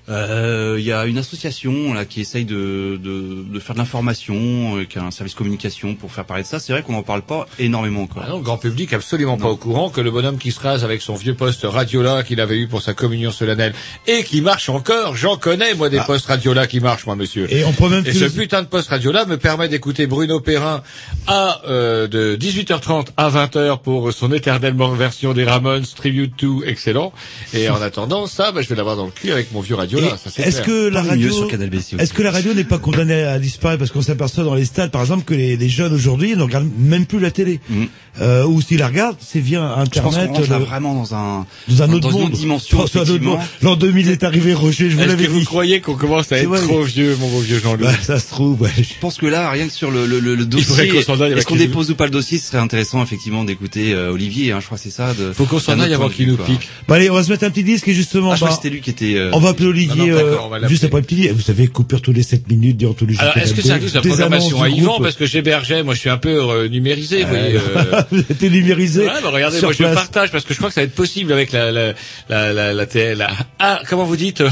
euh, 0.10 0.76
Il 0.80 0.86
y 0.86 0.92
a 0.92 1.06
une 1.06 1.18
association 1.18 1.94
là 1.94 2.06
qui 2.06 2.22
essaye 2.22 2.46
de, 2.46 3.00
de, 3.02 3.44
de 3.52 3.60
faire 3.60 3.74
de 3.76 3.80
l'information, 3.80 4.78
euh, 4.78 4.84
qui 4.86 4.98
a 5.00 5.04
un 5.04 5.12
service 5.12 5.34
communication 5.36 5.96
pour 5.96 6.12
faire 6.12 6.26
parler 6.26 6.44
de 6.44 6.48
ça. 6.48 6.60
C'est 6.60 6.74
vrai 6.74 6.82
qu'on 6.84 6.94
n'en 6.94 7.04
parle 7.04 7.22
pas 7.22 7.48
énormément 7.60 8.04
encore. 8.04 8.24
Ah 8.26 8.30
non, 8.30 8.38
le 8.38 8.44
grand 8.44 8.58
public 8.58 8.94
absolument 8.94 9.38
pas 9.38 9.48
au 9.50 9.56
courant 9.56 9.90
que 9.90 10.02
le 10.02 10.12
bonhomme 10.12 10.38
qui 10.38 10.52
se 10.52 10.60
rase 10.60 10.84
avec 10.84 11.02
son 11.02 11.16
vieux 11.16 11.34
poste 11.36 11.62
Radiola 11.64 12.24
qu'il 12.24 12.40
avait 12.42 12.58
eu 12.58 12.68
pour 12.68 12.82
sa 12.82 12.94
communion 12.94 13.32
solennelle 13.32 13.74
et 14.08 14.24
qui 14.24 14.42
marche 14.42 14.70
encore, 14.70 15.16
j'en 15.16 15.38
connais 15.38 15.74
moi 15.76 15.90
des 15.90 16.00
Ah. 16.00 16.04
postes 16.06 16.26
Radiola 16.28 16.68
qui 16.68 16.80
marchent 16.80 17.06
moi 17.06 17.16
monsieur. 17.16 17.52
Et 17.54 17.64
on 17.66 17.72
peut 17.74 17.90
même 17.90 18.04
Et 18.06 18.14
ce 18.14 18.26
putain 18.26 18.62
de 18.62 18.68
poste 18.68 18.90
Radiola 18.90 19.26
me 19.26 19.38
permet 19.38 19.70
d'écouter 19.70 20.08
Bruno 20.08 20.40
Perrin 20.40 20.84
à 21.28 21.62
euh, 21.70 22.08
de 22.08 22.36
18h30 22.36 23.08
à 23.18 23.30
20h 23.30 23.80
pour 23.82 24.12
son 24.12 24.32
éternelle 24.32 24.76
version 24.98 25.34
des 25.34 25.44
Ramones 25.46 25.86
Tribute 25.96 26.34
2 26.40 26.66
excellent. 26.68 27.14
Et 27.54 27.70
en 27.70 27.82
attendant 27.82 28.28
ça, 28.28 28.52
bah, 28.52 28.62
je 28.62 28.70
vais 28.70 28.76
l'avoir 28.76 28.96
dans 28.96 29.06
le 29.06 29.12
cul 29.12 29.32
avec 29.32 29.52
mon 29.52 29.62
vieux 29.62 29.76
Radiola. 29.76 29.93
Est-ce 30.38 30.62
que 30.62 30.88
la 30.90 31.02
radio, 31.02 31.32
sur 31.32 31.48
Canal 31.48 31.70
B, 31.70 31.76
si 31.80 31.96
vous 31.96 32.02
est-ce 32.02 32.14
que 32.14 32.22
la 32.24 32.32
radio 32.32 32.54
n'est 32.54 32.64
pas 32.64 32.78
condamnée 32.78 33.24
à 33.24 33.40
disparaître 33.40 33.80
parce 33.80 33.92
qu'on 33.92 34.02
s'aperçoit 34.02 34.44
dans 34.44 34.56
les 34.56 34.66
stades, 34.66 34.92
par 34.92 35.02
exemple, 35.02 35.24
que 35.26 35.34
les, 35.34 35.56
les 35.58 35.70
jeunes 35.70 35.94
aujourd'hui 35.94 36.36
ne 36.36 36.42
regardent 36.44 36.70
même 36.78 37.06
plus 37.06 37.20
la 37.20 37.32
télé, 37.32 37.60
Mhm. 37.70 37.88
euh, 38.22 38.46
ou 38.46 38.62
s'ils 38.62 38.80
la 38.80 38.88
regardent, 38.88 39.18
c'est 39.20 39.40
via 39.40 39.62
Je 39.94 40.00
pense 40.00 40.14
Internet, 40.16 40.28
qu'on 40.30 40.36
rentre 40.38 40.50
là 40.50 40.60
le- 40.60 40.66
vraiment 40.66 40.94
dans 40.96 41.16
un 41.16 41.46
dans 41.68 41.84
un 41.84 41.90
autre 41.92 42.00
dans 42.00 42.10
une 42.12 42.16
monde, 42.18 42.28
autre 42.30 42.38
dimension. 42.40 42.78
Dans 42.78 42.84
un 42.84 42.86
autre 42.86 43.02
effectivement. 43.02 43.32
monde. 43.38 43.42
L'an 43.62 43.76
2000 43.76 44.10
est 44.10 44.24
arrivé, 44.24 44.54
Roger, 44.54 44.90
je 44.90 44.96
vous 44.96 45.02
Est-ce 45.02 45.10
l'avais 45.10 45.26
que 45.26 45.32
vous 45.32 45.40
dit. 45.40 45.46
croyez 45.46 45.82
qu'on 45.82 45.96
commence 45.96 46.32
à 46.32 46.38
être 46.38 46.56
trop 46.64 46.84
vieux, 46.84 47.16
mon 47.20 47.28
beau 47.30 47.40
vieux 47.40 47.60
Jean-Louis 47.60 47.84
Bah, 47.86 47.94
ça 48.02 48.20
se 48.20 48.30
trouve, 48.30 48.62
ouais. 48.62 48.72
Je 48.78 48.84
pense 49.00 49.18
que 49.18 49.26
là, 49.26 49.50
rien 49.50 49.68
que 49.68 49.74
sur 49.74 49.92
le, 49.92 50.06
le, 50.06 50.20
le, 50.20 50.46
dossier, 50.46 50.90
est-ce 50.98 51.46
qu'on 51.46 51.56
dépose 51.56 51.92
ou 51.92 51.96
pas 51.96 52.06
le 52.06 52.12
dossier, 52.12 52.38
ce 52.38 52.48
serait 52.48 52.58
intéressant 52.60 53.02
effectivement 53.04 53.44
d'écouter 53.44 53.94
euh, 53.94 54.12
Olivier. 54.12 54.52
Hein, 54.52 54.60
je 54.60 54.66
crois 54.66 54.78
que 54.78 54.84
c'est 54.84 54.90
ça. 54.90 55.14
De, 55.14 55.32
Faut 55.34 55.46
qu'on 55.46 55.60
s'en 55.60 55.80
aille 55.80 55.94
avant 55.94 56.10
qu'il 56.10 56.28
nous 56.28 56.38
pique. 56.38 56.68
Bon, 56.88 56.96
allez, 56.96 57.10
on 57.10 57.14
va 57.16 57.24
se 57.24 57.30
mettre 57.32 57.44
un 57.46 57.50
petit 57.50 57.64
disque 57.64 57.88
et 57.88 57.94
justement, 57.94 58.32
Ah, 58.32 58.36
je 58.36 58.40
crois 58.40 58.50
bah, 58.50 58.56
que 58.56 58.62
c'était 58.64 58.74
lui 58.74 58.82
qui 58.82 58.90
était. 58.90 59.16
euh, 59.16 59.30
on 59.34 59.40
va 59.40 59.50
appeler 59.50 59.68
Olivier, 59.68 59.83
Euh, 59.92 60.68
juste 60.68 60.84
après 60.84 61.02
le. 61.02 61.32
Vous 61.32 61.42
savez, 61.42 61.68
coupure 61.68 62.02
tous 62.02 62.14
les 62.14 62.24
7 62.24 62.48
minutes 62.50 62.78
durant 62.78 62.94
tous 62.94 63.06
les 63.06 63.20
Alors, 63.20 63.34
jours 63.34 63.44
est-ce 63.44 63.54
que 63.54 63.62
c'est 63.62 63.72
un 63.72 63.78
disque 63.78 63.96
de 63.96 64.02
Des 64.02 64.10
programmation 64.10 64.62
à 64.62 64.70
Yvan. 64.70 65.00
Parce 65.00 65.16
que 65.16 65.26
j'hébergeais, 65.26 65.84
moi 65.84 65.94
je 65.94 66.00
suis 66.00 66.10
un 66.10 66.18
peu 66.18 66.30
euh, 66.50 66.68
numérisé, 66.70 67.24
vous 67.24 67.30
voyez. 67.30 67.56
euh. 67.56 68.02
Vous 68.12 68.20
êtes 68.20 68.42
numérisé. 68.44 69.02
Ouais, 69.02 69.22
bah 69.24 69.30
regardez, 69.32 69.60
moi 69.62 69.72
je 69.72 69.78
place. 69.78 69.96
partage 69.96 70.32
parce 70.32 70.44
que 70.46 70.54
je 70.54 70.60
crois 70.60 70.70
que 70.70 70.76
ça 70.76 70.82
va 70.82 70.86
être 70.86 70.96
possible 70.96 71.32
avec 71.34 71.52
la 71.52 71.72
la 71.72 71.94
la 72.30 72.54
la, 72.54 72.74
la, 72.74 73.16
la- 73.16 73.32
ah, 73.60 73.82
comment 73.90 74.04
vous 74.06 74.18
dites 74.18 74.42
euh. 74.42 74.50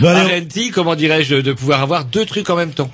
Bon, 0.00 0.08
allez, 0.08 0.40
R&T, 0.40 0.70
comment 0.70 0.94
dirais-je, 0.94 1.36
de 1.36 1.52
pouvoir 1.52 1.82
avoir 1.82 2.04
deux 2.04 2.24
trucs 2.24 2.48
en 2.50 2.56
même 2.56 2.72
temps. 2.72 2.90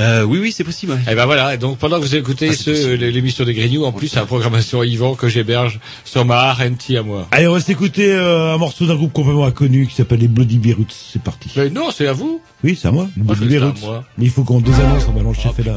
Euh, 0.00 0.22
oui, 0.22 0.38
oui, 0.40 0.52
c'est 0.52 0.64
possible. 0.64 0.92
ouais. 0.92 1.12
Et 1.12 1.14
ben 1.14 1.26
voilà, 1.26 1.56
donc 1.56 1.78
pendant 1.78 1.96
que 1.98 2.02
vous 2.02 2.14
écoutez 2.14 2.50
Ah, 2.50 2.96
l'émission 2.96 3.44
des 3.44 3.54
Grignoux, 3.54 3.84
en 3.84 3.92
plus 3.92 4.08
c'est 4.08 4.20
la 4.20 4.26
programmation 4.26 4.82
Yvan 4.82 5.14
que 5.14 5.28
j'héberge 5.28 5.80
sur 6.04 6.24
ma 6.24 6.52
R&T 6.52 6.96
à 6.96 7.02
moi. 7.02 7.26
Allez, 7.30 7.48
on 7.48 7.52
va 7.54 7.60
s'écouter 7.60 8.12
euh, 8.12 8.54
un 8.54 8.58
morceau 8.58 8.86
d'un 8.86 8.94
groupe 8.94 9.12
complètement 9.12 9.44
inconnu 9.44 9.86
qui 9.86 9.94
s'appelle 9.94 10.20
les 10.20 10.28
Bloody 10.28 10.58
Beirut. 10.58 10.86
C'est 10.90 11.22
parti. 11.22 11.50
Mais 11.56 11.70
non, 11.70 11.90
c'est 11.90 12.06
à 12.06 12.12
vous. 12.12 12.40
Oui, 12.62 12.78
c'est 12.80 12.88
à 12.88 12.92
moi, 12.92 13.08
les 13.16 13.22
Bloody 13.22 13.46
Beirut. 13.46 13.76
ça 13.76 13.86
à 13.86 13.90
moi. 13.90 14.04
Mais 14.16 14.24
il 14.26 14.30
faut 14.30 14.44
qu'on 14.44 14.58
on 14.58 14.60
va 14.60 15.22
dans 15.22 15.28
le 15.28 15.34
chef 15.34 15.58
est 15.58 15.64
là. 15.64 15.76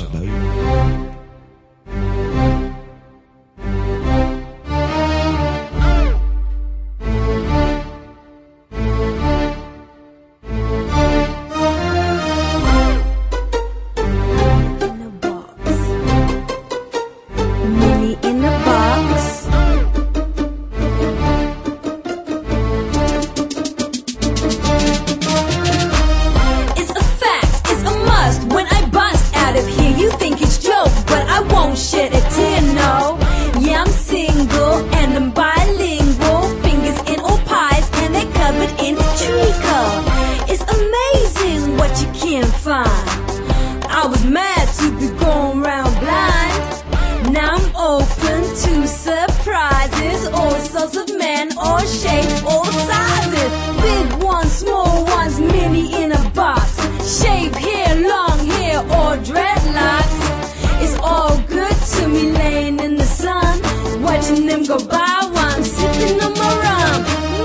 Go 64.72 64.86
while 64.86 65.38
I'm 65.38 65.63
sipping 65.63 66.22
on 66.22 66.34
my 66.34 66.51
rum. 66.63 67.01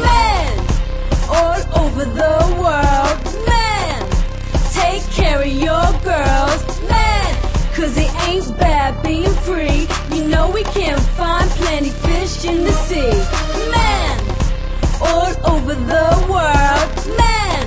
Men 0.07 0.53
all 1.39 1.61
over 1.83 2.05
the 2.23 2.37
world, 2.63 3.19
men 3.51 3.99
take 4.81 5.03
care 5.11 5.41
of 5.43 5.53
your 5.67 5.89
girls, 6.07 6.63
men, 6.89 7.29
cause 7.75 7.97
it 7.97 8.13
ain't 8.29 8.47
bad 8.59 9.03
being 9.03 9.35
free. 9.49 9.89
You 10.15 10.29
know 10.29 10.51
we 10.51 10.63
can 10.79 10.99
find 11.19 11.49
plenty 11.63 11.91
fish 11.91 12.45
in 12.45 12.63
the 12.63 12.77
sea. 12.87 13.17
Men 13.77 14.17
all 15.11 15.35
over 15.53 15.75
the 15.75 16.09
world, 16.31 16.89
men 17.23 17.63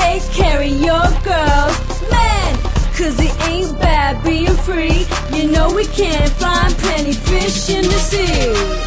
take 0.00 0.24
care 0.40 0.60
of 0.60 0.74
your 0.88 1.08
girls, 1.32 1.76
men, 2.16 2.50
cause 2.98 3.16
it 3.26 3.34
ain't 3.48 3.72
bad 3.80 4.22
being 4.22 4.56
free. 4.68 5.06
Know 5.52 5.72
we 5.74 5.86
can't 5.86 6.28
find 6.32 6.74
plenty 6.78 7.12
fish 7.12 7.70
in 7.70 7.82
the 7.82 7.98
sea. 7.98 8.85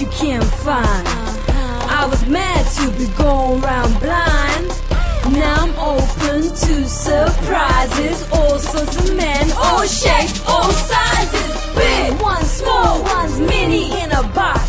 You 0.00 0.06
can't 0.06 0.44
find. 0.44 1.06
I 1.88 2.06
was 2.08 2.26
mad 2.26 2.64
to 2.76 2.90
be 2.96 3.06
going 3.14 3.60
round 3.60 3.92
blind. 4.00 4.68
Now 5.36 5.64
I'm 5.64 5.74
open 5.76 6.42
to 6.42 6.88
surprises. 6.88 8.26
All 8.32 8.58
sorts 8.58 8.96
of 8.96 9.16
men, 9.16 9.52
all 9.52 9.84
shapes, 9.84 10.40
all 10.48 10.70
sizes. 10.72 11.74
Big 11.76 12.20
ones, 12.22 12.50
small 12.50 13.02
ones, 13.02 13.38
mini 13.40 13.92
in 14.00 14.12
a 14.12 14.22
box. 14.34 14.62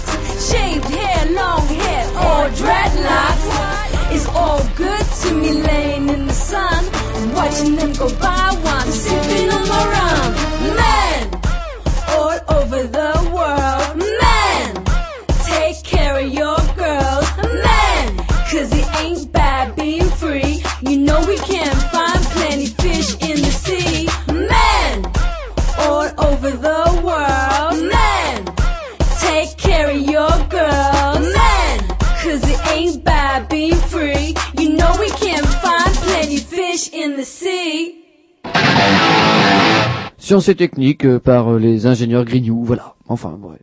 Shaved 0.51 0.86
hair, 0.86 1.32
long 1.32 1.67
hair, 1.67 2.05
or 2.28 2.49
dreadlocks. 2.59 3.45
It's 4.11 4.28
all 4.28 4.61
good 4.76 5.05
to 5.21 5.36
me 5.36 5.53
laying 5.53 6.09
in 6.09 6.28
the 6.28 6.34
sun. 6.34 6.84
Watching 7.34 7.76
them 7.78 7.93
go 7.93 8.09
by 8.19 8.49
while 8.61 8.91
Science 40.34 40.49
et 40.49 40.55
technique 40.55 41.05
euh, 41.05 41.19
par 41.19 41.53
euh, 41.53 41.59
les 41.59 41.86
ingénieurs 41.86 42.25
Grignoux, 42.25 42.63
voilà. 42.65 42.95
Enfin, 43.07 43.38
ouais. 43.43 43.57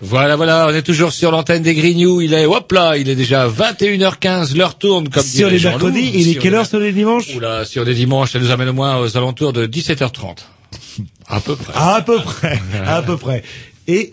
Voilà, 0.00 0.36
voilà, 0.36 0.68
on 0.70 0.74
est 0.74 0.82
toujours 0.82 1.10
sur 1.12 1.32
l'antenne 1.32 1.64
des 1.64 1.74
Grignoux. 1.74 2.20
Il 2.20 2.32
est, 2.32 2.46
hop 2.46 2.70
là, 2.70 2.96
il 2.96 3.08
est 3.08 3.16
déjà 3.16 3.48
21h15, 3.48 4.56
l'heure 4.56 4.78
tourne 4.78 5.08
comme 5.08 5.24
Sur 5.24 5.50
les 5.50 5.58
mercredis, 5.58 6.12
il 6.14 6.28
est 6.28 6.34
quelle 6.36 6.52
les- 6.52 6.58
heure 6.58 6.66
sur 6.66 6.78
les 6.78 6.92
dimanches? 6.92 7.34
Oula, 7.34 7.64
sur 7.64 7.84
des 7.84 7.94
dimanches, 7.94 8.30
ça 8.34 8.38
nous 8.38 8.52
amène 8.52 8.68
au 8.68 8.72
moins 8.72 8.98
aux 9.00 9.16
alentours 9.16 9.52
de 9.52 9.66
17h30. 9.66 10.36
À 11.28 11.40
peu 11.40 11.56
près. 11.56 11.72
À 11.74 12.00
peu 12.02 12.18
près, 12.20 12.60
à 12.86 13.02
peu 13.02 13.16
près. 13.16 13.42
Et 13.88 14.12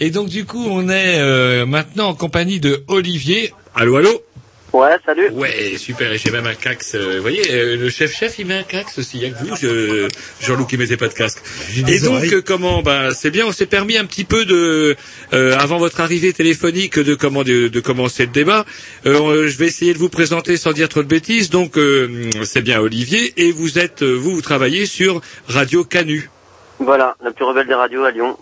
Et 0.00 0.10
donc 0.10 0.28
du 0.28 0.44
coup, 0.44 0.66
on 0.68 0.90
est 0.90 1.18
euh, 1.18 1.64
maintenant 1.64 2.08
en 2.08 2.14
compagnie 2.14 2.60
de 2.60 2.84
Olivier. 2.88 3.54
Allô, 3.74 3.96
allô? 3.96 4.10
Ouais, 4.74 4.96
salut. 5.06 5.28
Ouais, 5.30 5.76
super. 5.78 6.12
Et 6.12 6.18
j'ai 6.18 6.32
même 6.32 6.46
un 6.46 6.54
cax. 6.54 6.96
euh, 6.96 7.16
vous 7.16 7.22
voyez, 7.22 7.42
euh, 7.52 7.76
le 7.76 7.88
chef-chef, 7.90 8.40
il 8.40 8.46
met 8.46 8.54
un 8.58 8.64
cax 8.64 8.98
aussi. 8.98 9.18
Il 9.18 9.22
y 9.22 9.26
a 9.26 9.30
que 9.30 9.38
vous, 9.44 9.54
je- 9.54 10.08
Jean-Loup, 10.44 10.64
qui 10.66 10.76
mettait 10.76 10.96
pas 10.96 11.06
de 11.06 11.14
casque. 11.14 11.38
Et 11.86 12.00
donc, 12.00 12.24
euh, 12.32 12.42
comment 12.44 12.82
Bah, 12.82 13.14
c'est 13.14 13.30
bien. 13.30 13.46
On 13.46 13.52
s'est 13.52 13.66
permis 13.66 13.96
un 13.96 14.04
petit 14.04 14.24
peu 14.24 14.44
de, 14.44 14.96
euh, 15.32 15.56
avant 15.58 15.78
votre 15.78 16.00
arrivée 16.00 16.32
téléphonique, 16.32 16.98
de 16.98 17.14
comment 17.14 17.44
de, 17.44 17.68
de 17.68 17.80
commencer 17.80 18.26
le 18.26 18.32
débat. 18.32 18.64
Euh, 19.06 19.16
on- 19.20 19.46
je 19.46 19.56
vais 19.58 19.66
essayer 19.66 19.94
de 19.94 19.98
vous 19.98 20.08
présenter 20.08 20.56
sans 20.56 20.72
dire 20.72 20.88
trop 20.88 21.04
de 21.04 21.08
bêtises. 21.08 21.50
Donc, 21.50 21.78
euh, 21.78 22.28
c'est 22.42 22.62
bien 22.62 22.80
Olivier. 22.80 23.32
Et 23.36 23.52
vous 23.52 23.78
êtes, 23.78 24.02
vous, 24.02 24.34
vous 24.34 24.42
travaillez 24.42 24.86
sur 24.86 25.20
Radio 25.46 25.84
Canu. 25.84 26.28
Voilà, 26.80 27.14
la 27.22 27.30
plus 27.30 27.44
rebelle 27.44 27.68
des 27.68 27.74
radios 27.74 28.02
à 28.02 28.10
Lyon. 28.10 28.36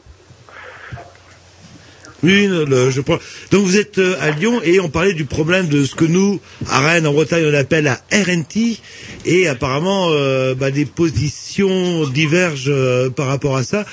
Oui, 2.22 2.46
le- 2.48 2.90
je 2.90 3.00
prends. 3.00 3.18
Donc 3.50 3.64
vous 3.66 3.76
êtes 3.76 3.98
euh, 3.98 4.14
à 4.20 4.30
Lyon 4.30 4.60
et 4.62 4.78
on 4.78 4.88
parlait 4.88 5.12
du 5.12 5.24
problème 5.24 5.66
de 5.66 5.84
ce 5.84 5.94
que 5.96 6.04
nous, 6.04 6.40
à 6.68 6.80
Rennes, 6.80 7.06
en 7.06 7.12
Bretagne, 7.12 7.44
on 7.50 7.54
appelle 7.54 7.84
la 7.84 8.00
RNT 8.12 8.78
et 9.26 9.48
apparemment 9.48 10.08
euh, 10.12 10.54
bah, 10.54 10.70
des 10.70 10.84
positions 10.84 12.06
divergent 12.08 12.66
euh, 12.68 13.10
par 13.10 13.26
rapport 13.26 13.56
à 13.56 13.64
ça. 13.64 13.84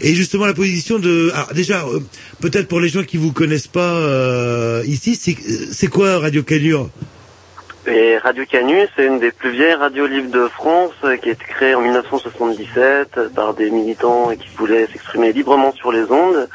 Et 0.00 0.14
justement 0.14 0.46
la 0.46 0.54
position 0.54 0.98
de, 1.00 1.30
alors 1.34 1.52
déjà 1.54 1.84
euh, 1.86 1.98
peut-être 2.40 2.68
pour 2.68 2.78
les 2.80 2.88
gens 2.88 3.02
qui 3.02 3.16
vous 3.16 3.32
connaissent 3.32 3.66
pas 3.66 4.80
ici, 4.86 5.18
c'est 5.20 5.36
c'est 5.72 5.88
quoi 5.88 6.18
Radio 6.20 6.42
Canure 6.44 6.88
Et 7.84 8.16
Radio 8.18 8.44
Canu, 8.48 8.86
c'est 8.94 9.06
une 9.06 9.18
des 9.18 9.32
plus 9.32 9.50
vieilles 9.50 9.74
radios 9.74 10.06
libres 10.06 10.30
de 10.30 10.46
France 10.46 10.92
euh, 11.02 11.16
qui 11.16 11.30
a 11.30 11.32
été 11.32 11.44
créée 11.44 11.74
en 11.74 11.80
1977 11.80 13.18
euh, 13.18 13.28
par 13.28 13.54
des 13.54 13.70
militants 13.70 14.30
qui 14.38 14.48
voulaient 14.56 14.86
s'exprimer 14.86 15.32
librement 15.32 15.72
sur 15.72 15.90
les 15.90 16.08
ondes. 16.12 16.48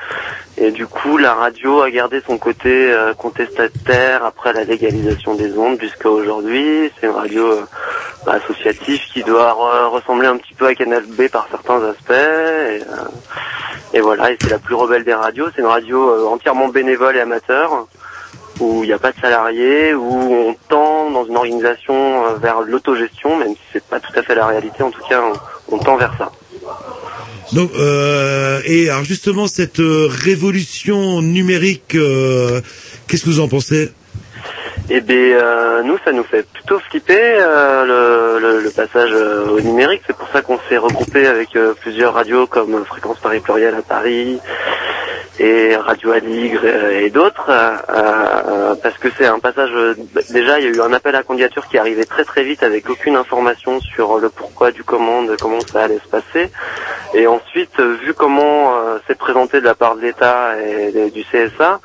Et 0.57 0.71
du 0.71 0.87
coup, 0.87 1.17
la 1.17 1.33
radio 1.33 1.81
a 1.81 1.91
gardé 1.91 2.21
son 2.25 2.37
côté 2.37 2.69
euh, 2.93 3.13
contestataire 3.13 4.23
après 4.23 4.53
la 4.53 4.63
légalisation 4.63 5.35
des 5.35 5.57
ondes 5.57 5.81
jusqu'à 5.81 6.09
aujourd'hui. 6.09 6.89
C'est 7.01 7.07
une 7.07 7.13
radio 7.13 7.45
euh, 7.51 7.61
bah, 8.25 8.35
associative 8.41 9.01
qui 9.11 9.21
doit 9.23 9.51
re- 9.51 9.89
ressembler 9.89 10.27
un 10.27 10.37
petit 10.37 10.53
peu 10.53 10.67
à 10.67 10.75
Canal 10.75 11.03
B 11.07 11.27
par 11.27 11.49
certains 11.51 11.83
aspects. 11.83 12.09
Et, 12.11 12.13
euh, 12.83 12.83
et 13.93 13.99
voilà, 13.99 14.31
et 14.31 14.37
c'est 14.41 14.49
la 14.49 14.59
plus 14.59 14.75
rebelle 14.75 15.03
des 15.03 15.13
radios. 15.13 15.47
C'est 15.53 15.61
une 15.61 15.67
radio 15.67 16.09
euh, 16.09 16.25
entièrement 16.27 16.69
bénévole 16.69 17.17
et 17.17 17.21
amateur 17.21 17.85
où 18.59 18.83
il 18.83 18.87
n'y 18.87 18.93
a 18.93 18.99
pas 18.99 19.11
de 19.11 19.19
salariés, 19.19 19.93
où 19.93 20.33
on 20.33 20.55
tend 20.69 21.11
dans 21.11 21.25
une 21.25 21.37
organisation 21.37 22.25
euh, 22.25 22.35
vers 22.35 22.61
l'autogestion, 22.61 23.37
même 23.37 23.53
si 23.53 23.61
c'est 23.73 23.83
pas 23.83 23.99
tout 23.99 24.11
à 24.15 24.21
fait 24.23 24.35
la 24.35 24.47
réalité, 24.47 24.83
en 24.83 24.91
tout 24.91 25.01
cas 25.07 25.21
on, 25.69 25.77
tend 25.77 25.97
vers 25.97 26.13
ça. 26.17 26.31
Donc, 27.53 27.71
euh, 27.75 28.61
et 28.65 28.89
alors 28.89 29.03
justement 29.03 29.47
cette 29.47 29.79
euh, 29.79 30.07
révolution 30.09 31.21
numérique, 31.21 31.95
euh, 31.95 32.61
qu'est-ce 33.07 33.23
que 33.23 33.29
vous 33.29 33.39
en 33.39 33.47
pensez? 33.47 33.91
Et 34.89 35.01
bien 35.01 35.17
euh, 35.17 35.83
nous 35.83 35.97
ça 36.05 36.13
nous 36.13 36.23
fait 36.23 36.43
plutôt 36.43 36.79
flipper 36.79 37.19
euh, 37.19 37.83
le, 37.85 38.39
le- 38.39 38.59
le 38.61 38.71
passage 38.71 39.09
euh, 39.13 39.49
au 39.49 39.59
numérique, 39.61 40.01
c'est 40.07 40.15
pour 40.15 40.29
ça 40.29 40.41
qu'on 40.41 40.59
s'est 40.69 40.77
regroupé 40.77 41.27
avec 41.27 41.55
euh, 41.57 41.73
plusieurs 41.81 42.13
radios 42.13 42.47
comme 42.47 42.73
euh, 42.75 42.83
Fréquence 42.85 43.19
Paris 43.19 43.41
Pluriel 43.41 43.75
à 43.75 43.81
Paris 43.81 44.39
et 45.39 45.75
Radio 45.75 46.13
Aligre 46.13 46.65
et 46.65 47.11
d'autres, 47.11 47.45
parce 48.81 48.97
que 48.97 49.07
c'est 49.19 49.27
un 49.27 49.37
passage, 49.37 49.69
déjà 50.29 50.57
il 50.59 50.65
y 50.65 50.67
a 50.67 50.71
eu 50.71 50.81
un 50.81 50.91
appel 50.93 51.13
à 51.15 51.21
candidature 51.21 51.67
qui 51.67 51.77
arrivé 51.77 52.07
très 52.07 52.25
très 52.25 52.43
vite 52.43 52.63
avec 52.63 52.89
aucune 52.89 53.15
information 53.15 53.79
sur 53.79 54.17
le 54.17 54.29
pourquoi 54.29 54.71
du 54.71 54.83
comment, 54.83 55.21
de 55.21 55.35
comment 55.35 55.63
ça 55.71 55.83
allait 55.83 55.99
se 55.99 56.07
passer. 56.09 56.51
Et 57.13 57.27
ensuite, 57.27 57.79
vu 57.79 58.15
comment 58.15 58.73
c'est 59.07 59.17
présenté 59.17 59.59
de 59.59 59.65
la 59.65 59.75
part 59.75 59.95
de 59.95 60.01
l'État 60.01 60.59
et 60.59 60.91
de- 60.91 61.09
du 61.09 61.23
CSA, 61.25 61.81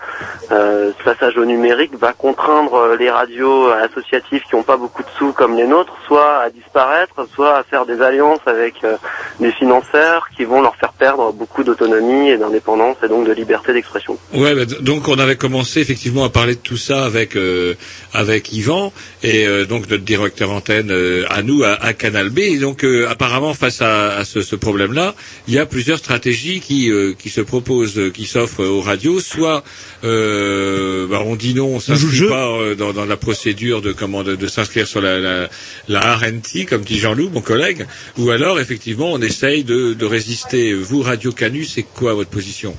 ce 0.49 1.05
passage 1.05 1.37
au 1.37 1.45
numérique 1.45 1.95
va 1.99 2.15
contraindre 2.15 2.92
les 2.99 3.11
radios 3.11 3.69
associatives 3.69 4.43
qui 4.49 4.57
n'ont 4.57 4.63
pas 4.63 4.77
beaucoup 4.77 5.03
de 5.03 5.09
sous 5.19 5.33
comme 5.33 5.57
les 5.57 5.67
nôtres, 5.67 5.95
soit 6.07 6.39
à 6.39 6.51
disparaître, 6.51 7.27
soit 7.35 7.57
à 7.59 7.63
faire 7.63 7.87
des 7.87 8.01
alliances 8.01 8.41
avec 8.47 8.75
euh, 8.85 8.97
des 9.41 9.53
financeurs 9.53 10.27
qui 10.37 10.45
vont 10.45 10.61
leur 10.63 10.77
faire 10.77 10.93
perdre 10.93 11.33
beaucoup 11.33 11.65
d'autonomie 11.65 12.29
et 12.31 12.37
d'indépendance 12.37 12.97
et 13.05 13.09
donc 13.09 13.27
de 13.27 13.33
liberté 13.33 13.73
d'expression. 13.73 14.19
Ouais, 14.35 14.55
bah, 14.55 14.65
donc 14.81 15.09
on 15.09 15.19
avait 15.19 15.37
commencé 15.37 15.81
effectivement 15.81 16.25
à 16.25 16.29
parler 16.31 16.55
de 16.55 16.61
tout 16.61 16.77
ça 16.77 17.05
avec 17.05 17.37
euh, 17.37 17.75
avec 18.13 18.53
Yvan 18.53 18.93
et 19.23 19.47
euh, 19.47 19.65
donc 19.65 19.89
notre 19.91 20.05
directeur 20.05 20.51
antenne 20.51 20.91
euh, 20.91 21.25
à 21.31 21.43
nous 21.43 21.63
à, 21.65 21.73
à 21.83 21.93
Canal 21.93 22.31
B. 22.31 22.39
Et 22.41 22.59
donc 22.59 22.85
euh, 22.85 23.09
apparemment 23.09 23.55
face 23.55 23.83
à, 23.83 24.17
à 24.17 24.25
ce, 24.25 24.43
ce 24.43 24.57
problème-là, 24.57 25.15
il 25.49 25.55
y 25.55 25.59
a 25.59 25.67
plusieurs 25.67 25.99
stratégies 25.99 26.61
qui 26.61 26.91
euh, 26.91 27.15
qui 27.19 27.31
se 27.31 27.41
proposent, 27.41 27.99
euh, 27.99 28.11
qui 28.11 28.27
s'offrent 28.27 28.65
aux 28.65 28.81
radios. 28.81 29.21
Soit 29.21 29.63
euh, 30.05 31.07
bah, 31.09 31.23
on 31.25 31.37
dit 31.37 31.55
non, 31.55 31.67
on 31.67 31.81
s'inscrit 31.81 32.29
pas 32.29 32.47
euh, 32.49 32.75
dans, 32.93 33.05
la 33.05 33.17
procédure 33.17 33.81
de 33.81 33.93
comment 33.93 34.23
de, 34.23 34.47
s'inscrire 34.47 34.87
sur 34.87 35.01
la, 35.01 35.19
la, 35.19 35.49
la 35.89 36.01
RNT, 36.17 36.67
comme 36.69 36.83
dit 36.83 36.99
Jean-Loup, 36.99 37.31
mon 37.33 37.41
collègue, 37.41 37.87
ou 38.19 38.31
alors 38.31 38.59
effectivement 38.59 39.13
on 39.13 39.21
essaye 39.21 39.65
de, 39.65 40.05
résister. 40.05 40.75
Vous, 40.75 41.03
Radio 41.03 41.33
Canu, 41.33 41.65
c'est 41.65 41.83
quoi 41.85 42.15
votre 42.15 42.31
position? 42.31 42.75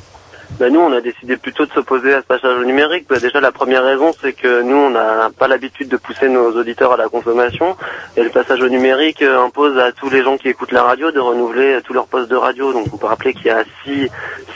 Bah, 0.60 0.70
nous, 0.70 0.80
on 0.80 0.91
a 0.91 1.01
décidé 1.01 1.36
plutôt 1.38 1.66
de 1.66 1.72
s'opposer 1.72 2.14
à 2.14 2.22
ce 2.22 2.28
passage 2.28 2.60
au 2.60 2.66
numérique. 2.66 3.08
Bah, 3.10 3.18
déjà, 3.20 3.39
la 3.39 3.51
première 3.51 3.84
raison, 3.84 4.14
c'est 4.22 4.34
que 4.34 4.62
nous, 4.62 4.75
on 4.75 4.89
n'a 4.92 5.32
pas 5.38 5.47
l'habitude 5.47 5.88
de 5.88 5.97
pousser 5.97 6.30
nos 6.30 6.51
auditeurs 6.51 6.92
à 6.92 6.97
la 6.97 7.08
consommation. 7.08 7.75
Et 8.17 8.24
le 8.24 8.30
passage 8.30 8.62
au 8.62 8.70
numérique 8.70 9.24
euh, 9.24 9.43
impose 9.43 9.78
à 9.80 9.92
tous 9.92 10.09
les 10.09 10.21
gens 10.21 10.38
qui 10.38 10.50
écoutent 10.50 10.71
la 10.71 10.84
radio 10.84 11.12
de 11.12 11.20
renouveler 11.20 11.74
euh, 11.74 11.82
tous 11.82 11.93
leurs 11.93 12.08
postes 12.08 12.30
de 12.30 12.36
radio. 12.36 12.71
Donc, 12.71 12.88
on 12.93 12.97
peut 12.97 13.08
rappeler 13.08 13.34
qu'il 13.34 13.47
y 13.47 13.50
a 13.50 13.63
six, 13.84 14.09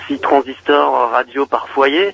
six 0.08 0.20
transistors 0.20 1.12
radio 1.12 1.48
par 1.48 1.68
foyer. 1.70 2.14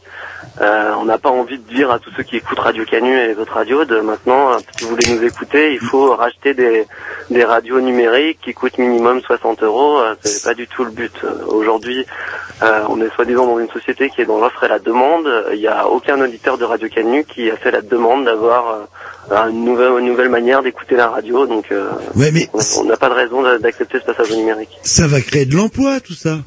Euh, 0.61 0.91
on 0.99 1.05
n'a 1.05 1.17
pas 1.17 1.29
envie 1.31 1.57
de 1.57 1.63
dire 1.73 1.89
à 1.89 1.97
tous 1.97 2.11
ceux 2.15 2.21
qui 2.21 2.37
écoutent 2.37 2.59
Radio 2.59 2.85
Canu 2.85 3.11
et 3.17 3.27
les 3.29 3.35
autres 3.39 3.53
radios 3.53 3.85
de 3.85 3.99
maintenant, 4.01 4.51
euh, 4.51 4.57
si 4.77 4.83
vous 4.83 4.91
voulez 4.91 5.07
nous 5.15 5.23
écouter, 5.23 5.73
il 5.73 5.79
faut 5.79 6.15
racheter 6.15 6.53
des, 6.53 6.85
des 7.31 7.43
radios 7.43 7.81
numériques 7.81 8.37
qui 8.43 8.53
coûtent 8.53 8.77
minimum 8.77 9.19
60 9.21 9.63
euros. 9.63 9.97
Euh, 9.99 10.13
C'est 10.23 10.43
pas 10.43 10.53
du 10.53 10.67
tout 10.67 10.83
le 10.85 10.91
but. 10.91 11.11
Euh, 11.23 11.43
Aujourd'hui, 11.47 12.05
euh, 12.61 12.83
on 12.89 13.01
est 13.01 13.09
soi-disant 13.15 13.47
dans 13.47 13.57
une 13.59 13.69
société 13.69 14.11
qui 14.11 14.21
est 14.21 14.25
dans 14.25 14.37
l'offre 14.39 14.63
et 14.63 14.67
la 14.67 14.77
demande. 14.77 15.27
Il 15.53 15.59
n'y 15.59 15.67
a 15.67 15.87
aucun 15.87 16.21
auditeur 16.21 16.59
de 16.59 16.65
Radio 16.65 16.87
Canu 16.87 17.25
qui 17.25 17.49
a 17.49 17.57
fait 17.57 17.71
la 17.71 17.81
demande 17.81 18.25
d'avoir 18.25 18.87
euh, 19.31 19.49
une, 19.49 19.65
nouvelle, 19.65 19.93
une 19.99 20.05
nouvelle 20.05 20.29
manière 20.29 20.61
d'écouter 20.61 20.95
la 20.95 21.07
radio. 21.09 21.47
Donc, 21.47 21.65
Ouais, 22.15 22.31
mais 22.31 22.47
on- 22.53 22.83
n'a 22.83 22.97
pas 22.97 23.09
de 23.09 23.15
raison 23.15 23.41
d'a- 23.41 23.57
d'accepter 23.57 23.99
ce 23.99 24.05
passage 24.05 24.31
au 24.31 24.35
numérique. 24.35 24.69
ça 24.83 25.07
va 25.07 25.19
créer 25.19 25.45
de 25.47 25.55
l'emploi, 25.55 25.99
tout 25.99 26.13
ça. 26.13 26.37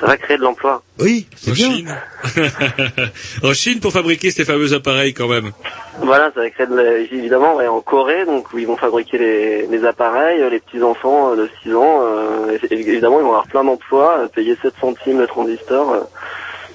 Ça 0.00 0.06
va 0.06 0.16
créer 0.16 0.38
de 0.38 0.42
l'emploi. 0.42 0.82
Oui, 0.98 1.26
c'est 1.36 1.52
bien. 1.52 1.70
Chine. 1.70 1.96
en 3.42 3.52
Chine 3.52 3.80
pour 3.80 3.92
fabriquer 3.92 4.30
ces 4.30 4.46
fameux 4.46 4.72
appareils 4.72 5.12
quand 5.12 5.28
même. 5.28 5.52
Voilà, 5.98 6.30
ça 6.34 6.40
va 6.40 6.48
créer 6.48 6.66
de 6.66 7.14
évidemment 7.14 7.56
ouais, 7.56 7.68
en 7.68 7.82
Corée, 7.82 8.24
donc 8.24 8.52
où 8.54 8.58
ils 8.58 8.66
vont 8.66 8.78
fabriquer 8.78 9.18
les, 9.18 9.66
les 9.66 9.84
appareils, 9.84 10.42
les 10.50 10.60
petits 10.60 10.82
enfants 10.82 11.36
de 11.36 11.50
6 11.62 11.74
ans, 11.74 12.00
euh, 12.02 12.58
évidemment 12.70 13.20
ils 13.20 13.24
vont 13.24 13.28
avoir 13.28 13.46
plein 13.46 13.64
d'emplois, 13.64 14.20
euh, 14.20 14.26
payer 14.28 14.56
7 14.62 14.72
centimes 14.80 15.20
le 15.20 15.26
transistor, 15.26 15.92
euh, 15.92 16.00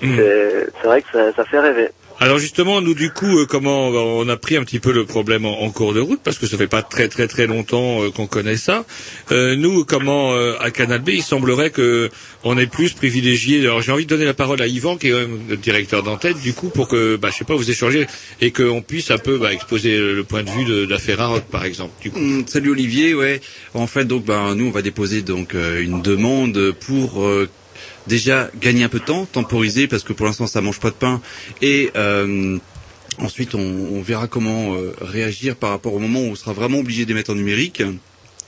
c'est 0.02 0.70
c'est 0.80 0.88
vrai 0.88 1.02
que 1.02 1.08
ça, 1.12 1.34
ça 1.34 1.46
fait 1.46 1.60
rêver. 1.60 1.90
Alors 2.20 2.40
justement, 2.40 2.82
nous 2.82 2.94
du 2.94 3.12
coup, 3.12 3.40
euh, 3.40 3.46
comment 3.46 3.90
on 3.90 4.28
a 4.30 4.38
pris 4.38 4.56
un 4.56 4.64
petit 4.64 4.80
peu 4.80 4.92
le 4.92 5.06
problème 5.06 5.46
en, 5.46 5.70
cours 5.70 5.94
de 5.94 6.00
route 6.00 6.22
parce 6.24 6.38
que 6.38 6.48
ça 6.48 6.58
fait 6.58 6.68
pas 6.68 6.82
très 6.82 7.08
très 7.08 7.28
très 7.28 7.46
longtemps 7.46 8.04
euh, 8.04 8.10
qu'on 8.10 8.28
connaît 8.28 8.58
ça. 8.58 8.86
Euh, 9.32 9.56
nous, 9.56 9.84
comment 9.84 10.34
euh, 10.34 10.56
à 10.60 10.72
Canal 10.72 11.02
B, 11.02 11.10
il 11.10 11.24
semblerait 11.24 11.72
que 11.72 12.10
on 12.44 12.58
est 12.58 12.68
plus 12.68 12.94
privilégié. 12.94 13.60
Alors 13.62 13.82
j'ai 13.82 13.92
envie 13.92 14.06
de 14.06 14.10
donner 14.10 14.26
la 14.26 14.34
parole 14.34 14.62
à 14.62 14.68
Yvan, 14.68 14.98
qui 14.98 15.10
est 15.10 15.28
notre 15.28 15.62
directeur 15.62 16.04
d'antenne, 16.04 16.38
du 16.42 16.54
coup, 16.54 16.70
pour 16.70 16.88
que, 16.88 17.16
bah, 17.18 17.30
je 17.32 17.38
sais 17.38 17.46
pas, 17.46 17.56
vous 17.56 17.70
échangez 17.70 18.08
et 18.40 18.52
qu'on 18.52 18.82
puisse 18.82 19.12
un 19.12 19.18
peu 19.18 19.38
bah, 19.38 19.54
exposer 19.54 19.98
le 19.98 20.24
point 20.24 20.44
de 20.44 20.50
vue 20.50 20.66
de, 20.66 20.88
la 20.88 20.98
par 21.52 21.66
exemple. 21.66 21.94
Hum, 22.16 22.46
Salut 22.48 22.72
Olivier, 22.72 23.14
ouais. 23.14 23.42
En 23.74 23.88
fait, 23.88 24.06
donc, 24.06 24.26
ben, 24.26 24.56
nous, 24.56 24.68
on 24.68 24.72
va 24.72 24.82
déposer 24.82 25.22
donc 25.22 25.56
euh, 25.56 25.82
une 25.82 26.02
demande 26.02 26.72
pour 26.72 27.24
euh, 27.24 27.50
déjà 28.08 28.50
gagner 28.60 28.84
un 28.84 28.90
peu 28.90 29.00
de 29.00 29.06
temps, 29.06 29.26
temporiser, 29.26 29.88
parce 29.88 30.04
que 30.04 30.14
pour 30.14 30.26
l'instant, 30.26 30.48
ça 30.48 30.62
mange 30.62 30.80
pas 30.80 30.90
de 30.90 30.96
pain, 30.96 31.22
et 31.62 31.92
euh, 31.96 32.58
ensuite, 33.20 33.56
on, 33.56 34.02
verra 34.02 34.28
comment 34.28 34.76
euh, 34.76 34.94
réagir 35.02 35.56
par 35.56 35.72
rapport 35.72 35.94
au 35.94 36.00
moment 36.00 36.20
où 36.22 36.32
on 36.32 36.36
sera 36.36 36.54
vraiment 36.54 36.80
obligé 36.80 37.06
d'émettre 37.06 37.32
en 37.32 37.36
numérique. 37.36 37.84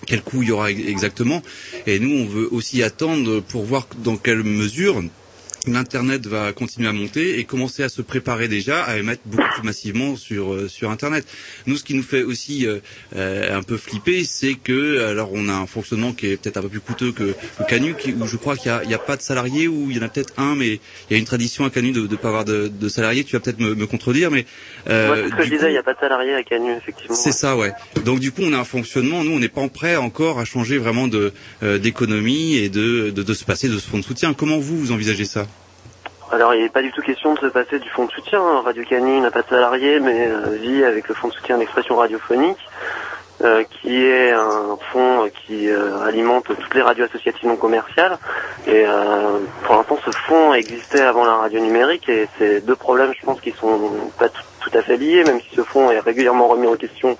Quel 0.05 0.21
coût 0.21 0.43
il 0.43 0.49
y 0.49 0.51
aura 0.51 0.71
ex- 0.71 0.87
exactement 0.87 1.41
Et 1.87 1.99
nous, 1.99 2.11
on 2.11 2.25
veut 2.25 2.47
aussi 2.51 2.83
attendre 2.83 3.39
pour 3.39 3.65
voir 3.65 3.87
dans 4.03 4.15
quelle 4.15 4.43
mesure 4.43 5.03
l'internet 5.73 6.25
va 6.27 6.51
continuer 6.53 6.87
à 6.87 6.93
monter 6.93 7.39
et 7.39 7.43
commencer 7.43 7.83
à 7.83 7.89
se 7.89 8.01
préparer 8.01 8.47
déjà 8.47 8.83
à 8.83 8.97
émettre 8.97 9.21
beaucoup 9.25 9.47
plus 9.55 9.63
massivement 9.63 10.15
sur 10.15 10.53
euh, 10.53 10.67
sur 10.67 10.89
internet. 10.91 11.25
Nous, 11.65 11.77
ce 11.77 11.83
qui 11.83 11.93
nous 11.93 12.03
fait 12.03 12.23
aussi 12.23 12.65
euh, 12.65 12.79
euh, 13.15 13.55
un 13.57 13.63
peu 13.63 13.77
flipper, 13.77 14.23
c'est 14.23 14.55
que 14.55 15.03
alors 15.05 15.29
on 15.33 15.47
a 15.49 15.53
un 15.53 15.67
fonctionnement 15.67 16.13
qui 16.13 16.27
est 16.27 16.37
peut-être 16.37 16.57
un 16.57 16.61
peu 16.61 16.69
plus 16.69 16.79
coûteux 16.79 17.11
que, 17.11 17.33
que 17.57 17.63
Canu, 17.69 17.95
qui, 17.95 18.13
où 18.13 18.25
je 18.27 18.37
crois 18.37 18.55
qu'il 18.55 18.67
y 18.71 18.93
a, 18.93 18.95
a 18.95 18.97
pas 18.99 19.15
de 19.17 19.21
salariés, 19.21 19.67
ou 19.67 19.89
il 19.91 19.97
y 19.97 19.99
en 19.99 20.03
a 20.03 20.09
peut-être 20.09 20.33
un, 20.37 20.55
mais 20.55 20.79
il 21.09 21.11
y 21.11 21.15
a 21.15 21.17
une 21.17 21.25
tradition 21.25 21.65
à 21.65 21.69
Canu 21.69 21.91
de 21.91 22.01
ne 22.07 22.15
pas 22.15 22.29
avoir 22.29 22.45
de, 22.45 22.67
de 22.67 22.89
salariés. 22.89 23.23
Tu 23.23 23.33
vas 23.33 23.39
peut-être 23.39 23.59
me, 23.59 23.75
me 23.75 23.85
contredire, 23.87 24.31
mais 24.31 24.45
euh, 24.89 25.07
Moi, 25.07 25.29
ce 25.29 25.35
que 25.35 25.43
je 25.45 25.49
disais, 25.55 25.67
il 25.69 25.73
n'y 25.73 25.77
a 25.77 25.83
pas 25.83 25.93
de 25.93 25.99
salariés 25.99 26.33
à 26.33 26.43
Canu, 26.43 26.71
effectivement. 26.75 27.15
c'est 27.15 27.31
ça, 27.31 27.55
ouais. 27.57 27.71
Donc 28.05 28.19
du 28.19 28.31
coup, 28.31 28.41
on 28.43 28.53
a 28.53 28.57
un 28.57 28.63
fonctionnement. 28.63 29.23
Nous, 29.23 29.31
on 29.31 29.39
n'est 29.39 29.49
pas 29.49 29.67
prêt 29.69 29.95
encore 29.95 30.39
à 30.39 30.45
changer 30.45 30.77
vraiment 30.77 31.07
de 31.07 31.33
euh, 31.63 31.77
d'économie 31.77 32.55
et 32.55 32.69
de, 32.69 33.09
de 33.11 33.23
de 33.23 33.33
se 33.33 33.43
passer 33.45 33.67
de 33.67 33.77
ce 33.77 33.87
fonds 33.87 33.97
de 33.99 34.03
soutien. 34.03 34.33
Comment 34.33 34.57
vous 34.57 34.77
vous 34.77 34.91
envisagez 34.91 35.25
ça? 35.25 35.47
Alors, 36.29 36.53
il 36.53 36.61
n'est 36.61 36.69
pas 36.69 36.81
du 36.81 36.91
tout 36.91 37.01
question 37.01 37.33
de 37.35 37.39
se 37.39 37.45
passer 37.45 37.79
du 37.79 37.89
fonds 37.89 38.05
de 38.05 38.11
soutien. 38.11 38.41
hein. 38.41 38.61
Radio 38.65 38.83
Canu 38.83 39.21
n'a 39.21 39.31
pas 39.31 39.43
de 39.43 39.47
salariés, 39.47 39.99
mais 40.01 40.27
euh, 40.27 40.57
vit 40.59 40.83
avec 40.83 41.07
le 41.07 41.15
fonds 41.15 41.29
de 41.29 41.33
soutien 41.33 41.55
à 41.55 41.59
l'expression 41.59 41.95
radiophonique, 41.95 42.57
euh, 43.43 43.63
qui 43.63 44.05
est 44.05 44.31
un 44.33 44.77
fonds 44.91 45.29
qui 45.45 45.69
euh, 45.69 46.03
alimente 46.05 46.45
toutes 46.45 46.75
les 46.75 46.81
radios 46.81 47.05
associatives 47.05 47.47
non 47.47 47.55
commerciales. 47.55 48.17
Et 48.67 48.83
pour 49.63 49.75
l'instant, 49.75 49.97
ce 50.05 50.11
fonds 50.11 50.53
existait 50.53 51.01
avant 51.01 51.23
la 51.23 51.35
radio 51.35 51.61
numérique, 51.61 52.09
et 52.09 52.27
c'est 52.37 52.59
deux 52.59 52.75
problèmes, 52.75 53.13
je 53.17 53.25
pense, 53.25 53.39
qui 53.39 53.51
sont 53.51 53.89
pas 54.19 54.27
tout, 54.27 54.41
tout 54.59 54.71
à 54.77 54.81
fait 54.81 54.97
liés, 54.97 55.23
même 55.23 55.39
si 55.41 55.55
ce 55.55 55.61
fonds 55.61 55.89
est 55.91 55.99
régulièrement 55.99 56.47
remis 56.47 56.67
en 56.67 56.75
question 56.75 57.17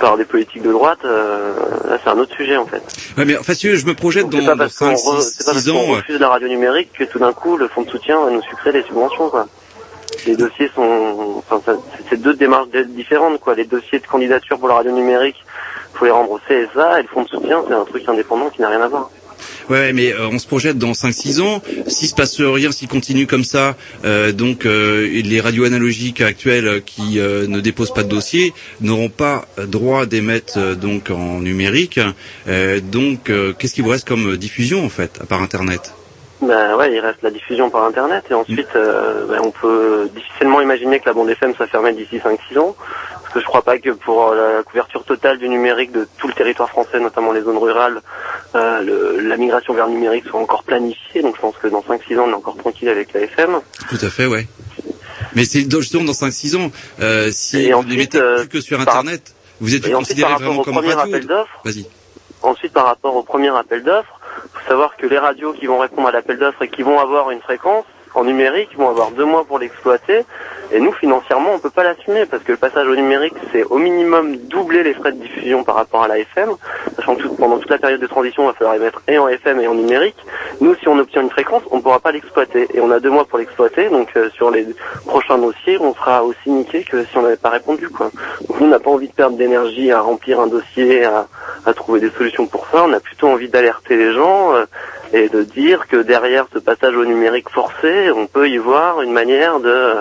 par 0.00 0.16
des 0.16 0.24
politiques 0.24 0.62
de 0.62 0.72
droite. 0.72 0.98
euh, 1.04 1.52
là, 1.88 1.98
c'est 2.02 2.10
un 2.10 2.18
autre 2.18 2.34
sujet, 2.34 2.56
en 2.56 2.66
fait. 2.66 2.82
Ouais, 3.16 3.24
mais 3.24 3.36
enfin, 3.38 3.52
si 3.54 3.60
tu 3.60 3.68
veux, 3.70 3.76
je 3.76 3.86
me 3.86 3.94
projette 3.94 4.28
Donc, 4.28 4.40
dans, 4.40 4.46
pas 4.46 4.52
dans 4.52 4.58
parce 4.58 4.78
qu'on 4.78 4.96
5, 4.96 5.12
re- 5.12 5.20
6, 5.20 5.34
c'est 5.38 5.44
pas 5.46 5.52
parce 5.52 5.64
qu'on 5.68 5.76
ans. 5.78 5.92
euh, 5.92 5.96
refuse 5.96 6.18
la 6.20 6.28
radio 6.28 6.48
numérique 6.48 6.92
que 6.92 7.04
tout 7.04 7.18
d'un 7.18 7.32
coup 7.32 7.56
le 7.56 7.68
fonds 7.68 7.82
de 7.82 7.90
soutien 7.90 8.20
va 8.24 8.30
nous 8.30 8.42
sucrer 8.42 8.72
les 8.72 8.82
subventions 8.82 9.28
quoi. 9.30 9.46
Les 10.26 10.36
dossiers 10.36 10.70
sont, 10.74 11.42
enfin, 11.50 11.76
c'est 12.10 12.20
deux 12.20 12.34
démarches 12.34 12.68
différentes 12.88 13.40
quoi. 13.40 13.54
Les 13.54 13.64
dossiers 13.64 13.98
de 14.00 14.06
candidature 14.06 14.58
pour 14.58 14.68
la 14.68 14.74
radio 14.74 14.90
numérique, 14.92 15.36
faut 15.94 16.04
les 16.04 16.10
rendre 16.10 16.30
au 16.32 16.38
CSA 16.38 16.98
et 16.98 17.02
le 17.02 17.08
fonds 17.08 17.22
de 17.22 17.28
soutien 17.28 17.62
c'est 17.68 17.74
un 17.74 17.84
truc 17.84 18.08
indépendant 18.08 18.50
qui 18.50 18.60
n'a 18.60 18.68
rien 18.68 18.80
à 18.82 18.88
voir. 18.88 19.10
Ouais, 19.70 19.92
mais 19.92 20.12
euh, 20.12 20.26
on 20.32 20.40
se 20.40 20.48
projette 20.48 20.78
dans 20.78 20.90
5-6 20.90 21.40
ans. 21.40 21.62
S'il 21.86 22.08
se 22.08 22.14
passe 22.16 22.40
rien, 22.40 22.72
s'il 22.72 22.88
continue 22.88 23.28
comme 23.28 23.44
ça, 23.44 23.76
euh, 24.04 24.32
donc 24.32 24.66
euh, 24.66 25.08
les 25.22 25.40
radios 25.40 25.64
analogiques 25.64 26.20
actuelles 26.20 26.82
qui 26.84 27.18
ne 27.20 27.60
déposent 27.60 27.94
pas 27.94 28.02
de 28.02 28.08
dossier 28.08 28.52
n'auront 28.80 29.08
pas 29.08 29.44
droit 29.58 30.06
d'émettre 30.06 30.74
donc 30.74 31.10
en 31.10 31.40
numérique. 31.40 32.00
Donc, 32.82 33.30
qu'est-ce 33.58 33.74
qui 33.74 33.82
vous 33.82 33.90
reste 33.90 34.08
comme 34.08 34.36
diffusion 34.36 34.84
en 34.84 34.88
fait, 34.88 35.18
à 35.22 35.26
part 35.26 35.40
Internet? 35.42 35.92
Ben 36.42 36.74
ouais, 36.76 36.92
il 36.92 37.00
reste 37.00 37.22
la 37.22 37.30
diffusion 37.30 37.68
par 37.68 37.84
internet 37.84 38.24
et 38.30 38.34
ensuite 38.34 38.74
ben, 38.74 39.40
on 39.44 39.50
peut 39.50 40.08
difficilement 40.14 40.60
imaginer 40.60 40.98
que 40.98 41.06
la 41.06 41.12
bande 41.12 41.28
FM 41.28 41.54
soit 41.54 41.66
fermée 41.66 41.92
d'ici 41.92 42.18
5-6 42.18 42.58
ans. 42.58 42.74
Parce 43.32 43.34
que 43.34 43.40
je 43.42 43.46
crois 43.46 43.62
pas 43.62 43.78
que 43.78 43.90
pour 43.90 44.28
euh, 44.32 44.56
la 44.56 44.62
couverture 44.64 45.04
totale 45.04 45.38
du 45.38 45.48
numérique 45.48 45.92
de 45.92 46.08
tout 46.18 46.26
le 46.26 46.32
territoire 46.34 46.68
français, 46.68 46.98
notamment 46.98 47.30
les 47.30 47.42
zones 47.42 47.58
rurales, 47.58 48.00
euh, 48.56 48.80
le- 48.82 49.20
la 49.20 49.36
migration 49.36 49.72
vers 49.72 49.86
le 49.86 49.92
numérique 49.92 50.24
soit 50.26 50.40
encore 50.40 50.64
planifiée. 50.64 51.22
Donc 51.22 51.36
je 51.36 51.40
pense 51.40 51.54
que 51.62 51.68
dans 51.68 51.80
5-6 51.82 52.18
ans 52.18 52.24
on 52.26 52.30
est 52.30 52.34
encore 52.34 52.56
tranquille 52.56 52.88
avec 52.88 53.12
la 53.12 53.20
FM. 53.20 53.60
Tout 53.88 53.98
à 54.02 54.10
fait, 54.10 54.26
ouais. 54.26 54.48
Mais 55.36 55.44
c'est 55.44 55.60
justement 55.70 56.02
dans 56.02 56.12
5-6 56.12 56.56
ans, 56.56 56.72
euh, 57.00 57.30
si 57.30 57.70
vous 57.70 57.84
ne 57.84 57.94
mettez 57.94 58.18
euh, 58.18 58.38
plus 58.40 58.48
que 58.48 58.60
sur 58.60 58.80
Internet, 58.80 59.32
vous 59.60 59.76
êtes 59.76 59.86
Et 59.86 59.94
ensuite, 59.94 60.08
considéré 60.16 60.22
par 60.22 60.30
rapport 60.32 60.46
vraiment 60.48 60.62
au 60.62 60.64
comme 60.64 60.74
premier 60.74 60.94
radio. 60.94 61.14
appel 61.14 61.26
d'offres, 61.28 61.60
Vas-y. 61.64 61.86
Ensuite, 62.42 62.72
par 62.72 62.86
rapport 62.86 63.14
au 63.14 63.22
premier 63.22 63.54
appel 63.54 63.84
d'offres, 63.84 64.18
faut 64.54 64.66
savoir 64.68 64.96
que 64.96 65.06
les 65.06 65.18
radios 65.18 65.52
qui 65.52 65.66
vont 65.66 65.78
répondre 65.78 66.08
à 66.08 66.10
l'appel 66.10 66.38
d'offres 66.38 66.62
et 66.62 66.68
qui 66.68 66.82
vont 66.82 66.98
avoir 66.98 67.30
une 67.30 67.40
fréquence 67.42 67.84
en 68.14 68.24
numérique 68.24 68.70
vont 68.76 68.88
avoir 68.88 69.12
deux 69.12 69.26
mois 69.26 69.44
pour 69.44 69.58
l'exploiter. 69.60 70.24
Et 70.72 70.78
nous, 70.78 70.92
financièrement, 70.92 71.50
on 71.54 71.58
peut 71.58 71.70
pas 71.70 71.82
l'assumer 71.82 72.26
parce 72.26 72.44
que 72.44 72.52
le 72.52 72.58
passage 72.58 72.86
au 72.86 72.94
numérique, 72.94 73.34
c'est 73.52 73.64
au 73.64 73.78
minimum 73.78 74.36
doubler 74.36 74.84
les 74.84 74.94
frais 74.94 75.10
de 75.10 75.18
diffusion 75.18 75.64
par 75.64 75.74
rapport 75.74 76.04
à 76.04 76.08
la 76.08 76.18
FM. 76.18 76.50
Sachant 76.96 77.16
que 77.16 77.26
pendant 77.26 77.58
toute 77.58 77.70
la 77.70 77.78
période 77.78 78.00
de 78.00 78.06
transition, 78.06 78.44
il 78.44 78.46
va 78.46 78.52
falloir 78.52 78.74
émettre 78.76 79.02
et 79.08 79.18
en 79.18 79.26
FM 79.26 79.60
et 79.60 79.66
en 79.66 79.74
numérique. 79.74 80.16
Nous, 80.60 80.74
si 80.76 80.86
on 80.86 80.98
obtient 80.98 81.22
une 81.22 81.30
fréquence, 81.30 81.62
on 81.72 81.80
pourra 81.80 81.98
pas 81.98 82.12
l'exploiter. 82.12 82.68
Et 82.72 82.80
on 82.80 82.90
a 82.92 83.00
deux 83.00 83.10
mois 83.10 83.24
pour 83.24 83.38
l'exploiter. 83.38 83.88
Donc, 83.88 84.10
euh, 84.16 84.30
sur 84.30 84.50
les 84.50 84.66
prochains 85.06 85.38
dossiers, 85.38 85.78
on 85.80 85.92
sera 85.94 86.22
aussi 86.22 86.50
niqué 86.50 86.84
que 86.84 87.04
si 87.04 87.18
on 87.18 87.22
n'avait 87.22 87.36
pas 87.36 87.50
répondu. 87.50 87.88
Quoi. 87.88 88.10
Donc, 88.48 88.60
on 88.60 88.66
n'a 88.68 88.78
pas 88.78 88.90
envie 88.90 89.08
de 89.08 89.12
perdre 89.12 89.36
d'énergie 89.36 89.90
à 89.90 90.00
remplir 90.00 90.38
un 90.38 90.46
dossier, 90.46 91.04
à, 91.04 91.26
trouver 91.74 92.00
des 92.00 92.10
solutions 92.10 92.46
pour 92.46 92.66
ça. 92.68 92.84
On 92.84 92.92
a 92.92 93.00
plutôt 93.00 93.28
envie 93.28 93.48
d'alerter 93.48 93.96
les 93.96 94.12
gens 94.12 94.54
euh, 94.54 94.66
et 95.12 95.28
de 95.28 95.42
dire 95.42 95.88
que 95.88 95.96
derrière 95.96 96.46
ce 96.52 96.58
passage 96.58 96.94
au 96.94 97.04
numérique 97.04 97.48
forcé, 97.48 98.10
on 98.10 98.26
peut 98.26 98.48
y 98.48 98.58
voir 98.58 99.02
une 99.02 99.12
manière 99.12 99.60
de, 99.60 99.94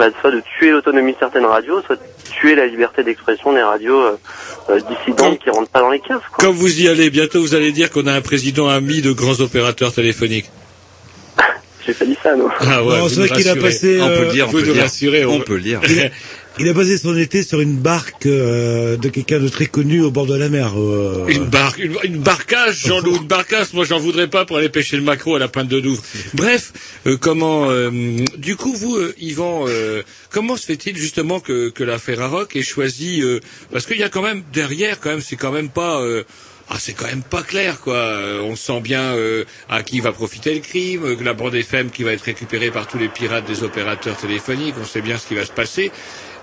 bah, 0.00 0.08
soit 0.22 0.30
de 0.30 0.42
tuer 0.56 0.70
l'autonomie 0.70 1.12
de 1.12 1.18
certaines 1.18 1.44
radios, 1.44 1.82
soit 1.82 1.96
de 1.96 2.00
tuer 2.30 2.54
la 2.54 2.64
liberté 2.64 3.04
d'expression 3.04 3.52
des 3.52 3.60
radios 3.60 4.00
euh, 4.00 4.16
euh, 4.70 4.80
dissidentes 4.80 5.38
qui 5.40 5.50
rentrent 5.50 5.68
pas 5.68 5.80
dans 5.80 5.90
les 5.90 6.00
cases. 6.00 6.22
Quoi. 6.32 6.46
Quand 6.46 6.52
vous 6.52 6.80
y 6.80 6.88
allez, 6.88 7.10
bientôt 7.10 7.38
vous 7.42 7.54
allez 7.54 7.70
dire 7.70 7.90
qu'on 7.90 8.06
a 8.06 8.14
un 8.14 8.22
président 8.22 8.66
ami 8.66 9.02
de 9.02 9.12
grands 9.12 9.40
opérateurs 9.40 9.92
téléphoniques. 9.92 10.50
J'ai 11.86 11.92
pas 11.92 12.06
dit 12.06 12.16
ça, 12.22 12.34
non. 12.34 12.48
Ah 12.60 12.82
ouais, 12.82 12.94
c'est 13.10 13.26
vrai 13.26 13.28
qu'il 13.28 13.48
a 13.50 13.56
passé, 13.56 14.00
On 14.00 14.06
peut 14.06 14.12
euh, 14.12 14.24
le 14.24 14.32
dire, 14.32 14.48
on 14.48 14.52
peut 14.52 14.62
le 14.62 14.72
dire. 14.72 14.82
rassurez, 14.84 15.26
On 15.26 15.40
peut 15.40 15.56
le 15.56 15.60
dire. 15.60 15.80
Il 16.58 16.68
a, 16.68 16.74
passé 16.74 16.98
son 16.98 17.16
été 17.16 17.42
sur 17.42 17.60
une 17.60 17.76
barque 17.78 18.26
euh, 18.26 18.96
de 18.96 19.08
quelqu'un 19.08 19.38
de 19.38 19.48
très 19.48 19.66
connu 19.66 20.02
au 20.02 20.10
bord 20.10 20.26
de 20.26 20.34
la 20.34 20.48
mer. 20.48 20.72
euh. 20.78 21.26
Une 21.28 21.44
barque, 21.46 21.78
une, 21.78 21.96
une 22.02 22.18
barcasse, 22.18 22.76
Jean-Loup, 22.86 23.16
une 23.16 23.26
barcasse. 23.26 23.72
Moi, 23.72 23.84
j'en 23.84 23.98
voudrais 23.98 24.28
pas 24.28 24.44
pour 24.44 24.58
aller 24.58 24.68
pêcher 24.68 24.96
le 24.96 25.02
maquereau 25.02 25.36
à 25.36 25.38
la 25.38 25.48
pointe 25.48 25.68
de 25.68 25.80
Douvres. 25.80 26.02
Bref, 26.34 26.72
euh, 27.06 27.16
comment, 27.16 27.70
euh, 27.70 27.90
du 28.36 28.56
coup, 28.56 28.74
vous, 28.74 28.96
euh, 28.96 29.14
Yvan, 29.18 29.64
euh, 29.68 30.02
comment 30.30 30.56
se 30.56 30.66
fait-il 30.66 30.96
justement 30.96 31.40
que, 31.40 31.70
que 31.70 31.84
la 31.84 31.98
Ferrarock 31.98 32.54
ait 32.56 32.62
choisi, 32.62 33.22
parce 33.72 33.86
qu'il 33.86 33.98
y 33.98 34.02
a 34.02 34.08
quand 34.10 34.22
même 34.22 34.42
derrière, 34.52 35.00
quand 35.00 35.10
même, 35.10 35.20
c'est 35.22 35.36
quand 35.36 35.52
même 35.52 35.70
pas. 35.70 36.02
ah, 36.68 36.76
c'est 36.78 36.92
quand 36.92 37.06
même 37.06 37.22
pas 37.22 37.42
clair, 37.42 37.80
quoi. 37.80 37.96
Euh, 37.96 38.42
On 38.42 38.54
sent 38.54 38.80
bien 38.80 39.14
euh, 39.14 39.44
à 39.68 39.82
qui 39.82 39.98
va 40.00 40.12
profiter 40.12 40.54
le 40.54 40.60
crime, 40.60 41.04
euh, 41.04 41.16
la 41.22 41.32
bande 41.34 41.54
FM 41.54 41.90
qui 41.90 42.04
va 42.04 42.12
être 42.12 42.22
récupérée 42.22 42.70
par 42.70 42.86
tous 42.86 42.96
les 42.98 43.08
pirates 43.08 43.44
des 43.46 43.62
opérateurs 43.64 44.16
téléphoniques. 44.16 44.74
On 44.80 44.84
sait 44.84 45.00
bien 45.00 45.18
ce 45.18 45.26
qui 45.26 45.34
va 45.34 45.44
se 45.44 45.50
passer. 45.52 45.90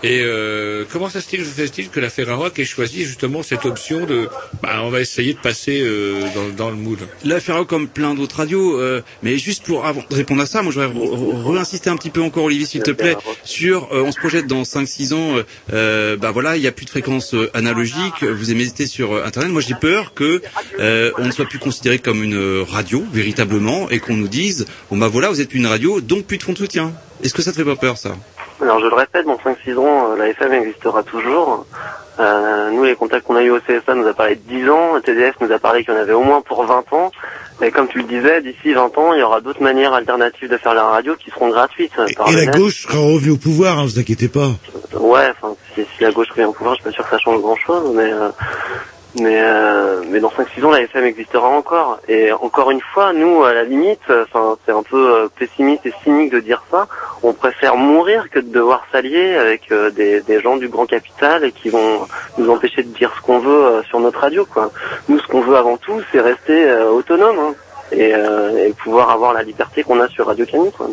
Et 0.04 0.22
euh, 0.22 0.84
comment 0.92 1.10
ça 1.10 1.22
se 1.22 1.28
fait-il 1.28 1.90
que 1.90 2.00
la 2.00 2.10
Ferrarock 2.10 2.60
ait 2.60 2.66
choisi 2.66 3.04
justement 3.04 3.42
cette 3.42 3.66
option 3.66 4.06
de, 4.06 4.30
bah, 4.62 4.82
on 4.84 4.90
va 4.90 5.02
essayer 5.02 5.34
de 5.34 5.40
passer 5.40 5.82
euh, 5.82 6.22
dans, 6.56 6.70
le 6.70 6.76
mood. 6.76 7.00
La 7.24 7.40
Ferro 7.40 7.66
comme 7.66 7.88
plein 7.88 8.14
d'autres 8.14 8.38
radios, 8.38 8.80
euh, 8.80 9.02
mais 9.24 9.38
juste 9.38 9.66
pour 9.66 9.84
répondre 10.12 10.42
à 10.42 10.46
ça, 10.46 10.62
moi 10.62 10.72
je 10.72 10.80
voudrais 10.82 11.54
réinsister 11.54 11.90
un 11.90 11.98
petit 11.98 12.12
peu 12.12 12.22
encore 12.22 12.44
Olivier 12.44 12.68
s'il 12.68 12.84
te 12.84 12.92
plaît 12.92 13.18
sur 13.44 13.92
euh, 13.92 14.04
on 14.04 14.12
se 14.12 14.20
projette 14.20 14.46
dans 14.46 14.64
5 14.64 14.88
6 14.88 15.14
ans 15.14 15.36
bah 15.70 16.32
voilà, 16.32 16.58
il 16.58 16.62
n'y 16.62 16.68
a 16.68 16.72
plus 16.72 16.86
de 16.86 16.90
fréquences 16.90 17.36
analogiques, 17.54 18.24
vous 18.24 18.52
émettez 18.52 18.88
sur 18.88 19.26
internet. 19.26 19.52
Moi 19.52 19.62
j'ai 19.62 19.76
peur 19.76 20.14
que 20.14 20.42
on 20.80 21.26
ne 21.26 21.32
soit 21.32 21.46
plus 21.46 21.60
considéré 21.60 22.00
comme 22.00 22.24
une 22.24 22.62
radio 22.62 23.04
véritablement 23.12 23.90
et 23.90 24.00
qu'on 24.00 24.16
nous 24.16 24.28
dise 24.28 24.66
bon 24.90 24.98
bah 24.98 25.08
voilà, 25.08 25.30
vous 25.30 25.42
êtes 25.42 25.54
une 25.54 25.66
radio 25.66 26.02
donc 26.02 26.26
plus 26.26 26.38
de 26.38 26.44
fonds 26.44 26.54
de 26.54 26.58
soutien. 26.58 26.94
Est-ce 27.24 27.34
que 27.34 27.42
ça 27.42 27.52
te 27.52 27.58
fait 27.58 27.66
pas 27.66 27.76
peur 27.76 27.98
ça? 27.98 28.16
Alors 28.62 28.80
je 28.80 28.88
le 28.88 28.96
répète, 28.96 29.26
dans 29.26 29.38
5-6 29.38 29.78
ans, 29.78 30.12
euh, 30.12 30.18
la 30.18 30.30
FM 30.30 30.54
existera 30.54 31.04
toujours. 31.04 31.66
Euh, 32.20 32.72
nous, 32.72 32.84
les 32.84 32.96
contacts 32.96 33.26
qu'on 33.28 33.36
a 33.36 33.44
eu 33.44 33.52
au 33.52 33.60
CSA 33.60 33.94
nous 33.94 34.08
a 34.08 34.14
parlé 34.14 34.36
de 34.36 34.42
10 34.42 34.70
ans, 34.70 34.96
le 34.96 35.02
TDF 35.02 35.36
nous 35.40 35.52
a 35.52 35.60
parlé 35.60 35.84
qu'il 35.84 35.94
y 35.94 35.98
en 35.98 36.00
avait 36.00 36.14
au 36.14 36.24
moins 36.24 36.42
pour 36.42 36.66
20 36.66 36.92
ans. 36.94 37.12
Et 37.62 37.70
comme 37.72 37.88
tu 37.88 38.00
le 38.00 38.06
disais, 38.06 38.42
d'ici 38.42 38.74
20 38.74 38.98
ans, 38.98 39.14
il 39.14 39.20
y 39.20 39.24
aura 39.24 39.42
d'autres 39.42 39.62
manières 39.62 39.94
alternatives 39.94 40.50
de 40.50 40.58
faire 40.58 40.74
la 40.74 40.84
radio 40.86 41.16
qui 41.16 41.30
seront 41.30 41.50
gratuites. 41.50 41.92
euh, 42.00 42.08
par 42.16 42.30
Et 42.30 42.46
la 42.46 42.52
gauche 42.58 42.84
sera 42.84 42.98
revenue 42.98 43.32
au 43.32 43.38
pouvoir, 43.38 43.78
hein, 43.78 43.84
vous 43.86 44.00
inquiétez 44.00 44.28
pas. 44.28 44.50
Ouais, 45.00 45.30
enfin, 45.32 45.56
si, 45.76 45.82
si 45.96 46.04
la 46.04 46.12
gauche 46.12 46.30
revient 46.32 46.46
au 46.46 46.54
pouvoir, 46.54 46.76
je 46.76 46.82
suis 46.82 46.90
pas 46.90 46.96
sûr 46.96 47.04
que 47.04 47.10
ça 47.12 47.20
change 47.20 47.40
grand-chose, 47.42 47.92
mais 47.96 48.12
euh, 48.12 48.30
mais 49.16 49.42
euh, 49.42 50.04
mais 50.10 50.20
dans 50.20 50.30
5-6 50.30 50.66
ans, 50.66 50.72
la 50.72 50.82
FM 50.82 51.06
existera 51.06 51.48
encore. 51.48 52.00
Et 52.08 52.32
encore 52.32 52.72
une 52.72 52.82
fois, 52.82 53.14
nous, 53.14 53.44
à 53.44 53.54
la 53.54 53.64
limite, 53.64 54.02
enfin, 54.10 54.58
c'est 54.66 54.72
un 54.72 54.84
peu 54.84 55.16
euh, 55.16 55.28
pessimiste 55.40 55.86
et 55.86 55.94
cynique 56.04 56.32
de 56.32 56.40
dire 56.40 56.64
ça. 56.70 56.88
On 57.24 57.34
préfère 57.34 57.78
mourir 57.78 58.30
que 58.30 58.40
de 58.40 58.50
devoir 58.50 58.86
s'allier 58.92 59.36
avec 59.36 59.72
euh, 59.72 59.90
des, 59.90 60.22
des 60.22 60.42
gens 60.42 60.58
du 60.58 60.68
grand 60.68 60.86
capital 60.86 61.44
et 61.46 61.52
qui 61.52 61.70
vont 61.70 62.08
nous 62.38 62.50
empêcher 62.50 62.84
de 62.84 62.90
dire 62.90 63.14
ce 63.18 63.22
qu'on 63.22 63.40
veut 63.40 63.66
euh, 63.66 63.84
sur 63.84 64.00
notre 64.00 64.20
radio, 64.20 64.46
quoi. 64.46 64.72
Nous, 65.08 65.20
ce 65.20 65.28
qu'on 65.28 65.42
veut 65.42 65.56
avant 65.56 65.78
tout, 65.78 66.02
c'est 66.12 66.20
rester 66.20 66.72
autonome 66.92 67.40
hein, 67.40 67.54
et, 67.92 68.10
et 68.10 68.74
pouvoir 68.74 69.10
avoir 69.10 69.34
la 69.34 69.44
liberté 69.44 69.84
qu'on 69.84 70.00
a 70.00 70.08
sur 70.10 70.28
Radio 70.28 70.46
Canu, 70.46 70.72
quoi. 70.72 70.88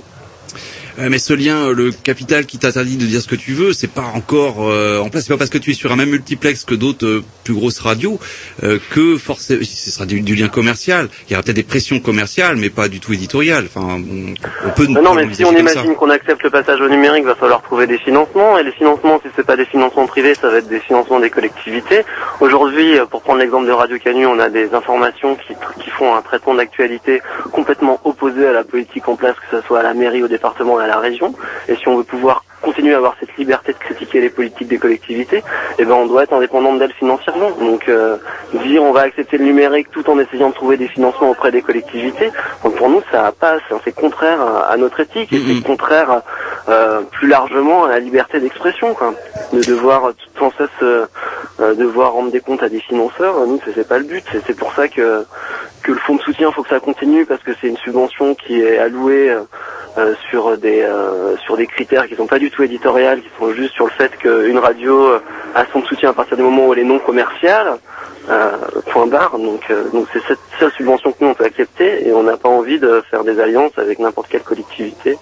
Euh, 0.98 1.08
mais 1.10 1.18
ce 1.18 1.32
lien, 1.34 1.68
euh, 1.68 1.74
le 1.74 1.90
capital 1.90 2.46
qui 2.46 2.58
t'interdit 2.58 2.96
de 2.96 3.04
dire 3.06 3.20
ce 3.20 3.26
que 3.26 3.34
tu 3.34 3.52
veux, 3.52 3.72
c'est 3.72 3.90
pas 3.90 4.12
encore 4.14 4.68
euh, 4.68 5.00
en 5.00 5.08
place. 5.08 5.24
C'est 5.24 5.32
pas 5.32 5.38
parce 5.38 5.50
que 5.50 5.58
tu 5.58 5.72
es 5.72 5.74
sur 5.74 5.90
un 5.90 5.96
même 5.96 6.10
multiplex 6.10 6.64
que 6.64 6.74
d'autres 6.74 7.06
euh, 7.06 7.24
plus 7.42 7.54
grosses 7.54 7.80
radios 7.80 8.20
euh, 8.62 8.78
que 8.90 9.16
forcément, 9.16 9.62
ce 9.64 9.90
sera 9.90 10.06
du, 10.06 10.20
du 10.20 10.34
lien 10.34 10.48
commercial. 10.48 11.08
Il 11.28 11.32
y 11.32 11.34
aura 11.34 11.42
peut-être 11.42 11.56
des 11.56 11.64
pressions 11.64 11.98
commerciales, 11.98 12.56
mais 12.56 12.70
pas 12.70 12.88
du 12.88 13.00
tout 13.00 13.12
éditoriales. 13.12 13.66
Enfin, 13.66 13.98
on, 13.98 14.34
on 14.66 14.70
peut. 14.70 14.86
Mais 14.88 15.00
non, 15.00 15.14
mais 15.14 15.32
si 15.34 15.44
on 15.44 15.56
imagine 15.56 15.94
qu'on 15.96 16.10
accepte 16.10 16.42
le 16.44 16.50
passage 16.50 16.80
au 16.80 16.88
numérique, 16.88 17.24
va 17.24 17.34
falloir 17.34 17.62
trouver 17.62 17.86
des 17.86 17.98
financements. 17.98 18.56
Et 18.58 18.62
les 18.62 18.72
financements, 18.72 19.20
si 19.24 19.28
c'est 19.34 19.46
pas 19.46 19.56
des 19.56 19.66
financements 19.66 20.06
privés, 20.06 20.34
ça 20.34 20.48
va 20.48 20.58
être 20.58 20.68
des 20.68 20.80
financements 20.80 21.18
des 21.18 21.30
collectivités. 21.30 22.02
Aujourd'hui, 22.40 22.98
pour 23.10 23.22
prendre 23.22 23.40
l'exemple 23.40 23.66
de 23.66 23.72
Radio 23.72 23.98
Canu, 23.98 24.26
on 24.26 24.38
a 24.38 24.48
des 24.48 24.72
informations 24.74 25.34
qui, 25.36 25.54
qui 25.82 25.90
font 25.90 26.14
un 26.14 26.22
traitement 26.22 26.54
d'actualité 26.54 27.20
complètement 27.52 28.00
opposé 28.04 28.46
à 28.46 28.52
la 28.52 28.62
politique 28.64 29.08
en 29.08 29.16
place, 29.16 29.34
que 29.36 29.56
ce 29.60 29.66
soit 29.66 29.80
à 29.80 29.82
la 29.82 29.94
mairie, 29.94 30.22
au 30.22 30.28
département 30.28 30.76
à 30.84 30.86
la 30.86 30.98
région. 30.98 31.34
Et 31.68 31.76
si 31.76 31.88
on 31.88 31.96
veut 31.96 32.04
pouvoir 32.04 32.44
continuer 32.64 32.94
à 32.94 32.98
avoir 32.98 33.14
cette 33.20 33.36
liberté 33.36 33.72
de 33.72 33.78
critiquer 33.78 34.20
les 34.20 34.30
politiques 34.30 34.68
des 34.68 34.78
collectivités, 34.78 35.42
eh 35.78 35.84
ben 35.84 35.94
on 35.94 36.06
doit 36.06 36.22
être 36.24 36.32
indépendant 36.32 36.74
d'elles 36.74 36.92
financièrement. 36.94 37.50
Donc 37.52 37.88
euh, 37.88 38.16
dire 38.64 38.82
on 38.82 38.92
va 38.92 39.02
accepter 39.02 39.38
le 39.38 39.44
numérique 39.44 39.88
tout 39.92 40.08
en 40.10 40.18
essayant 40.18 40.48
de 40.50 40.54
trouver 40.54 40.76
des 40.76 40.88
financements 40.88 41.30
auprès 41.30 41.50
des 41.52 41.62
collectivités, 41.62 42.30
donc 42.64 42.76
pour 42.76 42.88
nous 42.88 43.02
ça 43.12 43.32
passe, 43.38 43.62
c'est 43.84 43.92
contraire 43.94 44.40
à, 44.40 44.72
à 44.72 44.76
notre 44.76 45.00
éthique 45.00 45.32
et 45.32 45.38
c'est 45.38 45.62
contraire 45.66 46.22
euh, 46.68 47.02
plus 47.12 47.28
largement 47.28 47.84
à 47.84 47.88
la 47.90 47.98
liberté 48.00 48.40
d'expression, 48.40 48.94
quoi. 48.94 49.14
De 49.52 49.62
devoir 49.62 50.12
tout 50.14 50.38
sans 50.38 50.50
cesse 50.52 50.68
euh, 50.82 51.06
euh, 51.60 51.74
devoir 51.74 52.12
rendre 52.12 52.30
des 52.32 52.40
comptes 52.40 52.62
à 52.62 52.68
des 52.68 52.80
financeurs, 52.80 53.34
nous 53.46 53.60
c'est 53.74 53.86
pas 53.86 53.98
le 53.98 54.04
but. 54.04 54.24
C'est- 54.32 54.54
pour 54.54 54.72
ça 54.74 54.88
que 54.88 55.24
que 55.82 55.92
le 55.92 55.98
fonds 55.98 56.14
de 56.16 56.20
soutien 56.22 56.50
faut 56.52 56.62
que 56.62 56.68
ça 56.70 56.80
continue 56.80 57.26
parce 57.26 57.42
que 57.42 57.50
c'est 57.60 57.68
une 57.68 57.76
subvention 57.76 58.34
qui 58.34 58.60
est 58.60 58.78
allouée 58.78 59.30
euh, 59.30 59.42
euh, 59.98 60.14
sur 60.30 60.56
des 60.58 60.80
euh, 60.82 61.36
sur 61.44 61.56
des 61.56 61.66
critères 61.66 62.06
qui 62.08 62.14
sont 62.16 62.26
pas 62.26 62.38
du 62.38 62.50
tout 62.50 62.53
éditoriales, 62.62 63.20
qui 63.20 63.28
sont 63.38 63.52
juste 63.52 63.74
sur 63.74 63.86
le 63.86 63.90
fait 63.90 64.16
qu'une 64.16 64.58
radio 64.58 65.08
euh, 65.08 65.22
a 65.54 65.64
son 65.72 65.82
soutien 65.82 66.10
à 66.10 66.12
partir 66.12 66.36
du 66.36 66.42
moment 66.42 66.68
où 66.68 66.72
elle 66.72 66.80
est 66.80 66.84
non 66.84 66.98
commerciale. 66.98 67.78
Euh, 68.30 68.52
point 68.90 69.06
barre. 69.06 69.38
Donc 69.38 69.70
euh, 69.70 69.90
donc 69.90 70.06
c'est 70.10 70.22
cette 70.26 70.38
seule 70.58 70.72
subvention 70.72 71.12
que 71.12 71.18
nous 71.20 71.28
on 71.28 71.34
peut 71.34 71.44
accepter 71.44 72.08
et 72.08 72.12
on 72.14 72.22
n'a 72.22 72.38
pas 72.38 72.48
envie 72.48 72.78
de 72.78 73.02
faire 73.10 73.22
des 73.22 73.38
alliances 73.38 73.76
avec 73.76 73.98
n'importe 73.98 74.28
quelle 74.30 74.42
collectivité. 74.42 75.18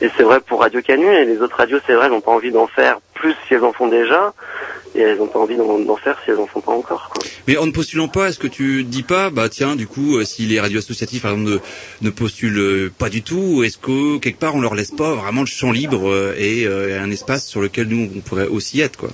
Et 0.00 0.10
c'est 0.16 0.22
vrai 0.22 0.40
pour 0.40 0.60
Radio 0.60 0.82
Canu 0.82 1.06
et 1.06 1.24
les 1.24 1.40
autres 1.40 1.56
radios, 1.56 1.78
c'est 1.86 1.94
vrai, 1.94 2.06
elles 2.06 2.12
n'ont 2.12 2.20
pas 2.20 2.32
envie 2.32 2.50
d'en 2.50 2.66
faire 2.66 2.98
plus 3.14 3.34
si 3.46 3.54
elles 3.54 3.64
en 3.64 3.72
font 3.72 3.88
déjà 3.88 4.34
et 4.94 5.00
elles 5.00 5.18
n'ont 5.18 5.26
pas 5.26 5.38
envie 5.38 5.56
d'en 5.56 5.96
faire 5.96 6.18
si 6.24 6.30
elles 6.30 6.38
en 6.38 6.46
font 6.46 6.60
pas 6.60 6.72
encore. 6.72 7.10
Quoi. 7.12 7.22
Mais 7.46 7.56
en 7.56 7.66
ne 7.66 7.72
postulant 7.72 8.08
pas, 8.08 8.28
est-ce 8.28 8.38
que 8.38 8.46
tu 8.46 8.84
dis 8.84 9.02
pas, 9.02 9.30
bah 9.30 9.48
tiens, 9.48 9.74
du 9.74 9.86
coup, 9.86 10.16
euh, 10.16 10.24
si 10.24 10.42
les 10.46 10.60
radios 10.60 10.78
associatives, 10.78 11.22
par 11.22 11.32
exemple, 11.32 11.50
ne, 11.50 11.58
ne 12.02 12.10
postulent 12.10 12.58
euh, 12.58 12.92
pas 12.96 13.08
du 13.08 13.22
tout, 13.22 13.62
est-ce 13.62 13.78
que 13.78 14.18
quelque 14.18 14.38
part 14.38 14.54
on 14.54 14.60
leur 14.60 14.74
laisse 14.74 14.90
pas 14.90 15.14
vraiment 15.14 15.40
le 15.42 15.46
champ 15.46 15.72
libre 15.72 16.10
euh, 16.10 16.34
et 16.36 16.66
euh, 16.66 17.00
un 17.02 17.10
espace 17.10 17.46
sur 17.46 17.60
lequel 17.60 17.88
nous 17.88 18.10
on 18.16 18.20
pourrait 18.20 18.48
aussi 18.48 18.80
être, 18.80 18.96
quoi? 18.96 19.10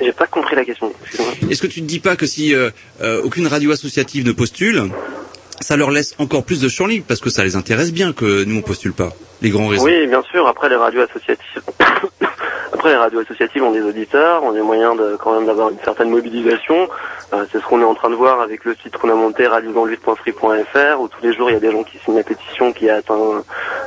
J'ai 0.00 0.12
pas 0.12 0.26
compris 0.26 0.54
la 0.54 0.64
question. 0.64 0.92
excuse-moi. 1.02 1.50
Est-ce 1.50 1.60
que 1.60 1.66
tu 1.66 1.82
ne 1.82 1.86
dis 1.86 1.98
pas 1.98 2.14
que 2.16 2.26
si 2.26 2.54
euh, 2.54 2.70
euh, 3.00 3.20
aucune 3.22 3.46
radio 3.46 3.72
associative 3.72 4.24
ne 4.24 4.32
postule, 4.32 4.84
ça 5.60 5.76
leur 5.76 5.90
laisse 5.90 6.14
encore 6.18 6.44
plus 6.44 6.60
de 6.60 6.68
champ 6.68 6.86
libre 6.86 7.04
parce 7.06 7.20
que 7.20 7.30
ça 7.30 7.44
les 7.44 7.56
intéresse 7.56 7.92
bien 7.92 8.12
que 8.12 8.44
nous 8.44 8.58
on 8.58 8.62
postule 8.62 8.92
pas 8.92 9.10
les 9.42 9.50
grands 9.50 9.68
réseaux. 9.68 9.84
Oui, 9.84 10.06
bien 10.06 10.22
sûr. 10.30 10.46
Après, 10.46 10.68
les 10.68 10.76
radios 10.76 11.02
associatives, 11.02 11.62
après 12.72 12.90
les 12.90 12.96
radios 12.96 13.20
associatives 13.20 13.62
ont 13.62 13.72
des 13.72 13.82
auditeurs, 13.82 14.42
ont 14.42 14.52
des 14.52 14.62
moyens 14.62 14.96
de 14.96 15.16
quand 15.16 15.34
même 15.34 15.46
d'avoir 15.46 15.70
une 15.70 15.78
certaine 15.84 16.10
mobilisation. 16.10 16.88
Euh, 17.32 17.44
c'est 17.52 17.60
ce 17.60 17.64
qu'on 17.66 17.80
est 17.80 17.84
en 17.84 17.94
train 17.94 18.10
de 18.10 18.14
voir 18.14 18.40
avec 18.40 18.64
le 18.64 18.74
site 18.82 18.96
qu'on 18.96 19.10
a 19.10 19.14
monté 19.14 19.46
radiodanlutte.free.fr 19.46 21.00
où 21.00 21.08
tous 21.08 21.22
les 21.22 21.34
jours 21.34 21.50
il 21.50 21.54
y 21.54 21.56
a 21.56 21.60
des 21.60 21.70
gens 21.70 21.84
qui 21.84 21.98
signent 21.98 22.16
la 22.16 22.22
pétition 22.22 22.72
qui 22.72 22.88
a 22.88 22.96
atteint 22.96 23.44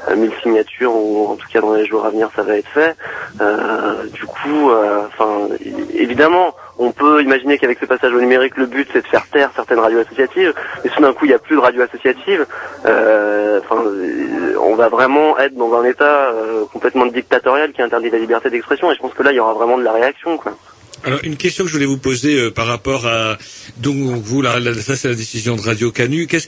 euh, 0.09 0.15
1000 0.15 0.31
signatures 0.43 0.95
ou 0.95 1.27
en 1.27 1.35
tout 1.35 1.47
cas 1.51 1.59
dans 1.59 1.73
les 1.73 1.85
jours 1.85 2.05
à 2.05 2.11
venir 2.11 2.29
ça 2.35 2.43
va 2.43 2.57
être 2.57 2.69
fait. 2.69 2.95
Euh, 3.41 4.05
du 4.13 4.25
coup, 4.25 4.69
euh, 4.69 5.07
enfin 5.07 5.47
évidemment. 5.93 6.55
On 6.77 6.91
peut 6.91 7.21
imaginer 7.21 7.57
qu'avec 7.57 7.79
ce 7.79 7.85
passage 7.85 8.13
au 8.13 8.19
numérique, 8.19 8.57
le 8.57 8.65
but 8.65 8.87
c'est 8.91 9.01
de 9.01 9.07
faire 9.07 9.27
taire 9.27 9.51
certaines 9.55 9.79
radios 9.79 9.99
associatives, 9.99 10.53
mais 10.83 10.89
tout 10.89 11.01
d'un 11.01 11.13
coup 11.13 11.25
il 11.25 11.29
n'y 11.29 11.33
a 11.33 11.39
plus 11.39 11.55
de 11.55 11.61
radios 11.61 11.81
associatives. 11.83 12.45
Euh, 12.85 13.59
euh, 13.71 14.55
on 14.59 14.75
va 14.75 14.89
vraiment 14.89 15.37
être 15.37 15.55
dans 15.55 15.73
un 15.75 15.83
état 15.85 16.31
euh, 16.31 16.65
complètement 16.71 17.05
dictatorial 17.05 17.71
qui 17.73 17.81
interdit 17.81 18.09
la 18.09 18.17
liberté 18.19 18.49
d'expression, 18.49 18.91
et 18.91 18.95
je 18.95 18.99
pense 18.99 19.13
que 19.13 19.23
là 19.23 19.31
il 19.31 19.35
y 19.35 19.39
aura 19.39 19.53
vraiment 19.53 19.77
de 19.77 19.83
la 19.83 19.93
réaction. 19.93 20.37
Quoi. 20.37 20.57
Alors 21.03 21.19
une 21.23 21.35
question 21.35 21.63
que 21.65 21.69
je 21.69 21.73
voulais 21.75 21.85
vous 21.87 21.97
poser 21.97 22.51
par 22.51 22.67
rapport 22.67 23.07
à 23.07 23.37
donc 23.77 23.95
vous 23.95 24.41
là, 24.41 24.53
ça 24.81 24.95
c'est 24.95 25.07
la 25.09 25.15
décision 25.15 25.55
de 25.55 25.61
Radio 25.61 25.91
Canu. 25.91 26.27
Qu'est-ce 26.27 26.47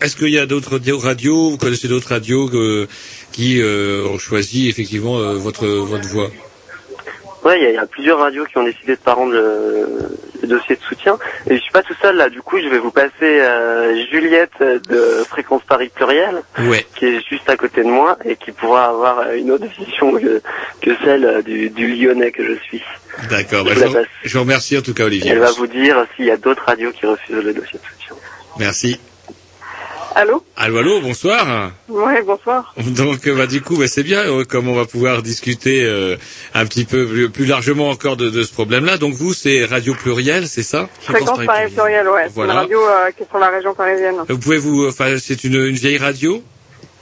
est-ce 0.00 0.16
qu'il 0.16 0.30
y 0.30 0.38
a 0.38 0.46
d'autres 0.46 0.72
radio- 0.72 0.98
radios 0.98 1.50
vous 1.50 1.58
connaissez 1.58 1.88
d'autres 1.88 2.08
radios 2.10 2.48
qui 3.32 3.60
ont 3.62 4.18
choisi 4.18 4.68
effectivement 4.68 5.18
votre 5.34 5.66
votre 5.66 6.08
voix 6.08 6.30
Ouais, 7.44 7.58
il 7.58 7.62
y, 7.62 7.66
a- 7.66 7.70
il 7.70 7.74
y 7.74 7.78
a 7.78 7.86
plusieurs 7.86 8.18
radios 8.18 8.44
qui 8.46 8.58
ont 8.58 8.64
décidé 8.64 8.96
de 8.96 9.00
pas 9.00 9.14
rendre 9.14 9.32
le, 9.32 9.86
le 10.42 10.48
dossier 10.48 10.74
de 10.76 10.80
soutien. 10.82 11.18
Et 11.48 11.56
je 11.56 11.60
suis 11.62 11.70
pas 11.72 11.82
tout 11.82 11.94
seul 12.02 12.16
là. 12.16 12.28
Du 12.28 12.42
coup, 12.42 12.58
je 12.60 12.68
vais 12.68 12.78
vous 12.78 12.90
passer 12.90 13.12
euh, 13.22 14.04
Juliette 14.10 14.60
de 14.60 15.24
Fréquence 15.28 15.62
Paris 15.68 15.90
Pluriel, 15.94 16.42
Ouais. 16.66 16.84
qui 16.96 17.06
est 17.06 17.28
juste 17.28 17.48
à 17.48 17.56
côté 17.56 17.82
de 17.82 17.88
moi 17.88 18.18
et 18.24 18.36
qui 18.36 18.50
pourra 18.52 18.86
avoir 18.86 19.32
une 19.32 19.50
autre 19.52 19.66
vision 19.78 20.12
que, 20.12 20.42
que 20.82 20.90
celle 21.04 21.42
du, 21.44 21.70
du 21.70 21.86
Lyonnais 21.94 22.32
que 22.32 22.44
je 22.44 22.54
suis. 22.64 22.82
D'accord. 23.30 23.66
Je 23.68 23.80
bah, 23.80 23.86
vous 23.86 23.94
je, 24.24 24.28
je 24.28 24.34
vous 24.34 24.40
remercie 24.44 24.76
en 24.76 24.82
tout 24.82 24.94
cas 24.94 25.04
Olivier. 25.04 25.30
Elle 25.32 25.38
va 25.38 25.52
vous 25.52 25.66
dire 25.68 26.04
s'il 26.16 26.24
y 26.26 26.30
a 26.30 26.36
d'autres 26.36 26.64
radios 26.66 26.90
qui 26.92 27.06
refusent 27.06 27.36
le 27.36 27.52
dossier 27.54 27.78
de 27.78 27.84
soutien. 28.02 28.16
Merci. 28.58 28.98
Allô 30.14 30.42
Allô 30.56 30.78
allô 30.78 31.00
bonsoir. 31.00 31.70
Ouais, 31.88 32.22
bonsoir. 32.22 32.74
Donc 32.78 33.26
euh, 33.26 33.34
bah, 33.36 33.46
du 33.46 33.60
coup 33.60 33.76
bah, 33.76 33.86
c'est 33.88 34.02
bien 34.02 34.20
euh, 34.26 34.44
comme 34.44 34.68
on 34.68 34.74
va 34.74 34.84
pouvoir 34.84 35.22
discuter 35.22 35.84
euh, 35.84 36.16
un 36.54 36.66
petit 36.66 36.84
peu 36.84 37.06
plus, 37.06 37.28
plus 37.30 37.44
largement 37.46 37.90
encore 37.90 38.16
de, 38.16 38.28
de 38.30 38.42
ce 38.42 38.52
problème-là. 38.52 38.96
Donc 38.98 39.14
vous 39.14 39.32
c'est 39.34 39.64
Radio 39.64 39.94
Pluriel 39.94 40.48
c'est 40.48 40.62
ça 40.62 40.88
Fréquence 41.00 41.44
Paris 41.46 41.70
Pluriel, 41.72 42.08
ouais. 42.08 42.24
C'est 42.26 42.34
Voilà. 42.34 42.52
une 42.54 42.58
radio 42.60 42.80
euh, 42.80 43.10
qui 43.16 43.22
est 43.22 43.28
sur 43.28 43.38
la 43.38 43.48
région 43.50 43.74
parisienne. 43.74 44.16
Vous 44.28 44.38
pouvez 44.38 44.58
vous 44.58 44.88
enfin 44.88 45.16
c'est 45.18 45.44
une, 45.44 45.54
une 45.54 45.76
vieille 45.76 45.98
radio 45.98 46.42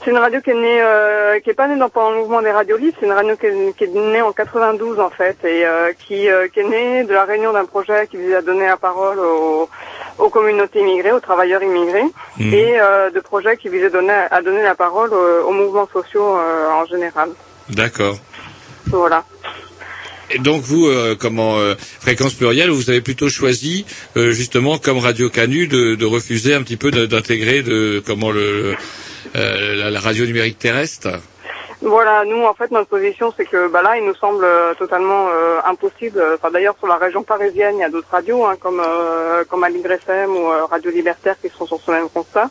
C'est 0.07 0.11
une 0.11 0.19
radio 0.19 0.39
qui 0.39 0.51
est 0.51 0.53
née, 0.53 0.79
euh, 0.81 1.37
qui 1.41 1.49
est 1.49 1.53
pas 1.53 1.67
née 1.67 1.77
dans 1.77 1.89
pendant 1.89 2.11
le 2.11 2.19
mouvement 2.19 2.41
des 2.41 2.49
radios 2.49 2.77
libres. 2.77 2.95
C'est 2.97 3.05
une 3.07 3.11
radio 3.11 3.35
qui 3.35 3.47
est, 3.47 3.77
qui 3.77 3.83
est 3.83 3.87
née 3.87 4.21
en 4.21 4.31
92 4.31 5.01
en 5.01 5.09
fait 5.09 5.35
et 5.43 5.65
euh, 5.65 5.91
qui, 6.07 6.29
euh, 6.29 6.47
qui 6.47 6.61
est 6.61 6.63
née 6.63 7.03
de 7.03 7.11
la 7.11 7.25
réunion 7.25 7.51
d'un 7.51 7.65
projet 7.65 8.07
qui 8.09 8.15
visait 8.15 8.37
à 8.37 8.41
donner 8.41 8.67
la 8.67 8.77
parole 8.77 9.19
aux, 9.19 9.67
aux 10.17 10.29
communautés 10.29 10.79
immigrées, 10.79 11.11
aux 11.11 11.19
travailleurs 11.19 11.61
immigrés, 11.61 12.05
Mhm. 12.37 12.53
et 12.53 12.77
de 13.13 13.19
projets 13.19 13.57
qui 13.57 13.67
visaient 13.67 13.89
donner, 13.89 14.13
à 14.31 14.41
donner 14.41 14.63
la 14.63 14.75
parole 14.75 15.13
aux, 15.13 15.49
aux 15.49 15.51
mouvements 15.51 15.89
sociaux 15.91 16.37
en 16.71 16.85
général. 16.85 17.31
D'accord. 17.67 18.15
Voilà. 18.85 19.25
Et 20.29 20.39
donc 20.39 20.61
vous, 20.61 20.87
euh, 20.87 21.15
comment 21.17 21.57
euh, 21.57 21.75
fréquence 21.79 22.33
plurielle, 22.33 22.69
vous 22.69 22.89
avez 22.89 23.01
plutôt 23.01 23.29
choisi 23.29 23.85
euh, 24.17 24.31
justement 24.31 24.77
comme 24.77 24.97
Radio 24.97 25.29
Canu 25.29 25.67
de, 25.67 25.95
de 25.95 26.05
refuser 26.05 26.53
un 26.53 26.61
petit 26.63 26.75
peu 26.75 26.91
d'intégrer 26.91 27.61
de 27.63 28.01
comment 28.05 28.31
le 28.31 28.75
euh, 29.37 29.75
la, 29.75 29.91
la 29.91 29.99
radio 29.99 30.25
numérique 30.25 30.59
terrestre. 30.59 31.09
Voilà, 31.81 32.25
nous 32.25 32.43
en 32.43 32.55
fait 32.55 32.71
notre 32.71 32.89
position 32.89 33.31
c'est 33.37 33.45
que 33.45 33.67
bah 33.67 33.83
là 33.83 33.97
il 33.97 34.05
nous 34.05 34.15
semble 34.15 34.43
euh, 34.43 34.73
totalement 34.73 35.27
euh, 35.29 35.59
impossible. 35.65 36.21
Enfin 36.33 36.49
d'ailleurs 36.49 36.75
sur 36.79 36.87
la 36.87 36.97
région 36.97 37.21
parisienne 37.23 37.75
il 37.77 37.81
y 37.81 37.83
a 37.83 37.89
d'autres 37.89 38.09
radios 38.11 38.45
hein, 38.45 38.55
comme 38.59 38.81
euh, 38.85 39.43
comme 39.47 39.63
Aligre 39.63 39.91
FM 39.91 40.35
ou 40.35 40.51
euh, 40.51 40.65
Radio 40.65 40.89
Libertaire 40.89 41.35
qui 41.39 41.49
sont 41.49 41.67
sur 41.67 41.79
ce 41.79 41.91
même 41.91 42.09
constat. 42.09 42.49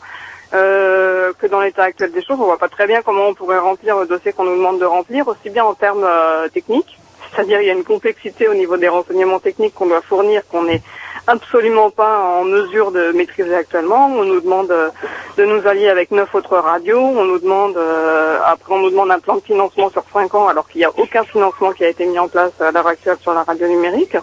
Euh, 0.54 1.32
que 1.40 1.48
dans 1.48 1.60
l'état 1.60 1.82
actuel 1.82 2.12
des 2.12 2.22
choses, 2.22 2.38
on 2.38 2.44
voit 2.44 2.58
pas 2.58 2.68
très 2.68 2.86
bien 2.86 3.02
comment 3.02 3.26
on 3.26 3.34
pourrait 3.34 3.58
remplir 3.58 3.98
le 3.98 4.06
dossier 4.06 4.32
qu'on 4.32 4.44
nous 4.44 4.56
demande 4.56 4.78
de 4.78 4.84
remplir, 4.84 5.26
aussi 5.26 5.50
bien 5.50 5.64
en 5.64 5.74
termes 5.74 6.04
euh, 6.04 6.48
techniques, 6.48 6.98
c'est-à-dire 7.34 7.60
il 7.60 7.66
y 7.66 7.70
a 7.70 7.72
une 7.72 7.82
complexité 7.82 8.46
au 8.46 8.54
niveau 8.54 8.76
des 8.76 8.86
renseignements 8.86 9.40
techniques 9.40 9.74
qu'on 9.74 9.86
doit 9.86 10.02
fournir 10.02 10.42
qu'on 10.46 10.62
n'est 10.62 10.82
absolument 11.26 11.90
pas 11.90 12.18
en 12.18 12.44
mesure 12.44 12.92
de 12.92 13.12
maîtriser 13.12 13.54
actuellement. 13.54 14.06
On 14.06 14.24
nous 14.24 14.40
demande 14.40 14.70
euh, 14.70 14.90
de 15.36 15.44
nous 15.44 15.66
allier 15.66 15.88
avec 15.88 16.10
neuf 16.10 16.34
autres 16.34 16.56
radios. 16.56 16.98
On 17.00 17.24
nous 17.24 17.38
demande 17.38 17.76
euh, 17.76 18.38
après 18.44 18.74
on 18.74 18.78
nous 18.78 18.90
demande 18.90 19.10
un 19.10 19.18
plan 19.18 19.36
de 19.36 19.42
financement 19.42 19.90
sur 19.90 20.04
cinq 20.12 20.34
ans 20.34 20.48
alors 20.48 20.68
qu'il 20.68 20.80
n'y 20.80 20.84
a 20.84 20.90
aucun 20.96 21.24
financement 21.24 21.72
qui 21.72 21.84
a 21.84 21.88
été 21.88 22.06
mis 22.06 22.18
en 22.18 22.28
place 22.28 22.52
à 22.60 22.70
l'heure 22.70 22.86
actuelle 22.86 23.18
sur 23.20 23.34
la 23.34 23.42
radio 23.42 23.66
numérique. 23.66 24.16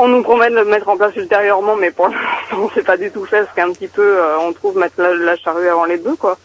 On 0.00 0.06
nous 0.06 0.22
promet 0.22 0.48
de 0.48 0.54
le 0.54 0.64
mettre 0.64 0.88
en 0.88 0.96
place 0.96 1.16
ultérieurement, 1.16 1.74
mais 1.74 1.90
pour 1.90 2.08
l'instant 2.50 2.70
c'est 2.74 2.86
pas 2.86 2.96
du 2.96 3.10
tout 3.10 3.24
fait, 3.24 3.42
parce 3.42 3.54
qu'un 3.54 3.72
petit 3.72 3.88
peu 3.88 4.18
euh, 4.18 4.38
on 4.38 4.52
trouve 4.52 4.78
mettre 4.78 5.00
la, 5.00 5.36
charrue 5.36 5.68
avant 5.68 5.86
les 5.86 5.96
bœufs 5.96 6.16
quoi. 6.16 6.38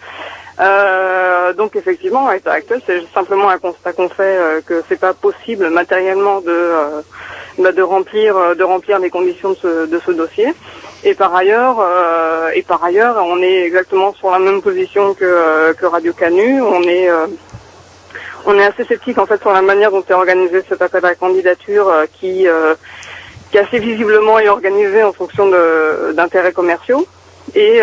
Euh, 0.59 1.53
donc 1.53 1.75
effectivement, 1.75 2.27
à 2.27 2.35
l'état 2.35 2.53
actuel, 2.53 2.81
c'est 2.85 3.01
simplement 3.13 3.49
un 3.49 3.57
constat 3.57 3.93
qu'on 3.93 4.09
fait 4.09 4.37
euh, 4.37 4.61
que 4.61 4.83
c'est 4.87 4.99
pas 4.99 5.13
possible 5.13 5.69
matériellement 5.69 6.41
de 6.41 6.51
euh, 6.51 7.01
de 7.57 7.81
remplir 7.81 8.35
euh, 8.35 8.55
de 8.55 8.63
remplir 8.63 8.99
les 8.99 9.09
conditions 9.09 9.51
de 9.51 9.55
ce, 9.55 9.85
de 9.85 10.01
ce 10.05 10.11
dossier. 10.11 10.53
Et 11.03 11.13
par 11.13 11.35
ailleurs, 11.35 11.77
euh, 11.81 12.49
et 12.53 12.61
par 12.61 12.83
ailleurs, 12.83 13.17
on 13.25 13.41
est 13.41 13.63
exactement 13.63 14.13
sur 14.13 14.31
la 14.31 14.39
même 14.39 14.61
position 14.61 15.13
que 15.13 15.25
euh, 15.25 15.73
que 15.73 15.85
Radio 15.85 16.13
Canu. 16.13 16.61
On 16.61 16.81
est 16.83 17.09
euh, 17.09 17.27
on 18.45 18.57
est 18.57 18.65
assez 18.65 18.83
sceptique 18.85 19.17
en 19.17 19.25
fait 19.25 19.41
sur 19.41 19.51
la 19.51 19.61
manière 19.61 19.91
dont 19.91 20.03
est 20.07 20.13
organisé 20.13 20.63
cet 20.67 20.81
appel 20.81 21.05
à 21.05 21.09
la 21.09 21.15
candidature 21.15 21.89
euh, 21.89 22.05
qui 22.19 22.47
euh, 22.47 22.75
qui 23.51 23.57
assez 23.59 23.79
visiblement 23.79 24.39
est 24.39 24.49
organisé 24.49 25.03
en 25.03 25.13
fonction 25.13 25.47
d'intérêts 26.15 26.53
commerciaux 26.53 27.05
et 27.53 27.81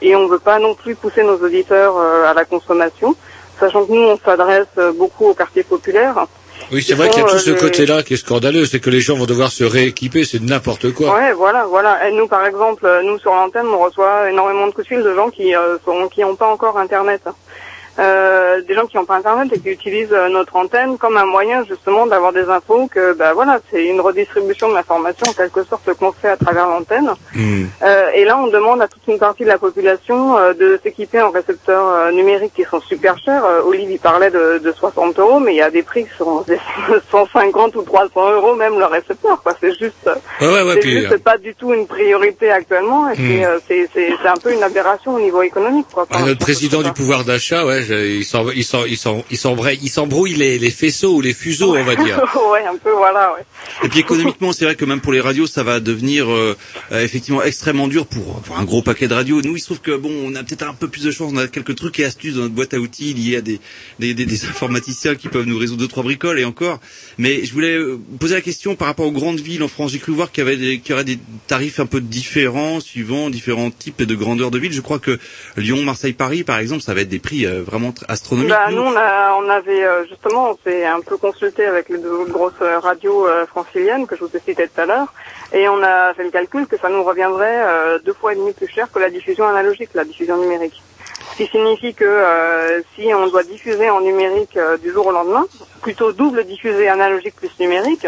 et 0.00 0.14
on 0.14 0.28
veut 0.28 0.38
pas 0.38 0.60
non 0.60 0.76
plus 0.76 0.94
pousser 0.94 1.24
nos 1.24 1.38
auditeurs 1.38 1.98
à 1.98 2.32
la 2.34 2.44
consommation, 2.44 3.16
sachant 3.58 3.84
que 3.84 3.90
nous 3.90 4.00
on 4.00 4.16
s'adresse 4.16 4.76
beaucoup 4.94 5.26
aux 5.26 5.34
quartiers 5.34 5.64
populaires. 5.64 6.28
Oui, 6.72 6.82
c'est 6.82 6.94
vrai 6.94 7.10
qu'il 7.10 7.20
y 7.20 7.24
a 7.24 7.28
tout 7.28 7.38
ce 7.38 7.50
euh, 7.50 7.54
les- 7.54 7.60
côté-là 7.60 8.02
qui 8.02 8.14
est 8.14 8.16
scandaleux, 8.16 8.64
c'est 8.64 8.80
que 8.80 8.88
les 8.90 9.00
gens 9.00 9.14
vont 9.16 9.26
devoir 9.26 9.52
se 9.52 9.62
rééquiper, 9.64 10.24
c'est 10.24 10.40
n'importe 10.40 10.92
quoi. 10.94 11.14
Ouais, 11.14 11.32
voilà, 11.34 11.66
voilà. 11.66 12.08
Et 12.08 12.12
nous, 12.12 12.26
par 12.26 12.46
exemple, 12.46 12.86
euh, 12.86 13.02
nous 13.02 13.18
sur 13.18 13.32
l'antenne, 13.32 13.66
on 13.66 13.78
reçoit 13.78 14.30
énormément 14.30 14.66
de 14.66 14.72
coups 14.72 14.88
de 14.88 14.94
fil 14.94 15.02
de 15.02 15.14
gens 15.14 15.28
qui 15.28 15.54
euh, 15.54 15.76
sont, 15.84 16.08
qui 16.08 16.22
n'ont 16.22 16.34
pas 16.36 16.48
encore 16.48 16.78
Internet. 16.78 17.22
Euh, 17.98 18.62
des 18.62 18.74
gens 18.74 18.86
qui 18.86 18.96
n'ont 18.96 19.04
pas 19.04 19.16
Internet 19.16 19.52
et 19.52 19.60
qui 19.60 19.68
utilisent 19.68 20.12
euh, 20.12 20.28
notre 20.28 20.56
antenne 20.56 20.96
comme 20.96 21.16
un 21.18 21.26
moyen 21.26 21.64
justement 21.64 22.06
d'avoir 22.06 22.32
des 22.32 22.48
infos 22.48 22.88
que, 22.88 23.12
bah 23.12 23.32
voilà, 23.34 23.60
c'est 23.70 23.84
une 23.84 24.00
redistribution 24.00 24.70
de 24.70 24.74
l'information 24.74 25.28
en 25.28 25.32
quelque 25.34 25.62
sorte 25.64 25.92
qu'on 25.94 26.12
fait 26.12 26.28
à 26.28 26.36
travers 26.36 26.66
l'antenne. 26.66 27.10
Euh, 27.82 28.06
et 28.14 28.24
là, 28.24 28.38
on 28.38 28.46
demande 28.48 28.80
à 28.80 28.88
toute 28.88 29.06
une 29.08 29.18
partie 29.18 29.42
de 29.42 29.48
la 29.48 29.58
population 29.58 30.38
euh, 30.38 30.54
de 30.54 30.78
s'équiper 30.82 31.20
en 31.20 31.30
récepteurs 31.30 31.86
euh, 31.86 32.12
numériques 32.12 32.54
qui 32.54 32.64
sont 32.64 32.80
super 32.80 33.18
chers. 33.18 33.44
Euh, 33.44 33.62
Olive, 33.64 33.90
il 33.90 33.98
parlait 33.98 34.30
de, 34.30 34.58
de 34.58 34.72
60 34.72 35.18
euros, 35.18 35.40
mais 35.40 35.52
il 35.54 35.58
y 35.58 35.62
a 35.62 35.70
des 35.70 35.82
prix 35.82 36.04
qui 36.04 36.16
sont 36.16 36.40
de 36.48 36.56
150 37.10 37.76
ou 37.76 37.82
300 37.82 38.32
euros 38.32 38.54
même 38.54 38.78
le 38.78 38.86
récepteur. 38.86 39.42
Quoi, 39.42 39.54
c'est 39.60 39.76
juste, 39.78 39.92
Ouais, 40.40 40.46
ouais, 40.46 40.62
ouais, 40.62 40.78
c'est 40.80 40.88
juste 40.88 41.18
pas 41.18 41.36
du 41.38 41.54
tout 41.54 41.72
une 41.74 41.86
priorité 41.86 42.50
actuellement. 42.50 43.10
Et 43.10 43.12
Hmm. 43.22 43.44
c'est, 43.68 43.68
c'est, 43.68 43.88
c'est, 43.94 44.12
c'est 44.22 44.28
un 44.28 44.36
peu 44.36 44.52
une 44.52 44.62
aberration 44.62 45.14
au 45.14 45.20
niveau 45.20 45.42
économique. 45.42 45.86
Quoi, 45.92 46.06
Ah, 46.10 46.22
notre 46.22 46.40
président 46.40 46.82
du 46.82 46.92
pouvoir 46.92 47.24
d'achat, 47.24 47.64
ouais, 47.64 47.81
je- 47.84 48.16
il 48.18 48.24
s'en- 48.24 48.50
il 48.50 48.64
s'en- 48.64 48.84
il 48.86 48.96
s'en- 48.96 49.24
il 49.30 49.36
s'embrouille 49.38 49.78
il 49.82 49.88
s'embrouille 49.90 50.34
les, 50.34 50.58
les 50.58 50.70
faisceaux 50.70 51.16
ou 51.16 51.20
les 51.20 51.34
fuseaux, 51.34 51.74
on 51.76 51.84
va 51.84 51.96
dire. 51.96 52.18
ouais, 52.52 52.64
un 52.66 52.76
peu, 52.76 52.90
voilà. 52.92 53.34
Ouais. 53.34 53.44
Et 53.84 53.88
puis 53.88 54.00
économiquement, 54.00 54.52
c'est 54.52 54.64
vrai 54.64 54.74
que 54.74 54.84
même 54.84 55.00
pour 55.00 55.12
les 55.12 55.20
radios, 55.20 55.46
ça 55.46 55.62
va 55.62 55.80
devenir 55.80 56.30
euh, 56.30 56.56
euh, 56.92 57.02
effectivement 57.04 57.42
extrêmement 57.42 57.88
dur 57.88 58.06
pour, 58.06 58.40
pour 58.42 58.58
un 58.58 58.64
gros 58.64 58.82
paquet 58.82 59.08
de 59.08 59.14
radios. 59.14 59.40
Nous, 59.42 59.56
il 59.56 59.60
se 59.60 59.66
trouve 59.66 59.80
que 59.80 59.96
bon, 59.96 60.10
on 60.24 60.34
a 60.34 60.42
peut-être 60.42 60.62
un 60.68 60.74
peu 60.74 60.88
plus 60.88 61.04
de 61.04 61.10
chance, 61.10 61.30
on 61.34 61.36
a 61.38 61.46
quelques 61.48 61.74
trucs 61.76 61.98
et 62.00 62.04
astuces 62.04 62.34
dans 62.34 62.42
notre 62.42 62.54
boîte 62.54 62.74
à 62.74 62.78
outils 62.78 63.14
liés 63.14 63.36
à 63.36 63.40
des, 63.40 63.60
des, 63.98 64.14
des, 64.14 64.24
des 64.26 64.44
informaticiens 64.44 65.14
qui 65.14 65.28
peuvent 65.28 65.46
nous 65.46 65.58
résoudre 65.58 65.80
deux 65.80 65.88
trois 65.88 66.02
bricoles 66.02 66.38
et 66.38 66.44
encore. 66.44 66.80
Mais 67.18 67.44
je 67.44 67.52
voulais 67.52 67.74
euh, 67.76 67.98
poser 68.18 68.34
la 68.34 68.40
question 68.40 68.74
par 68.76 68.88
rapport 68.88 69.06
aux 69.06 69.12
grandes 69.12 69.40
villes 69.40 69.62
en 69.62 69.68
France. 69.68 69.92
J'ai 69.92 69.98
cru 69.98 70.12
voir 70.12 70.30
qu'il 70.32 70.44
y 70.44 70.46
avait 70.46 70.56
des, 70.56 70.78
qu'il 70.78 70.90
y 70.90 70.92
aurait 70.94 71.04
des 71.04 71.18
tarifs 71.46 71.80
un 71.80 71.86
peu 71.86 72.00
différents 72.00 72.80
suivant 72.80 73.30
différents 73.30 73.70
types 73.70 74.00
et 74.00 74.06
de 74.06 74.14
grandeur 74.14 74.50
de 74.50 74.58
villes. 74.58 74.72
Je 74.72 74.80
crois 74.80 74.98
que 74.98 75.18
Lyon, 75.56 75.82
Marseille, 75.82 76.12
Paris, 76.12 76.44
par 76.44 76.58
exemple, 76.58 76.82
ça 76.82 76.94
va 76.94 77.00
être 77.02 77.08
des 77.08 77.18
prix 77.18 77.46
euh, 77.46 77.62
vraiment 77.72 77.90
tr- 77.90 78.04
astronomiques. 78.08 78.50
Bah, 78.50 78.70
Nous, 78.70 78.82
on, 78.82 78.94
a, 78.96 79.34
on 79.40 79.48
avait 79.48 79.84
euh, 79.84 80.04
justement, 80.06 80.50
on 80.50 80.58
s'est 80.64 80.84
un 80.86 81.00
peu 81.00 81.16
consulté 81.16 81.64
avec 81.64 81.88
les 81.88 81.98
deux 81.98 82.10
autres 82.12 82.30
grosses 82.30 82.52
euh, 82.62 82.78
radios 82.78 83.26
euh, 83.26 83.46
franciliennes 83.46 84.06
que 84.06 84.14
je 84.16 84.24
vous 84.24 84.30
ai 84.36 84.40
citées 84.46 84.68
tout 84.68 84.80
à 84.80 84.86
l'heure, 84.86 85.12
et 85.52 85.68
on 85.68 85.82
a 85.82 86.14
fait 86.14 86.24
le 86.24 86.30
calcul 86.30 86.66
que 86.66 86.78
ça 86.78 86.88
nous 86.88 87.02
reviendrait 87.02 87.60
deux 88.04 88.12
fois 88.14 88.32
et 88.32 88.36
demi 88.36 88.52
plus 88.52 88.68
cher 88.68 88.86
que 88.92 88.98
la 88.98 89.10
diffusion 89.10 89.46
analogique, 89.48 89.90
la 89.94 90.04
diffusion 90.04 90.36
numérique. 90.36 90.80
Ce 91.32 91.36
qui 91.38 91.46
signifie 91.46 91.94
que 91.94 92.04
euh, 92.04 92.82
si 92.94 93.12
on 93.14 93.26
doit 93.28 93.42
diffuser 93.42 93.88
en 93.88 94.00
numérique 94.02 94.56
euh, 94.56 94.76
du 94.76 94.92
jour 94.92 95.06
au 95.06 95.12
lendemain, 95.12 95.46
plutôt 95.80 96.12
double 96.12 96.44
diffuser 96.44 96.88
analogique 96.88 97.36
plus 97.36 97.50
numérique, 97.58 98.06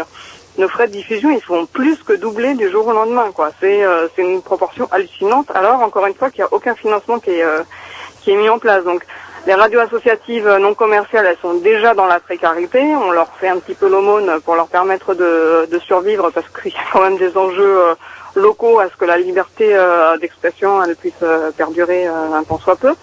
nos 0.57 0.69
frais 0.69 0.87
de 0.87 0.93
diffusion 0.93 1.31
ils 1.31 1.41
font 1.41 1.65
plus 1.65 1.97
que 2.03 2.13
doubler 2.13 2.53
du 2.53 2.69
jour 2.69 2.85
au 2.85 2.93
lendemain. 2.93 3.31
quoi. 3.31 3.51
C'est 3.59 3.83
euh, 3.83 4.07
une 4.17 4.41
proportion 4.43 4.87
hallucinante. 4.91 5.49
Alors 5.55 5.81
encore 5.81 6.05
une 6.05 6.13
fois 6.13 6.29
qu'il 6.29 6.41
n'y 6.43 6.49
a 6.49 6.53
aucun 6.53 6.75
financement 6.75 7.19
qui 7.19 7.31
est 7.31 7.43
qui 8.21 8.31
est 8.31 8.37
mis 8.37 8.49
en 8.49 8.59
place. 8.59 8.83
Donc 8.83 9.01
les 9.47 9.53
radios 9.53 9.79
associatives 9.79 10.49
non 10.59 10.73
commerciales, 10.73 11.27
elles 11.27 11.37
sont 11.41 11.55
déjà 11.55 11.93
dans 11.93 12.07
la 12.07 12.19
précarité. 12.19 12.81
On 12.81 13.11
leur 13.11 13.27
fait 13.39 13.47
un 13.47 13.59
petit 13.59 13.75
peu 13.75 13.87
l'aumône 13.87 14.39
pour 14.43 14.55
leur 14.55 14.67
permettre 14.67 15.13
de, 15.13 15.67
de 15.71 15.79
survivre 15.79 16.31
parce 16.31 16.47
qu'il 16.49 16.71
y 16.71 16.75
a 16.75 16.91
quand 16.91 17.01
même 17.01 17.17
des 17.17 17.37
enjeux 17.37 17.79
euh, 17.79 17.95
locaux 18.35 18.79
à 18.79 18.89
ce 18.89 18.95
que 18.95 19.05
la 19.05 19.17
liberté 19.17 19.69
euh, 19.71 20.17
d'expression 20.17 20.83
elle 20.83 20.95
puisse 20.95 21.13
euh, 21.21 21.51
perdurer 21.51 22.05
un 22.07 22.43
temps 22.43 22.59
soit 22.59 22.75
peu. 22.75 22.93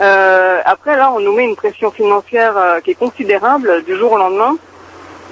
Euh, 0.00 0.60
après 0.64 0.96
là, 0.96 1.10
on 1.12 1.18
nous 1.18 1.32
met 1.32 1.44
une 1.44 1.56
pression 1.56 1.90
financière 1.90 2.54
qui 2.84 2.92
est 2.92 2.94
considérable 2.94 3.82
du 3.82 3.96
jour 3.96 4.12
au 4.12 4.18
lendemain, 4.18 4.56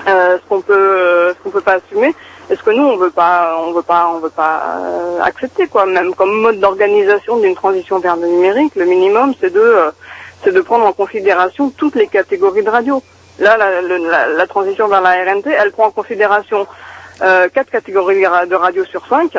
euh, 0.09 0.39
ce 0.43 0.49
qu'on 0.49 0.61
peut, 0.61 1.33
ce 1.37 1.43
qu'on 1.45 1.51
peut 1.51 1.61
pas 1.61 1.75
assumer. 1.75 2.13
Est-ce 2.51 2.63
que 2.63 2.71
nous 2.71 2.83
on 2.83 2.97
veut 2.97 3.11
pas, 3.11 3.57
on 3.65 3.73
veut 3.73 3.83
pas, 3.83 4.11
on 4.13 4.19
veut 4.19 4.31
pas 4.31 4.63
accepter 5.23 5.69
quoi, 5.69 5.87
même 5.87 6.15
comme 6.15 6.33
mode 6.33 6.59
d'organisation 6.59 7.39
d'une 7.39 7.55
transition 7.55 8.01
vers 8.01 8.17
le 8.17 8.27
numérique, 8.27 8.75
le 8.75 8.85
minimum 8.85 9.35
c'est 9.41 9.53
de, 9.53 9.93
c'est 10.47 10.53
de 10.53 10.61
prendre 10.61 10.87
en 10.87 10.93
considération 10.93 11.71
toutes 11.71 11.97
les 11.97 12.07
catégories 12.07 12.63
de 12.63 12.71
radio. 12.71 13.03
Là, 13.41 13.57
la, 13.59 14.47
transition 14.47 14.87
vers 14.87 15.01
la 15.01 15.11
RNT, 15.25 15.49
elle 15.49 15.73
prend 15.73 15.87
en 15.87 15.91
considération 15.91 16.69
euh, 17.21 17.49
quatre 17.53 17.69
catégories 17.71 18.23
de 18.23 18.27
ra- 18.29 18.47
de 18.47 18.55
radio 18.55 18.85
sur 18.85 19.05
cinq. 19.09 19.37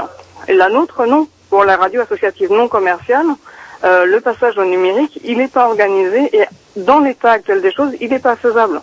Et 0.49 0.53
la 0.53 0.67
nôtre, 0.67 1.05
non. 1.05 1.25
Pour 1.49 1.63
la 1.63 1.77
radio 1.77 2.01
associative 2.01 2.51
non 2.51 2.67
commerciale, 2.67 3.25
euh, 3.85 4.03
le 4.03 4.19
passage 4.19 4.57
au 4.57 4.65
numérique, 4.65 5.17
il 5.23 5.37
n'est 5.37 5.47
pas 5.47 5.67
organisé 5.67 6.29
et 6.37 6.43
dans 6.75 6.99
l'état 6.99 7.31
actuel 7.31 7.61
des 7.61 7.71
choses, 7.71 7.93
il 8.01 8.09
n'est 8.09 8.19
pas 8.19 8.35
faisable. 8.35 8.81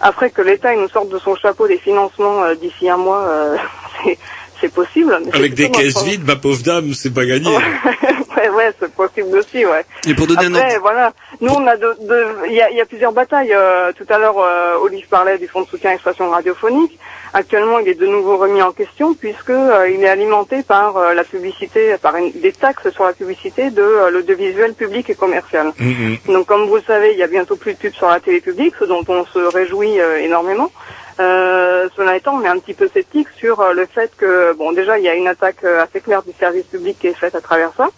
Après 0.00 0.30
que 0.30 0.40
l'État 0.40 0.74
nous 0.74 0.88
sorte 0.88 1.10
de 1.10 1.18
son 1.18 1.36
chapeau 1.36 1.68
des 1.68 1.76
financements 1.76 2.44
euh, 2.44 2.54
d'ici 2.54 2.88
un 2.88 2.96
mois, 2.96 3.24
euh, 3.28 3.56
c'est- 4.60 4.72
possible. 4.72 5.18
mais 5.24 5.34
Avec 5.34 5.54
des 5.54 5.70
caisses 5.70 6.02
vides, 6.04 6.26
ma 6.26 6.36
pauvre 6.36 6.62
dame, 6.62 6.92
c'est 6.94 7.12
pas 7.12 7.24
gagné. 7.24 7.48
ouais, 8.36 8.48
ouais, 8.50 8.72
c'est 8.78 8.92
possible 8.92 9.36
aussi, 9.38 9.64
ouais. 9.64 9.84
Et 10.06 10.14
pour 10.14 10.26
donner 10.26 10.46
un 10.46 10.54
Après, 10.54 10.68
ordre- 10.76 10.80
voilà, 10.82 11.12
nous 11.40 11.52
on 11.52 11.66
a 11.66 11.76
de, 11.76 11.96
de- 12.00 12.26
il 12.48 12.54
y 12.54 12.60
a, 12.60 12.70
il 12.70 12.76
y 12.76 12.80
a 12.80 12.86
plusieurs 12.86 13.12
batailles. 13.12 13.52
Euh, 13.52 13.92
tout 13.92 14.06
à 14.08 14.18
l'heure, 14.18 14.38
euh, 14.38 14.76
Olive 14.82 15.06
parlait 15.08 15.38
du 15.38 15.48
fonds 15.48 15.62
de 15.62 15.68
soutien 15.68 15.90
à 15.90 15.92
l'expression 15.94 16.30
radiophonique. 16.30 16.98
Actuellement, 17.34 17.78
il 17.78 17.88
est 17.88 17.94
de 17.94 18.06
nouveau 18.06 18.36
remis 18.38 18.62
en 18.62 18.72
question 18.72 19.14
puisque 19.14 19.50
euh, 19.50 19.88
il 19.90 20.02
est 20.02 20.08
alimenté 20.08 20.62
par 20.62 20.96
euh, 20.96 21.12
la 21.14 21.24
publicité, 21.24 21.94
par 22.00 22.16
une- 22.16 22.32
des 22.40 22.52
taxes 22.52 22.88
sur 22.90 23.04
la 23.04 23.12
publicité 23.12 23.70
de 23.70 23.82
euh, 23.82 24.10
l'audiovisuel 24.10 24.74
public 24.74 25.10
et 25.10 25.14
commercial. 25.14 25.72
Donc, 26.26 26.46
comme 26.46 26.66
vous 26.68 26.76
le 26.76 26.82
savez, 26.86 27.12
il 27.12 27.18
y 27.18 27.22
a 27.22 27.26
bientôt 27.26 27.56
plus 27.56 27.74
de 27.74 27.78
pubs 27.78 27.92
sur 27.94 28.08
la 28.08 28.20
télé 28.20 28.40
publique, 28.40 28.74
ce 28.78 28.84
dont 28.84 29.04
on 29.08 29.24
se 29.26 29.38
réjouit 29.38 30.00
euh, 30.00 30.18
énormément. 30.20 30.70
Euh, 31.20 31.88
cela 31.96 32.16
étant, 32.16 32.36
on 32.36 32.42
est 32.44 32.48
un 32.48 32.58
petit 32.58 32.74
peu 32.74 32.88
sceptique 32.92 33.28
sur 33.38 33.60
euh, 33.60 33.72
le 33.72 33.86
fait 33.92 34.10
que, 34.16 34.54
bon, 34.56 34.72
déjà, 34.72 34.98
il 34.98 35.04
y 35.04 35.08
a 35.08 35.14
une 35.14 35.26
attaque 35.26 35.64
euh, 35.64 35.82
assez 35.82 36.00
claire 36.00 36.22
du 36.22 36.30
service 36.38 36.64
public 36.64 36.96
qui 37.00 37.08
est 37.08 37.14
faite 37.14 37.34
à 37.34 37.40
travers 37.40 37.72
ça, 37.76 37.88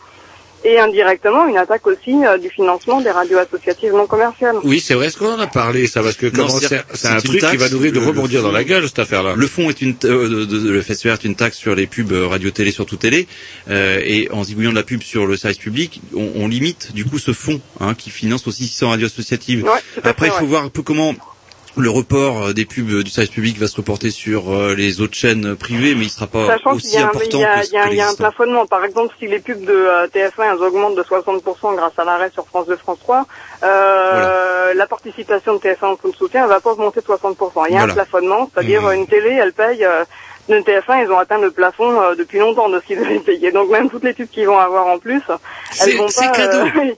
et 0.65 0.79
indirectement 0.79 1.47
une 1.47 1.57
attaque 1.59 1.87
aussi 1.87 2.15
euh, 2.27 2.37
du 2.39 2.49
financement 2.51 3.01
des 3.01 3.11
radios 3.11 3.39
associatives 3.39 3.93
non 3.93 4.07
commerciales. 4.07 4.57
Oui, 4.65 4.81
c'est 4.81 4.95
vrai, 4.95 5.07
est-ce 5.07 5.17
qu'on 5.19 5.33
en 5.35 5.39
a 5.39 5.47
parlé, 5.47 5.87
ça, 5.87 6.03
parce 6.03 6.17
que 6.17 6.27
Non, 6.27 6.33
comment 6.47 6.49
c'est- 6.49 6.83
c'est 6.95 7.09
un 7.09 7.17
truc 7.21 7.41
qui 7.41 7.57
va 7.57 7.69
nourrir 7.69 7.93
de 7.93 7.99
rebondir 7.99 8.43
dans 8.43 8.53
la 8.53 8.61
fond- 8.61 8.67
gueule, 8.69 8.87
cette 8.89 8.99
affaire-là. 9.01 9.35
Le 9.37 9.47
fonds 9.47 9.69
est 9.71 9.81
une 9.83 9.95
euh, 10.05 10.29
de- 10.29 10.45
de- 10.47 10.71
le 10.71 10.81
FSER 10.83 11.13
est 11.13 11.25
une 11.25 11.35
taxe 11.35 11.57
sur 11.59 11.75
les 11.75 11.87
pubs 11.87 12.13
radio-télé 12.13 12.71
sur 12.73 12.85
tout 12.87 12.97
télé 12.97 13.27
euh, 13.71 14.01
et 14.03 14.31
en 14.33 14.45
zigouillant 14.45 14.71
de 14.71 14.77
la 14.77 14.83
pub 14.83 15.03
sur 15.03 15.27
le 15.27 15.37
service 15.37 15.59
public, 15.59 16.01
on, 16.15 16.31
on 16.37 16.49
limite 16.49 16.93
du 16.95 17.05
coup 17.05 17.19
ce 17.19 17.33
fonds 17.33 17.61
hein, 17.81 17.95
qui 17.95 18.09
finance 18.11 18.47
aussi 18.47 18.65
600 18.67 18.91
radios 18.91 19.07
associatives. 19.07 19.65
Ouais, 19.65 19.71
Après, 20.05 20.27
il 20.29 20.33
faut 20.33 20.41
ouais. 20.41 20.47
voir 20.47 20.65
un 20.65 20.69
peu 20.69 20.83
comment 20.83 21.15
le 21.77 21.89
report 21.91 22.43
euh, 22.49 22.53
des 22.53 22.65
pubs 22.67 22.91
euh, 22.91 23.03
du 23.03 23.11
service 23.11 23.31
public 23.31 23.59
va 23.59 23.67
se 23.69 23.77
reporter 23.77 24.11
sur 24.11 24.51
euh, 24.53 24.75
les 24.75 25.01
autres 25.01 25.15
chaînes 25.15 25.55
privées, 25.57 25.95
mais 25.95 26.05
il 26.07 26.11
sera 26.11 26.27
pas 26.27 26.47
Sachant 26.47 26.71
qu'il 26.71 26.87
aussi 26.89 26.95
y 26.95 26.99
a, 26.99 27.03
un- 27.03 27.09
important 27.11 27.27
il 27.39 27.41
y 27.41 27.45
a, 27.45 27.61
que, 27.61 27.67
il 27.67 27.73
y 27.73 27.77
a- 27.77 27.85
que 27.85 27.91
il 27.91 27.97
y 27.97 28.01
a 28.01 28.09
un 28.09 28.15
plafonnement. 28.15 28.67
Par 28.67 28.85
exemple, 28.85 29.15
si 29.19 29.27
les 29.29 29.39
pubs 29.41 29.65
de 29.65 29.73
euh, 29.73 30.07
TF1 30.09 30.55
elles 30.55 30.63
augmentent 30.65 30.97
de 30.97 31.03
60% 31.03 31.77
grâce 31.77 31.93
à 31.99 32.05
l'arrêt 32.05 32.31
sur 32.33 32.47
France 32.47 32.67
2, 32.67 32.77
France 32.77 32.99
3, 33.01 33.27
euh, 33.63 34.75
la 34.75 34.87
participation 34.87 35.55
de 35.55 35.59
TF1 35.61 35.85
en 35.87 35.97
fonds 35.97 36.09
de 36.09 36.17
soutien 36.17 36.43
elle 36.45 36.49
va 36.49 36.61
pas 36.61 36.71
augmenter 36.73 37.01
de 37.01 37.07
60%. 37.07 37.65
Il 37.69 37.73
y 37.73 37.77
a 37.77 37.79
Voilà. 37.79 37.93
un 37.93 37.95
plafonnement, 37.97 38.51
c'est-à-dire 38.53 38.83
Mmh. 38.83 38.93
une 38.95 39.07
télé, 39.07 39.31
elle 39.41 39.53
paye... 39.53 39.87
De 40.51 40.59
TF1, 40.59 41.05
ils 41.05 41.11
ont 41.13 41.19
atteint 41.19 41.39
le 41.39 41.51
plafond 41.53 42.01
euh, 42.03 42.15
depuis 42.17 42.39
longtemps 42.41 42.69
de 42.69 42.81
ce 42.81 42.85
qu'ils 42.87 42.99
devaient 43.03 43.21
payer. 43.21 43.53
Donc 43.53 43.71
même 43.71 43.89
toutes 43.89 44.03
les 44.05 44.13
pubs 44.13 44.29
qu'ils 44.29 44.47
vont 44.47 44.59
avoir 44.59 44.87
en 44.89 44.99
plus, 44.99 45.23
C'est- 45.71 45.91
elles 45.93 45.97
vont 45.97 46.09
c'est 46.09 46.27
pas... 46.27 46.33
cadeau. 46.33 46.59
euh, 46.59 46.71
ouais, 46.85 46.95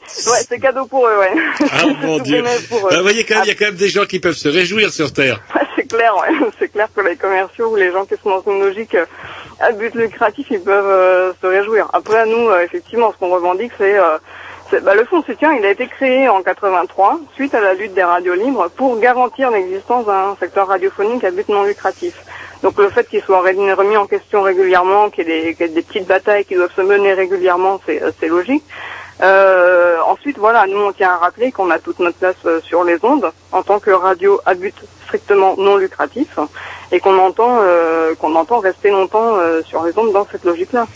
c'est 0.49 0.59
cadeau 0.59 0.87
pour 0.87 1.07
eux, 1.07 1.19
ouais. 1.19 1.33
Ah 1.71 1.85
mon 2.03 2.19
Dieu. 2.19 2.43
pour 2.71 2.79
eux. 2.87 2.91
Ah, 2.93 2.97
vous 2.97 3.03
voyez 3.03 3.25
quand 3.25 3.35
même, 3.35 3.45
il 3.45 3.49
y 3.49 3.53
a 3.53 3.55
quand 3.55 3.67
même 3.67 3.75
des 3.77 3.89
gens 3.89 4.07
qui 4.07 4.21
peuvent 4.21 4.33
se 4.35 4.49
réjouir 4.49 4.91
sur 4.91 5.13
Terre. 5.13 5.41
c'est 5.77 5.87
clair, 5.87 6.15
ouais. 6.17 6.35
c'est 6.59 6.69
clair 6.73 6.89
que 6.97 7.03
les 7.03 7.17
commerciaux 7.17 7.69
ou 7.73 7.77
les 7.77 7.93
gens 7.93 8.05
qui 8.07 8.15
sont 8.23 8.31
dans 8.31 8.51
une 8.53 8.61
logique 8.61 8.95
euh, 8.95 9.05
à 9.61 9.71
but 9.73 9.95
lucratif, 9.95 10.47
ils 10.51 10.61
peuvent 10.61 10.87
euh, 10.89 11.33
se 11.41 11.47
réjouir. 11.47 11.89
Après, 11.93 12.25
nous, 12.27 12.49
euh, 12.49 12.63
effectivement, 12.65 13.13
ce 13.13 13.19
qu'on 13.19 13.29
revendique, 13.31 13.73
c'est 13.79 13.99
euh, 13.99 14.17
c'est- 14.71 14.81
bah, 14.81 14.95
le 14.95 15.05
fonds 15.05 15.21
de 15.21 15.27
soutien. 15.27 15.53
Il 15.53 15.65
a 15.67 15.71
été 15.71 15.87
créé 15.87 16.29
en 16.29 16.43
83 16.43 17.21
suite 17.35 17.55
à 17.55 17.61
la 17.61 17.75
lutte 17.75 17.93
des 17.95 18.03
radios 18.03 18.35
libres 18.35 18.69
pour 18.77 18.99
garantir 18.99 19.51
l'existence 19.51 20.07
d'un 20.07 20.35
secteur 20.41 20.67
radiophonique 20.69 21.23
à 21.25 21.31
but 21.31 21.49
non 21.51 21.65
lucratif. 21.65 22.15
Donc 22.63 22.79
le 22.79 22.89
fait 22.91 23.09
qu'il 23.09 23.23
soit 23.23 23.41
ré- 23.43 23.73
remis 23.75 23.97
en 23.97 24.07
question 24.07 24.43
régulièrement, 24.43 25.11
qu'il 25.11 25.29
y, 25.29 25.33
ait 25.33 25.55
des- 25.55 25.83
petites 25.83 26.07
batailles 26.07 26.45
qui 26.45 26.55
doivent 26.55 26.75
se 26.75 26.81
mener 26.83 27.13
régulièrement, 27.13 27.81
c'est 27.85 28.03
euh, 28.03 28.11
c'est 28.21 28.29
logique. 28.29 28.65
Euh, 29.23 29.99
ensuite, 30.07 30.39
voilà, 30.39 30.67
nous 30.67 30.81
on 30.81 30.93
tient 30.93 31.11
à 31.13 31.17
rappeler 31.19 31.53
qu'on 31.53 31.71
a 31.71 31.79
toute 31.79 31.99
notre 31.99 32.19
place 32.19 32.37
euh, 32.47 32.61
sur 32.63 32.85
les 32.85 32.99
ondes 33.05 33.31
en 33.53 33.63
tant 33.63 33.79
que 33.79 33.91
radio 33.91 34.41
à 34.47 34.55
but 34.55 34.75
strictement 35.05 35.57
non 35.59 35.77
lucratif 35.77 36.39
et 36.91 37.01
qu'on 37.01 37.19
entend 37.19 37.61
euh, 37.63 38.15
qu'on 38.15 38.35
entend 38.35 38.61
rester 38.61 38.91
longtemps 38.91 39.37
euh, 39.39 39.63
sur 39.67 39.83
les 39.85 39.93
ondes 39.97 40.13
dans 40.13 40.27
cette 40.31 40.45
logique-là. 40.45 40.87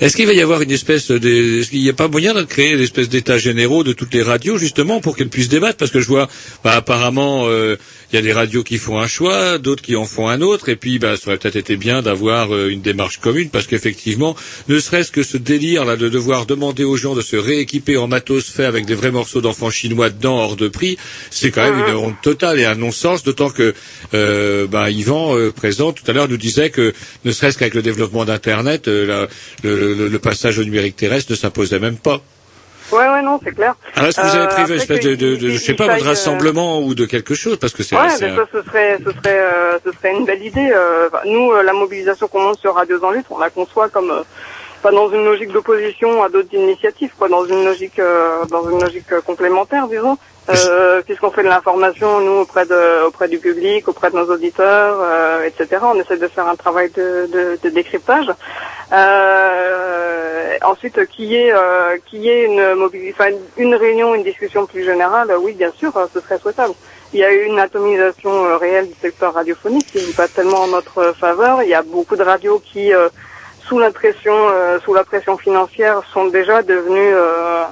Est-ce 0.00 0.16
qu'il 0.16 0.26
va 0.26 0.32
y 0.32 0.40
avoir 0.40 0.62
une 0.62 0.70
espèce 0.70 1.10
de, 1.10 1.60
est-ce 1.60 1.70
qu'il 1.70 1.82
n'y 1.82 1.90
a 1.90 1.94
pas 1.94 2.08
moyen 2.08 2.34
de 2.34 2.42
créer 2.42 2.72
une 2.72 2.80
espèce 2.80 3.08
d'état 3.08 3.38
généraux 3.38 3.84
de 3.84 3.92
toutes 3.92 4.12
les 4.14 4.22
radios 4.22 4.56
justement 4.56 5.00
pour 5.00 5.16
qu'elles 5.16 5.28
puissent 5.28 5.50
débattre? 5.50 5.76
Parce 5.76 5.90
que 5.90 6.00
je 6.00 6.08
vois, 6.08 6.28
bah, 6.64 6.72
apparemment, 6.72 7.44
euh, 7.46 7.76
il 8.10 8.16
y 8.16 8.18
a 8.18 8.22
des 8.22 8.32
radios 8.32 8.64
qui 8.64 8.78
font 8.78 8.98
un 8.98 9.06
choix, 9.06 9.58
d'autres 9.58 9.82
qui 9.82 9.94
en 9.94 10.06
font 10.06 10.28
un 10.28 10.40
autre 10.40 10.70
et 10.70 10.76
puis, 10.76 10.98
bah, 10.98 11.16
ça 11.16 11.28
aurait 11.28 11.38
peut-être 11.38 11.56
été 11.56 11.76
bien 11.76 12.02
d'avoir 12.02 12.54
une 12.66 12.80
démarche 12.80 13.18
commune 13.20 13.50
parce 13.50 13.66
qu'effectivement, 13.66 14.34
ne 14.68 14.78
serait-ce 14.80 15.12
que 15.12 15.22
ce 15.22 15.36
délire 15.36 15.84
là 15.84 15.96
de 15.96 16.08
devoir 16.08 16.46
demander 16.46 16.84
aux 16.84 16.96
gens 16.96 17.14
de 17.14 17.22
se 17.22 17.36
rééquiper 17.36 17.96
en 17.96 18.08
matos 18.08 18.50
fait 18.50 18.64
avec 18.64 18.86
des 18.86 18.94
vrais 18.94 19.10
morceaux 19.10 19.40
d'enfants 19.40 19.70
chinois 19.70 20.10
dedans 20.10 20.38
hors 20.38 20.56
de 20.56 20.68
prix, 20.68 20.96
c'est 21.30 21.50
quand 21.50 21.62
même 21.62 21.78
une 21.78 21.94
honte 22.02 22.20
totale 22.22 22.58
et 22.60 22.64
un 22.64 22.74
non-sens, 22.74 23.22
d'autant 23.22 23.50
que 23.50 23.74
euh, 24.14 24.66
bah, 24.66 24.90
Yvan 24.90 25.36
euh, 25.36 25.52
présent 25.52 25.92
tout 25.92 26.04
à 26.08 26.12
l'heure 26.12 26.28
nous 26.28 26.36
disait 26.36 26.70
que 26.70 26.92
ne 27.24 27.32
serait-ce 27.32 27.58
qu'avec 27.58 27.74
le 27.74 27.82
développement 27.82 28.24
d'Internet, 28.24 28.88
euh, 28.88 29.26
le, 29.62 29.94
le- 29.94 30.08
le 30.08 30.18
passage 30.18 30.58
au 30.58 30.64
numérique 30.64 30.96
terrestre 30.96 31.30
ne 31.32 31.36
s'imposait 31.36 31.78
même 31.78 31.96
pas. 31.96 32.20
Ouais, 32.90 32.98
ouais, 33.08 33.22
non, 33.22 33.40
c'est 33.42 33.52
clair. 33.54 33.74
Alors 33.94 34.08
est-ce 34.10 34.20
que 34.20 34.26
vous 34.26 34.34
avez 34.36 34.44
Euh, 34.44 34.48
prévu 34.48 34.74
une 34.74 34.80
après 34.80 34.94
espèce 34.96 35.04
de, 35.06 35.14
de, 35.14 35.36
de- 35.36 35.48
je 35.48 35.56
sais 35.56 35.72
pas, 35.74 35.86
de 35.96 36.02
euh, 36.02 36.04
rassemblement 36.04 36.80
ou 36.82 36.94
de 36.94 37.06
quelque 37.06 37.34
chose 37.34 37.56
parce 37.56 37.72
que 37.72 37.82
c'est 37.82 37.96
Ouais, 37.96 38.02
un- 38.02 38.10
ça, 38.18 38.46
ce 38.52 38.62
serait, 38.62 38.98
ce 39.02 39.10
serait, 39.12 39.38
euh, 39.40 39.78
ce 39.84 39.92
serait 39.92 40.12
une 40.14 40.26
belle 40.26 40.42
idée. 40.44 40.70
euh, 40.74 41.08
nous, 41.24 41.52
euh, 41.52 41.62
la 41.62 41.72
mobilisation 41.72 42.28
qu'on 42.28 42.42
monte 42.42 42.58
sur 42.60 42.74
Radio 42.74 42.98
en 43.02 43.10
lutte, 43.12 43.24
on 43.30 43.38
la 43.38 43.48
conçoit 43.48 43.88
comme 43.88 44.10
euh, 44.10 44.22
pas 44.82 44.90
dans 44.90 45.10
une 45.10 45.24
logique 45.24 45.52
d'opposition 45.52 46.22
à 46.22 46.28
d'autres 46.28 46.52
initiatives, 46.52 47.12
quoi, 47.16 47.28
dans 47.30 47.46
une 47.46 47.64
logique, 47.64 47.98
euh, 47.98 48.44
dans 48.50 48.68
une 48.68 48.80
logique 48.80 49.10
euh, 49.12 49.20
complémentaire, 49.22 49.86
disons. 49.88 50.18
Euh, 50.48 51.02
puisqu'on 51.02 51.30
fait 51.30 51.44
de 51.44 51.48
l'information, 51.48 52.20
nous, 52.20 52.40
auprès 52.40 52.66
de, 52.66 53.06
auprès 53.06 53.28
du 53.28 53.38
public, 53.38 53.86
auprès 53.86 54.10
de 54.10 54.16
nos 54.16 54.26
auditeurs, 54.28 54.98
euh, 55.00 55.44
etc. 55.44 55.80
On 55.82 55.94
essaie 56.00 56.16
de 56.16 56.26
faire 56.26 56.48
un 56.48 56.56
travail 56.56 56.90
de, 56.90 57.28
de, 57.32 57.58
de 57.62 57.68
décryptage. 57.70 58.26
Euh, 58.92 60.56
ensuite, 60.62 60.98
y 61.18 61.36
ait, 61.36 61.52
euh, 61.54 61.96
qu'il 62.06 62.22
y 62.22 62.28
ait 62.28 62.44
une, 62.46 62.74
mobili- 62.74 63.12
enfin, 63.12 63.30
une 63.56 63.74
réunion, 63.76 64.14
une 64.16 64.24
discussion 64.24 64.66
plus 64.66 64.84
générale, 64.84 65.32
oui, 65.40 65.52
bien 65.52 65.70
sûr, 65.78 65.96
euh, 65.96 66.06
ce 66.12 66.20
serait 66.20 66.38
souhaitable. 66.40 66.74
Il 67.12 67.20
y 67.20 67.24
a 67.24 67.32
eu 67.32 67.44
une 67.44 67.60
atomisation 67.60 68.44
euh, 68.44 68.56
réelle 68.56 68.88
du 68.88 68.94
secteur 69.00 69.34
radiophonique 69.34 69.86
qui 69.92 69.98
n'est 70.02 70.12
pas 70.12 70.28
tellement 70.28 70.62
en 70.64 70.68
notre 70.68 71.14
faveur. 71.20 71.62
Il 71.62 71.68
y 71.68 71.74
a 71.74 71.82
beaucoup 71.82 72.16
de 72.16 72.22
radios 72.24 72.60
qui, 72.60 72.92
euh, 72.92 73.08
sous 73.68 73.78
la 73.78 73.92
pression, 73.92 74.34
euh, 74.34 74.80
sous 74.80 74.92
la 74.92 75.04
pression 75.04 75.38
financière, 75.38 76.02
sont 76.12 76.26
déjà 76.26 76.62
devenues 76.62 77.14
euh, 77.14 77.64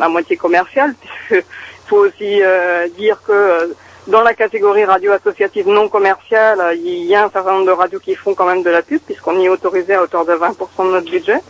à 0.00 0.08
moitié 0.08 0.36
commerciales. 0.36 0.94
puisque 1.30 1.44
faut 1.86 1.98
aussi 1.98 2.42
euh, 2.42 2.88
dire 2.96 3.20
que 3.26 3.32
euh, 3.32 3.66
dans 4.06 4.22
la 4.22 4.34
catégorie 4.34 4.84
radio 4.84 5.12
associative 5.12 5.68
non 5.68 5.88
commerciale, 5.88 6.60
euh, 6.60 6.74
il 6.74 7.04
y 7.04 7.14
a 7.14 7.24
un 7.24 7.30
certain 7.30 7.52
nombre 7.52 7.66
de 7.66 7.72
radios 7.72 7.98
qui 7.98 8.14
font 8.14 8.34
quand 8.34 8.46
même 8.46 8.62
de 8.62 8.70
la 8.70 8.82
pub, 8.82 9.00
puisqu'on 9.00 9.38
y 9.38 9.46
est 9.46 9.48
autorisé 9.48 9.94
à 9.94 10.02
hauteur 10.02 10.24
de 10.24 10.32
20% 10.32 10.86
de 10.86 10.90
notre 10.92 11.10
budget. 11.10 11.40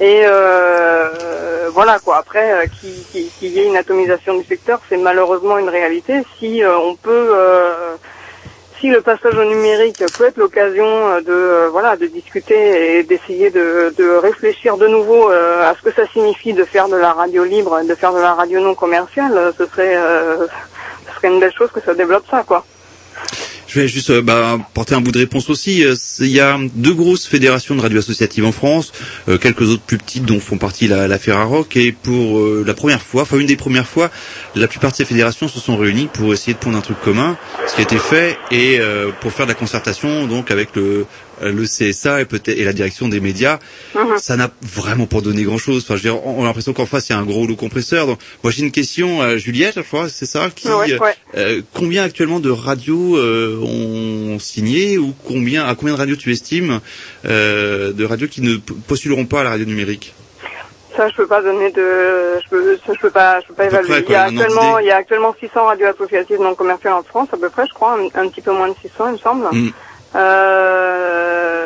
Et 0.00 0.22
euh, 0.24 1.68
voilà 1.72 2.00
quoi. 2.00 2.16
Après, 2.16 2.52
euh, 2.52 2.66
qu'il 2.66 3.48
y 3.48 3.60
ait 3.60 3.66
une 3.66 3.76
atomisation 3.76 4.36
du 4.36 4.44
secteur, 4.44 4.80
c'est 4.88 4.96
malheureusement 4.96 5.56
une 5.58 5.68
réalité. 5.68 6.22
Si 6.38 6.64
euh, 6.64 6.76
on 6.78 6.96
peut, 6.96 7.32
euh, 8.84 8.90
si 8.90 8.90
le 8.90 9.00
passage 9.00 9.36
au 9.36 9.44
numérique 9.44 10.02
peut 10.16 10.26
être 10.26 10.36
l'occasion 10.36 10.84
euh, 10.84 11.20
de 11.20 11.32
euh, 11.32 11.68
voilà 11.70 11.96
de 11.96 12.06
discuter 12.06 12.98
et 12.98 13.02
d'essayer 13.02 13.50
de, 13.50 13.94
de 13.96 14.16
réfléchir 14.16 14.76
de 14.76 14.86
nouveau 14.86 15.30
euh, 15.30 15.70
à 15.70 15.74
ce 15.74 15.82
que 15.82 15.92
ça 15.92 16.06
signifie 16.12 16.52
de 16.52 16.64
faire 16.64 16.88
de 16.88 16.96
la 16.96 17.12
radio 17.12 17.44
libre, 17.44 17.82
de 17.82 17.94
faire 17.94 18.12
de 18.12 18.20
la 18.20 18.34
radio 18.34 18.60
non 18.60 18.74
commerciale, 18.74 19.52
ce 19.58 19.66
serait 19.66 19.96
ce 21.06 21.14
serait 21.16 21.28
une 21.28 21.40
belle 21.40 21.52
chose 21.52 21.70
que 21.72 21.80
ça 21.80 21.94
développe 21.94 22.24
ça 22.30 22.42
quoi. 22.42 22.64
Je 23.74 23.80
vais 23.80 23.88
juste 23.88 24.10
euh, 24.10 24.22
bah, 24.22 24.56
porter 24.72 24.94
un 24.94 25.00
bout 25.00 25.10
de 25.10 25.18
réponse 25.18 25.50
aussi. 25.50 25.84
Euh, 25.84 25.96
Il 26.20 26.28
y 26.28 26.38
a 26.38 26.56
deux 26.76 26.94
grosses 26.94 27.26
fédérations 27.26 27.74
de 27.74 27.80
radio 27.80 27.98
associatives 27.98 28.46
en 28.46 28.52
France, 28.52 28.92
euh, 29.28 29.36
quelques 29.36 29.62
autres 29.62 29.82
plus 29.82 29.98
petites 29.98 30.24
dont 30.24 30.38
font 30.38 30.58
partie 30.58 30.86
la, 30.86 31.08
la. 31.08 31.18
Et 31.74 31.90
pour 31.92 32.40
la 32.64 32.74
première 32.74 33.02
fois, 33.02 33.22
enfin 33.22 33.38
une 33.38 33.46
des 33.46 33.56
premières 33.56 33.88
fois, 33.88 34.10
la 34.54 34.68
plupart 34.68 34.92
de 34.92 34.96
ces 34.96 35.04
fédérations 35.04 35.48
se 35.48 35.58
sont 35.58 35.76
réunies 35.76 36.08
pour 36.12 36.32
essayer 36.32 36.52
de 36.52 36.58
prendre 36.58 36.76
un 36.78 36.82
truc 36.82 37.00
commun, 37.00 37.36
ce 37.66 37.74
qui 37.74 37.80
a 37.80 37.82
été 37.82 37.98
fait, 37.98 38.38
et 38.52 38.78
pour 39.20 39.32
faire 39.32 39.46
de 39.46 39.50
la 39.50 39.54
concertation 39.56 40.26
donc 40.26 40.50
avec 40.50 40.76
le, 40.76 41.06
le 41.42 41.64
CSA 41.64 42.20
et 42.20 42.24
peut-être 42.24 42.56
et 42.58 42.64
la 42.64 42.72
direction 42.72 43.08
des 43.08 43.20
médias. 43.20 43.58
Ça 44.18 44.36
n'a 44.36 44.50
vraiment 44.62 45.06
pas 45.06 45.20
donné 45.20 45.42
grand-chose. 45.42 45.82
Enfin, 45.84 45.96
je 45.96 46.02
veux 46.08 46.14
dire, 46.14 46.26
on 46.26 46.42
a 46.42 46.46
l'impression 46.46 46.72
qu'en 46.72 46.86
face 46.86 47.08
il 47.08 47.12
y 47.12 47.14
a 47.14 47.18
un 47.18 47.24
gros 47.24 47.40
rouleau 47.40 47.56
compresseur. 47.56 48.06
Donc, 48.06 48.18
moi 48.42 48.52
j'ai 48.52 48.62
une 48.62 48.72
question 48.72 49.20
à 49.20 49.36
Juliette, 49.36 49.74
je 49.76 49.80
crois, 49.82 50.08
c'est 50.08 50.26
ça, 50.26 50.48
qui 50.54 50.68
Ouais, 50.68 50.92
euh, 50.92 50.98
ouais. 50.98 51.14
euh, 51.36 51.62
combien 51.72 52.02
actuellement 52.04 52.40
de 52.40 52.50
radios 52.50 53.16
euh, 53.16 53.58
ont 53.62 54.38
signé 54.38 54.98
ou 54.98 55.14
combien 55.26 55.64
à 55.66 55.74
combien 55.74 55.94
de 55.94 55.98
radios 55.98 56.16
tu 56.16 56.32
estimes 56.32 56.80
euh, 57.24 57.92
de 57.92 58.04
radios 58.04 58.28
qui 58.28 58.40
ne 58.40 58.56
postuleront 58.56 59.26
pas 59.26 59.40
à 59.40 59.44
la 59.44 59.50
radio 59.50 59.66
numérique? 59.66 60.14
Ça, 60.96 61.08
je 61.08 61.16
peux 61.16 61.26
pas 61.26 61.42
donner 61.42 61.72
de, 61.72 62.38
je 62.44 62.48
peux, 62.48 62.76
ça, 62.86 62.92
je 62.94 63.00
peux 63.00 63.10
pas, 63.10 63.40
je 63.40 63.48
peux 63.48 63.54
pas 63.54 63.64
évaluer. 63.64 64.02
près, 64.02 64.04
il 64.06 64.12
y 64.12 64.14
a 64.14 64.22
actuellement, 64.24 64.78
il 64.78 64.86
y 64.86 64.90
a 64.92 64.96
actuellement 64.96 65.34
600 65.40 65.64
radios 65.64 65.88
associatives 65.88 66.40
non 66.40 66.54
commerciales 66.54 66.92
en 66.92 67.02
France, 67.02 67.28
à 67.32 67.36
peu 67.36 67.50
près, 67.50 67.66
je 67.66 67.74
crois, 67.74 67.98
un, 67.98 68.04
un 68.20 68.28
petit 68.28 68.40
peu 68.40 68.52
moins 68.52 68.68
de 68.68 68.74
600, 68.80 69.06
il 69.08 69.12
me 69.12 69.18
semble. 69.18 69.46
Mm. 69.50 69.72
Euh, 70.14 71.64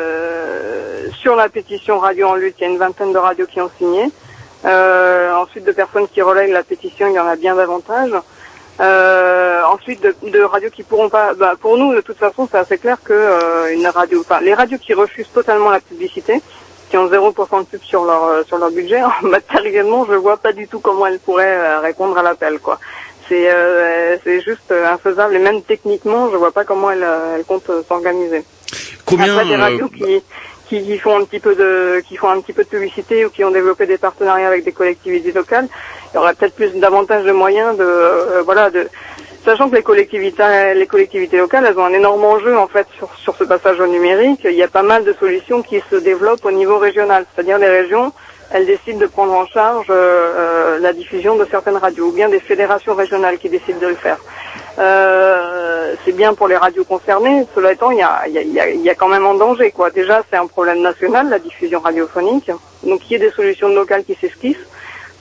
sur 1.21 1.35
la 1.35 1.49
pétition 1.49 1.99
Radio 1.99 2.29
en 2.29 2.35
lutte, 2.35 2.55
il 2.59 2.63
y 2.63 2.67
a 2.67 2.69
une 2.69 2.77
vingtaine 2.77 3.13
de 3.13 3.17
radios 3.17 3.47
qui 3.47 3.61
ont 3.61 3.69
signé. 3.77 4.05
Euh, 4.65 5.33
ensuite, 5.35 5.63
de 5.65 5.71
personnes 5.71 6.07
qui 6.07 6.21
relayent 6.21 6.51
la 6.51 6.63
pétition, 6.63 7.07
il 7.07 7.13
y 7.13 7.19
en 7.19 7.27
a 7.27 7.35
bien 7.35 7.55
davantage. 7.55 8.11
Euh, 8.79 9.61
ensuite, 9.65 10.01
de, 10.01 10.15
de 10.29 10.41
radios 10.41 10.69
qui 10.69 10.83
pourront 10.83 11.09
pas. 11.09 11.33
Bah, 11.33 11.55
pour 11.59 11.77
nous, 11.77 11.93
de 11.93 12.01
toute 12.01 12.17
façon, 12.17 12.47
c'est 12.49 12.57
assez 12.57 12.77
clair 12.77 12.97
que 13.03 13.13
euh, 13.13 13.73
une 13.73 13.87
radio, 13.87 14.23
les 14.41 14.53
radios 14.53 14.77
qui 14.77 14.93
refusent 14.93 15.31
totalement 15.31 15.69
la 15.69 15.81
publicité, 15.81 16.41
qui 16.89 16.97
ont 16.97 17.07
0% 17.07 17.59
de 17.59 17.65
pub 17.65 17.83
sur 17.83 18.05
leur 18.05 18.23
euh, 18.23 18.43
sur 18.47 18.57
leur 18.57 18.71
budget, 18.71 19.01
matériellement, 19.21 20.05
je 20.05 20.13
vois 20.13 20.37
pas 20.37 20.53
du 20.53 20.67
tout 20.67 20.79
comment 20.79 21.05
elles 21.07 21.19
pourraient 21.19 21.77
répondre 21.79 22.17
à 22.17 22.23
l'appel, 22.23 22.59
quoi. 22.59 22.79
C'est 23.29 23.49
euh, 23.51 24.17
c'est 24.23 24.41
juste 24.41 24.71
infaisable 24.71 25.35
et 25.35 25.39
même 25.39 25.61
techniquement, 25.61 26.29
je 26.31 26.35
vois 26.35 26.51
pas 26.51 26.65
comment 26.65 26.89
elles 26.89 27.03
euh, 27.03 27.35
elles 27.35 27.45
comptent 27.45 27.69
euh, 27.69 27.83
s'organiser. 27.87 28.43
Combien 29.05 29.31
Après, 29.31 29.45
des 29.45 29.53
euh, 29.53 29.57
radios 29.57 29.89
qui, 29.89 30.23
qui, 30.67 30.83
qui 30.83 30.97
font 30.97 31.19
un 31.19 31.25
petit 31.25 31.39
peu 31.39 31.55
de 31.55 32.01
qui 32.07 32.17
font 32.17 32.29
un 32.29 32.41
petit 32.41 32.53
peu 32.53 32.63
de 32.63 32.69
publicité 32.69 33.25
ou 33.25 33.29
qui 33.29 33.43
ont 33.43 33.51
développé 33.51 33.85
des 33.85 33.99
partenariats 33.99 34.47
avec 34.47 34.63
des 34.63 34.71
collectivités 34.71 35.31
locales, 35.31 35.67
il 36.11 36.15
y 36.15 36.19
aurait 36.19 36.33
peut-être 36.33 36.55
plus 36.55 36.71
davantage 36.79 37.23
de 37.23 37.31
moyens 37.31 37.77
de 37.77 37.83
euh, 37.83 38.41
voilà 38.43 38.71
de 38.71 38.87
sachant 39.45 39.69
que 39.69 39.75
les 39.75 39.83
collectivités 39.83 40.73
les 40.75 40.87
collectivités 40.87 41.37
locales 41.37 41.65
elles 41.67 41.77
ont 41.77 41.85
un 41.85 41.93
énorme 41.93 42.23
enjeu 42.23 42.57
en 42.57 42.67
fait 42.67 42.87
sur 42.97 43.09
sur 43.15 43.35
ce 43.35 43.43
passage 43.43 43.79
au 43.79 43.87
numérique. 43.87 44.41
Il 44.43 44.55
y 44.55 44.63
a 44.63 44.67
pas 44.67 44.83
mal 44.83 45.03
de 45.03 45.13
solutions 45.13 45.61
qui 45.61 45.81
se 45.91 45.95
développent 45.95 46.45
au 46.45 46.51
niveau 46.51 46.77
régional, 46.79 47.25
c'est-à-dire 47.33 47.59
les 47.59 47.69
régions 47.69 48.11
elles 48.51 48.65
décident 48.65 48.99
de 48.99 49.05
prendre 49.05 49.33
en 49.33 49.45
charge 49.45 49.87
euh, 49.89 49.93
euh, 49.93 50.79
la 50.79 50.93
diffusion 50.93 51.35
de 51.35 51.45
certaines 51.45 51.77
radios, 51.77 52.07
ou 52.07 52.11
bien 52.11 52.29
des 52.29 52.39
fédérations 52.39 52.95
régionales 52.95 53.37
qui 53.37 53.49
décident 53.49 53.79
de 53.79 53.87
le 53.87 53.95
faire. 53.95 54.17
Euh, 54.79 55.93
c'est 56.03 56.13
bien 56.13 56.33
pour 56.33 56.47
les 56.47 56.57
radios 56.57 56.83
concernées. 56.83 57.45
Cela 57.53 57.73
étant, 57.73 57.91
il 57.91 57.99
y 57.99 58.89
a, 58.89 58.95
quand 58.95 59.07
même 59.07 59.25
un 59.25 59.35
danger. 59.35 59.71
Quoi. 59.71 59.91
Déjà, 59.91 60.23
c'est 60.29 60.37
un 60.37 60.47
problème 60.47 60.81
national, 60.81 61.29
la 61.29 61.39
diffusion 61.39 61.79
radiophonique. 61.79 62.51
Donc, 62.83 63.01
il 63.09 63.13
y 63.13 63.15
a 63.17 63.19
des 63.19 63.31
solutions 63.31 63.69
locales 63.69 64.03
qui 64.03 64.15
s'esquissent. 64.15 64.57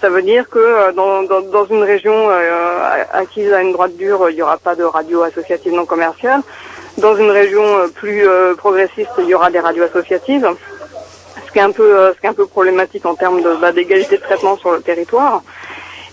Ça 0.00 0.08
veut 0.08 0.22
dire 0.22 0.48
que 0.48 0.92
dans, 0.92 1.64
une 1.66 1.82
région 1.82 2.30
euh, 2.30 3.02
acquise 3.12 3.52
à 3.52 3.60
une 3.62 3.72
droite 3.72 3.96
dure, 3.96 4.30
il 4.30 4.36
n'y 4.36 4.42
aura 4.42 4.56
pas 4.56 4.76
de 4.76 4.84
radio 4.84 5.22
associative 5.22 5.72
non 5.72 5.86
commerciale. 5.86 6.40
Dans 6.98 7.16
une 7.16 7.30
région 7.30 7.62
plus 7.94 8.26
progressiste, 8.56 9.10
il 9.18 9.26
y 9.26 9.34
aura 9.34 9.50
des 9.50 9.60
radios 9.60 9.84
associatives. 9.84 10.48
Ce 11.58 11.60
qui 11.60 11.66
est 11.66 11.70
un 11.70 11.72
peu, 11.72 11.98
euh, 11.98 12.14
ce 12.14 12.20
qui 12.20 12.26
est 12.26 12.28
un 12.28 12.34
peu 12.34 12.46
problématique 12.46 13.04
en 13.04 13.16
termes 13.16 13.42
de 13.42 13.56
bah, 13.56 13.72
d'égalité 13.72 14.16
de 14.16 14.22
traitement 14.22 14.56
sur 14.56 14.70
le 14.70 14.80
territoire. 14.80 15.42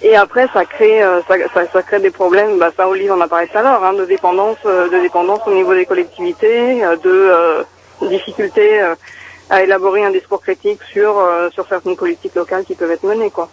Et 0.01 0.15
après, 0.15 0.47
ça 0.51 0.65
crée, 0.65 1.03
euh, 1.03 1.21
ça, 1.27 1.35
ça, 1.53 1.67
ça 1.71 1.83
crée 1.83 1.99
des 1.99 2.09
problèmes. 2.09 2.57
Bah, 2.57 2.71
ça, 2.75 2.89
Olive 2.89 3.11
en 3.11 3.21
a 3.21 3.27
parlé 3.27 3.47
tout 3.47 3.59
à 3.59 3.61
l'heure, 3.61 3.83
hein, 3.83 3.93
de 3.93 4.05
dépendance, 4.05 4.57
euh, 4.65 4.89
de 4.89 4.99
dépendance 5.01 5.41
au 5.45 5.53
niveau 5.53 5.75
des 5.75 5.85
collectivités, 5.85 6.81
de 7.03 7.31
difficultés 8.09 8.81
à 9.51 9.61
élaborer 9.61 10.03
un 10.03 10.09
discours 10.09 10.41
critique 10.41 10.81
sur 10.91 11.13
sur 11.53 11.67
certaines 11.67 11.95
politiques 11.95 12.33
locales 12.33 12.65
qui 12.65 12.73
peuvent 12.73 12.89
être 12.89 13.03
menées, 13.03 13.29
quoi. 13.29 13.47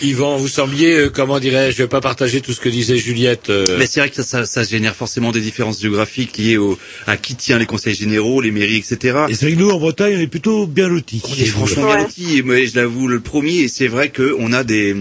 Yvan, 0.00 0.36
vous 0.36 0.48
sembliez, 0.48 0.94
euh, 0.94 1.10
comment 1.10 1.40
dirais-je, 1.40 1.76
je 1.76 1.82
vais 1.82 1.88
pas 1.88 2.00
partager 2.00 2.40
tout 2.40 2.52
ce 2.52 2.60
que 2.60 2.68
disait 2.68 2.98
Juliette. 2.98 3.50
euh, 3.50 3.64
Mais 3.78 3.86
c'est 3.86 4.00
vrai 4.00 4.10
que 4.10 4.16
ça, 4.16 4.22
ça, 4.22 4.46
ça 4.46 4.62
génère 4.62 4.94
forcément 4.94 5.32
des 5.32 5.40
différences 5.40 5.80
géographiques 5.80 6.38
liées 6.38 6.56
au, 6.56 6.78
à 7.06 7.16
qui 7.16 7.34
tient 7.34 7.58
les 7.58 7.66
conseils 7.66 7.94
généraux, 7.94 8.40
les 8.40 8.52
mairies, 8.52 8.76
etc. 8.76 9.18
Et 9.28 9.34
c'est 9.34 9.46
vrai 9.46 9.54
que 9.54 9.60
nous, 9.60 9.70
en 9.70 9.78
Bretagne, 9.78 10.14
on 10.16 10.20
est 10.20 10.28
plutôt 10.28 10.66
bien 10.66 10.88
lotis. 10.88 11.22
On 11.28 11.34
est 11.42 11.46
franchement 11.46 11.86
bien 11.86 12.02
lotis. 12.02 12.42
Moi, 12.44 12.64
je 12.66 12.76
l'avoue, 12.76 13.08
le 13.08 13.20
premier, 13.20 13.58
et 13.60 13.68
c'est 13.68 13.88
vrai 13.88 14.12
qu'on 14.12 14.52
a 14.52 14.62
des 14.62 14.94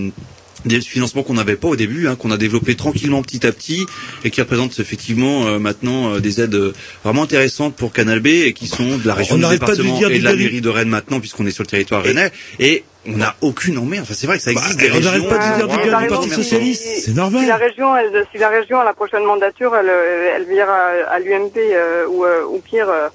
des 0.65 0.81
financements 0.81 1.23
qu'on 1.23 1.35
n'avait 1.35 1.55
pas 1.55 1.67
au 1.67 1.75
début, 1.75 2.07
hein, 2.07 2.15
qu'on 2.15 2.31
a 2.31 2.37
développé 2.37 2.75
tranquillement 2.75 3.21
petit 3.21 3.45
à 3.45 3.51
petit 3.51 3.85
et 4.23 4.31
qui 4.31 4.41
représentent 4.41 4.79
effectivement 4.79 5.47
euh, 5.47 5.59
maintenant 5.59 6.15
euh, 6.15 6.19
des 6.19 6.41
aides 6.41 6.55
euh, 6.55 6.73
vraiment 7.03 7.23
intéressantes 7.23 7.75
pour 7.75 7.93
Canal 7.93 8.19
B 8.19 8.27
et 8.27 8.53
qui 8.53 8.67
sont 8.67 8.97
de 8.97 9.07
la 9.07 9.13
région 9.13 9.35
On 9.35 9.37
du 9.37 9.43
n'arrête 9.43 9.59
pas 9.59 9.75
de 9.75 9.83
département 9.83 9.97
dire 9.99 10.11
et 10.11 10.19
de 10.19 10.23
la 10.23 10.35
mairie 10.35 10.61
de 10.61 10.69
Rennes 10.69 10.89
maintenant 10.89 11.19
puisqu'on 11.19 11.45
est 11.45 11.51
sur 11.51 11.63
le 11.63 11.67
territoire 11.67 12.03
rennais 12.03 12.31
et 12.59 12.83
on 13.07 13.17
n'a 13.17 13.35
aucune 13.41 13.77
emmerde. 13.77 14.03
Enfin, 14.03 14.13
c'est 14.15 14.27
vrai 14.27 14.37
que 14.37 14.43
ça 14.43 14.51
existe 14.51 14.77
des 14.79 14.91
on 14.91 14.99
n'arrête 14.99 15.29
pas 15.29 15.37
de 15.37 15.57
dire 15.57 15.67
du 15.67 15.77
bien 15.89 15.99
du 16.01 16.07
Parti 16.07 16.29
Socialiste. 16.29 16.83
si- 16.83 17.01
C'est 17.01 17.13
normal. 17.15 17.41
Si 17.41 17.47
la 17.47 17.55
région, 17.57 17.95
elle, 17.95 18.25
si 18.31 18.37
la 18.37 18.49
région 18.49 18.79
à 18.79 18.83
la 18.83 18.93
prochaine 18.93 19.23
mandature, 19.23 19.75
elle, 19.75 19.89
elle 20.35 20.45
vire 20.45 20.69
à, 20.69 21.11
à 21.13 21.19
l'UMP 21.19 21.57
euh, 21.57 22.05
ou, 22.07 22.25
euh, 22.25 22.43
ou 22.49 22.59
pire, 22.59 22.89
euh, 22.89 23.07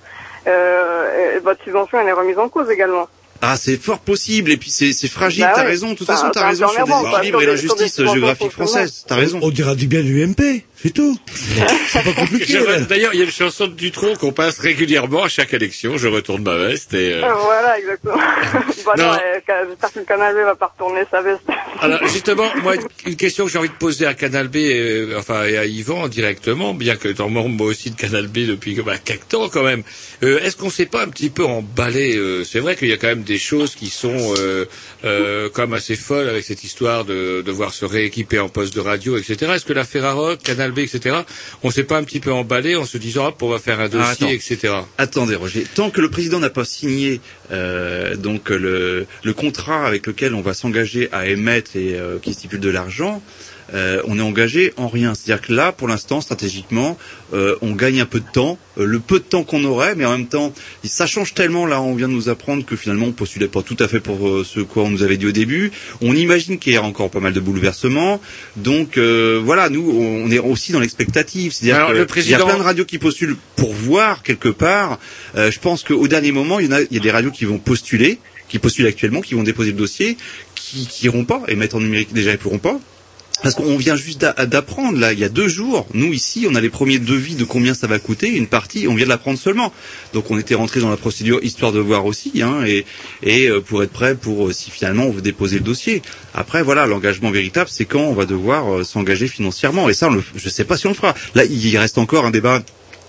euh, 0.47 1.40
votre 1.44 1.62
subvention 1.64 1.98
elle 2.01 2.09
est 2.09 2.12
remise 2.12 2.39
en 2.39 2.48
cause 2.48 2.69
également. 2.70 3.09
Ah, 3.44 3.56
c'est 3.56 3.77
fort 3.77 3.98
possible. 3.98 4.52
Et 4.52 4.56
puis 4.56 4.70
c'est 4.70 4.93
c'est 4.93 5.09
fragile. 5.09 5.43
Bah 5.43 5.52
t'as 5.55 5.62
ouais. 5.62 5.69
raison. 5.69 5.90
De 5.90 5.94
toute 5.97 6.06
façon, 6.06 6.31
t'as 6.32 6.47
raison 6.48 6.69
sur 6.69 6.85
des 6.86 6.93
équilibres 6.93 7.43
et 7.43 7.47
des 7.47 7.56
subventions 7.56 8.12
géographique 8.12 8.52
française. 8.52 9.05
T'as 9.06 9.16
raison. 9.16 9.40
On 9.43 9.51
dira 9.51 9.74
du 9.74 9.89
bien 9.89 10.02
du 10.02 10.24
MP, 10.24 10.64
c'est 10.82 10.90
tout. 10.90 11.18
C'est 11.32 12.02
pas 12.04 12.12
compliqué. 12.12 12.44
J'aimerais- 12.46 12.80
là. 12.80 12.84
D'ailleurs, 12.86 13.14
il 13.14 13.18
y 13.18 13.22
a 13.22 13.24
une 13.24 13.30
chanson 13.30 13.66
de 13.66 13.72
Dutronc 13.74 14.16
qu'on 14.16 14.32
passe 14.32 14.59
régulièrement 14.59 15.22
à 15.24 15.28
chaque 15.28 15.54
élection. 15.54 15.96
Je 15.96 16.09
retourne 16.09 16.42
ma 16.42 16.56
veste 16.56 16.94
et. 16.94 17.12
euh, 17.14 17.22
Euh, 17.24 17.34
voilà, 17.34 17.78
exactement. 17.78 18.16
bah 18.86 18.92
non, 18.98 19.04
Non. 19.04 19.12
euh, 19.12 19.18
j'espère 19.68 19.92
que 19.92 19.98
le 20.00 20.04
canal 20.04 20.34
B 20.34 20.38
va 20.44 20.54
pas 20.56 20.72
retourner 20.76 21.02
sa 21.10 21.22
veste. 21.22 21.42
Alors 21.80 22.06
justement, 22.12 22.48
moi, 22.62 22.74
une 23.06 23.16
question 23.16 23.44
que 23.46 23.50
j'ai 23.52 23.59
envie 23.59 23.68
de 23.68 23.74
poser 23.74 24.06
à 24.06 24.14
Canal 24.14 24.48
B, 24.48 24.56
euh, 24.56 25.18
enfin 25.18 25.44
et 25.44 25.56
à 25.56 25.64
Yvan 25.66 26.09
directement, 26.09 26.74
bien 26.74 26.96
que 26.96 27.09
étant 27.09 27.28
membre 27.28 27.48
moi 27.50 27.66
aussi 27.68 27.90
de 27.90 27.96
Canal 27.96 28.26
B 28.28 28.46
depuis 28.46 28.74
bah, 28.82 28.98
quelques 28.98 29.28
temps 29.28 29.48
quand 29.48 29.62
même. 29.62 29.82
Euh, 30.22 30.40
Est-ce 30.40 30.56
qu'on 30.56 30.70
s'est 30.70 30.86
pas 30.86 31.02
un 31.04 31.09
petit 31.09 31.30
peu 31.30 31.44
emballé 31.44 32.16
euh, 32.16 32.44
C'est 32.44 32.60
vrai 32.60 32.76
qu'il 32.76 32.88
y 32.88 32.92
a 32.92 32.96
quand 32.96 33.09
même 33.09 33.22
des 33.22 33.38
choses 33.38 33.74
qui 33.74 33.88
sont 33.90 34.34
euh, 34.38 34.64
euh, 35.04 35.48
quand 35.52 35.62
même 35.62 35.74
assez 35.74 35.96
folles 35.96 36.28
avec 36.28 36.44
cette 36.44 36.64
histoire 36.64 37.04
de 37.04 37.42
devoir 37.42 37.72
se 37.74 37.84
rééquiper 37.84 38.38
en 38.38 38.48
poste 38.48 38.74
de 38.74 38.80
radio, 38.80 39.16
etc. 39.16 39.52
Est-ce 39.54 39.64
que 39.64 39.72
la 39.72 39.84
Ferrarock, 39.84 40.42
Canal 40.42 40.71
Etc. 40.80 41.14
On 41.62 41.70
s'est 41.70 41.84
pas 41.84 41.98
un 41.98 42.04
petit 42.04 42.20
peu 42.20 42.32
emballé 42.32 42.76
en 42.76 42.84
se 42.84 42.96
disant 42.98 43.26
hop, 43.26 43.42
on 43.42 43.48
va 43.48 43.58
faire 43.58 43.80
un 43.80 43.84
Ah, 43.84 43.88
dossier, 43.88 44.32
etc. 44.32 44.74
Attendez, 44.98 45.34
Roger. 45.34 45.66
Tant 45.74 45.90
que 45.90 46.00
le 46.00 46.08
président 46.10 46.38
n'a 46.40 46.50
pas 46.50 46.64
signé 46.64 47.20
euh, 47.50 48.16
donc 48.16 48.48
le, 48.50 49.06
le 49.22 49.32
contrat 49.34 49.86
avec 49.86 50.06
lequel 50.06 50.34
on 50.34 50.40
va 50.40 50.54
s'engager 50.54 51.08
à 51.12 51.26
émettre 51.26 51.76
et 51.76 51.94
euh, 51.98 52.18
qui 52.20 52.32
stipule 52.32 52.60
de 52.60 52.70
l'argent, 52.70 53.22
euh, 53.74 54.02
on 54.06 54.18
est 54.18 54.22
engagé 54.22 54.72
en 54.76 54.88
rien. 54.88 55.14
C'est-à-dire 55.14 55.46
que 55.46 55.52
là, 55.52 55.72
pour 55.72 55.88
l'instant, 55.88 56.20
stratégiquement, 56.20 56.98
euh, 57.32 57.56
on 57.62 57.72
gagne 57.72 58.00
un 58.00 58.06
peu 58.06 58.20
de 58.20 58.26
temps, 58.32 58.58
euh, 58.78 58.84
le 58.84 58.98
peu 59.00 59.18
de 59.18 59.24
temps 59.24 59.44
qu'on 59.44 59.64
aurait, 59.64 59.94
mais 59.94 60.04
en 60.04 60.12
même 60.12 60.26
temps, 60.28 60.52
ça 60.84 61.06
change 61.06 61.34
tellement. 61.34 61.66
Là, 61.66 61.80
on 61.80 61.94
vient 61.94 62.08
de 62.08 62.12
nous 62.12 62.28
apprendre 62.28 62.64
que 62.64 62.76
finalement, 62.76 63.06
on 63.06 63.12
postulait 63.12 63.48
pas 63.48 63.62
tout 63.62 63.76
à 63.80 63.88
fait 63.88 64.00
pour 64.00 64.44
ce 64.44 64.60
quoi 64.60 64.82
on 64.84 64.90
nous 64.90 65.02
avait 65.02 65.16
dit 65.16 65.26
au 65.26 65.32
début. 65.32 65.70
On 66.00 66.14
imagine 66.14 66.58
qu'il 66.58 66.72
y 66.72 66.76
a 66.76 66.82
encore 66.82 67.10
pas 67.10 67.20
mal 67.20 67.32
de 67.32 67.40
bouleversements. 67.40 68.20
Donc 68.56 68.98
euh, 68.98 69.40
voilà, 69.42 69.68
nous, 69.70 69.90
on 69.90 70.30
est 70.30 70.38
aussi 70.38 70.72
dans 70.72 70.80
l'expectative. 70.80 71.52
C'est-à-dire 71.52 71.76
Alors, 71.76 71.88
que 71.88 71.92
le 71.94 71.98
il 71.98 72.00
y 72.00 72.04
a 72.04 72.06
président- 72.06 72.46
plein 72.46 72.58
de 72.58 72.62
radios 72.62 72.84
qui 72.84 72.98
postulent 72.98 73.36
pour 73.56 73.72
voir 73.72 74.22
quelque 74.22 74.48
part. 74.48 74.98
Euh, 75.36 75.50
je 75.50 75.58
pense 75.58 75.82
qu'au 75.84 76.08
dernier 76.08 76.32
moment, 76.32 76.60
il 76.60 76.66
y 76.66 76.68
en 76.68 76.72
a, 76.72 76.80
il 76.82 76.92
y 76.92 76.96
a 76.96 77.00
des 77.00 77.10
radios 77.10 77.30
qui 77.30 77.44
vont 77.46 77.58
postuler, 77.58 78.18
qui 78.48 78.58
postulent 78.58 78.86
actuellement, 78.86 79.20
qui 79.22 79.34
vont 79.34 79.42
déposer 79.42 79.70
le 79.70 79.76
dossier, 79.78 80.16
qui 80.54 80.86
qui 80.86 81.06
iront 81.06 81.24
pas 81.24 81.42
et 81.48 81.54
mettre 81.56 81.76
en 81.76 81.80
numérique 81.80 82.12
déjà 82.12 82.32
ils 82.32 82.38
pourront 82.38 82.58
pas. 82.58 82.78
Parce 83.43 83.55
qu'on 83.55 83.77
vient 83.77 83.97
juste 83.97 84.20
d'a- 84.20 84.47
d'apprendre 84.47 84.98
là, 84.98 85.12
il 85.12 85.19
y 85.19 85.24
a 85.24 85.28
deux 85.28 85.48
jours, 85.48 85.86
nous 85.94 86.12
ici, 86.12 86.47
on 86.48 86.55
a 86.55 86.60
les 86.60 86.70
premiers 86.70 86.98
devis 86.98 87.35
de 87.35 87.44
combien 87.44 87.74
ça 87.74 87.86
va 87.86 87.98
coûter, 87.98 88.28
une 88.28 88.47
partie, 88.47 88.86
on 88.89 88.94
vient 88.94 89.05
de 89.05 89.10
l'apprendre 89.10 89.39
seulement. 89.39 89.73
Donc 90.14 90.31
on 90.31 90.39
était 90.39 90.55
rentré 90.55 90.81
dans 90.81 90.90
la 90.90 90.97
procédure 90.97 91.40
histoire 91.43 91.73
de 91.73 91.81
voir 91.81 92.06
aussi, 92.06 92.40
hein, 92.43 92.64
et, 92.64 92.85
euh, 93.48 93.60
pour 93.60 93.82
être 93.82 93.90
prêt 93.93 94.14
pour 94.14 94.48
euh, 94.48 94.52
si 94.52 94.70
finalement 94.70 95.05
on 95.06 95.10
veut 95.10 95.23
déposer 95.23 95.56
le 95.59 95.64
dossier. 95.64 96.02
Après 96.35 96.62
voilà, 96.62 96.86
l'engagement 96.86 97.31
véritable, 97.31 97.69
c'est 97.70 97.85
quand 97.85 98.01
on 98.02 98.12
va 98.14 98.27
devoir 98.27 98.73
euh, 98.73 98.85
s'engager 98.85 99.27
financièrement, 99.27 99.89
et 99.89 99.94
ça, 99.94 100.09
je 100.36 100.48
sais 100.48 100.64
pas 100.64 100.77
si 100.77 100.86
on 100.86 100.90
le 100.90 100.94
fera. 100.97 101.14
Là, 101.35 101.44
il 101.44 101.77
reste 101.78 101.98
encore 101.98 102.24
un 102.24 102.31
débat 102.31 102.62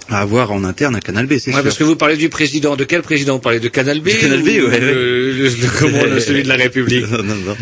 à 0.10 0.20
avoir 0.20 0.52
en 0.52 0.64
interne 0.64 0.96
à 0.96 1.00
Canal 1.00 1.26
B, 1.26 1.34
c'est 1.40 1.50
Ouais, 1.52 1.56
sûr. 1.56 1.64
parce 1.64 1.78
que 1.78 1.84
vous 1.84 1.96
parlez 1.96 2.18
du 2.18 2.30
président. 2.30 2.76
De 2.76 2.84
quel 2.84 3.02
président 3.02 3.36
Vous 3.36 3.40
parlez 3.42 3.60
de 3.60 3.68
Canal 3.68 4.00
B 4.02 4.10
Du 4.10 4.18
Canal 4.18 4.42
B, 4.42 4.48
ou 4.48 4.48
ouais, 4.48 4.58
de- 4.60 4.68
ouais. 4.68 4.80
de- 4.80 5.50
de- 5.50 5.80
comment, 5.80 6.04
de 6.16 6.20
celui 6.20 6.44
de 6.44 6.50
la 6.50 6.56
République 6.56 7.06
non, 7.12 7.24
non, 7.24 7.36
non. 7.36 7.56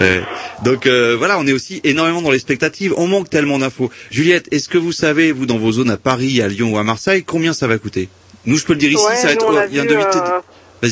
Euh, 0.00 0.20
donc 0.64 0.86
euh, 0.86 1.14
voilà, 1.16 1.38
on 1.38 1.46
est 1.46 1.52
aussi 1.52 1.80
énormément 1.84 2.22
dans 2.22 2.30
l'expectative. 2.30 2.92
On 2.96 3.06
manque 3.06 3.30
tellement 3.30 3.58
d'infos. 3.58 3.90
Juliette, 4.10 4.46
est-ce 4.50 4.68
que 4.68 4.78
vous 4.78 4.92
savez, 4.92 5.32
vous, 5.32 5.46
dans 5.46 5.58
vos 5.58 5.72
zones 5.72 5.90
à 5.90 5.96
Paris, 5.96 6.40
à 6.42 6.48
Lyon 6.48 6.72
ou 6.74 6.78
à 6.78 6.82
Marseille, 6.84 7.22
combien 7.24 7.52
ça 7.52 7.66
va 7.66 7.78
coûter? 7.78 8.08
Nous, 8.46 8.56
je 8.58 8.64
peux 8.64 8.72
le 8.72 8.78
dire 8.78 8.90
ici, 8.90 9.04
Ouais, 9.04 9.16
ça 9.16 9.26
va 9.28 9.32
être... 9.32 9.68
il 9.70 9.76
y 9.76 9.80
a 9.80 9.82
un 9.82 9.86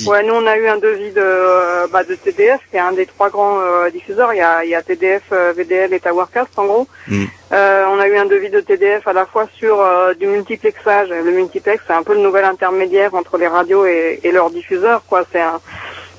Ouais, 0.09 0.23
nous 0.23 0.35
on 0.35 0.47
a 0.47 0.57
eu 0.57 0.67
un 0.67 0.79
devis 0.79 1.11
de, 1.13 1.21
euh, 1.23 1.87
bah, 1.93 2.05
de 2.05 2.15
TDF, 2.15 2.61
qui 2.71 2.77
est 2.77 2.81
un 2.81 2.93
des 2.93 3.07
trois 3.07 3.29
grands 3.31 3.61
euh, 3.61 3.91
diffuseurs. 3.91 4.33
Il 4.33 4.39
y 4.39 4.41
a, 4.41 4.65
il 4.65 4.71
y 4.71 4.75
a 4.75 4.83
TDF, 4.83 5.23
euh, 5.33 5.53
VDL 5.57 5.93
et 5.93 6.01
Towercast 6.01 6.49
en 6.57 6.65
gros. 6.65 6.89
Mm. 7.09 7.25
Euh, 7.53 7.85
on 7.91 7.99
a 8.01 8.09
eu 8.09 8.17
un 8.17 8.25
devis 8.25 8.51
de 8.51 8.61
TDF 8.61 9.07
à 9.07 9.13
la 9.13 9.27
fois 9.27 9.47
sur 9.59 9.81
euh, 9.81 10.15
du 10.15 10.27
multiplexage. 10.27 11.09
Le 11.11 11.31
multiplex, 11.31 11.83
c'est 11.87 11.93
un 11.93 12.03
peu 12.03 12.15
le 12.15 12.21
nouvel 12.21 12.45
intermédiaire 12.45 13.15
entre 13.15 13.37
les 13.37 13.47
radios 13.47 13.85
et, 13.87 14.21
et 14.25 14.33
leurs 14.33 14.51
diffuseurs. 14.51 15.03
Quoi, 15.07 15.25
c'est 15.31 15.41
un, 15.43 15.61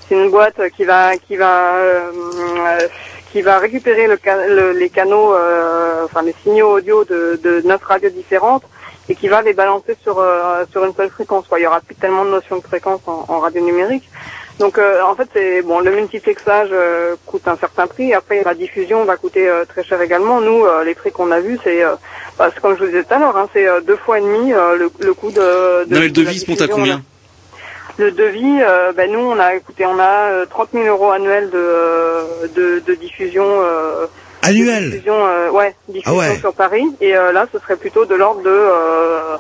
c'est 0.08 0.16
une 0.16 0.30
boîte 0.30 0.62
qui 0.78 0.86
va, 0.86 1.18
qui 1.18 1.36
va, 1.36 1.74
qui 3.32 3.42
va 3.42 3.58
récupérer 3.58 4.08
le, 4.08 4.18
le- 4.48 4.72
les 4.74 4.90
canaux, 4.90 5.34
euh, 5.34 6.06
enfin 6.06 6.22
les 6.22 6.36
signaux 6.44 6.70
audio 6.78 7.04
de, 7.04 7.40
de 7.44 7.62
neuf 7.68 7.84
radios 7.84 8.12
différentes 8.12 8.64
et 9.10 9.16
qui 9.16 9.28
va 9.28 9.42
les 9.42 9.54
balancer 9.54 9.96
sur 10.02 10.20
euh, 10.20 10.66
sur 10.72 10.84
une 10.86 10.94
seule 10.96 11.10
fréquence. 11.10 11.48
Quoi. 11.48 11.60
Il 11.60 11.64
y 11.64 11.68
aura 11.68 11.82
plus 11.82 11.96
tellement 11.96 12.26
de 12.26 12.32
notions 12.32 12.58
de 12.58 12.64
fréquence 12.64 13.02
en, 13.08 13.26
en 13.28 13.40
radio 13.40 13.62
numérique. 13.62 14.10
Donc 14.60 14.78
euh, 14.78 15.02
en 15.02 15.16
fait 15.16 15.28
c'est 15.34 15.62
bon 15.62 15.80
le 15.82 15.92
multiplexage 15.92 16.70
euh, 16.72 17.16
coûte 17.26 17.48
un 17.48 17.58
certain 17.58 17.88
prix. 17.88 18.14
Après 18.14 18.42
la 18.44 18.54
diffusion 18.54 19.04
va 19.04 19.18
coûter 19.18 19.48
euh, 19.48 19.66
très 19.66 19.84
cher 19.84 20.02
également. 20.02 20.40
Nous 20.42 20.66
euh, 20.66 20.84
les 20.84 20.96
prix 20.96 21.12
qu'on 21.12 21.32
a 21.32 21.40
vus 21.40 21.60
c'est 21.64 21.84
euh, 21.84 21.96
bah, 22.40 22.50
comme 22.62 22.76
je 22.76 22.80
vous 22.82 22.86
disais 22.88 23.04
tout 23.04 23.14
à 23.14 23.20
l'heure, 23.20 23.36
hein, 23.38 23.50
c'est 23.54 23.68
euh, 23.68 23.82
deux 23.82 23.98
fois 23.98 24.18
et 24.20 24.22
demi 24.22 24.54
euh, 24.54 24.76
le, 24.78 24.90
le 25.00 25.14
coût 25.14 25.32
de, 25.32 25.86
de 25.86 25.94
Non, 25.94 26.00
mais 26.00 26.08
le 26.08 26.12
de 26.12 26.22
devis 26.22 26.40
se 26.40 26.50
monte 26.50 26.62
à 26.62 26.68
combien. 26.68 27.02
Le 27.98 28.12
devis, 28.12 28.62
euh, 28.62 28.92
ben 28.94 29.10
nous 29.12 29.20
on 29.20 29.40
a 29.40 29.56
écoutez 29.56 29.86
on 29.86 30.00
a 30.00 30.32
euh, 30.32 30.46
30 30.46 30.70
000 30.74 30.86
euros 30.86 31.12
annuels 31.12 31.50
de 31.50 32.48
de, 32.56 32.80
de 32.80 32.94
diffusion. 32.96 33.46
Euh, 33.46 34.08
Annuel 34.46 34.92
diffusion, 34.92 35.14
euh, 35.28 35.50
ouais, 35.52 35.76
diffusion 35.88 36.12
Ah 36.14 36.18
ouais. 36.18 36.40
sur 36.40 36.54
Paris. 36.54 36.84
Et 37.02 37.16
euh, 37.16 37.32
là, 37.32 37.48
ce 37.54 37.60
serait 37.60 37.76
plutôt 37.76 38.06
de 38.06 38.16
l'ordre 38.16 38.42
de 38.44 38.50
euh, 38.50 39.36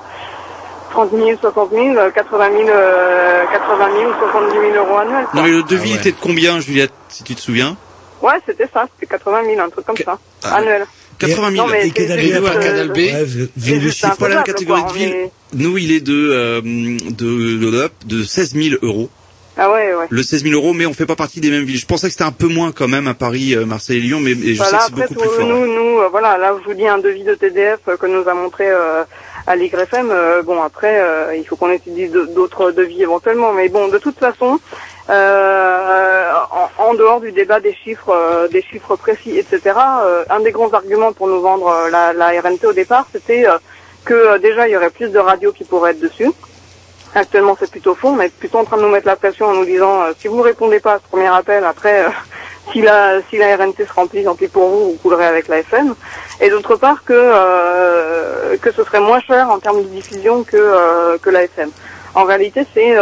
30 0.92 1.12
000, 1.12 1.32
60 1.40 1.72
000, 1.72 1.86
euh, 1.98 2.10
80 2.12 2.50
000, 2.58 2.70
euh, 2.70 3.44
80 3.52 3.88
000 4.00 4.10
ou 4.10 4.14
70 4.32 4.52
000 4.74 4.86
euros 4.86 4.98
annuels. 4.98 5.26
Non, 5.34 5.44
mais 5.44 5.52
le 5.52 5.64
devis 5.64 5.90
Ah 5.90 5.94
ouais. 5.94 6.00
était 6.00 6.12
de 6.12 6.18
combien, 6.22 6.60
Juliette, 6.60 6.92
si 7.10 7.24
tu 7.24 7.36
te 7.36 7.42
souviens? 7.42 7.76
Ouais, 8.22 8.34
c'était 8.46 8.68
ça, 8.74 8.86
c'était 8.96 9.12
80 9.12 9.44
000, 9.46 9.60
un 9.62 9.70
truc 9.70 9.86
comme 9.86 9.98
ça, 9.98 10.18
Ah. 10.44 10.56
annuel. 10.56 10.86
80 11.20 11.52
000. 11.52 11.66
Non, 11.66 11.72
mais 11.72 11.88
Et 11.88 11.92
Canal 11.92 12.18
B, 12.18 12.22
juste, 12.24 12.46
à 12.48 12.56
Canal 12.60 12.90
euh, 12.90 12.94
B. 12.94 14.20
Pas 14.20 14.28
la 14.30 14.44
catégorie 14.44 14.82
quoi, 14.82 14.92
de 14.92 14.98
ville. 14.98 15.30
Nous, 15.54 15.78
il 15.78 15.92
est 15.94 16.02
de, 16.02 16.30
euh, 16.32 16.62
de, 16.62 17.58
de, 17.58 17.90
de 18.06 18.24
16 18.24 18.54
000 18.56 18.76
euros. 18.82 19.10
Ah 19.58 19.72
ouais, 19.72 19.94
ouais. 19.96 20.06
Le 20.10 20.22
16 20.22 20.44
000 20.44 20.54
euros, 20.54 20.74
mais 20.74 20.86
on 20.86 20.94
fait 20.94 21.06
pas 21.06 21.16
partie 21.16 21.40
des 21.40 21.50
mêmes 21.50 21.64
villes. 21.64 21.78
Je 21.80 21.86
pensais 21.86 22.08
que 22.08 22.12
c'était 22.12 22.26
un 22.26 22.32
peu 22.32 22.48
moins 22.48 22.72
quand 22.74 22.90
même 22.90 23.08
à 23.08 23.14
Paris, 23.14 23.56
euh, 23.56 23.66
Marseille 23.66 23.98
et 23.98 24.02
Lyon, 24.02 24.20
mais, 24.22 24.34
mais 24.36 24.54
je 24.54 24.58
Voilà, 24.58 24.80
sais 24.82 24.92
que 24.92 24.98
c'est 25.08 25.14
beaucoup 25.14 25.14
plus 25.30 25.30
fort. 25.38 25.46
nous, 25.48 25.66
nous, 25.68 26.00
euh, 26.00 26.08
voilà, 26.10 26.38
là, 26.38 26.54
je 26.60 26.66
vous 26.68 26.74
dis 26.74 26.86
un 26.88 26.98
devis 26.98 27.24
de 27.24 27.36
TDF 27.36 27.80
euh, 27.88 27.96
que 27.96 28.06
nous 28.06 28.28
a 28.28 28.34
montré 28.34 28.66
euh, 28.70 29.04
à 29.48 29.56
l'YFM. 29.56 30.10
Euh, 30.12 30.42
bon, 30.42 30.62
après, 30.62 31.00
euh, 31.00 31.36
il 31.38 31.46
faut 31.46 31.56
qu'on 31.56 31.72
étudie 31.72 32.10
d'autres 32.10 32.72
devis 32.72 33.02
éventuellement, 33.04 33.54
mais 33.54 33.70
bon, 33.70 33.88
de 33.88 33.98
toute 33.98 34.20
façon, 34.20 34.60
euh, 35.10 36.32
en, 36.52 36.84
en 36.84 36.94
dehors 36.96 37.22
du 37.22 37.32
débat 37.32 37.62
des 37.62 37.74
chiffres, 37.74 38.10
euh, 38.10 38.48
des 38.50 38.62
chiffres 38.62 38.98
précis, 38.98 39.38
etc. 39.38 39.62
euh, 40.04 40.24
un 40.30 40.42
des 40.42 40.52
grands 40.52 40.74
arguments 40.74 41.14
pour 41.14 41.28
nous 41.28 41.42
vendre 41.42 41.74
la, 41.92 42.12
la 42.12 42.28
RNT 42.42 42.66
au 42.66 42.74
départ, 42.74 43.08
c'était 43.14 43.48
euh, 43.48 43.58
que 44.04 44.38
déjà 44.40 44.68
il 44.68 44.72
y 44.72 44.78
aurait 44.78 44.90
plus 44.90 45.10
de 45.12 45.20
radios 45.20 45.52
qui 45.54 45.64
pourraient 45.64 45.92
être 45.92 46.00
dessus. 46.02 46.30
Actuellement, 47.16 47.56
c'est 47.58 47.72
plutôt. 47.72 47.98
On 48.04 48.20
est 48.20 48.30
plutôt 48.30 48.58
en 48.58 48.66
train 48.66 48.76
de 48.76 48.82
nous 48.82 48.90
mettre 48.90 49.08
la 49.08 49.16
pression 49.16 49.46
en 49.46 49.54
nous 49.54 49.64
disant 49.64 50.02
euh, 50.02 50.12
si 50.20 50.28
vous 50.28 50.42
répondez 50.42 50.82
pas 50.82 50.96
à 50.96 51.00
ce 51.00 51.04
premier 51.04 51.28
appel, 51.28 51.64
après, 51.64 52.04
euh, 52.04 52.10
si 52.74 52.82
la 52.82 53.22
si 53.30 53.38
la 53.38 53.56
RNT 53.56 53.86
se 53.88 53.94
remplit, 53.94 54.26
tant 54.26 54.36
pis 54.36 54.50
pour 54.50 54.68
vous, 54.68 54.92
vous 54.92 54.98
coulerez 55.02 55.26
avec 55.26 55.48
la 55.48 55.60
FM. 55.60 55.96
Et 56.42 56.50
d'autre 56.50 56.76
part 56.76 57.06
que 57.06 57.14
euh, 57.14 58.58
que 58.58 58.70
ce 58.70 58.84
serait 58.84 59.00
moins 59.00 59.22
cher 59.22 59.50
en 59.50 59.60
termes 59.60 59.82
de 59.82 59.88
diffusion 59.88 60.44
que 60.44 60.58
euh, 60.58 61.18
que 61.18 61.30
la 61.30 61.44
FM. 61.44 61.72
En 62.16 62.26
réalité, 62.26 62.66
c'est 62.74 62.98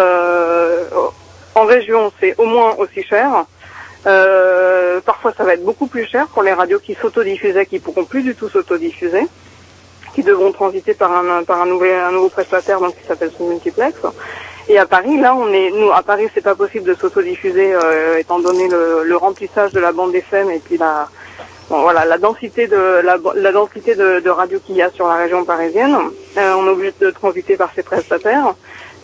en 1.56 1.66
région, 1.66 2.12
c'est 2.20 2.36
au 2.38 2.46
moins 2.46 2.76
aussi 2.78 3.04
cher. 3.04 3.46
Parfois, 5.06 5.34
ça 5.36 5.44
va 5.44 5.54
être 5.56 5.66
beaucoup 5.66 5.88
plus 5.88 6.06
cher 6.06 6.28
pour 6.28 6.44
les 6.44 6.54
radios 6.54 6.80
qui 6.80 6.96
s'autodiffusaient, 6.96 7.66
qui 7.66 7.80
pourront 7.80 8.06
plus 8.06 8.22
du 8.24 8.36
tout 8.36 8.50
s'autodiffuser, 8.50 9.28
qui 10.14 10.24
devront 10.24 10.52
transiter 10.52 10.94
par 10.94 11.12
un 11.12 11.44
par 11.44 11.62
un 11.62 11.66
nouvel 11.66 12.00
un 12.00 12.12
nouveau 12.12 12.30
prestataire 12.30 12.80
donc 12.80 12.96
qui 12.96 13.06
s'appelle 13.08 13.32
son 13.38 13.48
multiplex. 13.48 13.96
Et 14.70 14.78
à 14.78 14.86
Paris, 14.86 15.20
là, 15.20 15.36
on 15.36 15.52
est 15.52 15.72
nous 15.72 15.92
à 15.92 16.02
Paris, 16.04 16.28
c'est 16.34 16.44
pas 16.44 16.56
possible 16.56 16.86
de 16.88 16.94
s'autodiffuser 16.94 17.74
euh, 17.74 18.18
étant 18.18 18.40
donné 18.40 18.70
le, 18.70 19.04
le 19.04 19.18
remplissage 19.18 19.74
de 19.74 19.80
la 19.80 19.92
bande 19.92 20.16
FM 20.16 20.52
et 20.52 20.60
puis 20.60 20.78
la 20.78 21.10
bon, 21.70 21.82
voilà 21.82 22.06
la 22.06 22.18
densité 22.18 22.68
de 22.68 23.02
la, 23.04 23.18
la 23.36 23.52
densité 23.52 23.96
de, 23.96 24.22
de 24.22 24.30
radio 24.30 24.60
qu'il 24.66 24.76
y 24.76 24.82
a 24.82 24.90
sur 24.92 25.08
la 25.08 25.16
région 25.16 25.44
parisienne. 25.44 25.98
Euh, 26.38 26.54
on 26.58 26.66
est 26.68 26.70
obligé 26.70 26.94
de 27.00 27.12
transiter 27.12 27.58
par 27.58 27.72
ces 27.76 27.84
prestataires. 27.84 28.54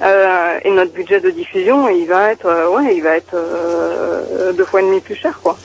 Euh, 0.02 0.60
et 0.64 0.72
notre 0.72 0.94
budget 0.94 1.20
de 1.20 1.30
diffusion, 1.30 1.90
il 1.90 2.06
va 2.08 2.32
être, 2.32 2.46
euh, 2.46 2.70
ouais, 2.70 2.96
il 2.96 3.04
va 3.04 3.18
être 3.18 3.34
euh, 3.36 4.54
deux 4.54 4.66
fois 4.66 4.82
et 4.82 4.86
demi 4.86 5.02
plus 5.02 5.16
cher, 5.16 5.40
quoi. 5.44 5.58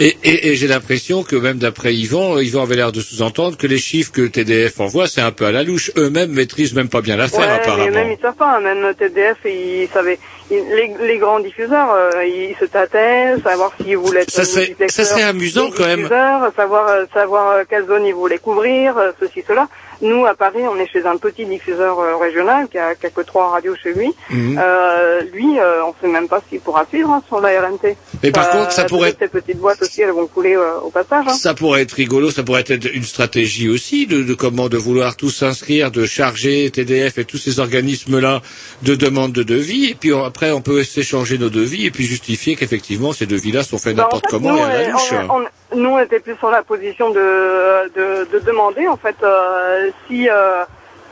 Et, 0.00 0.16
et, 0.24 0.48
et 0.48 0.54
j'ai 0.54 0.66
l'impression 0.68 1.22
que 1.22 1.36
même 1.36 1.58
d'après 1.58 1.94
Yvan, 1.94 2.38
Yvan 2.38 2.62
avait 2.62 2.76
l'air 2.76 2.92
de 2.92 3.00
sous-entendre 3.00 3.56
que 3.58 3.66
les 3.66 3.78
chiffres 3.78 4.10
que 4.12 4.26
TDF 4.26 4.80
envoie, 4.80 5.06
c'est 5.06 5.20
un 5.20 5.32
peu 5.32 5.44
à 5.44 5.52
la 5.52 5.62
louche. 5.62 5.90
Eux-mêmes 5.96 6.30
maîtrisent 6.32 6.74
même 6.74 6.88
pas 6.88 7.02
bien 7.02 7.16
l'affaire, 7.16 7.40
Ouais, 7.40 7.46
mais 7.46 7.52
apparemment. 7.62 7.90
même 7.90 8.10
ils 8.12 8.22
savent 8.22 8.34
pas, 8.34 8.58
même 8.60 8.94
TDF, 8.94 9.36
ils 9.44 9.88
savaient, 9.92 10.18
ils- 10.50 10.56
les, 10.74 11.06
les 11.06 11.18
grands 11.18 11.40
diffuseurs, 11.40 11.92
euh, 11.92 12.24
ils 12.24 12.56
se 12.58 12.64
tâtaient, 12.64 13.34
savoir 13.44 13.72
s'ils 13.82 13.96
voulaient 13.98 14.22
être 14.22 14.30
Ça 14.30 14.44
serait- 14.44 14.74
ça 14.88 15.04
serait 15.04 15.22
amusant, 15.22 15.70
quand 15.76 15.84
même. 15.86 15.96
diffuseurs, 16.00 16.50
savoir, 16.56 16.88
euh, 16.88 17.04
savoir 17.12 17.50
euh, 17.50 17.62
quelle 17.68 17.86
zone 17.86 18.06
ils 18.06 18.14
voulaient 18.14 18.38
couvrir, 18.38 18.96
euh, 18.96 19.10
ceci, 19.20 19.42
cela. 19.46 19.68
Nous, 20.04 20.26
à 20.26 20.34
Paris, 20.34 20.60
on 20.70 20.76
est 20.78 20.86
chez 20.86 21.04
un 21.06 21.16
petit 21.16 21.46
diffuseur 21.46 21.98
euh, 21.98 22.16
régional 22.18 22.68
qui 22.68 22.78
a 22.78 22.94
quelques 22.94 23.24
trois 23.26 23.48
radios 23.48 23.74
chez 23.82 23.92
lui. 23.94 24.12
Mhm. 24.30 24.60
Euh, 24.62 25.22
lui, 25.32 25.58
euh, 25.58 25.82
on 25.84 25.94
sait 26.00 26.08
même 26.12 26.28
pas 26.28 26.40
s'il 26.48 26.60
pourra 26.60 26.84
suivre 26.88 27.10
hein, 27.10 27.22
sur 27.26 27.40
la 27.40 27.60
RNT. 27.60 27.96
Mais 28.22 28.30
par 28.30 28.50
contre, 28.50 28.70
ça 28.70 28.84
pourrait- 28.84 29.14
Ces 29.18 29.28
petites 29.28 29.58
boîtes 29.58 29.80
aussi, 29.82 30.02
elles 30.02 30.10
vont 30.12 30.26
couler 30.26 30.54
euh, 30.56 30.78
au 30.84 30.90
passage. 30.90 31.24
Hein. 31.26 31.32
Ça 31.34 31.54
pourrait 31.54 31.82
être 31.82 31.92
rigolo, 31.92 32.30
ça 32.30 32.42
pourrait 32.42 32.60
être 32.68 32.86
une 32.94 33.02
stratégie 33.02 33.68
aussi 33.68 34.06
de, 34.06 34.22
de 34.22 34.34
comment 34.34 34.68
de 34.68 34.76
vouloir 34.76 35.16
tous 35.16 35.30
s'inscrire, 35.30 35.90
de 35.90 36.04
charger 36.04 36.70
TDF 36.70 37.18
et 37.18 37.24
tous 37.24 37.38
ces 37.38 37.58
organismes-là 37.58 38.42
de 38.82 38.94
demande 38.94 39.32
de 39.32 39.42
devis, 39.42 39.86
et 39.90 39.94
puis 39.94 40.12
on- 40.12 40.22
après 40.24 40.50
on 40.50 40.60
peut 40.60 40.84
s'échanger 40.84 41.38
nos 41.38 41.48
devis 41.50 41.86
et 41.86 41.90
puis 41.90 42.04
justifier 42.04 42.56
qu'effectivement 42.56 43.12
ces 43.14 43.24
devis-là 43.26 43.62
sont 43.62 43.78
faits 43.78 43.96
Bah, 43.96 44.02
en 44.02 44.06
n'importe 44.06 44.26
fait, 44.26 44.30
comment 44.30 44.52
nous, 44.52 44.58
et 44.58 44.62
à 44.62 44.68
la 44.68 44.74
euh, 44.88 44.92
louche. 44.92 45.12
on- 45.30 45.34
on- 45.40 45.46
nous, 45.74 45.90
on 45.90 45.98
était 45.98 46.20
plus 46.20 46.36
sur 46.36 46.50
la 46.50 46.62
position 46.62 47.10
de, 47.10 47.88
de, 47.94 48.24
de 48.32 48.38
demander, 48.40 48.86
en 48.88 48.96
fait, 48.96 49.16
euh, 49.22 49.90
si, 50.06 50.28
euh, 50.28 50.64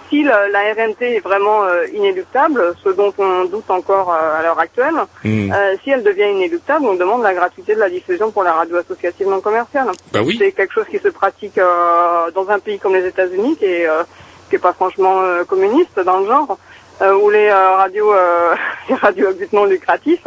si 0.09 0.23
la, 0.23 0.49
la 0.49 0.61
RNT 0.73 1.03
est 1.17 1.21
vraiment 1.21 1.65
euh, 1.65 1.87
inéluctable, 1.93 2.75
ce 2.83 2.91
dont 2.91 3.13
on 3.19 3.45
doute 3.47 3.71
encore 3.71 4.13
euh, 4.13 4.39
à 4.39 4.43
l'heure 4.43 4.59
actuelle, 4.59 4.95
Mm. 5.25 5.53
euh, 5.53 5.77
si 5.83 5.91
elle 5.91 6.03
devient 6.03 6.31
inéluctable, 6.31 6.85
on 6.87 6.95
demande 6.95 7.23
la 7.23 7.33
gratuité 7.35 7.75
de 7.75 7.81
la 7.81 7.89
diffusion 7.89 8.31
pour 8.33 8.43
la 8.43 8.53
radio 8.53 8.77
associative 8.79 9.29
non 9.29 9.41
commerciale. 9.41 9.89
Bah 10.13 10.21
oui. 10.25 10.37
C'est 10.39 10.53
quelque 10.53 10.75
chose 10.75 10.87
qui 10.91 10.99
se 10.99 11.09
pratique 11.09 11.59
euh, 11.59 12.31
dans 12.35 12.49
un 12.51 12.59
pays 12.59 12.79
comme 12.79 12.95
les 12.95 13.07
États-Unis, 13.07 13.57
qui 13.57 13.67
est, 13.67 13.89
euh, 13.89 14.03
qui 14.51 14.57
est 14.57 14.59
pas 14.59 14.73
franchement 14.73 15.21
euh, 15.23 15.45
communiste 15.45 15.99
dans 16.05 16.19
le 16.21 16.27
genre, 16.27 16.59
euh, 17.01 17.15
où 17.15 17.31
les 17.31 17.49
euh, 17.49 17.71
radios, 17.77 18.13
euh, 18.13 18.55
les 18.89 18.95
radios 18.97 19.29
à 19.29 19.33
but 19.33 19.53
non 19.53 19.65
lucratif, 19.65 20.21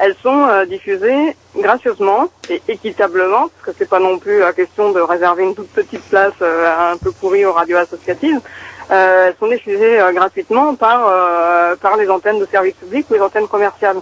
elles 0.00 0.16
sont 0.22 0.46
euh, 0.48 0.64
diffusées 0.64 1.36
gracieusement 1.56 2.28
et 2.48 2.62
équitablement, 2.68 3.48
parce 3.48 3.66
que 3.66 3.70
c'est 3.78 3.88
pas 3.88 3.98
non 4.00 4.18
plus 4.18 4.38
la 4.40 4.52
question 4.52 4.92
de 4.92 5.00
réserver 5.00 5.44
une 5.44 5.54
toute 5.54 5.68
petite 5.70 6.02
place 6.08 6.32
euh, 6.42 6.92
un 6.92 6.96
peu 6.96 7.12
pourrie 7.12 7.44
aux 7.44 7.52
radios 7.52 7.76
associatives. 7.76 8.40
Euh, 8.90 9.28
elles 9.28 9.36
sont 9.38 9.46
diffusées 9.48 10.00
euh, 10.00 10.12
gratuitement 10.12 10.74
par 10.74 11.06
euh, 11.06 11.76
par 11.76 11.96
les 11.96 12.08
antennes 12.10 12.40
de 12.40 12.46
service 12.50 12.74
public 12.74 13.06
ou 13.10 13.14
les 13.14 13.20
antennes 13.20 13.46
commerciales. 13.46 13.98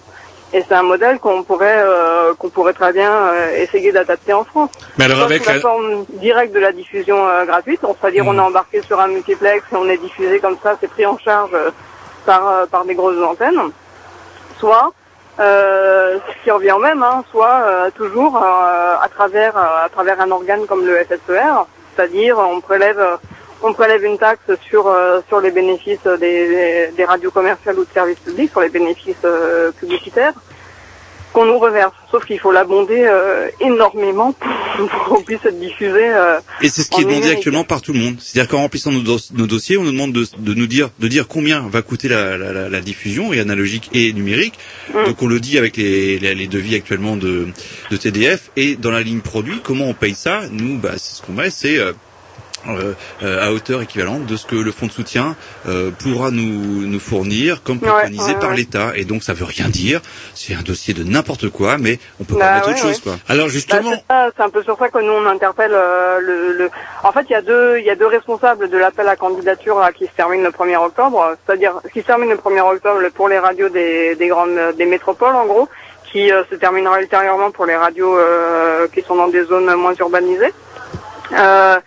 Et 0.55 0.65
c'est 0.66 0.75
un 0.75 0.83
modèle 0.83 1.19
qu'on 1.19 1.43
pourrait 1.43 1.83
euh, 1.85 2.33
qu'on 2.39 2.49
pourrait 2.49 2.73
très 2.73 2.93
bien 2.95 3.12
euh, 3.12 3.57
essayer 3.65 3.93
d'adapter 3.93 4.33
en 4.33 4.45
France. 4.45 4.70
Mais 4.99 5.05
alors 5.05 5.25
avec 5.25 5.43
sous 5.43 5.49
la 5.51 5.57
la- 5.57 5.61
forme 5.61 6.05
directe 6.15 6.55
de 6.55 6.61
la 6.61 6.73
diffusion 6.73 7.19
euh, 7.29 7.45
gratuite, 7.45 7.81
on 7.83 7.95
c'est-à-dire 8.01 8.25
on 8.27 8.35
est 8.35 8.41
embarqué 8.41 8.81
sur 8.83 8.99
un 8.99 9.09
multiplex 9.09 9.62
et 9.73 9.77
on 9.77 9.87
est 9.89 9.99
diffusé 9.99 10.39
comme 10.39 10.57
ça, 10.62 10.77
c'est 10.81 10.89
pris 10.89 11.05
en 11.05 11.19
charge 11.19 11.51
euh, 11.53 11.70
par 12.25 12.49
euh, 12.49 12.65
par 12.66 12.85
des 12.87 12.95
grosses 12.95 13.23
antennes. 13.23 13.61
Soit 14.59 14.93
euh, 15.40 16.19
ce 16.28 16.44
qui 16.44 16.51
revient 16.51 16.73
au 16.73 16.78
même, 16.78 17.02
hein, 17.02 17.24
soit 17.31 17.60
euh, 17.62 17.90
toujours 17.90 18.36
euh, 18.36 18.97
à 19.01 19.09
travers 19.09 19.56
euh, 19.56 19.85
à 19.85 19.89
travers 19.89 20.20
un 20.20 20.31
organe 20.31 20.66
comme 20.66 20.85
le 20.85 20.97
FSER, 21.05 21.65
c'est-à-dire 21.94 22.39
on 22.39 22.60
prélève 22.60 22.98
euh, 22.98 23.16
on 23.62 23.73
prélève 23.73 24.05
une 24.05 24.19
taxe 24.19 24.51
sur 24.69 24.94
sur 25.28 25.40
les 25.40 25.51
bénéfices 25.51 26.06
des, 26.20 26.93
des, 26.97 27.05
radios 27.05 27.32
commerciales 27.32 27.78
ou 27.78 27.85
de 27.85 27.90
services 27.90 28.20
publics, 28.20 28.51
sur 28.51 28.60
les 28.60 28.69
bénéfices 28.69 29.27
publicitaires 29.81 30.35
qu'on 31.32 31.44
nous 31.46 31.59
reverse. 31.59 31.92
Sauf 32.10 32.24
qu'il 32.24 32.38
faut 32.38 32.52
l'abonder 32.52 33.05
euh, 33.06 33.48
énormément 33.60 34.32
pour, 34.32 34.88
pour 34.88 35.05
qu'on 35.05 35.22
puisse 35.22 35.44
être 35.44 35.59
diffusé. 35.59 36.00
euh, 36.09 36.38
Et 36.62 36.68
c'est 36.68 36.82
ce 36.82 36.90
qui 36.90 37.00
est 37.02 37.05
demandé 37.05 37.30
actuellement 37.30 37.64
par 37.64 37.82
tout 37.82 37.92
le 37.92 37.98
monde. 37.98 38.16
C'est-à-dire 38.20 38.50
qu'en 38.50 38.59
remplissant 38.62 38.90
nos, 38.92 39.00
dos- 39.00 39.18
nos 39.34 39.46
dossiers, 39.46 39.76
on 39.76 39.82
nous 39.84 39.92
demande 39.92 40.12
de, 40.12 40.26
de 40.38 40.55
nous 40.55 40.66
dire 40.66 40.90
de 40.98 41.09
dire 41.09 41.28
combien 41.28 41.66
va 41.68 41.82
coûter 41.82 42.09
la, 42.09 42.36
la- 42.38 42.52
la- 42.52 42.68
la 42.68 42.80
diffusion 42.80 43.32
et 43.32 43.40
analogique 43.40 43.90
et 43.92 44.12
numérique. 44.12 44.55
Mm. 44.94 45.05
Donc 45.05 45.22
on 45.22 45.26
le 45.26 45.40
dit 45.40 45.59
avec 45.59 45.76
les, 45.76 46.18
les, 46.18 46.34
les 46.34 46.46
devis 46.46 46.74
actuellement 46.76 47.16
de, 47.16 47.48
de 47.90 47.96
TDF 47.96 48.50
et 48.56 48.76
dans 48.76 48.90
la 48.90 49.02
ligne 49.02 49.20
produit, 49.20 49.60
comment 49.62 49.86
on 49.86 49.94
paye 49.94 50.14
ça? 50.14 50.42
Nous, 50.50 50.78
bah, 50.78 50.92
c'est 50.96 51.16
ce 51.16 51.22
qu'on 51.22 51.32
met, 51.32 51.50
c'est 51.50 51.78
euh, 51.78 51.92
euh, 52.68 52.94
euh, 53.22 53.47
à 53.47 53.52
hauteur 53.52 53.82
équivalente 53.82 54.26
de 54.26 54.36
ce 54.36 54.47
que 54.47 54.56
le 54.56 54.72
fonds 54.72 54.86
de 54.86 54.93
soutien 54.93 55.36
euh, 55.68 55.90
pourra 55.90 56.30
nous, 56.30 56.86
nous 56.86 57.01
fournir 57.01 57.62
comme 57.62 57.80
préconisé 57.80 58.32
ouais, 58.32 58.39
par 58.39 58.51
ouais. 58.51 58.56
l'État. 58.56 58.93
Et 58.97 59.05
donc 59.05 59.22
ça 59.22 59.32
veut 59.32 59.44
rien 59.44 59.68
dire. 59.68 60.01
C'est 60.35 60.55
un 60.55 60.62
dossier 60.62 60.94
de 60.94 61.05
n'importe 61.05 61.48
quoi, 61.48 61.78
mais 61.78 61.98
on 62.20 62.24
peut 62.24 62.35
Bah 62.35 62.47
pas 62.47 62.55
mettre 62.56 62.68
autre 62.70 62.78
chose. 62.78 63.01
Quoi. 63.01 63.16
Alors 63.28 63.47
Bah, 63.47 63.52
justement, 63.52 63.93
c'est 64.09 64.43
un 64.43 64.51
peu 64.51 64.62
sur 64.62 64.78
ça 64.78 64.89
que 64.89 64.98
nous 64.98 65.12
on 65.12 65.26
interpelle 65.26 65.72
euh, 65.72 66.20
le, 66.20 66.52
le. 66.52 66.70
En 67.02 67.12
fait, 67.12 67.26
il 67.28 67.32
y 67.32 67.36
a 67.36 67.43
deux, 67.43 67.78
il 67.78 67.85
y 67.85 67.90
a 67.90 67.97
deux 67.97 68.06
responsables 68.06 68.68
de 68.68 68.76
l'appel 68.76 69.09
à 69.09 69.16
candidature 69.16 69.78
là, 69.78 69.93
qui 69.93 70.06
se 70.06 70.12
termine 70.16 70.43
le 70.43 70.51
1er 70.51 70.76
octobre, 70.76 71.36
c'est-à-dire 71.47 71.74
qui 71.93 72.01
se 72.01 72.06
termine 72.06 72.30
le 72.30 72.36
1er 72.36 72.60
octobre 72.60 73.01
pour 73.14 73.28
les 73.28 73.39
radios 73.39 73.68
des, 73.68 74.14
des 74.16 74.28
grandes, 74.28 74.59
des 74.76 74.86
métropoles 74.86 75.35
en 75.35 75.47
gros, 75.47 75.68
qui 76.10 76.32
euh, 76.32 76.43
se 76.51 76.56
terminera 76.56 77.01
ultérieurement 77.01 77.51
pour 77.51 77.66
les 77.66 77.76
radios 77.76 78.16
euh, 78.16 78.86
qui 78.93 79.02
sont 79.02 79.16
dans 79.16 79.28
des 79.28 79.44
zones 79.44 79.72
moins 79.74 79.94
urbanisées. 79.94 80.52
Euh, 81.32 81.78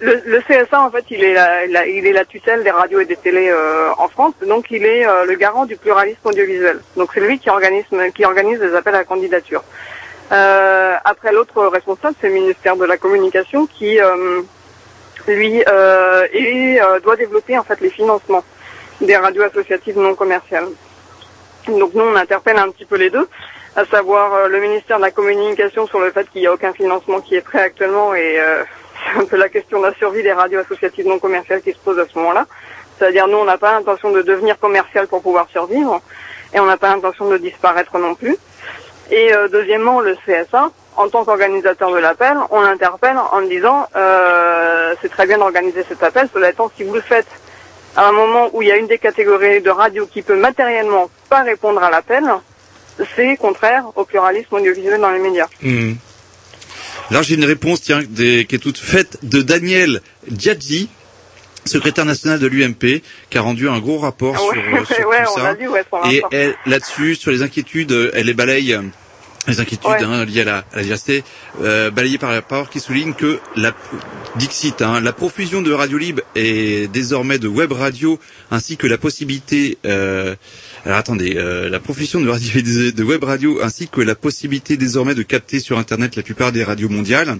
le, 0.00 0.20
le 0.26 0.40
CSA 0.42 0.80
en 0.80 0.90
fait, 0.90 1.04
il 1.10 1.24
est 1.24 1.32
la, 1.34 1.66
la- 1.66 1.86
il 1.86 2.06
est 2.06 2.12
la 2.12 2.24
tutelle 2.24 2.62
des 2.62 2.70
radios 2.70 3.00
et 3.00 3.06
des 3.06 3.16
télés 3.16 3.48
euh, 3.50 3.90
en 3.96 4.08
France, 4.08 4.34
donc 4.46 4.66
il 4.70 4.84
est 4.84 5.06
euh, 5.06 5.24
le 5.24 5.34
garant 5.34 5.64
du 5.64 5.76
pluralisme 5.76 6.20
audiovisuel. 6.26 6.80
Donc 6.96 7.10
c'est 7.14 7.20
lui 7.20 7.38
qui 7.38 7.48
organise, 7.50 7.84
qui 8.14 8.24
organise 8.24 8.60
les 8.60 8.74
appels 8.74 8.94
à 8.94 9.04
candidature. 9.04 9.64
Euh, 10.32 10.94
après, 11.04 11.32
l'autre 11.32 11.64
responsable, 11.66 12.14
c'est 12.20 12.28
le 12.28 12.34
ministère 12.34 12.76
de 12.76 12.84
la 12.84 12.96
Communication 12.98 13.66
qui, 13.66 14.00
euh, 14.00 14.42
lui, 15.26 15.62
euh, 15.68 16.26
et, 16.32 16.80
euh, 16.80 17.00
doit 17.00 17.16
développer 17.16 17.58
en 17.58 17.64
fait 17.64 17.80
les 17.80 17.90
financements 17.90 18.44
des 19.00 19.16
radios 19.16 19.42
associatives 19.44 19.98
non 19.98 20.14
commerciales. 20.14 20.68
Donc 21.66 21.94
nous, 21.94 22.04
on 22.04 22.16
interpelle 22.16 22.58
un 22.58 22.70
petit 22.70 22.84
peu 22.84 22.96
les 22.96 23.10
deux, 23.10 23.26
à 23.76 23.84
savoir 23.86 24.48
le 24.48 24.60
ministère 24.60 24.98
de 24.98 25.02
la 25.02 25.10
Communication 25.10 25.86
sur 25.86 26.00
le 26.00 26.10
fait 26.10 26.28
qu'il 26.30 26.42
n'y 26.42 26.46
a 26.46 26.52
aucun 26.52 26.72
financement 26.72 27.20
qui 27.20 27.34
est 27.36 27.40
prêt 27.40 27.62
actuellement 27.62 28.14
et 28.14 28.38
c'est 29.04 29.20
un 29.20 29.24
peu 29.24 29.36
la 29.36 29.48
question 29.48 29.80
de 29.80 29.86
la 29.86 29.94
survie 29.94 30.22
des 30.22 30.32
radios 30.32 30.60
associatives 30.60 31.06
non 31.06 31.18
commerciales 31.18 31.62
qui 31.62 31.72
se 31.72 31.78
pose 31.78 31.98
à 31.98 32.06
ce 32.06 32.18
moment-là. 32.18 32.46
C'est-à-dire 32.98 33.26
nous, 33.28 33.38
on 33.38 33.44
n'a 33.44 33.58
pas 33.58 33.72
l'intention 33.72 34.10
de 34.12 34.22
devenir 34.22 34.58
commercial 34.58 35.06
pour 35.06 35.22
pouvoir 35.22 35.48
survivre 35.50 36.00
et 36.52 36.60
on 36.60 36.66
n'a 36.66 36.76
pas 36.76 36.88
l'intention 36.88 37.28
de 37.28 37.38
disparaître 37.38 37.98
non 37.98 38.14
plus. 38.14 38.36
Et 39.10 39.32
euh, 39.32 39.48
deuxièmement, 39.48 40.00
le 40.00 40.16
CSA, 40.26 40.70
en 40.96 41.08
tant 41.08 41.24
qu'organisateur 41.24 41.90
de 41.90 41.98
l'appel, 41.98 42.36
on 42.50 42.60
l'interpelle 42.60 43.16
en 43.32 43.42
disant 43.42 43.86
euh, 43.96 44.94
c'est 45.00 45.08
très 45.08 45.26
bien 45.26 45.38
d'organiser 45.38 45.84
cet 45.88 46.02
appel, 46.02 46.28
cela 46.32 46.50
étant, 46.50 46.70
si 46.76 46.84
vous 46.84 46.94
le 46.94 47.00
faites 47.00 47.28
à 47.96 48.06
un 48.06 48.12
moment 48.12 48.50
où 48.52 48.62
il 48.62 48.68
y 48.68 48.72
a 48.72 48.76
une 48.76 48.86
des 48.86 48.98
catégories 48.98 49.60
de 49.60 49.70
radio 49.70 50.06
qui 50.06 50.22
peut 50.22 50.36
matériellement 50.36 51.10
pas 51.28 51.42
répondre 51.42 51.82
à 51.82 51.90
l'appel, 51.90 52.24
c'est 53.16 53.36
contraire 53.36 53.84
au 53.96 54.04
pluralisme 54.04 54.54
audiovisuel 54.54 55.00
dans 55.00 55.10
les 55.10 55.18
médias. 55.18 55.48
Hmm. 55.62 55.94
Là, 57.10 57.22
j'ai 57.22 57.34
une 57.34 57.44
réponse 57.44 57.80
tiens, 57.82 58.02
des- 58.08 58.44
qui 58.46 58.54
est 58.54 58.58
toute 58.58 58.78
faite 58.78 59.18
de 59.22 59.42
Daniel 59.42 60.00
Diadji, 60.28 60.88
secrétaire 61.64 62.04
national 62.04 62.38
de 62.38 62.46
l'UMP, 62.46 63.02
qui 63.30 63.38
a 63.38 63.40
rendu 63.42 63.68
un 63.68 63.78
gros 63.80 63.98
rapport 63.98 64.34
Ah 64.36 64.38
sur, 64.38 64.48
ouais, 64.50 64.80
euh, 64.80 64.84
sur 64.84 65.08
ouais, 65.08 65.24
tout 65.24 65.34
ça. 65.34 65.52
ouais, 65.52 66.14
Et 66.14 66.22
elle, 66.30 66.54
là-dessus, 66.66 67.16
sur 67.16 67.30
les 67.32 67.42
inquiétudes, 67.42 67.92
euh, 67.92 68.10
elle 68.14 68.26
les 68.26 68.34
balaye, 68.34 68.74
euh, 68.74 68.82
les 69.48 69.60
inquiétudes 69.60 69.90
hein, 70.02 70.24
liées 70.24 70.42
à 70.42 70.44
la, 70.44 70.56
à 70.72 70.76
la 70.76 70.82
diversité, 70.82 71.24
euh, 71.62 71.90
balayées 71.90 72.18
par 72.18 72.30
la 72.30 72.42
part 72.42 72.70
qui 72.70 72.78
souligne 72.80 73.14
que 73.14 73.38
la 73.56 73.72
Dixit, 74.36 74.80
hein, 74.80 75.00
la 75.00 75.12
profusion 75.12 75.60
de 75.60 75.72
radio 75.72 75.98
libre 75.98 76.22
et 76.36 76.86
désormais 76.88 77.38
de 77.40 77.48
web 77.48 77.72
radio, 77.72 78.20
ainsi 78.52 78.76
que 78.76 78.86
la 78.86 78.96
possibilité 78.98 79.76
euh, 79.86 80.36
Alors 80.86 80.98
attendez, 80.98 81.34
euh, 81.36 81.68
la 81.68 81.78
profession 81.78 82.20
de, 82.22 83.04
web 83.04 83.24
radio 83.24 83.60
ainsi 83.62 83.88
que 83.88 84.00
la 84.00 84.14
possibilité 84.14 84.76
désormais 84.76 85.14
de 85.14 85.22
capter 85.22 85.60
sur 85.60 85.78
Internet 85.78 86.16
la 86.16 86.22
plupart 86.22 86.52
des 86.52 86.64
radios 86.64 86.88
mondiales, 86.88 87.36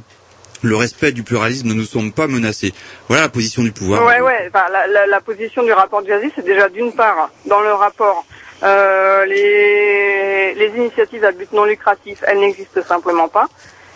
le 0.62 0.76
respect 0.76 1.12
du 1.12 1.22
pluralisme 1.22 1.68
ne 1.68 1.74
nous 1.74 1.84
semble 1.84 2.12
pas 2.12 2.26
menacé. 2.26 2.74
Voilà 3.08 3.22
la 3.22 3.28
position 3.30 3.62
du 3.62 3.72
pouvoir. 3.72 4.04
Ouais, 4.04 4.20
ouais. 4.20 4.50
Enfin, 4.52 4.66
la, 5.08 5.20
position 5.20 5.62
du 5.62 5.72
rapport 5.72 6.04
Jazzy, 6.06 6.30
c'est 6.36 6.44
déjà 6.44 6.68
d'une 6.68 6.92
part, 6.92 7.30
dans 7.46 7.60
le 7.60 7.72
rapport, 7.72 8.26
euh, 8.62 9.24
les, 9.24 10.54
les 10.54 10.76
initiatives 10.76 11.24
à 11.24 11.32
but 11.32 11.50
non 11.52 11.64
lucratif, 11.64 12.22
elles 12.26 12.40
n'existent 12.40 12.82
simplement 12.82 13.28
pas. 13.28 13.48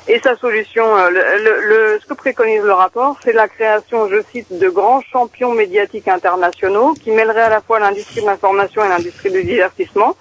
Et 0.06 0.20
sa 0.22 0.36
solution, 0.36 0.84
euh, 0.98 1.08
le, 1.10 1.44
le- 1.44 1.60
le- 1.62 1.98
ce 2.00 2.06
que 2.06 2.14
préconise 2.14 2.60
le 2.62 2.72
rapport, 2.74 3.16
c'est 3.24 3.32
la 3.32 3.48
création, 3.48 4.08
je 4.10 4.22
cite, 4.32 4.46
de 4.52 4.68
grands 4.68 5.00
champions 5.00 5.52
médiatiques 5.54 6.08
internationaux 6.08 6.94
qui 6.96 7.10
mêleraient 7.10 7.42
à 7.42 7.48
la 7.48 7.62
fois 7.62 7.78
l'industrie 7.80 8.20
de 8.20 8.26
l'information 8.26 8.84
et 8.84 8.88
l'industrie 8.88 9.30
du 9.30 9.44
divertissement. 9.44 10.14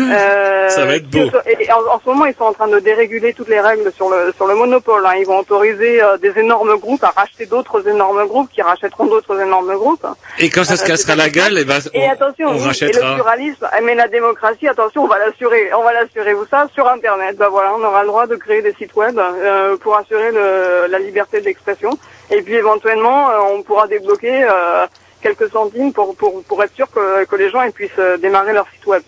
Euh, 0.00 0.68
Ça 0.68 0.84
va 0.84 0.96
être 0.96 1.08
beau. 1.08 1.18
et 1.46 1.72
en, 1.72 1.94
en 1.94 2.00
ce 2.00 2.08
moment, 2.08 2.26
ils 2.26 2.34
sont 2.34 2.44
en 2.44 2.52
train 2.52 2.68
de 2.68 2.78
déréguler 2.78 3.32
toutes 3.32 3.48
les 3.48 3.60
règles 3.60 3.92
sur 3.92 4.08
le 4.10 4.32
sur 4.36 4.46
le 4.46 4.54
monopole. 4.54 5.04
hein. 5.06 5.14
Ils 5.18 5.26
vont 5.26 5.38
autoriser 5.38 6.02
euh, 6.02 6.16
des 6.18 6.36
énormes 6.38 6.76
groupes 6.78 7.02
à 7.04 7.10
racheter 7.10 7.46
d'autres 7.46 7.86
énormes 7.88 8.26
groupes 8.26 8.50
qui 8.50 8.62
rachèteront 8.62 9.06
d'autres 9.06 9.40
énormes 9.40 9.74
groupes. 9.74 10.06
Et 10.38 10.50
quand 10.50 10.64
ça 10.64 10.76
se 10.76 10.84
Euh, 10.84 10.86
cassera 10.88 11.14
la 11.16 11.28
gueule, 11.30 11.56
eh 11.58 11.64
ben, 11.64 11.78
Et 11.94 12.00
on, 12.06 12.10
attention, 12.10 12.48
on 12.48 12.52
oui, 12.52 12.58
et 12.58 12.60
le 12.62 12.66
rachètera. 12.68 13.14
pluralisme, 13.14 13.68
eh, 13.78 13.82
mais 13.82 13.94
la 13.94 14.08
démocratie, 14.08 14.68
attention, 14.68 15.04
on 15.04 15.08
va 15.08 15.18
l'assurer, 15.18 15.70
on 15.74 15.82
va 15.82 15.92
l'assurer 15.92 16.34
où 16.34 16.44
ça 16.50 16.66
Sur 16.74 16.88
Internet. 16.88 17.36
Bah 17.36 17.48
voilà, 17.50 17.72
on 17.74 17.82
aura 17.84 18.02
le 18.02 18.08
droit 18.08 18.26
de 18.26 18.36
créer 18.36 18.62
des 18.62 18.72
sites 18.74 18.94
web 18.96 19.18
euh, 19.18 19.76
pour 19.76 19.96
assurer 19.96 20.30
le, 20.32 20.86
la 20.88 20.98
liberté 20.98 21.40
d'expression. 21.40 21.90
Et 22.30 22.42
puis 22.42 22.54
éventuellement, 22.54 23.30
euh, 23.30 23.54
on 23.54 23.62
pourra 23.62 23.86
débloquer 23.86 24.44
euh, 24.44 24.86
quelques 25.22 25.50
centimes 25.50 25.92
pour, 25.92 26.16
pour 26.16 26.42
pour 26.44 26.62
être 26.64 26.74
sûr 26.74 26.90
que, 26.90 27.24
que 27.24 27.36
les 27.36 27.48
gens 27.50 27.62
ils 27.62 27.72
puissent 27.72 28.04
démarrer 28.20 28.52
leur 28.52 28.66
site 28.74 28.86
web. 28.86 29.02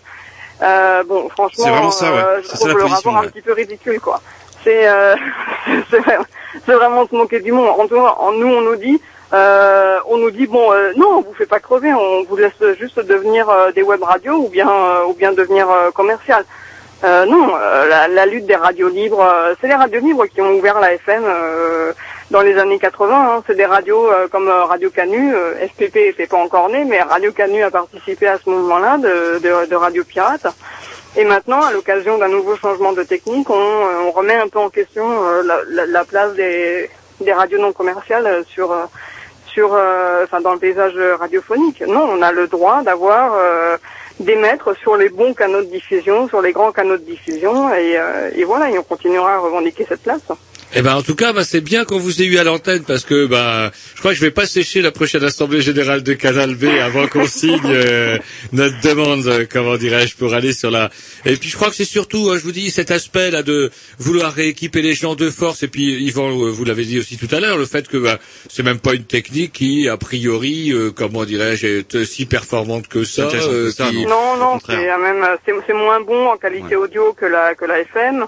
Euh, 0.61 1.03
bon, 1.03 1.27
franchement, 1.29 1.67
vraiment 1.67 1.91
ça, 1.91 2.11
ouais. 2.11 2.17
euh, 2.17 2.41
je 2.41 2.47
trouve 2.47 2.59
ça 2.59 2.67
le 2.67 2.73
position, 2.75 2.95
rapport 2.95 3.13
ouais. 3.21 3.27
un 3.27 3.29
petit 3.29 3.41
peu 3.41 3.53
ridicule, 3.53 3.99
quoi. 3.99 4.21
C'est 4.63 4.87
euh, 4.87 5.15
c'est 5.91 6.73
vraiment- 6.73 7.07
se 7.07 7.15
moquer 7.15 7.39
du 7.41 7.51
monde. 7.51 7.67
En 7.67 7.87
tout 7.87 7.95
cas, 7.95 8.15
nous, 8.37 8.47
on 8.47 8.61
nous 8.61 8.75
dit, 8.77 9.01
euh, 9.33 9.97
on 10.07 10.17
nous 10.17 10.31
dit 10.31 10.47
bon, 10.47 10.71
euh, 10.71 10.93
non, 10.95 11.17
on 11.17 11.21
vous 11.21 11.33
fait 11.33 11.45
pas 11.45 11.59
crever, 11.59 11.93
on 11.93 12.23
vous 12.23 12.37
laisse 12.37 12.53
juste 12.79 12.99
devenir 12.99 13.49
euh, 13.49 13.71
des 13.71 13.83
web 13.83 14.01
radios 14.01 14.37
ou 14.37 14.49
bien 14.49 14.69
euh, 14.69 15.05
ou 15.07 15.13
bien 15.13 15.33
devenir 15.33 15.67
commercial. 15.93 16.45
Euh, 17.03 17.25
non, 17.25 17.49
euh, 17.55 17.87
la, 17.87 18.07
la 18.07 18.25
lutte 18.25 18.45
des 18.45 18.55
radios 18.55 18.89
libres, 18.89 19.21
euh, 19.21 19.53
c'est 19.59 19.67
les 19.67 19.75
radios 19.75 19.99
libres 19.99 20.25
qui 20.27 20.41
ont 20.41 20.53
ouvert 20.53 20.79
la 20.79 20.93
FM 20.93 21.23
euh, 21.25 21.91
dans 22.31 22.41
les 22.41 22.57
années 22.57 22.79
80. 22.79 23.13
hein. 23.37 23.43
C'est 23.45 23.55
des 23.55 23.65
radios 23.65 24.07
comme 24.31 24.47
Radio 24.49 24.89
Canu, 24.89 25.33
FPP 25.73 25.97
était 25.97 26.25
pas 26.25 26.37
encore 26.37 26.69
né, 26.69 26.83
mais 26.85 27.01
Radio 27.01 27.31
Canu 27.31 27.61
a 27.63 27.69
participé 27.69 28.27
à 28.27 28.37
ce 28.43 28.49
mouvement-là 28.49 28.97
de, 28.97 29.39
de, 29.39 29.69
de 29.69 29.75
radio 29.75 30.03
pirate. 30.03 30.47
Et 31.17 31.23
maintenant, 31.25 31.61
à 31.63 31.71
l'occasion 31.71 32.17
d'un 32.17 32.27
nouveau 32.29 32.55
changement 32.55 32.93
de 32.93 33.03
technique, 33.03 33.49
on, 33.49 33.77
on 34.07 34.11
remet 34.11 34.35
un 34.35 34.47
peu 34.47 34.59
en 34.59 34.69
question 34.69 35.05
la, 35.43 35.57
la- 35.69 35.85
la 35.85 36.03
place 36.05 36.33
des, 36.33 36.89
des 37.21 37.33
radios 37.33 37.59
non 37.59 37.73
commerciales 37.73 38.43
sur 38.47 38.73
sur, 39.47 39.67
enfin, 40.23 40.41
dans 40.41 40.51
le 40.53 40.59
paysage 40.59 40.97
radiophonique. 41.19 41.81
Non, 41.87 42.05
on 42.11 42.21
a 42.21 42.33
le 42.33 42.47
droit 42.47 42.81
d'avoir 42.81 43.31
d'émettre 44.19 44.75
sur 44.77 44.95
les 44.95 45.09
bons 45.09 45.33
canaux 45.33 45.61
de 45.61 45.69
diffusion, 45.69 46.27
sur 46.27 46.41
les 46.41 46.51
grands 46.51 46.71
canaux 46.71 46.97
de 46.97 47.03
diffusion, 47.03 47.73
et, 47.73 47.97
euh, 47.97 48.31
et 48.35 48.43
voilà, 48.43 48.69
et 48.69 48.77
on 48.77 48.83
continuera 48.83 49.35
à 49.35 49.39
revendiquer 49.39 49.85
cette 49.87 50.03
place. 50.03 50.21
Eh 50.77 50.81
ben, 50.81 50.93
en 50.93 51.01
tout 51.01 51.15
cas, 51.15 51.31
bah, 51.31 51.45
c'est 51.45 51.61
bien 51.61 51.85
qu'on 51.85 51.99
vous 51.99 52.21
ait 52.21 52.25
eu 52.25 52.37
à 52.37 52.43
l'antenne 52.43 52.83
parce 52.83 53.05
que, 53.05 53.27
bah, 53.27 53.71
je 53.93 53.99
crois 54.01 54.11
que 54.11 54.17
je 54.17 54.21
vais 54.21 54.29
pas 54.31 54.45
sécher 54.45 54.81
la 54.81 54.91
prochaine 54.91 55.23
assemblée 55.23 55.61
générale 55.61 56.03
de 56.03 56.11
Canal 56.13 56.55
B 56.55 56.65
avant 56.65 57.07
qu'on 57.07 57.25
signe 57.27 57.61
euh, 57.65 58.17
notre 58.51 58.81
demande, 58.81 59.25
euh, 59.25 59.45
comment 59.49 59.77
dirais-je, 59.77 60.17
pour 60.17 60.33
aller 60.33 60.51
sur 60.51 60.71
la. 60.71 60.89
Et 61.23 61.37
puis, 61.37 61.47
je 61.47 61.55
crois 61.55 61.69
que 61.69 61.75
c'est 61.77 61.85
surtout, 61.85 62.27
euh, 62.29 62.37
je 62.37 62.43
vous 62.43 62.51
dis, 62.51 62.71
cet 62.71 62.91
aspect 62.91 63.31
là 63.31 63.41
de 63.41 63.71
vouloir 63.99 64.33
rééquiper 64.33 64.81
les 64.81 64.93
gens 64.95 65.15
de 65.15 65.29
force. 65.29 65.63
Et 65.63 65.69
puis, 65.69 65.93
Yvan, 66.03 66.29
vous 66.51 66.65
l'avez 66.65 66.83
dit 66.83 66.99
aussi 66.99 67.15
tout 67.15 67.33
à 67.33 67.39
l'heure, 67.39 67.57
le 67.57 67.65
fait 67.65 67.87
que 67.87 67.95
bah, 67.95 68.19
c'est 68.49 68.63
même 68.63 68.79
pas 68.79 68.95
une 68.95 69.05
technique 69.05 69.53
qui, 69.53 69.87
a 69.87 69.95
priori, 69.95 70.73
euh, 70.73 70.91
comment 70.91 71.23
dirais-je, 71.23 71.67
est 71.67 72.03
si 72.05 72.25
performante 72.25 72.89
que 72.89 73.05
ça. 73.05 73.29
Qui- 73.29 74.05
Non, 74.05 74.35
non, 74.37 74.51
contraire. 74.59 74.97
c'est 74.97 75.01
même 75.01 75.25
c'est 75.45 75.53
c'est 75.67 75.73
moins 75.73 76.01
bon 76.01 76.27
en 76.27 76.35
qualité 76.35 76.75
audio 76.75 77.13
que 77.13 77.25
la 77.25 77.55
que 77.55 77.63
la 77.63 77.79
FM. 77.79 78.25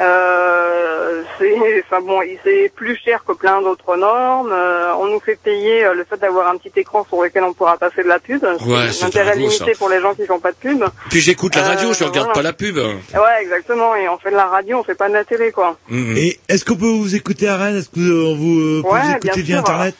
Euh, 0.00 1.22
c'est 1.38 1.54
enfin 1.84 2.00
bon, 2.04 2.22
il- 2.22 2.38
c'est 2.44 2.70
plus 2.74 2.96
cher 2.96 3.24
que 3.26 3.32
plein 3.32 3.60
d'autres 3.60 3.96
normes. 3.96 4.50
Euh, 4.52 4.92
on 4.98 5.06
nous 5.06 5.20
fait 5.20 5.36
payer 5.36 5.84
euh, 5.84 5.94
le 5.94 6.04
fait 6.04 6.16
d'avoir 6.18 6.48
un 6.48 6.56
petit 6.56 6.72
écran 6.76 7.04
sur 7.08 7.22
lequel 7.22 7.42
on 7.44 7.52
pourra 7.52 7.76
passer 7.76 8.02
de 8.02 8.08
la 8.08 8.18
pub. 8.18 8.42
Ouais, 8.42 8.90
c'est 8.90 9.04
un 9.04 9.08
intérêt 9.08 9.32
ça. 9.34 9.38
limité 9.38 9.72
pour 9.78 9.88
les 9.88 10.00
gens 10.00 10.14
qui 10.14 10.26
font 10.26 10.40
pas 10.40 10.52
de 10.52 10.56
pub. 10.56 10.82
Puis 11.10 11.20
j'écoute 11.20 11.54
la 11.56 11.62
radio, 11.62 11.90
Euh, 11.90 11.94
je 11.94 12.04
regarde 12.04 12.28
voilà. 12.28 12.32
pas 12.34 12.42
la 12.42 12.52
pub. 12.52 12.76
Ouais, 12.78 13.42
exactement. 13.42 13.94
Et 13.96 14.08
on 14.08 14.18
fait 14.18 14.30
de 14.30 14.36
la 14.36 14.46
radio, 14.46 14.78
on 14.78 14.84
fait 14.84 14.94
pas 14.94 15.08
de 15.08 15.14
la 15.14 15.24
télé, 15.24 15.52
quoi. 15.52 15.76
Mhm. 15.88 16.16
Et 16.16 16.38
est-ce 16.48 16.64
qu'on 16.64 16.76
peut 16.76 16.86
vous 16.86 17.14
écouter 17.14 17.48
à 17.48 17.56
Rennes? 17.56 17.76
Est-ce 17.78 17.88
que 17.90 18.00
vous, 18.00 18.36
vous, 18.36 18.60
euh, 18.60 18.82
pouvez 18.82 18.94
Ouais, 18.94 19.00
vous 19.06 19.16
écouter 19.16 19.42
via 19.42 19.56
sûr. 19.56 19.60
Internet? 19.70 19.94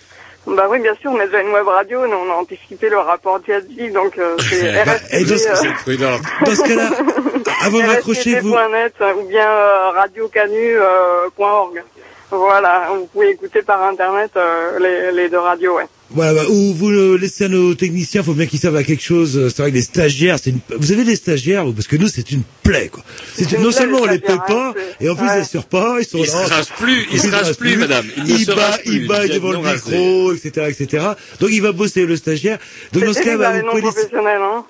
Bah 0.45 0.67
oui, 0.69 0.81
bien 0.81 0.95
sûr, 1.01 1.13
on 1.13 1.21
est 1.21 1.27
déjà 1.27 1.41
une 1.41 1.53
web 1.53 1.69
radio, 1.69 2.05
nous 2.05 2.17
on 2.17 2.29
a 2.33 2.35
anticipé 2.35 2.89
le 2.89 2.99
rapport 2.99 3.39
Jazzy, 3.47 3.93
donc 3.93 4.19
euh, 4.19 4.35
c'est 4.41 4.73
Bah, 4.87 4.93
et 5.13 5.23
dans 5.25 5.39
ce-. 5.39 6.45
Dans 6.45 6.55
ce 6.57 6.63
cas-là, 6.69 6.91
raccrocher, 7.83 8.41
vous... 8.41 8.55
RSTV.net 8.55 8.95
euh, 9.01 9.15
ou 9.15 9.29
bien 9.29 9.49
euh, 9.49 9.91
radiocanu.org. 9.91 11.83
Voilà, 12.31 12.89
vous 12.95 13.07
pouvez 13.07 13.31
écouter 13.31 13.63
par 13.63 13.83
internet 13.83 14.31
euh, 14.37 14.79
les, 14.79 15.13
les 15.13 15.29
deux 15.29 15.39
radios, 15.39 15.77
ouais. 15.77 15.87
Voilà, 16.15 16.35
bah, 16.35 16.49
ou 16.51 16.75
vous 16.75 16.91
le 16.91 17.17
laissez 17.17 17.45
à 17.45 17.49
nos 17.49 17.75
techniciens, 17.75 18.23
faut 18.23 18.35
bien 18.35 18.47
qu'ils 18.47 18.59
servent 18.59 18.77
à 18.77 18.83
quelque 18.85 19.03
chose. 19.03 19.37
euh, 19.39 19.49
C'est 19.49 19.63
vrai 19.63 19.71
que 19.71 19.77
les 19.77 19.83
stagiaires, 19.83 20.37
c'est 20.43 20.51
une... 20.51 20.59
vous 20.79 20.93
avez 20.93 21.05
des 21.05 21.17
stagiaires, 21.17 21.65
parce 21.75 21.87
que 21.87 21.97
nous, 21.97 22.09
c'est 22.09 22.31
une 22.31 22.43
plaie, 22.63 22.89
quoi. 22.89 23.03
C'est 23.35 23.51
une 23.53 23.63
non 23.63 23.73
seulement 23.73 23.99
on 24.03 24.07
les 24.07 24.13
les 24.15 24.19
paye 24.19 24.37
pas, 24.47 24.69
hein, 24.77 24.81
et 25.01 25.09
en 25.09 25.17
plus 25.17 25.27
ouais. 25.27 25.39
ils 25.39 25.41
assurent 25.41 25.65
pas, 25.67 25.97
ils 26.01 26.05
sont 26.07 26.19
Il 26.19 26.27
là. 26.27 26.47
se 26.47 26.51
rase 26.53 26.69
plus, 26.79 27.07
il 27.13 27.19
se 27.21 27.29
se 27.29 27.33
rase 27.33 27.47
rase 27.49 27.57
plus, 27.57 27.77
madame. 27.77 28.07
Il 28.17 28.25
ne 28.25 28.29
il 28.29 28.45
se 28.45 28.53
bat, 28.53 28.79
plus. 28.85 28.93
il 28.95 29.07
bat 29.07 29.25
Il 29.27 29.33
devant 29.35 29.51
de 29.51 29.55
le 29.67 29.73
micro, 29.73 30.33
etc., 30.35 30.67
etc. 30.69 31.05
Donc 31.41 31.51
il 31.53 31.63
va 31.63 31.73
bosser 31.73 32.05
le 32.05 32.17
stagiaire. 32.17 32.59
Donc 32.93 33.05
dans 33.05 33.13
ce 33.15 33.21
cas, 33.23 33.37
bah, 33.37 33.53
les 33.55 33.63
vous 33.63 33.69
pouvez 33.71 33.83
laisser- 33.83 34.09
professionnels, 34.09 34.41
hein. 34.43 34.65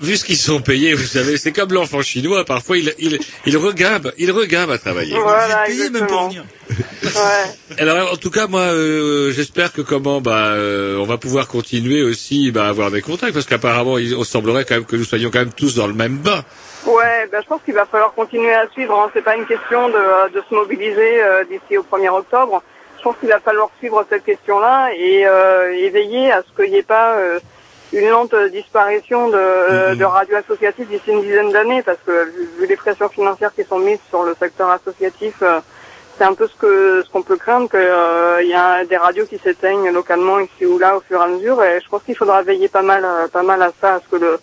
Vu 0.00 0.16
ce 0.16 0.24
qu'ils 0.24 0.36
sont 0.36 0.60
payés, 0.60 0.94
vous 0.94 1.04
savez, 1.06 1.36
c'est 1.36 1.52
comme 1.52 1.72
l'enfant 1.72 2.02
chinois. 2.02 2.44
Parfois, 2.44 2.78
il, 2.78 2.94
il, 2.98 3.18
il 3.46 3.56
regimbe, 3.56 4.12
il 4.18 4.30
regimbe 4.30 4.70
à 4.70 4.78
travailler. 4.78 5.14
Voilà, 5.14 5.64
payé 5.66 5.90
même 5.90 6.06
pour 6.06 6.28
venir. 6.28 6.44
Ouais. 6.70 7.78
Alors, 7.78 8.12
en 8.12 8.16
tout 8.16 8.30
cas, 8.30 8.46
moi, 8.46 8.60
euh, 8.60 9.30
j'espère 9.30 9.72
que 9.72 9.82
comment, 9.82 10.20
bah, 10.20 10.48
euh, 10.48 10.96
on 10.98 11.04
va 11.04 11.18
pouvoir 11.18 11.48
continuer 11.48 12.02
aussi, 12.02 12.50
bah, 12.50 12.66
à 12.66 12.68
avoir 12.68 12.90
des 12.90 13.02
contacts, 13.02 13.34
parce 13.34 13.46
qu'apparemment, 13.46 13.98
il 13.98 14.14
on 14.14 14.24
semblerait 14.24 14.64
quand 14.64 14.74
même 14.74 14.84
que 14.84 14.96
nous 14.96 15.04
soyons 15.04 15.30
quand 15.30 15.40
même 15.40 15.52
tous 15.52 15.74
dans 15.74 15.86
le 15.86 15.94
même 15.94 16.18
bain. 16.18 16.42
Ouais, 16.86 17.28
ben, 17.30 17.40
je 17.42 17.46
pense 17.46 17.60
qu'il 17.64 17.74
va 17.74 17.86
falloir 17.86 18.12
continuer 18.14 18.52
à 18.52 18.68
suivre. 18.68 18.98
Hein. 18.98 19.10
C'est 19.14 19.24
pas 19.24 19.36
une 19.36 19.46
question 19.46 19.88
de, 19.88 20.32
de 20.32 20.42
se 20.48 20.54
mobiliser 20.54 21.22
euh, 21.22 21.44
d'ici 21.44 21.78
au 21.78 21.82
1er 21.82 22.10
octobre. 22.10 22.62
Je 22.98 23.02
pense 23.02 23.16
qu'il 23.18 23.28
va 23.28 23.40
falloir 23.40 23.68
suivre 23.78 24.04
cette 24.08 24.24
question-là 24.24 24.90
et, 24.96 25.26
euh, 25.26 25.72
et 25.74 25.90
veiller 25.90 26.32
à 26.32 26.42
ce 26.42 26.62
qu'il 26.62 26.72
n'y 26.72 26.78
ait 26.78 26.82
pas 26.82 27.18
une 27.94 28.08
lente 28.08 28.34
disparition 28.52 29.28
de, 29.28 29.36
euh, 29.36 29.94
de 29.94 30.04
radios 30.04 30.36
associatives 30.36 30.88
d'ici 30.88 31.10
une 31.10 31.22
dizaine 31.22 31.52
d'années, 31.52 31.82
parce 31.82 31.98
que 32.04 32.24
vu, 32.58 32.66
les 32.66 32.76
pressions 32.76 33.08
financières 33.08 33.54
qui 33.54 33.64
sont 33.64 33.78
mises 33.78 34.00
sur 34.08 34.24
le 34.24 34.34
secteur 34.38 34.70
associatif, 34.70 35.42
c'est 36.16 36.24
un 36.24 36.34
peu 36.34 36.46
ce 36.46 36.54
que 36.56 37.02
ce 37.04 37.10
qu'on 37.10 37.22
peut 37.22 37.36
craindre 37.36 37.68
qu'il 37.70 38.48
y 38.48 38.54
a 38.54 38.84
des 38.84 38.96
radios 38.96 39.26
qui 39.26 39.38
s'éteignent 39.38 39.90
localement 39.90 40.38
ici 40.40 40.64
ou 40.66 40.78
là 40.78 40.96
au 40.96 41.00
fur 41.00 41.20
et 41.20 41.24
à 41.24 41.26
mesure. 41.28 41.62
Et 41.62 41.80
je 41.82 41.88
pense 41.88 42.02
qu'il 42.02 42.16
faudra 42.16 42.42
veiller 42.42 42.68
pas 42.68 42.82
mal, 42.82 43.04
euh, 43.04 43.28
pas 43.28 43.42
mal 43.42 43.60
à 43.62 43.72
ça, 43.80 43.94
à 43.94 44.00
ce 44.00 44.08
que 44.08 44.16
le 44.16 44.38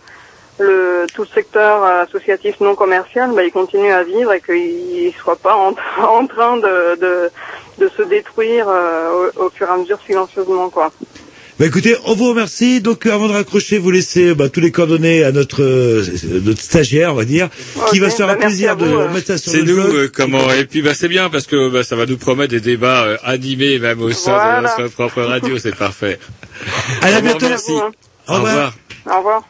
le 0.60 1.08
tout 1.14 1.22
le 1.24 1.28
secteur 1.30 1.84
euh, 1.84 2.04
associatif 2.04 2.60
non 2.60 2.76
commercial, 2.76 3.32
bah, 3.34 3.44
il 3.44 3.52
continue 3.52 3.92
à 3.92 4.04
vivre 4.04 4.32
et 4.34 4.42
qu'il 4.42 5.14
soit 5.16 5.38
pas 5.38 5.56
en, 5.56 5.74
en 6.04 6.28
train 6.28 6.58
de, 6.58 6.96
de, 6.98 7.32
de 7.78 7.90
se 7.90 8.02
détruire 8.04 8.68
euh, 8.70 9.30
au, 9.38 9.46
au 9.46 9.50
fur 9.50 9.68
et 9.68 9.72
à 9.72 9.78
mesure 9.78 10.00
silencieusement 10.06 10.70
quoi. 10.70 10.92
Bah 11.62 11.68
écoutez, 11.68 11.96
on 12.06 12.16
vous 12.16 12.28
remercie. 12.30 12.82
Donc 12.82 13.06
euh, 13.06 13.14
avant 13.14 13.28
de 13.28 13.34
raccrocher, 13.34 13.78
vous 13.78 13.92
laissez 13.92 14.34
bah, 14.34 14.50
tous 14.50 14.62
les 14.62 14.72
coordonnées 14.72 15.24
à 15.24 15.32
notre 15.32 15.62
euh, 15.62 16.04
notre 16.44 16.60
stagiaire, 16.60 17.14
on 17.14 17.18
va 17.18 17.24
dire, 17.24 17.50
qui 17.92 18.00
va 18.00 18.10
se 18.10 18.16
faire 18.16 18.26
bah, 18.26 18.34
un 18.34 18.38
merci 18.38 18.66
plaisir 18.66 18.72
à 18.72 18.76
de 18.76 18.86
vous, 18.86 18.98
euh. 19.00 19.14
mettre 19.14 19.28
ça 19.28 19.38
sur 19.38 19.52
C'est 19.52 19.60
le 19.60 19.66
nous, 19.66 19.76
blog. 19.76 19.94
euh, 19.96 20.10
comment, 20.12 20.52
et 20.52 20.66
puis, 20.66 20.82
bah, 20.82 20.96
c'est 20.96 21.08
bien, 21.08 21.30
parce 21.30 21.46
que, 21.46 21.70
bah, 21.70 21.84
ça 21.84 21.96
va 21.96 22.08
nous 22.08 22.18
promettre 22.18 22.50
des 22.50 22.62
débats 22.62 23.04
euh, 23.04 23.18
animés, 23.24 23.78
même 23.78 24.02
au 24.02 24.12
sein 24.12 24.40
Voilà. 24.40 24.76
de 24.76 24.82
notre 24.82 24.96
propre 24.96 25.22
radio, 25.22 25.60
c'est 25.60 25.76
parfait. 25.76 26.18
Allez, 27.04 27.14
à 27.14 27.18
Au 27.20 27.22
revoir, 27.22 27.38
bientôt. 27.38 27.50
merci. 27.50 27.72
À 27.74 27.76
vous, 27.76 27.80
Au 27.80 28.32
Au 28.32 28.36
revoir. 28.38 28.74
revoir. 29.06 29.06
Au 29.06 29.18
revoir. 29.20 29.44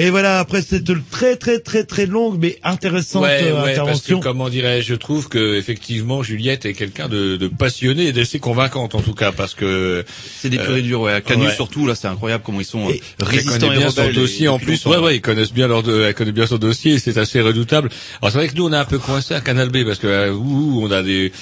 Et 0.00 0.10
voilà, 0.10 0.38
après 0.38 0.62
cette 0.62 0.90
très 1.10 1.34
très 1.36 1.58
très 1.58 1.82
très 1.82 2.06
longue 2.06 2.38
mais 2.40 2.56
intéressante 2.62 3.22
Ouais, 3.24 3.40
euh, 3.42 3.46
ouais, 3.46 3.52
parce 3.54 3.66
que 3.66 3.70
intervention. 3.80 4.20
comment 4.20 4.48
dirais-je, 4.48 4.86
je 4.90 4.94
trouve 4.94 5.28
que 5.28 5.56
effectivement 5.56 6.22
Juliette 6.22 6.66
est 6.66 6.72
quelqu'un 6.74 7.08
de, 7.08 7.36
de 7.36 7.48
passionné 7.48 8.06
et 8.06 8.12
d'assez 8.12 8.38
convaincante 8.38 8.94
en 8.94 9.00
tout 9.02 9.14
cas 9.14 9.32
parce 9.32 9.54
que 9.54 10.04
C'est 10.40 10.50
des 10.50 10.58
euh, 10.58 10.64
purs 10.64 10.76
et 10.76 10.82
durs, 10.82 11.00
ouais. 11.00 11.12
À 11.12 11.20
Canu 11.20 11.46
ouais. 11.46 11.54
surtout, 11.54 11.84
là, 11.86 11.96
c'est 11.96 12.06
incroyable 12.06 12.44
comment 12.46 12.60
ils 12.60 12.64
sont 12.64 12.88
euh, 12.88 12.92
Elle 13.20 13.26
résistants 13.26 13.72
et 13.72 13.76
bien 13.76 13.90
son 13.90 14.10
dossier 14.12 14.44
et 14.46 14.48
en 14.48 14.58
plus. 14.60 14.86
Ouais, 14.86 14.98
ouais, 14.98 15.16
ils 15.16 15.20
connaissent 15.20 15.52
bien 15.52 15.66
leur, 15.66 15.82
de- 15.82 16.02
elle 16.02 16.14
connaît 16.14 16.30
bien 16.32 16.46
son 16.46 16.58
dossier. 16.58 16.94
et 16.94 16.98
C'est 17.00 17.18
assez 17.18 17.40
redoutable. 17.40 17.88
Alors 18.22 18.30
c'est 18.30 18.38
vrai 18.38 18.48
que 18.48 18.54
nous 18.54 18.66
on 18.66 18.72
est 18.72 18.76
un 18.76 18.84
peu 18.84 18.98
coincé 18.98 19.34
à 19.34 19.40
Canal 19.40 19.68
B 19.70 19.84
parce 19.84 19.98
que 19.98 20.06
euh, 20.06 20.32
ouh, 20.32 20.80
on 20.84 20.90
a 20.92 21.02
des, 21.02 21.32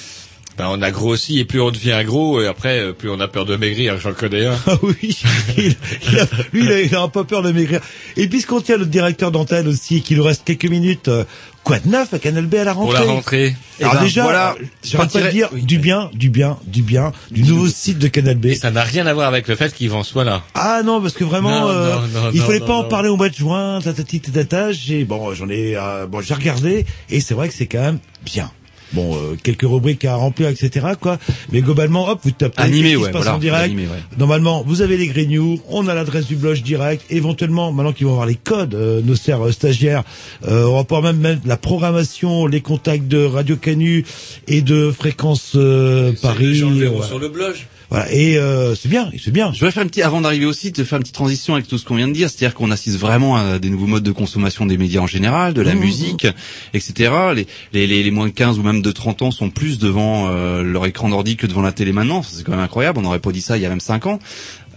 ben, 0.57 0.67
on 0.69 0.81
a 0.81 0.91
grossi 0.91 1.39
et 1.39 1.45
plus 1.45 1.61
on 1.61 1.69
devient 1.71 2.01
gros 2.05 2.41
et 2.41 2.47
après 2.47 2.79
euh, 2.79 2.93
plus 2.93 3.09
on 3.09 3.19
a 3.19 3.27
peur 3.27 3.45
de 3.45 3.55
maigrir. 3.55 3.99
J'en 3.99 4.13
connais 4.13 4.45
un. 4.45 4.55
Ah 4.67 4.77
oui, 4.81 4.95
il, 5.57 5.75
il 6.09 6.19
a, 6.19 6.25
lui 6.53 6.63
il 6.65 6.71
a, 6.71 6.81
il 6.81 6.95
a 6.95 7.01
un 7.01 7.09
peu 7.09 7.23
peur 7.23 7.41
de 7.43 7.51
maigrir. 7.51 7.79
Et 8.15 8.27
puisqu'on 8.27 8.61
tient 8.61 8.77
le 8.77 8.85
directeur 8.85 9.31
d'antenne 9.31 9.67
aussi 9.67 9.97
et 9.97 10.01
qu'il 10.01 10.17
nous 10.17 10.23
reste 10.23 10.43
quelques 10.45 10.65
minutes, 10.65 11.07
euh, 11.09 11.23
quoi 11.63 11.79
de 11.79 11.87
neuf 11.89 12.13
à 12.13 12.19
Canal 12.19 12.45
B 12.47 12.55
à 12.55 12.63
la 12.63 12.73
Pour 12.73 12.83
rentrée 12.85 13.05
la 13.05 13.11
rentrée. 13.11 13.55
Alors 13.79 13.93
Eh 13.93 13.97
ben, 13.97 14.03
déjà, 14.03 14.23
voilà, 14.23 14.55
pas 14.55 14.87
de 14.87 14.97
partirais- 14.97 15.31
dire 15.31 15.49
du 15.53 15.77
bien, 15.77 16.09
du 16.13 16.29
bien, 16.29 16.57
du 16.65 16.81
bien, 16.81 17.11
du 17.29 17.43
nouveau 17.43 17.67
site 17.67 17.99
de 17.99 18.07
Canal 18.07 18.35
B. 18.37 18.47
Et 18.47 18.55
ça 18.55 18.71
n'a 18.71 18.83
rien 18.83 19.05
à 19.05 19.13
voir 19.13 19.27
avec 19.27 19.47
le 19.47 19.55
fait 19.55 19.71
qu'Yvan 19.73 20.03
soit 20.03 20.23
là. 20.23 20.41
Ah 20.55 20.81
non, 20.83 20.99
parce 21.01 21.13
que 21.13 21.23
vraiment, 21.23 21.61
Non, 21.61 21.69
euh, 21.69 21.95
non, 21.95 22.21
non, 22.23 22.31
il 22.33 22.41
fallait 22.41 22.59
pas 22.61 22.73
en 22.73 22.83
parler 22.85 23.09
au 23.09 23.15
mois 23.17 23.29
de 23.29 23.35
juin, 23.35 23.79
tatati 23.83 24.21
tatata. 24.21 24.71
J'ai 24.71 25.03
bon, 25.03 25.33
j'en 25.35 25.49
ai, 25.49 25.75
euh, 25.75 26.07
bon, 26.07 26.21
j'ai 26.21 26.33
regardé 26.33 26.85
et 27.11 27.19
c'est 27.21 27.33
vrai 27.35 27.47
que 27.47 27.53
c'est 27.53 27.67
quand 27.67 27.81
même 27.81 27.99
bien. 28.25 28.49
Bon, 28.93 29.15
euh, 29.15 29.35
quelques 29.41 29.63
rubriques 29.63 30.05
à 30.05 30.15
remplir, 30.15 30.47
etc. 30.49 30.87
Quoi. 30.99 31.17
Mais 31.51 31.61
globalement, 31.61 32.07
hop, 32.09 32.19
vous 32.23 32.31
tapez 32.31 32.61
Animé, 32.61 32.95
ouais, 32.95 33.07
se 33.07 33.09
passe 33.11 33.23
voilà, 33.23 33.35
en 33.35 33.39
direct. 33.39 33.65
animé, 33.65 33.83
ouais. 33.83 34.01
Normalement, 34.17 34.63
vous 34.65 34.81
avez 34.81 34.97
les 34.97 35.07
grignoux, 35.07 35.59
on 35.69 35.87
a 35.87 35.93
l'adresse 35.93 36.25
du 36.27 36.35
blog 36.35 36.57
direct. 36.61 37.03
Éventuellement, 37.09 37.71
maintenant 37.71 37.93
qu'ils 37.93 38.05
vont 38.05 38.13
avoir 38.13 38.27
les 38.27 38.35
codes, 38.35 38.75
euh, 38.75 39.01
nos 39.01 39.15
chers 39.15 39.45
euh, 39.45 39.51
stagiaires, 39.51 40.03
euh, 40.47 40.65
on 40.65 40.75
va 40.75 40.83
pouvoir 40.83 41.03
même 41.03 41.17
mettre 41.17 41.41
la 41.45 41.57
programmation, 41.57 42.47
les 42.47 42.61
contacts 42.61 43.07
de 43.07 43.23
Radio 43.23 43.55
Canu 43.57 44.05
et 44.47 44.61
de 44.61 44.91
Fréquence 44.91 45.53
euh, 45.55 46.13
Paris. 46.21 46.47
Les 46.47 46.55
gens 46.55 46.69
le 46.69 46.75
verront 46.75 46.95
voilà. 46.95 47.07
sur 47.07 47.19
le 47.19 47.29
blog. 47.29 47.55
Voilà. 47.89 48.11
Et 48.11 48.37
euh, 48.37 48.75
c'est 48.75 48.89
bien, 48.89 49.09
c'est 49.23 49.31
bien. 49.31 49.53
Je 49.53 49.59
voudrais 49.59 49.71
faire 49.71 49.83
un 49.83 49.87
petit, 49.87 50.01
avant 50.01 50.19
d'arriver 50.19 50.45
au 50.45 50.51
site, 50.53 50.77
de 50.77 50.83
faire 50.83 50.97
une 50.97 51.03
petite 51.03 51.15
transition 51.15 51.53
avec 51.53 51.67
tout 51.67 51.77
ce 51.77 51.85
qu'on 51.85 51.95
vient 51.95 52.07
de 52.09 52.13
dire, 52.13 52.29
c'est-à-dire 52.29 52.53
qu'on 52.53 52.69
assiste 52.71 52.97
vraiment 52.97 53.37
à 53.37 53.59
des 53.59 53.69
nouveaux 53.69 53.87
modes 53.87 54.03
de 54.03 54.11
consommation 54.11 54.65
des 54.65 54.77
médias 54.77 54.99
en 55.01 55.07
général, 55.07 55.53
de 55.53 55.61
la 55.61 55.73
Mmh. 55.73 55.79
musique, 55.79 56.27
etc. 56.73 57.11
Les, 57.35 57.47
les, 57.73 57.87
les, 57.87 58.03
les 58.03 58.11
moins 58.11 58.27
de 58.27 58.31
15 58.33 58.59
ou 58.59 58.63
même 58.63 58.81
de 58.81 58.91
30 58.91 59.21
ans 59.21 59.31
sont 59.31 59.49
plus 59.49 59.79
devant 59.79 60.27
euh, 60.29 60.63
leur 60.63 60.85
écran 60.85 61.07
d'ordi 61.09 61.37
que 61.37 61.47
devant 61.47 61.61
la 61.61 61.71
télé 61.71 61.93
maintenant. 61.93 62.23
C'est 62.23 62.43
quand 62.43 62.51
même 62.51 62.59
incroyable. 62.61 62.99
On 62.99 63.03
n'aurait 63.03 63.19
pas 63.19 63.31
dit 63.31 63.41
ça 63.41 63.57
il 63.57 63.63
y 63.63 63.65
a 63.65 63.69
même 63.69 63.79
5 63.79 64.05
ans. 64.07 64.19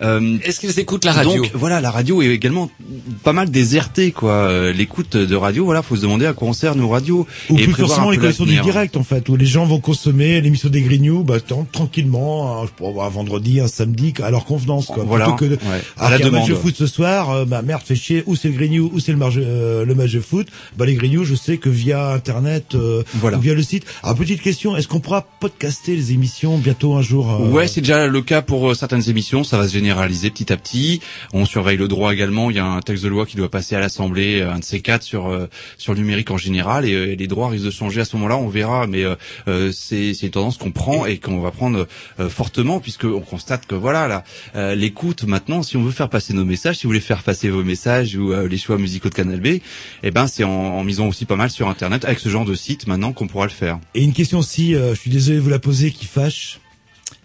Euh, 0.03 0.39
Est-ce 0.45 0.61
qu'ils 0.61 0.79
écoutent 0.81 1.05
la 1.05 1.13
radio 1.13 1.43
Donc 1.43 1.51
voilà, 1.55 1.81
la 1.81 1.91
radio 1.91 2.23
est 2.23 2.29
également 2.29 2.71
pas 3.23 3.33
mal 3.33 3.51
désertée, 3.51 4.13
quoi. 4.13 4.33
Euh, 4.33 4.73
L'écoute 4.73 5.17
de 5.17 5.37
radio, 5.37 5.65
voilà, 5.65 5.83
faut 5.83 5.97
se 5.97 6.01
demander 6.03 6.27
à 6.27 6.33
quoi 6.33 6.49
on 6.49 6.53
sert 6.53 6.75
nos 6.77 6.89
radios 6.89 7.27
Ou 7.51 7.59
et 7.59 7.65
plus 7.65 7.75
forcément 7.75 8.11
les 8.11 8.17
connexions 8.17 8.47
du 8.47 8.59
direct 8.61 8.97
en 8.97 9.03
fait, 9.05 9.29
où 9.29 9.37
les 9.37 9.47
gens 9.47 9.65
vont 9.67 9.81
consommer 9.81 10.41
l'émission 10.41 10.69
des 10.71 10.81
Grignoux, 10.83 11.23
bah, 11.23 11.41
tant- 11.41 11.67
tranquillement, 11.71 12.63
un, 12.63 12.67
je 12.67 12.71
pourrais 12.73 12.93
voir 12.93 13.07
un 13.07 13.11
vendredi, 13.11 13.61
un 13.61 13.69
samedi, 13.69 14.15
à 14.23 14.31
leur 14.31 14.45
convenance 14.45 14.87
quoi. 14.87 15.05
Voilà, 15.05 15.25
Plutôt 15.27 15.39
que 15.39 15.45
de, 15.47 15.55
ouais, 15.55 15.81
à 15.99 16.07
alors 16.07 16.19
la 16.19 16.27
un 16.27 16.31
match 16.31 16.43
de 16.45 16.49
demande. 16.49 16.63
foot 16.63 16.75
ce 16.77 16.87
soir, 16.87 17.31
euh, 17.31 17.45
bah 17.45 17.63
merde, 17.63 17.83
fait 17.85 17.95
chier, 17.97 18.23
ou 18.27 18.37
c'est 18.37 18.49
le 18.49 18.55
Grignou, 18.55 18.91
ou 18.95 19.01
c'est 19.01 19.13
le, 19.13 19.19
marge- 19.19 19.39
euh, 19.43 19.85
le 19.85 19.95
match 19.95 20.13
de 20.13 20.21
foot? 20.21 20.47
Bah 20.79 20.87
les 20.87 20.95
Grignoux, 20.95 21.25
je 21.25 21.35
sais 21.35 21.59
que 21.59 21.69
via 21.69 22.13
internet, 22.13 22.75
euh, 22.75 23.03
Voilà. 23.17 23.37
ou 23.39 23.41
via 23.41 23.55
le 23.55 23.63
site. 23.63 23.85
Alors 24.03 24.17
petite 24.17 24.41
question, 24.41 24.77
est-ce 24.77 24.89
qu'on 24.89 25.01
pourra 25.01 25.27
podcaster 25.41 25.95
les 25.95 26.13
émissions 26.13 26.57
bientôt 26.59 26.95
un 26.95 27.03
jour 27.03 27.31
euh, 27.31 27.49
Ouais, 27.51 27.69
c'est 27.69 27.81
déjà 27.83 28.07
le 28.07 28.23
cas 28.23 28.41
pour 28.43 28.75
certaines 28.75 29.09
émissions. 29.11 29.45
Ça 29.45 29.59
va 29.59 29.67
se 29.69 29.73
généraliser 29.91 30.31
petit 30.31 30.53
à 30.53 30.57
petit. 30.57 31.01
On 31.33 31.45
surveille 31.45 31.77
le 31.77 31.89
droit 31.89 32.13
également. 32.13 32.49
Il 32.51 32.57
y 32.57 32.61
a 32.61 32.65
un 32.65 32.81
texte 32.81 33.03
de 33.03 33.09
loi 33.09 33.27
qui 33.27 33.37
doit 33.37 33.51
passer 33.51 33.75
à 33.75 33.81
l'Assemblée, 33.81 34.41
euh, 34.41 34.53
un 34.53 34.61
de 34.61 34.65
ces 34.65 34.81
quatre 34.81 35.03
sur 35.03 35.29
euh, 35.29 35.49
sur 35.79 35.95
le 35.95 36.01
numérique 36.01 36.31
en 36.31 36.37
général, 36.37 36.85
et, 36.85 36.95
euh, 36.95 37.17
les 37.17 37.27
droits 37.27 37.49
risquent 37.49 37.65
de 37.65 37.71
changer 37.73 38.01
à 38.01 38.05
ce 38.05 38.15
moment-là. 38.17 38.37
On 38.37 38.49
verra, 38.49 38.87
mais 38.87 39.05
c'est 39.73 40.13
une 40.23 40.31
tendance 40.31 40.59
qu'on 40.59 40.71
prend 40.71 41.07
et 41.07 41.19
qu'on 41.19 41.41
va 41.41 41.51
prendre 41.51 41.87
fortement 42.29 42.81
puisque 42.81 43.05
on 43.05 43.21
constate 43.21 43.67
que 43.67 43.75
voilà, 43.75 44.07
là, 44.55 44.75
l'écoute 44.75 45.25
maintenant, 45.25 45.63
si 45.63 45.77
on 45.77 45.83
veut 45.83 45.91
faire 45.91 46.09
passer 46.09 46.33
nos 46.35 46.45
messages, 46.45 46.77
si 46.77 46.85
vous 46.85 46.91
voulez 46.91 47.01
faire 47.01 47.23
passer 47.23 47.49
vos 47.51 47.65
messages 47.65 48.17
ou 48.17 48.33
les 48.33 48.59
choix 48.59 48.79
musicaux 48.79 49.09
de 49.09 49.15
Canal 49.15 49.41
B, 49.41 49.61
eh 50.03 50.11
ben 50.11 50.27
c'est 50.27 50.45
en, 50.45 50.85
misant 50.85 51.09
aussi 51.09 51.25
pas 51.25 51.37
mal 51.37 51.51
sur 51.51 51.69
Internet 51.69 52.05
avec 52.05 52.19
ce 52.19 52.29
genre 52.29 52.45
de 52.45 52.55
site 52.55 52.87
maintenant 52.87 53.13
qu'on 53.13 53.27
pourra 53.27 53.47
le 53.47 53.51
faire. 53.51 53.81
Et 53.95 54.03
une 54.03 54.13
question 54.13 54.39
aussi, 54.39 54.75
je 54.75 54.95
suis 54.95 55.11
désolé 55.11 55.39
de 55.39 55.43
vous 55.43 55.51
la 55.51 55.59
poser, 55.59 55.91
qui 55.91 56.07
fâche. 56.07 56.61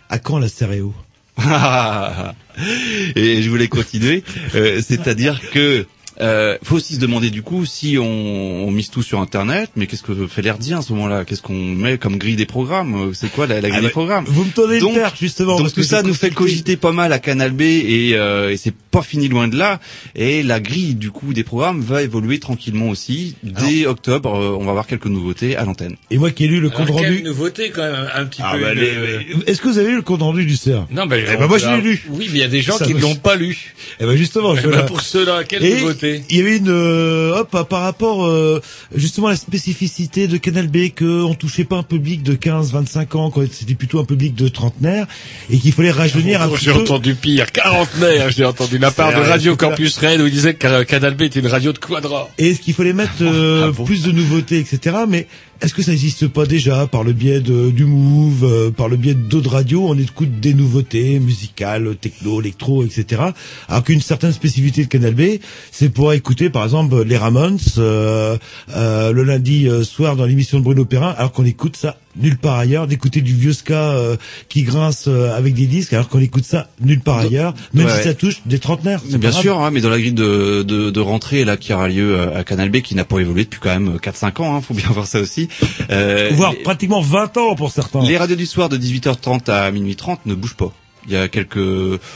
À 0.09 0.19
quand 0.19 0.39
la 0.39 0.47
stéréo? 0.47 0.93
et 3.15 3.41
je 3.41 3.49
voulais 3.49 3.67
continuer, 3.67 4.23
euh, 4.55 4.81
c'est-à-dire 4.85 5.39
que 5.51 5.85
euh, 6.21 6.57
faut 6.63 6.77
aussi 6.77 6.95
se 6.95 6.99
demander 7.01 7.29
du 7.29 7.41
coup 7.41 7.65
si 7.65 7.97
on, 7.97 8.05
on 8.05 8.71
mise 8.71 8.89
tout 8.89 9.03
sur 9.03 9.19
Internet, 9.19 9.69
mais 9.75 9.85
qu'est-ce 9.85 10.03
que 10.03 10.27
fait 10.27 10.41
l'Erdien 10.41 10.79
à 10.79 10.81
ce 10.81 10.93
moment-là? 10.93 11.25
Qu'est-ce 11.25 11.41
qu'on 11.41 11.53
met 11.53 11.97
comme 11.97 12.17
grille 12.17 12.37
des 12.37 12.45
programmes? 12.45 13.11
C'est 13.13 13.29
quoi 13.29 13.47
la, 13.47 13.55
la 13.59 13.67
grille 13.69 13.73
Ah 13.79 13.81
des 13.81 13.87
bah, 13.87 13.91
programmes? 13.91 14.23
Vous 14.25 14.45
me 14.45 14.51
tendez 14.51 14.79
Donc- 14.79 14.95
une 14.95 15.03
justement. 15.19 15.53
donc 15.57 15.63
parce 15.63 15.73
tout 15.73 15.81
que 15.81 15.85
ça 15.87 16.03
nous 16.03 16.13
fait 16.13 16.29
cogiter 16.31 16.77
pas 16.77 16.93
mal 16.93 17.11
à 17.11 17.19
Canal 17.19 17.51
B 17.51 17.61
et, 17.63 18.11
euh, 18.13 18.51
et 18.51 18.57
c'est 18.57 18.73
pas 18.95 19.03
fini 19.03 19.27
loin 19.27 19.47
de 19.47 19.57
là. 19.57 19.79
Et 20.15 20.43
la 20.43 20.59
grille 20.59 20.95
du 20.95 21.11
coup 21.11 21.33
des 21.33 21.43
programmes 21.43 21.81
va 21.81 22.01
évoluer 22.03 22.39
tranquillement 22.39 22.89
aussi. 22.89 23.35
Dès 23.43 23.85
octobre, 23.85 24.33
euh, 24.35 24.57
on 24.59 24.63
va 24.65 24.71
avoir 24.71 24.87
quelques 24.87 25.05
nouveautés 25.07 25.55
à 25.55 25.65
l'antenne. 25.65 25.95
Et 26.11 26.17
moi 26.17 26.31
qui 26.31 26.45
ai 26.45 26.47
lu 26.47 26.59
le 26.59 26.69
compte 26.69 26.87
Alors, 26.87 26.99
quelle 27.01 27.09
rendu. 27.11 27.23
nouveauté 27.23 27.69
quand 27.71 27.81
même 27.83 28.07
un 28.13 28.25
petit 28.25 28.41
Ah, 28.43 28.53
peu. 28.55 28.61
bah, 28.61 28.73
une- 28.73 28.79
les- 28.79 29.43
Est-ce 29.47 29.61
que 29.61 29.67
vous 29.67 29.77
avez 29.77 29.89
lu 29.89 29.95
le 29.97 30.01
compte 30.01 30.21
rendu 30.21 30.45
du 30.45 30.55
CERF 30.55 30.85
Non, 30.91 31.03
Eh 31.05 31.07
ben, 31.37 31.47
moi, 31.47 31.57
je 31.57 31.67
l'ai 31.67 31.81
lu. 31.81 32.03
Oui, 32.09 32.27
mais 32.31 32.39
il 32.39 32.41
y 32.41 32.43
a 32.43 32.47
des 32.47 32.61
gens 32.61 32.77
Ça 32.77 32.85
qui 32.85 32.93
me- 32.93 32.99
ne 32.99 33.03
l'ont 33.03 33.15
pas 33.15 33.35
lu. 33.35 33.73
Eh 33.99 34.05
ben 34.05 34.15
justement, 34.15 34.55
Eh 34.55 34.61
je 34.61 34.67
ben, 34.67 34.83
pour 34.85 35.01
ceux-là, 35.01 35.43
quelle 35.43 35.63
Et 35.65 35.75
nouveauté? 35.81 36.23
Il 36.29 36.37
y 36.37 36.41
avait 36.41 36.57
une 36.57 36.69
euh, 36.69 37.37
hop 37.39 37.67
par 37.69 37.81
rapport 37.81 38.25
euh, 38.25 38.61
justement 38.95 39.27
à 39.27 39.31
la 39.31 39.35
spécificité 39.37 40.27
de 40.27 40.37
Canal 40.37 40.67
B 40.67 40.89
que 40.93 41.23
on 41.23 41.33
touchait 41.33 41.63
pas 41.65 41.77
un 41.77 41.83
public 41.83 42.23
de 42.23 42.33
15-25 42.35 43.15
ans. 43.17 43.31
C'était 43.51 43.75
plutôt 43.75 43.99
un 43.99 44.05
public 44.05 44.35
de 44.35 44.47
trentenaire 44.47 45.07
et 45.49 45.57
qu'il 45.57 45.71
fallait 45.73 45.91
rajeunir 45.91 46.41
un 46.41 46.49
petit 46.49 46.65
J'ai 46.65 46.71
peu. 46.73 46.79
entendu 46.79 47.15
pire, 47.15 47.51
quarantenaire, 47.51 48.31
j'ai 48.31 48.45
entendu 48.45 48.79
la 48.85 48.91
part 48.91 49.11
de 49.11 49.27
Radio. 49.27 49.55
Campus 49.55 49.97
Rennes 49.97 50.21
où 50.21 50.27
il 50.27 50.31
disait 50.31 50.53
que 50.53 50.83
Canal 50.83 51.15
B 51.15 51.23
était 51.23 51.39
une 51.39 51.47
radio 51.47 51.73
de 51.73 51.77
quadra. 51.79 52.29
Et 52.37 52.51
est-ce 52.51 52.61
qu'il 52.61 52.73
fallait 52.73 52.93
mettre 52.93 53.13
euh, 53.21 53.71
plus 53.71 54.03
de 54.03 54.11
nouveautés, 54.11 54.59
etc. 54.59 54.97
Mais 55.07 55.27
est-ce 55.61 55.73
que 55.73 55.81
ça 55.81 55.91
n'existe 55.91 56.27
pas 56.27 56.45
déjà 56.45 56.85
par 56.87 57.03
le 57.03 57.13
biais 57.13 57.39
de, 57.39 57.69
du 57.71 57.85
Move, 57.85 58.43
euh, 58.43 58.71
par 58.71 58.87
le 58.89 58.97
biais 58.97 59.13
d'autres 59.13 59.51
radios, 59.51 59.85
on 59.87 59.97
écoute 59.97 60.39
des 60.39 60.53
nouveautés 60.53 61.19
musicales, 61.19 61.95
techno, 61.99 62.41
électro, 62.41 62.83
etc. 62.83 63.21
Alors 63.69 63.83
qu'une 63.83 64.01
certaine 64.01 64.31
spécificité 64.33 64.83
de 64.83 64.89
Canal 64.89 65.13
B, 65.15 65.39
c'est 65.71 65.89
pour 65.89 66.13
écouter 66.13 66.49
par 66.49 66.63
exemple 66.63 67.03
les 67.03 67.17
Ramones 67.17 67.57
euh, 67.77 68.37
euh, 68.75 69.11
le 69.11 69.23
lundi 69.23 69.67
euh, 69.67 69.83
soir 69.83 70.15
dans 70.15 70.25
l'émission 70.25 70.59
de 70.59 70.63
Bruno 70.63 70.85
Perrin, 70.85 71.13
alors 71.17 71.31
qu'on 71.31 71.45
écoute 71.45 71.75
ça 71.77 71.97
nulle 72.17 72.37
part 72.37 72.57
ailleurs, 72.57 72.87
d'écouter 72.87 73.19
du 73.19 73.33
vieux 73.33 73.51
ska 73.51 73.91
euh, 73.91 74.15
qui 74.47 74.63
grince 74.63 75.07
avec 75.09 75.53
des 75.53 75.65
disques, 75.67 75.91
alors 75.91 76.07
qu'on 76.07 76.21
écoute 76.21 76.45
ça 76.45 76.69
nulle 76.79 77.01
part 77.01 77.17
ailleurs, 77.17 77.53
même 77.73 77.87
Ouais, 77.87 77.91
si 77.91 77.97
ouais. 77.97 78.03
ça 78.03 78.13
touche 78.13 78.41
des 78.45 78.57
trentenaires. 78.59 79.01
bien 79.05 79.17
grave. 79.31 79.41
sûr, 79.41 79.59
hein, 79.61 79.69
mais 79.69 79.81
dans 79.81 79.89
la 79.89 79.99
grille 79.99 80.13
de, 80.13 80.63
de, 80.63 80.91
de 80.91 80.99
rentrée 81.01 81.43
là 81.43 81.57
qui 81.57 81.73
aura 81.73 81.89
lieu 81.89 82.17
à 82.33 82.45
Canal 82.45 82.69
B, 82.69 82.77
qui 82.77 82.95
n'a 82.95 83.03
pas 83.03 83.19
évolué 83.19 83.43
depuis 83.43 83.59
quand 83.59 83.69
même 83.77 83.97
4-5 83.97 84.41
ans, 84.41 84.55
hein, 84.55 84.61
faut 84.61 84.73
bien 84.73 84.87
voir 84.91 85.07
ça 85.07 85.19
aussi. 85.19 85.44
Euh, 85.91 86.29
Voire 86.33 86.53
pratiquement 86.63 87.01
20 87.01 87.37
ans 87.37 87.55
pour 87.55 87.71
certains. 87.71 88.01
Les 88.03 88.17
radios 88.17 88.35
du 88.35 88.45
soir 88.45 88.69
de 88.69 88.77
18h30 88.77 89.49
à 89.49 89.71
minuit 89.71 89.95
30 89.95 90.25
ne 90.25 90.35
bougent 90.35 90.55
pas. 90.55 90.71
Il 91.07 91.13
y 91.13 91.17
a 91.17 91.27
quelques 91.27 91.59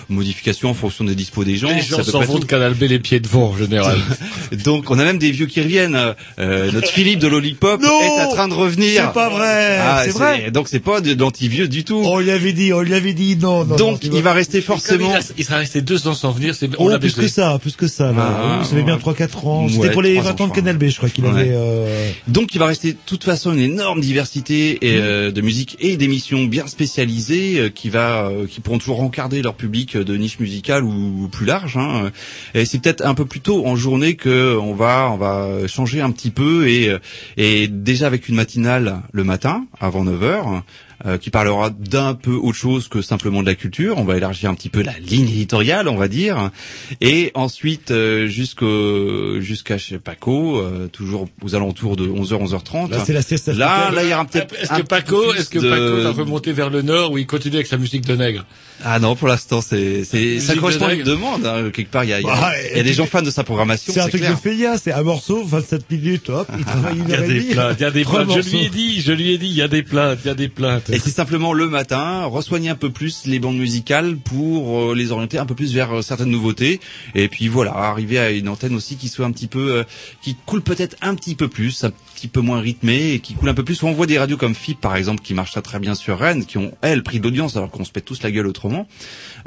modifications 0.09 0.69
en 0.69 0.73
fonction 0.73 1.03
des 1.03 1.15
dispos 1.15 1.43
des 1.43 1.57
gens. 1.57 1.69
Les 1.69 1.81
c'est 1.81 1.89
gens 1.97 2.03
s'en 2.03 2.21
vont 2.21 2.39
de 2.39 2.45
Canal 2.45 2.73
B 2.73 2.83
les 2.83 2.99
pieds 2.99 3.19
devant 3.19 3.49
en 3.49 3.57
général. 3.57 3.97
Donc 4.65 4.89
on 4.89 4.97
a 4.99 5.03
même 5.03 5.17
des 5.19 5.31
vieux 5.31 5.45
qui 5.45 5.61
reviennent. 5.61 5.97
Euh, 6.39 6.71
notre 6.71 6.87
Philippe 6.89 7.19
de 7.19 7.27
Lollipop 7.27 7.81
Non 7.81 8.01
est 8.01 8.21
en 8.23 8.29
train 8.33 8.47
de 8.47 8.53
revenir. 8.53 9.03
C'est 9.07 9.13
pas 9.13 9.29
vrai, 9.29 9.77
Ah, 9.79 10.01
c'est 10.05 10.11
vrai. 10.11 10.51
Donc 10.51 10.67
c'est 10.67 10.79
pas 10.79 11.01
de- 11.01 11.13
d'anti-vieux 11.13 11.67
du 11.67 11.83
tout. 11.83 12.01
On 12.03 12.19
lui 12.19 12.31
avait 12.31 12.53
dit, 12.53 12.73
on 12.73 12.81
lui 12.81 12.93
avait 12.93 13.13
dit 13.13 13.37
non. 13.37 13.63
non 13.65 13.75
Donc 13.75 14.03
non, 14.03 14.11
il 14.17 14.21
va 14.23 14.33
rester 14.33 14.61
forcément. 14.61 15.11
il, 15.11 15.17
a- 15.17 15.33
il 15.37 15.45
sera 15.45 15.57
resté 15.57 15.81
deux 15.81 16.07
ans 16.07 16.13
sans 16.13 16.31
venir, 16.31 16.55
c'est 16.55 16.69
on 16.79 16.91
Oh, 16.93 16.99
plus 16.99 17.13
que 17.13 17.27
ça, 17.27 17.57
plus 17.61 17.75
que 17.75 17.87
ça. 17.87 18.11
Là. 18.11 18.15
Ah, 18.19 18.57
Oui, 18.61 18.65
ça 18.67 18.75
fait 18.75 18.81
bien 18.83 18.95
ouais. 18.95 18.99
3-4 19.13 19.45
ans. 19.47 19.65
Ouais, 19.65 19.71
C'était 19.71 19.91
pour 19.91 20.01
les 20.01 20.15
3 20.15 20.25
ans, 20.31 20.35
20 20.37 20.41
ans 20.43 20.47
de 20.47 20.53
Canal 20.55 20.77
B, 20.77 20.87
je 20.87 20.97
crois 20.97 21.09
qu'il 21.09 21.25
Ouais. 21.25 21.29
avait... 21.31 21.51
Euh... 21.53 22.09
Donc 22.27 22.55
il 22.55 22.59
va 22.59 22.65
rester 22.65 22.93
de 22.93 22.97
toute 23.05 23.23
façon 23.23 23.53
une 23.53 23.59
énorme 23.59 24.01
diversité 24.01 24.77
et, 24.81 24.97
euh, 24.99 25.31
de 25.31 25.41
musique 25.41 25.77
et 25.79 25.95
d'émissions 25.97 26.43
bien 26.45 26.65
spécialisées 26.67 27.59
euh, 27.59 27.69
qui 27.69 27.89
va 27.89 28.27
euh, 28.29 28.47
qui 28.47 28.61
pourront 28.61 28.78
toujours 28.79 28.97
rencarder 28.97 29.41
leur 29.41 29.53
public 29.53 29.95
de 29.97 30.17
niche 30.17 30.39
musicale 30.39 30.83
ou, 30.83 31.23
ou 31.23 31.27
plus 31.27 31.45
large. 31.45 31.77
Hein. 31.77 32.11
Et 32.53 32.65
c'est 32.65 32.79
peut-être 32.79 33.05
un 33.05 33.13
peu 33.13 33.25
plus 33.25 33.41
tôt 33.41 33.65
en 33.67 33.75
journée 33.75 34.15
que 34.15 34.57
on 34.57 34.73
va 34.73 35.09
on 35.13 35.17
va 35.17 35.67
changer 35.67 36.01
un 36.01 36.11
petit 36.11 36.31
peu 36.31 36.67
et 36.67 36.95
et 37.37 37.67
déjà 37.67 38.07
avec 38.07 38.27
une 38.27 38.35
matinale 38.35 39.01
le 39.11 39.23
matin 39.23 39.65
avant 39.79 40.03
9 40.03 40.19
h 40.21 40.61
euh, 41.05 41.17
qui 41.17 41.29
parlera 41.29 41.69
d'un 41.69 42.13
peu 42.13 42.33
autre 42.33 42.57
chose 42.57 42.89
que 42.89 43.01
simplement 43.01 43.41
de 43.41 43.47
la 43.47 43.55
culture. 43.55 43.97
On 43.97 44.03
va 44.03 44.17
élargir 44.17 44.49
un 44.49 44.53
petit 44.53 44.67
peu 44.67 44.81
la 44.81 44.99
ligne 44.99 45.29
éditoriale, 45.29 45.87
on 45.87 45.95
va 45.95 46.09
dire. 46.09 46.51
Et 46.99 47.31
ensuite, 47.35 47.91
euh, 47.91 48.27
jusqu'au 48.27 49.39
jusqu'à 49.39 49.77
chez 49.77 49.97
Paco, 49.97 50.57
euh, 50.57 50.87
toujours 50.87 51.29
aux 51.41 51.55
alentours 51.55 51.95
de 51.95 52.05
11h, 52.05 52.43
11h30. 52.43 52.91
Là, 52.91 52.97
c'est 53.05 53.13
la 53.13 53.21
sieste 53.21 53.47
Là, 53.47 53.91
là, 53.91 54.03
il 54.03 54.09
y 54.09 54.13
aura 54.13 54.25
peut-être 54.25 54.53
Est-ce 54.55 54.73
que 54.73 54.81
Paco, 54.85 55.33
est-ce 55.33 55.49
que 55.49 55.59
de- 55.59 55.69
Paco 55.69 56.01
va 56.03 56.21
remonter 56.23 56.51
vers 56.51 56.69
le 56.69 56.81
nord 56.81 57.13
où 57.13 57.17
il 57.17 57.25
continue 57.25 57.55
avec 57.55 57.67
sa 57.67 57.77
musique 57.77 58.05
de 58.05 58.17
nègre? 58.17 58.45
Ah 58.83 58.99
non, 58.99 59.15
pour 59.15 59.27
l'instant, 59.27 59.61
c'est, 59.61 60.03
c'est, 60.03 60.39
ça 60.39 60.53
Musique 60.53 60.59
correspond 60.61 60.85
à 60.85 60.89
de 60.95 60.99
une 61.01 61.03
demande. 61.03 61.45
hein. 61.45 61.69
Quelque 61.73 61.91
part, 61.91 62.03
il 62.05 62.09
y 62.11 62.13
a, 62.13 62.19
il 62.21 62.25
y 62.25 62.29
a, 62.29 62.35
Bah, 62.35 62.51
y 62.75 62.79
a 62.79 62.83
des 62.83 62.93
gens 62.93 63.05
fans 63.05 63.21
de 63.21 63.29
sa 63.31 63.43
programmation. 63.43 63.91
C'est 63.93 63.99
un 63.99 64.07
truc 64.07 64.21
clair. 64.21 64.35
de 64.35 64.39
Félia, 64.39 64.77
c'est 64.77 64.91
un 64.93 65.03
morceau, 65.03 65.43
27 65.43 65.89
minutes, 65.91 66.29
hop, 66.29 66.47
il 66.57 66.63
travaille 66.65 66.97
une 66.99 67.05
Il 67.07 67.09
y 67.09 67.13
heure 67.13 67.19
a 67.21 67.25
et 67.25 67.27
des 67.27 67.39
demie. 67.41 67.53
plaintes, 67.53 67.75
il 67.79 67.81
y 67.81 67.85
a 67.85 67.91
des 67.91 68.05
plaintes. 68.05 68.31
Je 68.41 68.49
lui 68.49 68.65
ai 68.65 68.69
dit, 68.69 69.01
je 69.01 69.11
lui 69.11 69.31
ai 69.33 69.37
dit, 69.37 69.47
il 69.47 69.53
y 69.55 69.61
a 69.61 69.67
des 69.67 69.83
plaintes, 69.83 70.19
il 70.23 70.27
y 70.27 70.31
a 70.31 70.35
des 70.35 70.47
plaintes. 70.49 70.89
Et 70.89 70.99
c'est 70.99 71.09
simplement 71.09 71.53
le 71.53 71.67
matin, 71.67 72.25
resoigner 72.25 72.69
un 72.69 72.75
peu 72.75 72.89
plus 72.89 73.23
les 73.25 73.39
bandes 73.39 73.57
musicales 73.57 74.15
pour 74.17 74.91
euh, 74.91 74.95
les 74.95 75.11
orienter 75.11 75.37
un 75.37 75.45
peu 75.45 75.55
plus 75.55 75.73
vers 75.73 75.97
euh, 75.97 76.01
certaines 76.01 76.29
nouveautés. 76.31 76.79
Et 77.15 77.27
puis 77.27 77.47
voilà, 77.47 77.71
arriver 77.75 78.17
à 78.19 78.31
une 78.31 78.47
antenne 78.49 78.75
aussi 78.75 78.95
qui 78.95 79.09
soit 79.09 79.25
un 79.25 79.31
petit 79.31 79.47
peu, 79.47 79.73
euh, 79.73 79.83
qui 80.21 80.35
coule 80.45 80.61
peut-être 80.61 80.95
un 81.01 81.15
petit 81.15 81.35
peu 81.35 81.47
plus, 81.47 81.83
un 81.83 81.91
petit 82.19 82.27
peu 82.27 82.41
moins 82.41 82.59
rythmée 82.59 83.13
et 83.13 83.19
qui 83.19 83.33
coule 83.33 83.49
un 83.49 83.53
peu 83.53 83.63
plus. 83.63 83.81
On 83.83 83.93
voit 83.93 84.05
des 84.05 84.17
radios 84.19 84.37
comme 84.37 84.53
FIP 84.55 84.79
par 84.81 84.95
exemple 84.95 85.21
qui 85.23 85.33
marchent 85.33 85.61
très 85.63 85.79
bien 85.79 85.95
sur 85.95 86.19
Rennes, 86.19 86.45
qui 86.45 86.57
ont 86.57 86.71
elles 86.81 87.01
pris 87.03 87.19
de 87.19 87.23
l'audience 87.23 87.55
alors 87.55 87.69
qu'on 87.71 87.85
se 87.85 87.91
pète 87.91 88.05
tous 88.05 88.21
la 88.23 88.31
gueule 88.31 88.47
autrement. 88.47 88.87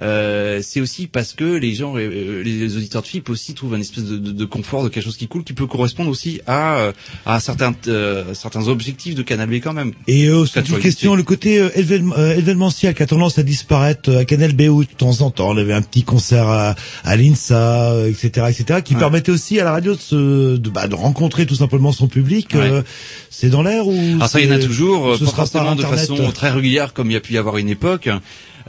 Euh, 0.00 0.60
c'est 0.62 0.80
aussi 0.80 1.06
parce 1.06 1.34
que 1.34 1.44
les 1.44 1.74
gens, 1.74 1.94
euh, 1.96 2.42
les 2.42 2.76
auditeurs 2.76 3.02
de 3.02 3.06
FIP 3.06 3.28
aussi 3.28 3.54
trouvent 3.54 3.74
un 3.74 3.80
espèce 3.80 4.04
de, 4.04 4.16
de- 4.16 4.32
de 4.32 4.44
confort, 4.44 4.82
de 4.84 4.88
quelque 4.88 5.04
chose 5.04 5.16
qui 5.16 5.28
coule, 5.28 5.44
qui 5.44 5.52
peut 5.52 5.66
correspondre 5.66 6.10
aussi 6.10 6.40
à, 6.46 6.76
euh, 6.78 6.92
à 7.26 7.40
certains, 7.40 7.74
euh, 7.88 8.32
certains 8.34 8.68
objectifs 8.68 9.14
de 9.14 9.22
Canal 9.22 9.48
B 9.48 9.54
quand 9.54 9.72
même. 9.74 9.92
Et 10.08 10.28
euh, 10.28 10.46
c'est 10.46 10.68
une 10.68 10.78
question, 10.78 11.14
le 11.14 11.22
côté 11.22 11.58
euh, 11.58 11.68
euh, 11.76 12.36
événementiel 12.36 12.94
qui 12.94 13.02
a 13.02 13.06
tendance 13.06 13.38
à 13.38 13.42
disparaître 13.42 14.10
à 14.16 14.24
Canal 14.24 14.52
B 14.52 14.62
où 14.62 14.82
de 14.84 14.88
temps 14.90 15.20
en 15.20 15.30
temps 15.30 15.50
on 15.50 15.56
avait 15.56 15.74
un 15.74 15.82
petit 15.82 16.02
concert 16.04 16.48
à, 16.48 16.74
à 17.04 17.16
l'INSA, 17.16 18.08
etc., 18.08 18.46
etc., 18.48 18.80
qui 18.84 18.94
Ouais. 18.94 19.00
permettait 19.00 19.32
aussi 19.32 19.58
à 19.60 19.64
la 19.64 19.72
radio 19.72 19.94
de 19.94 20.00
se, 20.00 20.56
de, 20.56 20.70
bah, 20.70 20.86
de 20.88 20.94
rencontrer 20.94 21.46
tout 21.46 21.54
simplement 21.54 21.92
son 21.92 22.08
public. 22.08 22.54
Euh, 22.70 22.82
c'est 23.30 23.48
dans 23.48 23.62
l'air 23.62 23.86
ou 23.86 23.98
Alors 24.16 24.28
ça, 24.28 24.40
il 24.40 24.48
y 24.48 24.52
en 24.52 24.56
a 24.56 24.58
toujours, 24.58 25.16
ce 25.16 25.24
pas 25.24 25.30
forcément 25.30 25.74
de 25.74 25.82
façon 25.82 26.30
très 26.32 26.50
régulière 26.50 26.92
comme 26.92 27.10
il 27.10 27.14
y 27.14 27.16
a 27.16 27.20
pu 27.20 27.34
y 27.34 27.38
avoir 27.38 27.56
une 27.58 27.68
époque. 27.68 28.08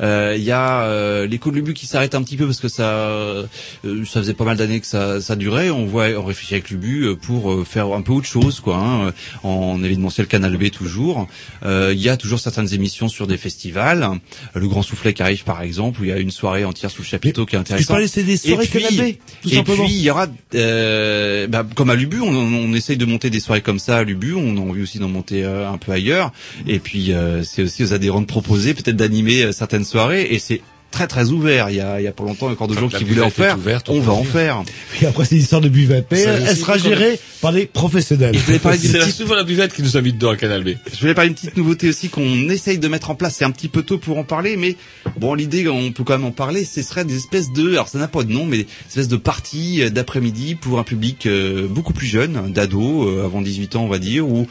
Euh, 0.02 0.36
Il 0.38 0.44
y 0.44 0.52
a 0.52 0.84
euh, 0.84 1.28
l'écho 1.28 1.50
de 1.52 1.56
Lubu 1.56 1.74
qui 1.74 1.86
s'arrête 1.88 2.16
un 2.16 2.24
petit 2.24 2.38
peu 2.38 2.46
parce 2.46 2.60
que 2.60 2.68
ça, 2.68 2.84
euh, 2.84 3.46
ça 3.84 4.20
faisait 4.20 4.34
pas 4.34 4.46
mal 4.46 4.58
d'années 4.58 4.80
que 4.80 4.88
ça, 4.88 5.22
ça 5.22 5.36
durait. 5.36 5.70
On 5.70 5.86
voit, 5.86 6.08
on 6.18 6.24
réfléchit 6.26 6.56
avec 6.56 6.70
Lubu 6.70 7.04
euh, 7.06 7.16
pour 7.16 7.52
euh, 7.52 7.64
faire 7.64 7.88
un 7.94 8.02
peu 8.02 8.12
autre 8.14 8.28
chose, 8.28 8.60
quoi, 8.60 8.78
hein, 8.78 9.14
en 9.44 9.84
événementiel 9.84 10.28
Canal 10.28 10.58
B 10.58 10.70
toujours. 10.70 11.28
Euh, 11.66 11.92
Il 11.94 12.02
y 12.02 12.10
a 12.10 12.18
toujours 12.18 12.40
certaines 12.40 12.74
émissions 12.74 13.08
sur 13.08 13.28
des 13.28 13.38
festivals. 13.38 14.08
Le 14.56 14.68
Grand 14.68 14.82
Soufflet 14.82 15.14
qui 15.14 15.22
arrive 15.22 15.44
par 15.44 15.62
exemple, 15.62 16.02
où 16.02 16.04
il 16.04 16.10
y 16.10 16.14
a 16.14 16.18
une 16.18 16.32
soirée 16.32 16.66
entière 16.66 16.90
sous 16.92 17.02
le 17.02 17.08
chapiteau 17.08 17.46
qui 17.46 17.56
est 17.56 17.60
Tu 17.60 17.62
intéressante. 17.62 17.88
parlais, 17.88 18.08
c'est 18.08 18.24
des 18.24 18.38
soirées 18.38 18.66
Et 18.66 18.68
puis- 18.68 18.82
Canal 18.84 19.12
B, 19.12 19.16
tout 19.42 19.50
et 19.50 19.56
simplement. 19.56 19.84
puis 19.86 19.94
il 19.94 20.02
y 20.02 20.10
aura, 20.10 20.28
euh, 20.56 21.48
bah, 21.48 21.66
comme 21.76 21.90
à 21.90 21.96
Lubu, 21.96 22.22
on, 22.22 22.28
on 22.30 22.74
essaye 22.74 22.98
de 22.98 23.06
monter 23.06 23.30
des 23.30 23.40
soirées 23.40 23.62
comme 23.62 23.80
ça 23.80 23.98
à 23.98 24.04
Lubu. 24.04 24.34
On 24.36 24.58
a 24.58 24.60
envie 24.60 24.82
aussi 24.82 25.00
d'en 25.00 25.08
monter 25.10 25.44
euh, 25.44 25.70
un 25.70 25.78
peu 25.78 25.92
ailleurs. 25.92 26.32
Et 26.68 26.80
puis 26.80 27.12
euh, 27.14 27.44
c'est 27.44 27.64
aussi 27.64 27.84
aux 27.84 27.94
adhérents 27.94 28.22
de 28.22 28.26
proposer, 28.26 28.74
peut-être 28.74 28.96
d'animer 28.96 29.44
euh, 29.44 29.52
certaines 29.84 30.00
soirées. 30.00 30.28
Et 30.34 30.40
c'est 30.40 30.62
très 30.94 31.08
très 31.08 31.32
ouvert. 31.32 31.70
Il 31.70 31.76
y 31.76 31.82
a, 31.82 32.00
il 32.00 32.04
y 32.04 32.08
a 32.08 32.12
pas 32.12 32.24
longtemps 32.24 32.48
encore 32.48 32.68
de 32.68 32.76
gens 32.76 32.88
la 32.92 32.98
qui 32.98 33.04
voulaient 33.04 33.22
en 33.22 33.30
faire. 33.30 33.58
ouverte, 33.58 33.90
on 33.90 34.00
va 34.00 34.14
en 34.14 34.24
faire. 34.24 34.64
Puis 34.92 35.06
après, 35.06 35.26
c'est 35.26 35.36
une 35.36 35.42
histoire 35.42 35.60
de 35.60 35.70
buvette. 35.70 36.08
Elle 36.12 36.56
sera 36.56 36.78
gérée 36.78 37.20
par 37.42 37.52
des 37.52 37.66
professionnels. 37.66 38.36
Et 38.36 38.40
je 38.40 38.46
voulais 38.46 38.60
parler 38.60 38.78
d'une 38.78 38.92
C'est 38.92 39.00
petite 39.00 39.16
souvent 39.16 39.36
la 39.36 39.44
buvette 39.44 39.74
qui 39.74 39.82
nous 39.82 39.98
a 39.98 40.02
mis 40.02 40.14
dedans 40.14 40.30
à 40.30 40.38
Canal 40.38 40.64
B. 40.64 40.70
Je 40.94 41.00
voulais 41.02 41.14
parler 41.14 41.30
d'une 41.32 41.36
petite 41.36 41.58
nouveauté 41.58 41.90
aussi 41.90 42.10
qu'on 42.10 42.50
essaye 42.50 42.78
de 42.78 42.88
mettre 42.88 43.10
en 43.10 43.16
place. 43.16 43.36
C'est 43.36 43.46
un 43.46 43.52
petit 43.52 43.68
peu 43.68 43.82
tôt 43.82 43.98
pour 43.98 44.18
en 44.18 44.24
parler, 44.24 44.56
mais 44.56 44.78
bon, 45.18 45.34
l'idée, 45.34 45.68
on 45.68 45.92
peut 45.92 46.04
quand 46.04 46.14
même 46.14 46.26
en 46.26 46.32
parler. 46.32 46.64
Ce 46.64 46.82
serait 46.84 47.06
des 47.06 47.18
espèces 47.18 47.52
de, 47.52 47.72
alors 47.72 47.88
ça 47.88 47.98
n'a 47.98 48.08
pas 48.08 48.24
de 48.24 48.32
nom, 48.32 48.46
mais 48.46 48.58
des 48.58 48.68
espèces 48.88 49.08
de 49.08 49.18
parties 49.18 49.82
euh, 49.82 49.90
d'après-midi 49.90 50.56
pour 50.56 50.80
un 50.80 50.84
public 50.84 51.26
euh, 51.26 51.68
beaucoup 51.68 51.94
plus 51.94 52.08
jeune, 52.08 52.52
d'ados, 52.54 53.08
euh, 53.08 53.26
avant 53.26 53.42
18 53.42 53.76
ans, 53.76 53.84
on 53.84 53.90
va 53.90 54.00
dire, 54.00 54.28
ou 54.28 54.48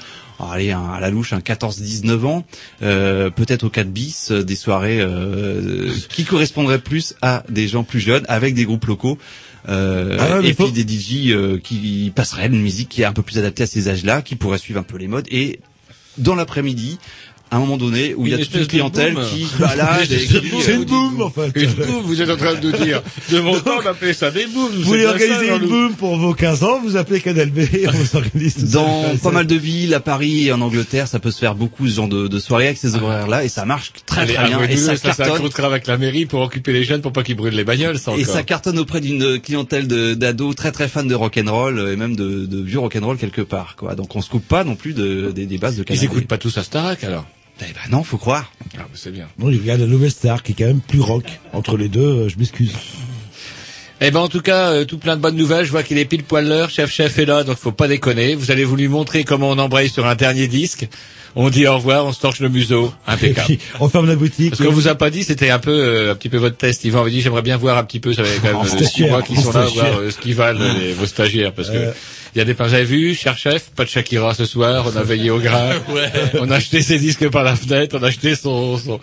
allez, 0.51 0.71
un- 0.73 0.91
à 0.91 1.01
la 1.01 1.11
louche, 1.11 1.33
un 1.33 1.41
14-19 1.41 2.25
ans, 2.27 2.45
euh, 2.83 3.31
peut-être 3.31 3.65
au 3.65 3.71
4 3.71 3.91
bis, 3.91 4.31
euh, 4.31 4.43
des 4.43 4.57
soirées 4.57 5.01
euh, 5.01 5.91
qui 6.09 6.25
correspondraient 6.25 6.79
plus 6.81 7.15
à 7.23 7.45
des 7.49 7.69
gens 7.69 7.85
plus 7.85 8.01
jeunes, 8.01 8.25
avec 8.29 8.55
des 8.55 8.65
groupes 8.65 8.87
locaux. 8.87 9.19
Euh, 9.69 10.17
Ah 10.19 10.41
ouais, 10.41 10.49
et 10.49 10.55
faut- 10.55 10.65
puis 10.65 10.73
des 10.73 10.83
DJ 10.99 11.31
euh, 11.33 11.59
qui 11.63 12.13
passeraient 12.15 12.47
une 12.49 12.61
musique 12.61 12.89
qui 12.89 13.03
est 13.03 13.05
un 13.05 13.13
peu 13.13 13.23
plus 13.23 13.39
adaptée 13.39 13.63
à 13.63 13.67
ces 13.67 13.89
âges-là, 13.89 14.21
qui 14.23 14.35
pourrait 14.35 14.59
suivre 14.59 14.81
un 14.81 14.83
peu 14.83 14.97
les 14.97 15.07
modes 15.07 15.27
et 15.31 15.61
dans 16.19 16.35
l'après-midi, 16.35 16.99
à 17.53 17.57
un 17.57 17.59
moment 17.61 17.77
donné 17.77 18.15
où 18.17 18.27
il 18.27 18.33
y 18.33 18.35
a 18.35 18.39
toute 18.39 18.55
une 18.55 18.67
clientèle 18.67 19.15
qui 19.31 19.47
balade 19.59 20.11
et 20.11 20.17
qui- 20.27 20.41
C'est 20.63 20.75
une 20.75 20.85
boum, 20.85 21.21
en 21.23 21.31
fait. 21.31 21.53
Une 21.55 21.71
boum, 21.75 22.03
vous 22.03 22.21
êtes 22.23 22.31
en 22.31 22.37
train 22.37 22.55
de 22.55 22.67
nous 22.67 22.73
dire. 22.85 23.03
De 23.31 23.41
mon 23.41 23.61
temps, 23.61 23.79
on 23.83 23.87
appelait 23.87 24.15
ça 24.15 24.31
des 24.31 24.47
booms. 24.47 24.73
Vous 24.75 24.83
voulez 24.85 25.05
organiser 25.07 25.49
une 25.49 25.67
boum 25.69 25.93
pour 25.95 26.17
vos 26.17 26.33
15 26.33 26.65
ans, 26.65 26.81
vous 26.83 26.97
appelez 26.97 27.21
Canal 27.21 27.51
B, 27.51 27.61
on 27.87 27.91
vous 27.91 28.17
organise 28.17 28.55
tout 28.55 28.61
ça. 28.67 28.79
dans 28.79 29.17
pas 29.23 29.31
mal 29.31 29.47
de 29.47 29.55
villes, 29.55 29.93
à 29.95 30.01
Paris 30.01 30.47
et 30.49 30.53
en 30.53 30.61
Angleterre, 30.63 31.07
ça 31.07 31.19
peut 31.19 31.31
se 31.31 31.39
faire 31.39 31.55
beaucoup 31.55 31.87
ce 31.87 31.95
genre 31.97 32.09
de, 32.09 32.27
de 32.27 32.39
soirées 32.39 32.67
avec 32.69 32.79
ces 32.79 32.97
horaires-là 32.97 33.45
et 33.45 33.49
ça 33.49 33.65
marche 33.67 33.93
très 34.07 34.25
très 34.27 34.45
bien 34.49 34.63
et 34.63 34.77
ça 34.79 34.97
cartonne. 34.97 35.65
avec 35.67 35.87
la 35.87 35.99
mairie 35.99 36.25
pour 36.27 36.41
occuper 36.41 36.73
les 36.73 36.85
jeunes 36.85 37.03
pour 37.03 37.13
pas 37.13 37.23
qu'ils 37.23 37.37
brûlent 37.37 37.55
les 37.55 37.65
bagnoles, 37.65 37.99
Et 38.17 38.25
ça 38.25 38.43
cartonne 38.43 38.79
auprès 38.79 39.01
d'une 39.03 39.39
clientèle 39.41 39.87
d'ados 39.87 40.57
très 40.57 40.73
très 40.73 40.89
fans 40.89 41.05
de 41.05 41.15
rock'n'roll 41.15 41.79
euh, 41.79 41.93
et 41.93 41.97
même 41.97 42.17
de, 42.17 42.47
de 42.47 42.63
vieux 42.63 42.79
rock'n'roll 42.79 43.19
quelque 43.19 43.43
part 43.43 43.77
quoi. 43.77 43.95
Donc 43.95 44.17
on 44.17 44.23
se 44.23 44.31
coupe 44.31 44.49
pas 44.49 44.65
non 44.65 44.75
plus 44.75 44.95
de, 44.95 45.31
des, 45.35 45.45
des 45.47 45.59
bases 45.59 45.77
de 45.77 45.83
Ils 45.83 45.85
Canal 45.85 46.01
B. 46.01 46.05
écoutent 46.05 46.27
pas 46.29 46.39
tous 46.39 46.57
à 46.57 46.63
Starac, 46.63 47.05
alors. 47.05 47.27
Eh 47.69 47.73
ben 47.73 47.97
non, 47.97 48.03
faut 48.03 48.19
croire. 48.19 48.53
Ah, 48.75 48.79
bah, 48.81 48.87
c'est 48.95 49.13
bien. 49.13 49.29
Bon, 49.39 49.51
il 49.51 49.61
regarde 49.61 49.81
la 49.81 49.87
nouvelle 49.87 50.11
star 50.11 50.43
qui 50.43 50.53
est 50.53 50.55
quand 50.55 50.67
même 50.67 50.81
plus 50.81 51.01
rock. 51.01 51.25
Entre 51.53 51.77
les 51.77 51.89
deux, 51.89 52.01
euh, 52.25 52.29
je 52.29 52.39
m'excuse. 52.39 52.75
Eh 54.05 54.11
ben 54.11 54.21
en 54.21 54.29
tout 54.29 54.41
cas, 54.41 54.71
euh, 54.71 54.85
tout 54.85 54.99
plein 54.99 55.17
de 55.17 55.23
bonnes 55.23 55.37
nouvelles. 55.37 55.65
Je 55.65 55.71
vois 55.71 55.85
qu'il 55.85 55.97
est 55.97 56.05
pile 56.05 56.25
poil 56.25 56.49
l'heure. 56.49 56.71
Chef 56.71 56.91
Chef 56.91 57.19
est 57.19 57.25
là, 57.25 57.45
donc 57.45 57.57
faut 57.57 57.71
pas 57.71 57.87
déconner. 57.87 58.35
Vous 58.35 58.51
allez 58.51 58.65
vous 58.65 58.75
lui 58.75 58.89
montrer 58.89 59.23
comment 59.23 59.51
on 59.51 59.59
embraye 59.59 59.89
sur 59.89 60.07
un 60.07 60.17
dernier 60.17 60.49
disque. 60.49 60.89
On 61.35 61.49
dit 61.49 61.67
au 61.67 61.77
revoir, 61.77 62.05
on 62.05 62.13
se 62.13 62.21
torche 62.21 62.41
le 62.41 62.49
museau. 62.49 62.93
Impeccable. 63.07 63.47
puis, 63.47 63.59
on 63.81 63.89
ferme 63.89 64.07
la 64.07 64.17
boutique. 64.17 64.57
Ce 64.57 64.63
qu'on 64.63 64.73
vous 64.73 64.89
a 64.89 64.97
pas 64.97 65.09
dit, 65.09 65.23
c'était 65.25 65.51
un 65.51 65.59
peu, 65.59 65.71
euh, 65.71 66.13
un 66.13 66.15
petit 66.15 66.29
peu 66.29 66.37
votre 66.37 66.57
test. 66.57 66.85
Yvan 66.85 67.01
avait 67.03 67.11
dit, 67.11 67.21
j'aimerais 67.23 67.43
bien 67.43 67.57
voir 67.57 67.79
un 67.79 67.85
petit 67.85 68.01
peu, 68.01 68.13
ça 68.13 68.23
avait 68.23 68.37
quand 68.37 68.49
même 68.49 68.57
En 68.57 68.65
euh, 68.67 69.09
mois 69.09 69.23
qui 69.23 69.37
sont 69.37 69.53
là, 69.53 69.67
voir 69.67 69.99
euh, 69.99 70.11
ce 70.11 70.19
qu'ils 70.19 70.35
valent 70.35 70.61
les- 70.61 70.93
vos 70.93 71.07
stagiaires, 71.07 71.53
parce 71.55 71.71
que 71.71 71.93
il 72.35 72.39
y 72.39 72.41
a 72.41 72.45
des 72.45 72.55
plans. 72.55 72.69
J'avais 72.69 72.85
vu, 72.85 73.15
cher 73.15 73.37
chef, 73.39 73.71
pas 73.77 73.85
de 73.85 73.89
Shakira 73.89 74.35
ce 74.35 74.47
soir. 74.47 74.87
On 74.93 74.97
a 74.97 75.03
veillé 75.03 75.31
au 75.31 75.39
grain. 75.39 75.71
On 76.41 76.51
a 76.51 76.57
acheté 76.57 76.83
ses 76.83 76.99
disques 76.99 77.29
par 77.29 77.45
la 77.45 77.57
fenêtre. 77.57 77.97
On 78.01 78.03
a 78.03 78.09
acheté 78.09 78.35
son, 78.35 78.79
son... 78.79 79.01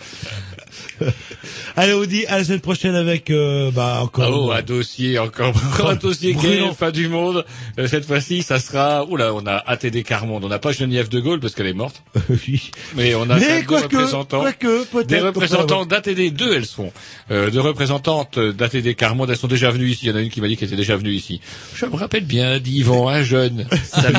Allez, 1.76 1.94
on 1.94 2.04
dit 2.04 2.26
à 2.26 2.38
la 2.38 2.44
semaine 2.44 2.60
prochaine 2.60 2.94
avec, 2.94 3.30
euh, 3.30 3.70
bah, 3.70 4.00
encore. 4.02 4.24
Ah 4.26 4.30
oh, 4.36 4.50
un 4.52 4.62
dossier 4.62 5.18
encore, 5.18 5.54
encore 5.72 5.90
un 5.90 5.94
dossier 5.96 6.34
qui 6.34 6.46
est 6.46 6.56
Brûlant. 6.58 6.74
fin 6.74 6.90
du 6.90 7.08
monde. 7.08 7.44
Euh, 7.78 7.86
cette 7.86 8.04
fois-ci, 8.06 8.42
ça 8.42 8.58
sera. 8.58 9.04
Oula, 9.06 9.32
on 9.34 9.46
a 9.46 9.56
ATD 9.66 10.02
Carmonde. 10.02 10.44
On 10.44 10.48
n'a 10.48 10.58
pas 10.58 10.72
Geneviève 10.72 11.08
de 11.08 11.20
Gaulle 11.20 11.40
parce 11.40 11.54
qu'elle 11.54 11.66
est 11.68 11.72
morte. 11.72 12.02
Oui. 12.30 12.70
Mais 12.96 13.14
on 13.14 13.22
a 13.22 13.36
Mais 13.36 13.40
même 13.46 13.60
deux 13.62 13.66
quoique, 13.66 13.96
représentants. 13.96 14.40
quoique, 14.40 14.84
peut-être. 14.84 15.06
Des 15.08 15.20
représentants 15.20 15.84
d'ATD, 15.84 16.30
deux 16.32 16.54
elles 16.54 16.64
sont. 16.66 16.92
Euh, 17.30 17.50
deux 17.50 17.60
représentantes 17.60 18.38
d'ATD 18.38 18.94
Carmonde, 18.94 19.30
elles 19.30 19.36
sont 19.36 19.46
déjà 19.48 19.70
venues 19.70 19.88
ici. 19.90 20.06
Il 20.06 20.08
y 20.10 20.12
en 20.12 20.16
a 20.16 20.20
une 20.20 20.30
qui 20.30 20.40
m'a 20.40 20.48
dit 20.48 20.56
qu'elle 20.56 20.68
était 20.68 20.76
déjà 20.76 20.96
venue 20.96 21.10
ici. 21.12 21.40
Je 21.74 21.86
me 21.86 21.96
rappelle 21.96 22.24
bien 22.24 22.58
d'Yvan, 22.58 23.08
un 23.08 23.22
jeune. 23.22 23.66
Ça 23.84 24.10
me- 24.10 24.16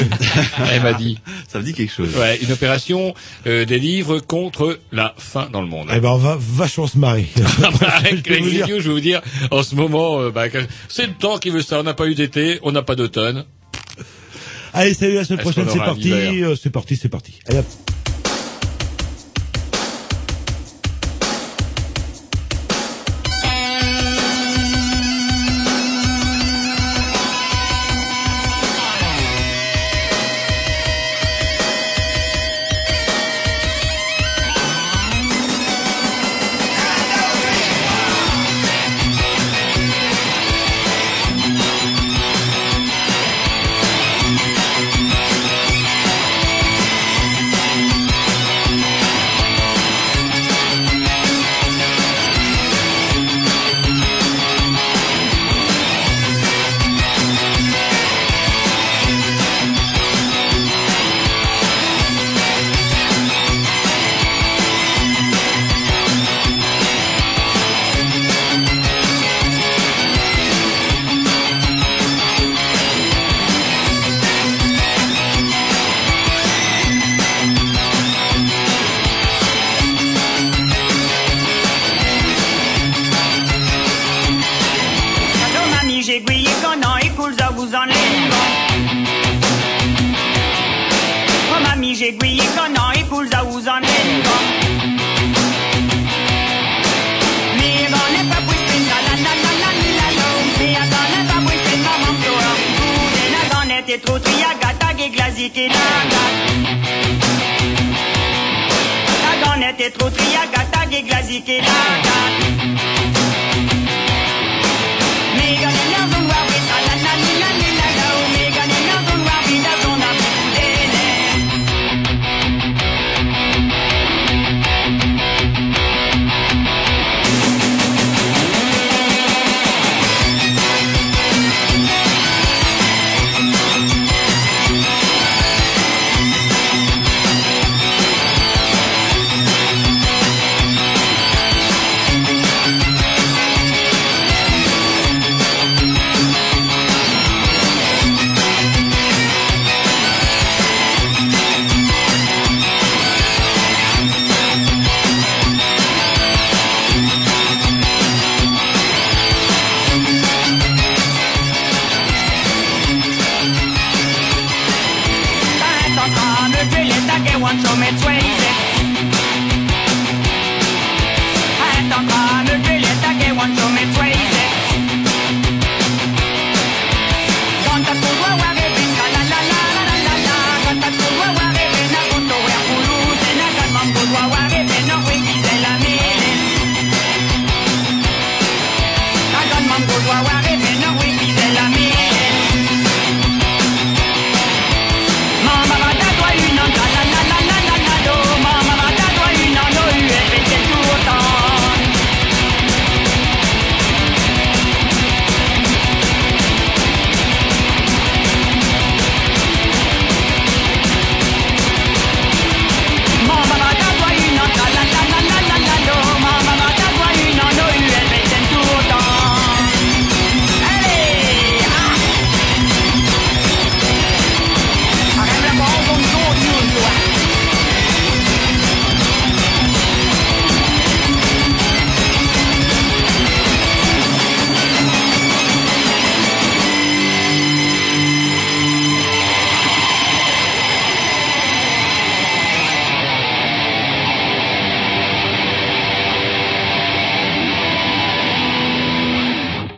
elle 0.71 0.81
m'a 0.83 0.93
dit. 0.93 1.19
Ça 1.47 1.59
me 1.59 1.63
dit 1.63 1.73
quelque 1.73 1.93
chose. 1.93 2.15
Ouais, 2.17 2.37
une 2.41 2.51
opération 2.51 3.13
euh, 3.47 3.65
des 3.65 3.79
livres 3.79 4.19
contre 4.19 4.79
la 4.91 5.13
faim 5.17 5.47
dans 5.51 5.61
le 5.61 5.67
monde. 5.67 5.87
Eh 5.93 5.99
ben, 5.99 6.09
on 6.09 6.17
va 6.17 6.37
vachement 6.39 6.87
se 6.87 6.97
marier. 6.97 7.27
Avec 7.81 8.27
les 8.27 8.41
dire. 8.41 8.65
vidéos, 8.65 8.79
je 8.79 8.87
vais 8.87 8.93
vous 8.93 8.99
dire, 8.99 9.21
en 9.51 9.63
ce 9.63 9.75
moment, 9.75 10.21
euh, 10.21 10.31
bah, 10.31 10.45
c'est 10.87 11.07
le 11.07 11.13
temps 11.13 11.37
qui 11.37 11.49
veut 11.49 11.61
ça. 11.61 11.79
On 11.79 11.83
n'a 11.83 11.93
pas 11.93 12.07
eu 12.07 12.15
d'été, 12.15 12.59
on 12.63 12.71
n'a 12.71 12.83
pas 12.83 12.95
d'automne. 12.95 13.45
Allez, 14.73 14.93
salut, 14.93 15.15
la 15.15 15.25
semaine 15.25 15.41
prochaine, 15.41 15.67
c'est 15.69 15.77
parti, 15.77 16.11
euh, 16.13 16.55
c'est 16.55 16.69
parti, 16.69 16.95
c'est 16.95 17.09
parti. 17.09 17.39
Allez, 17.47 17.59
hop. 17.59 17.65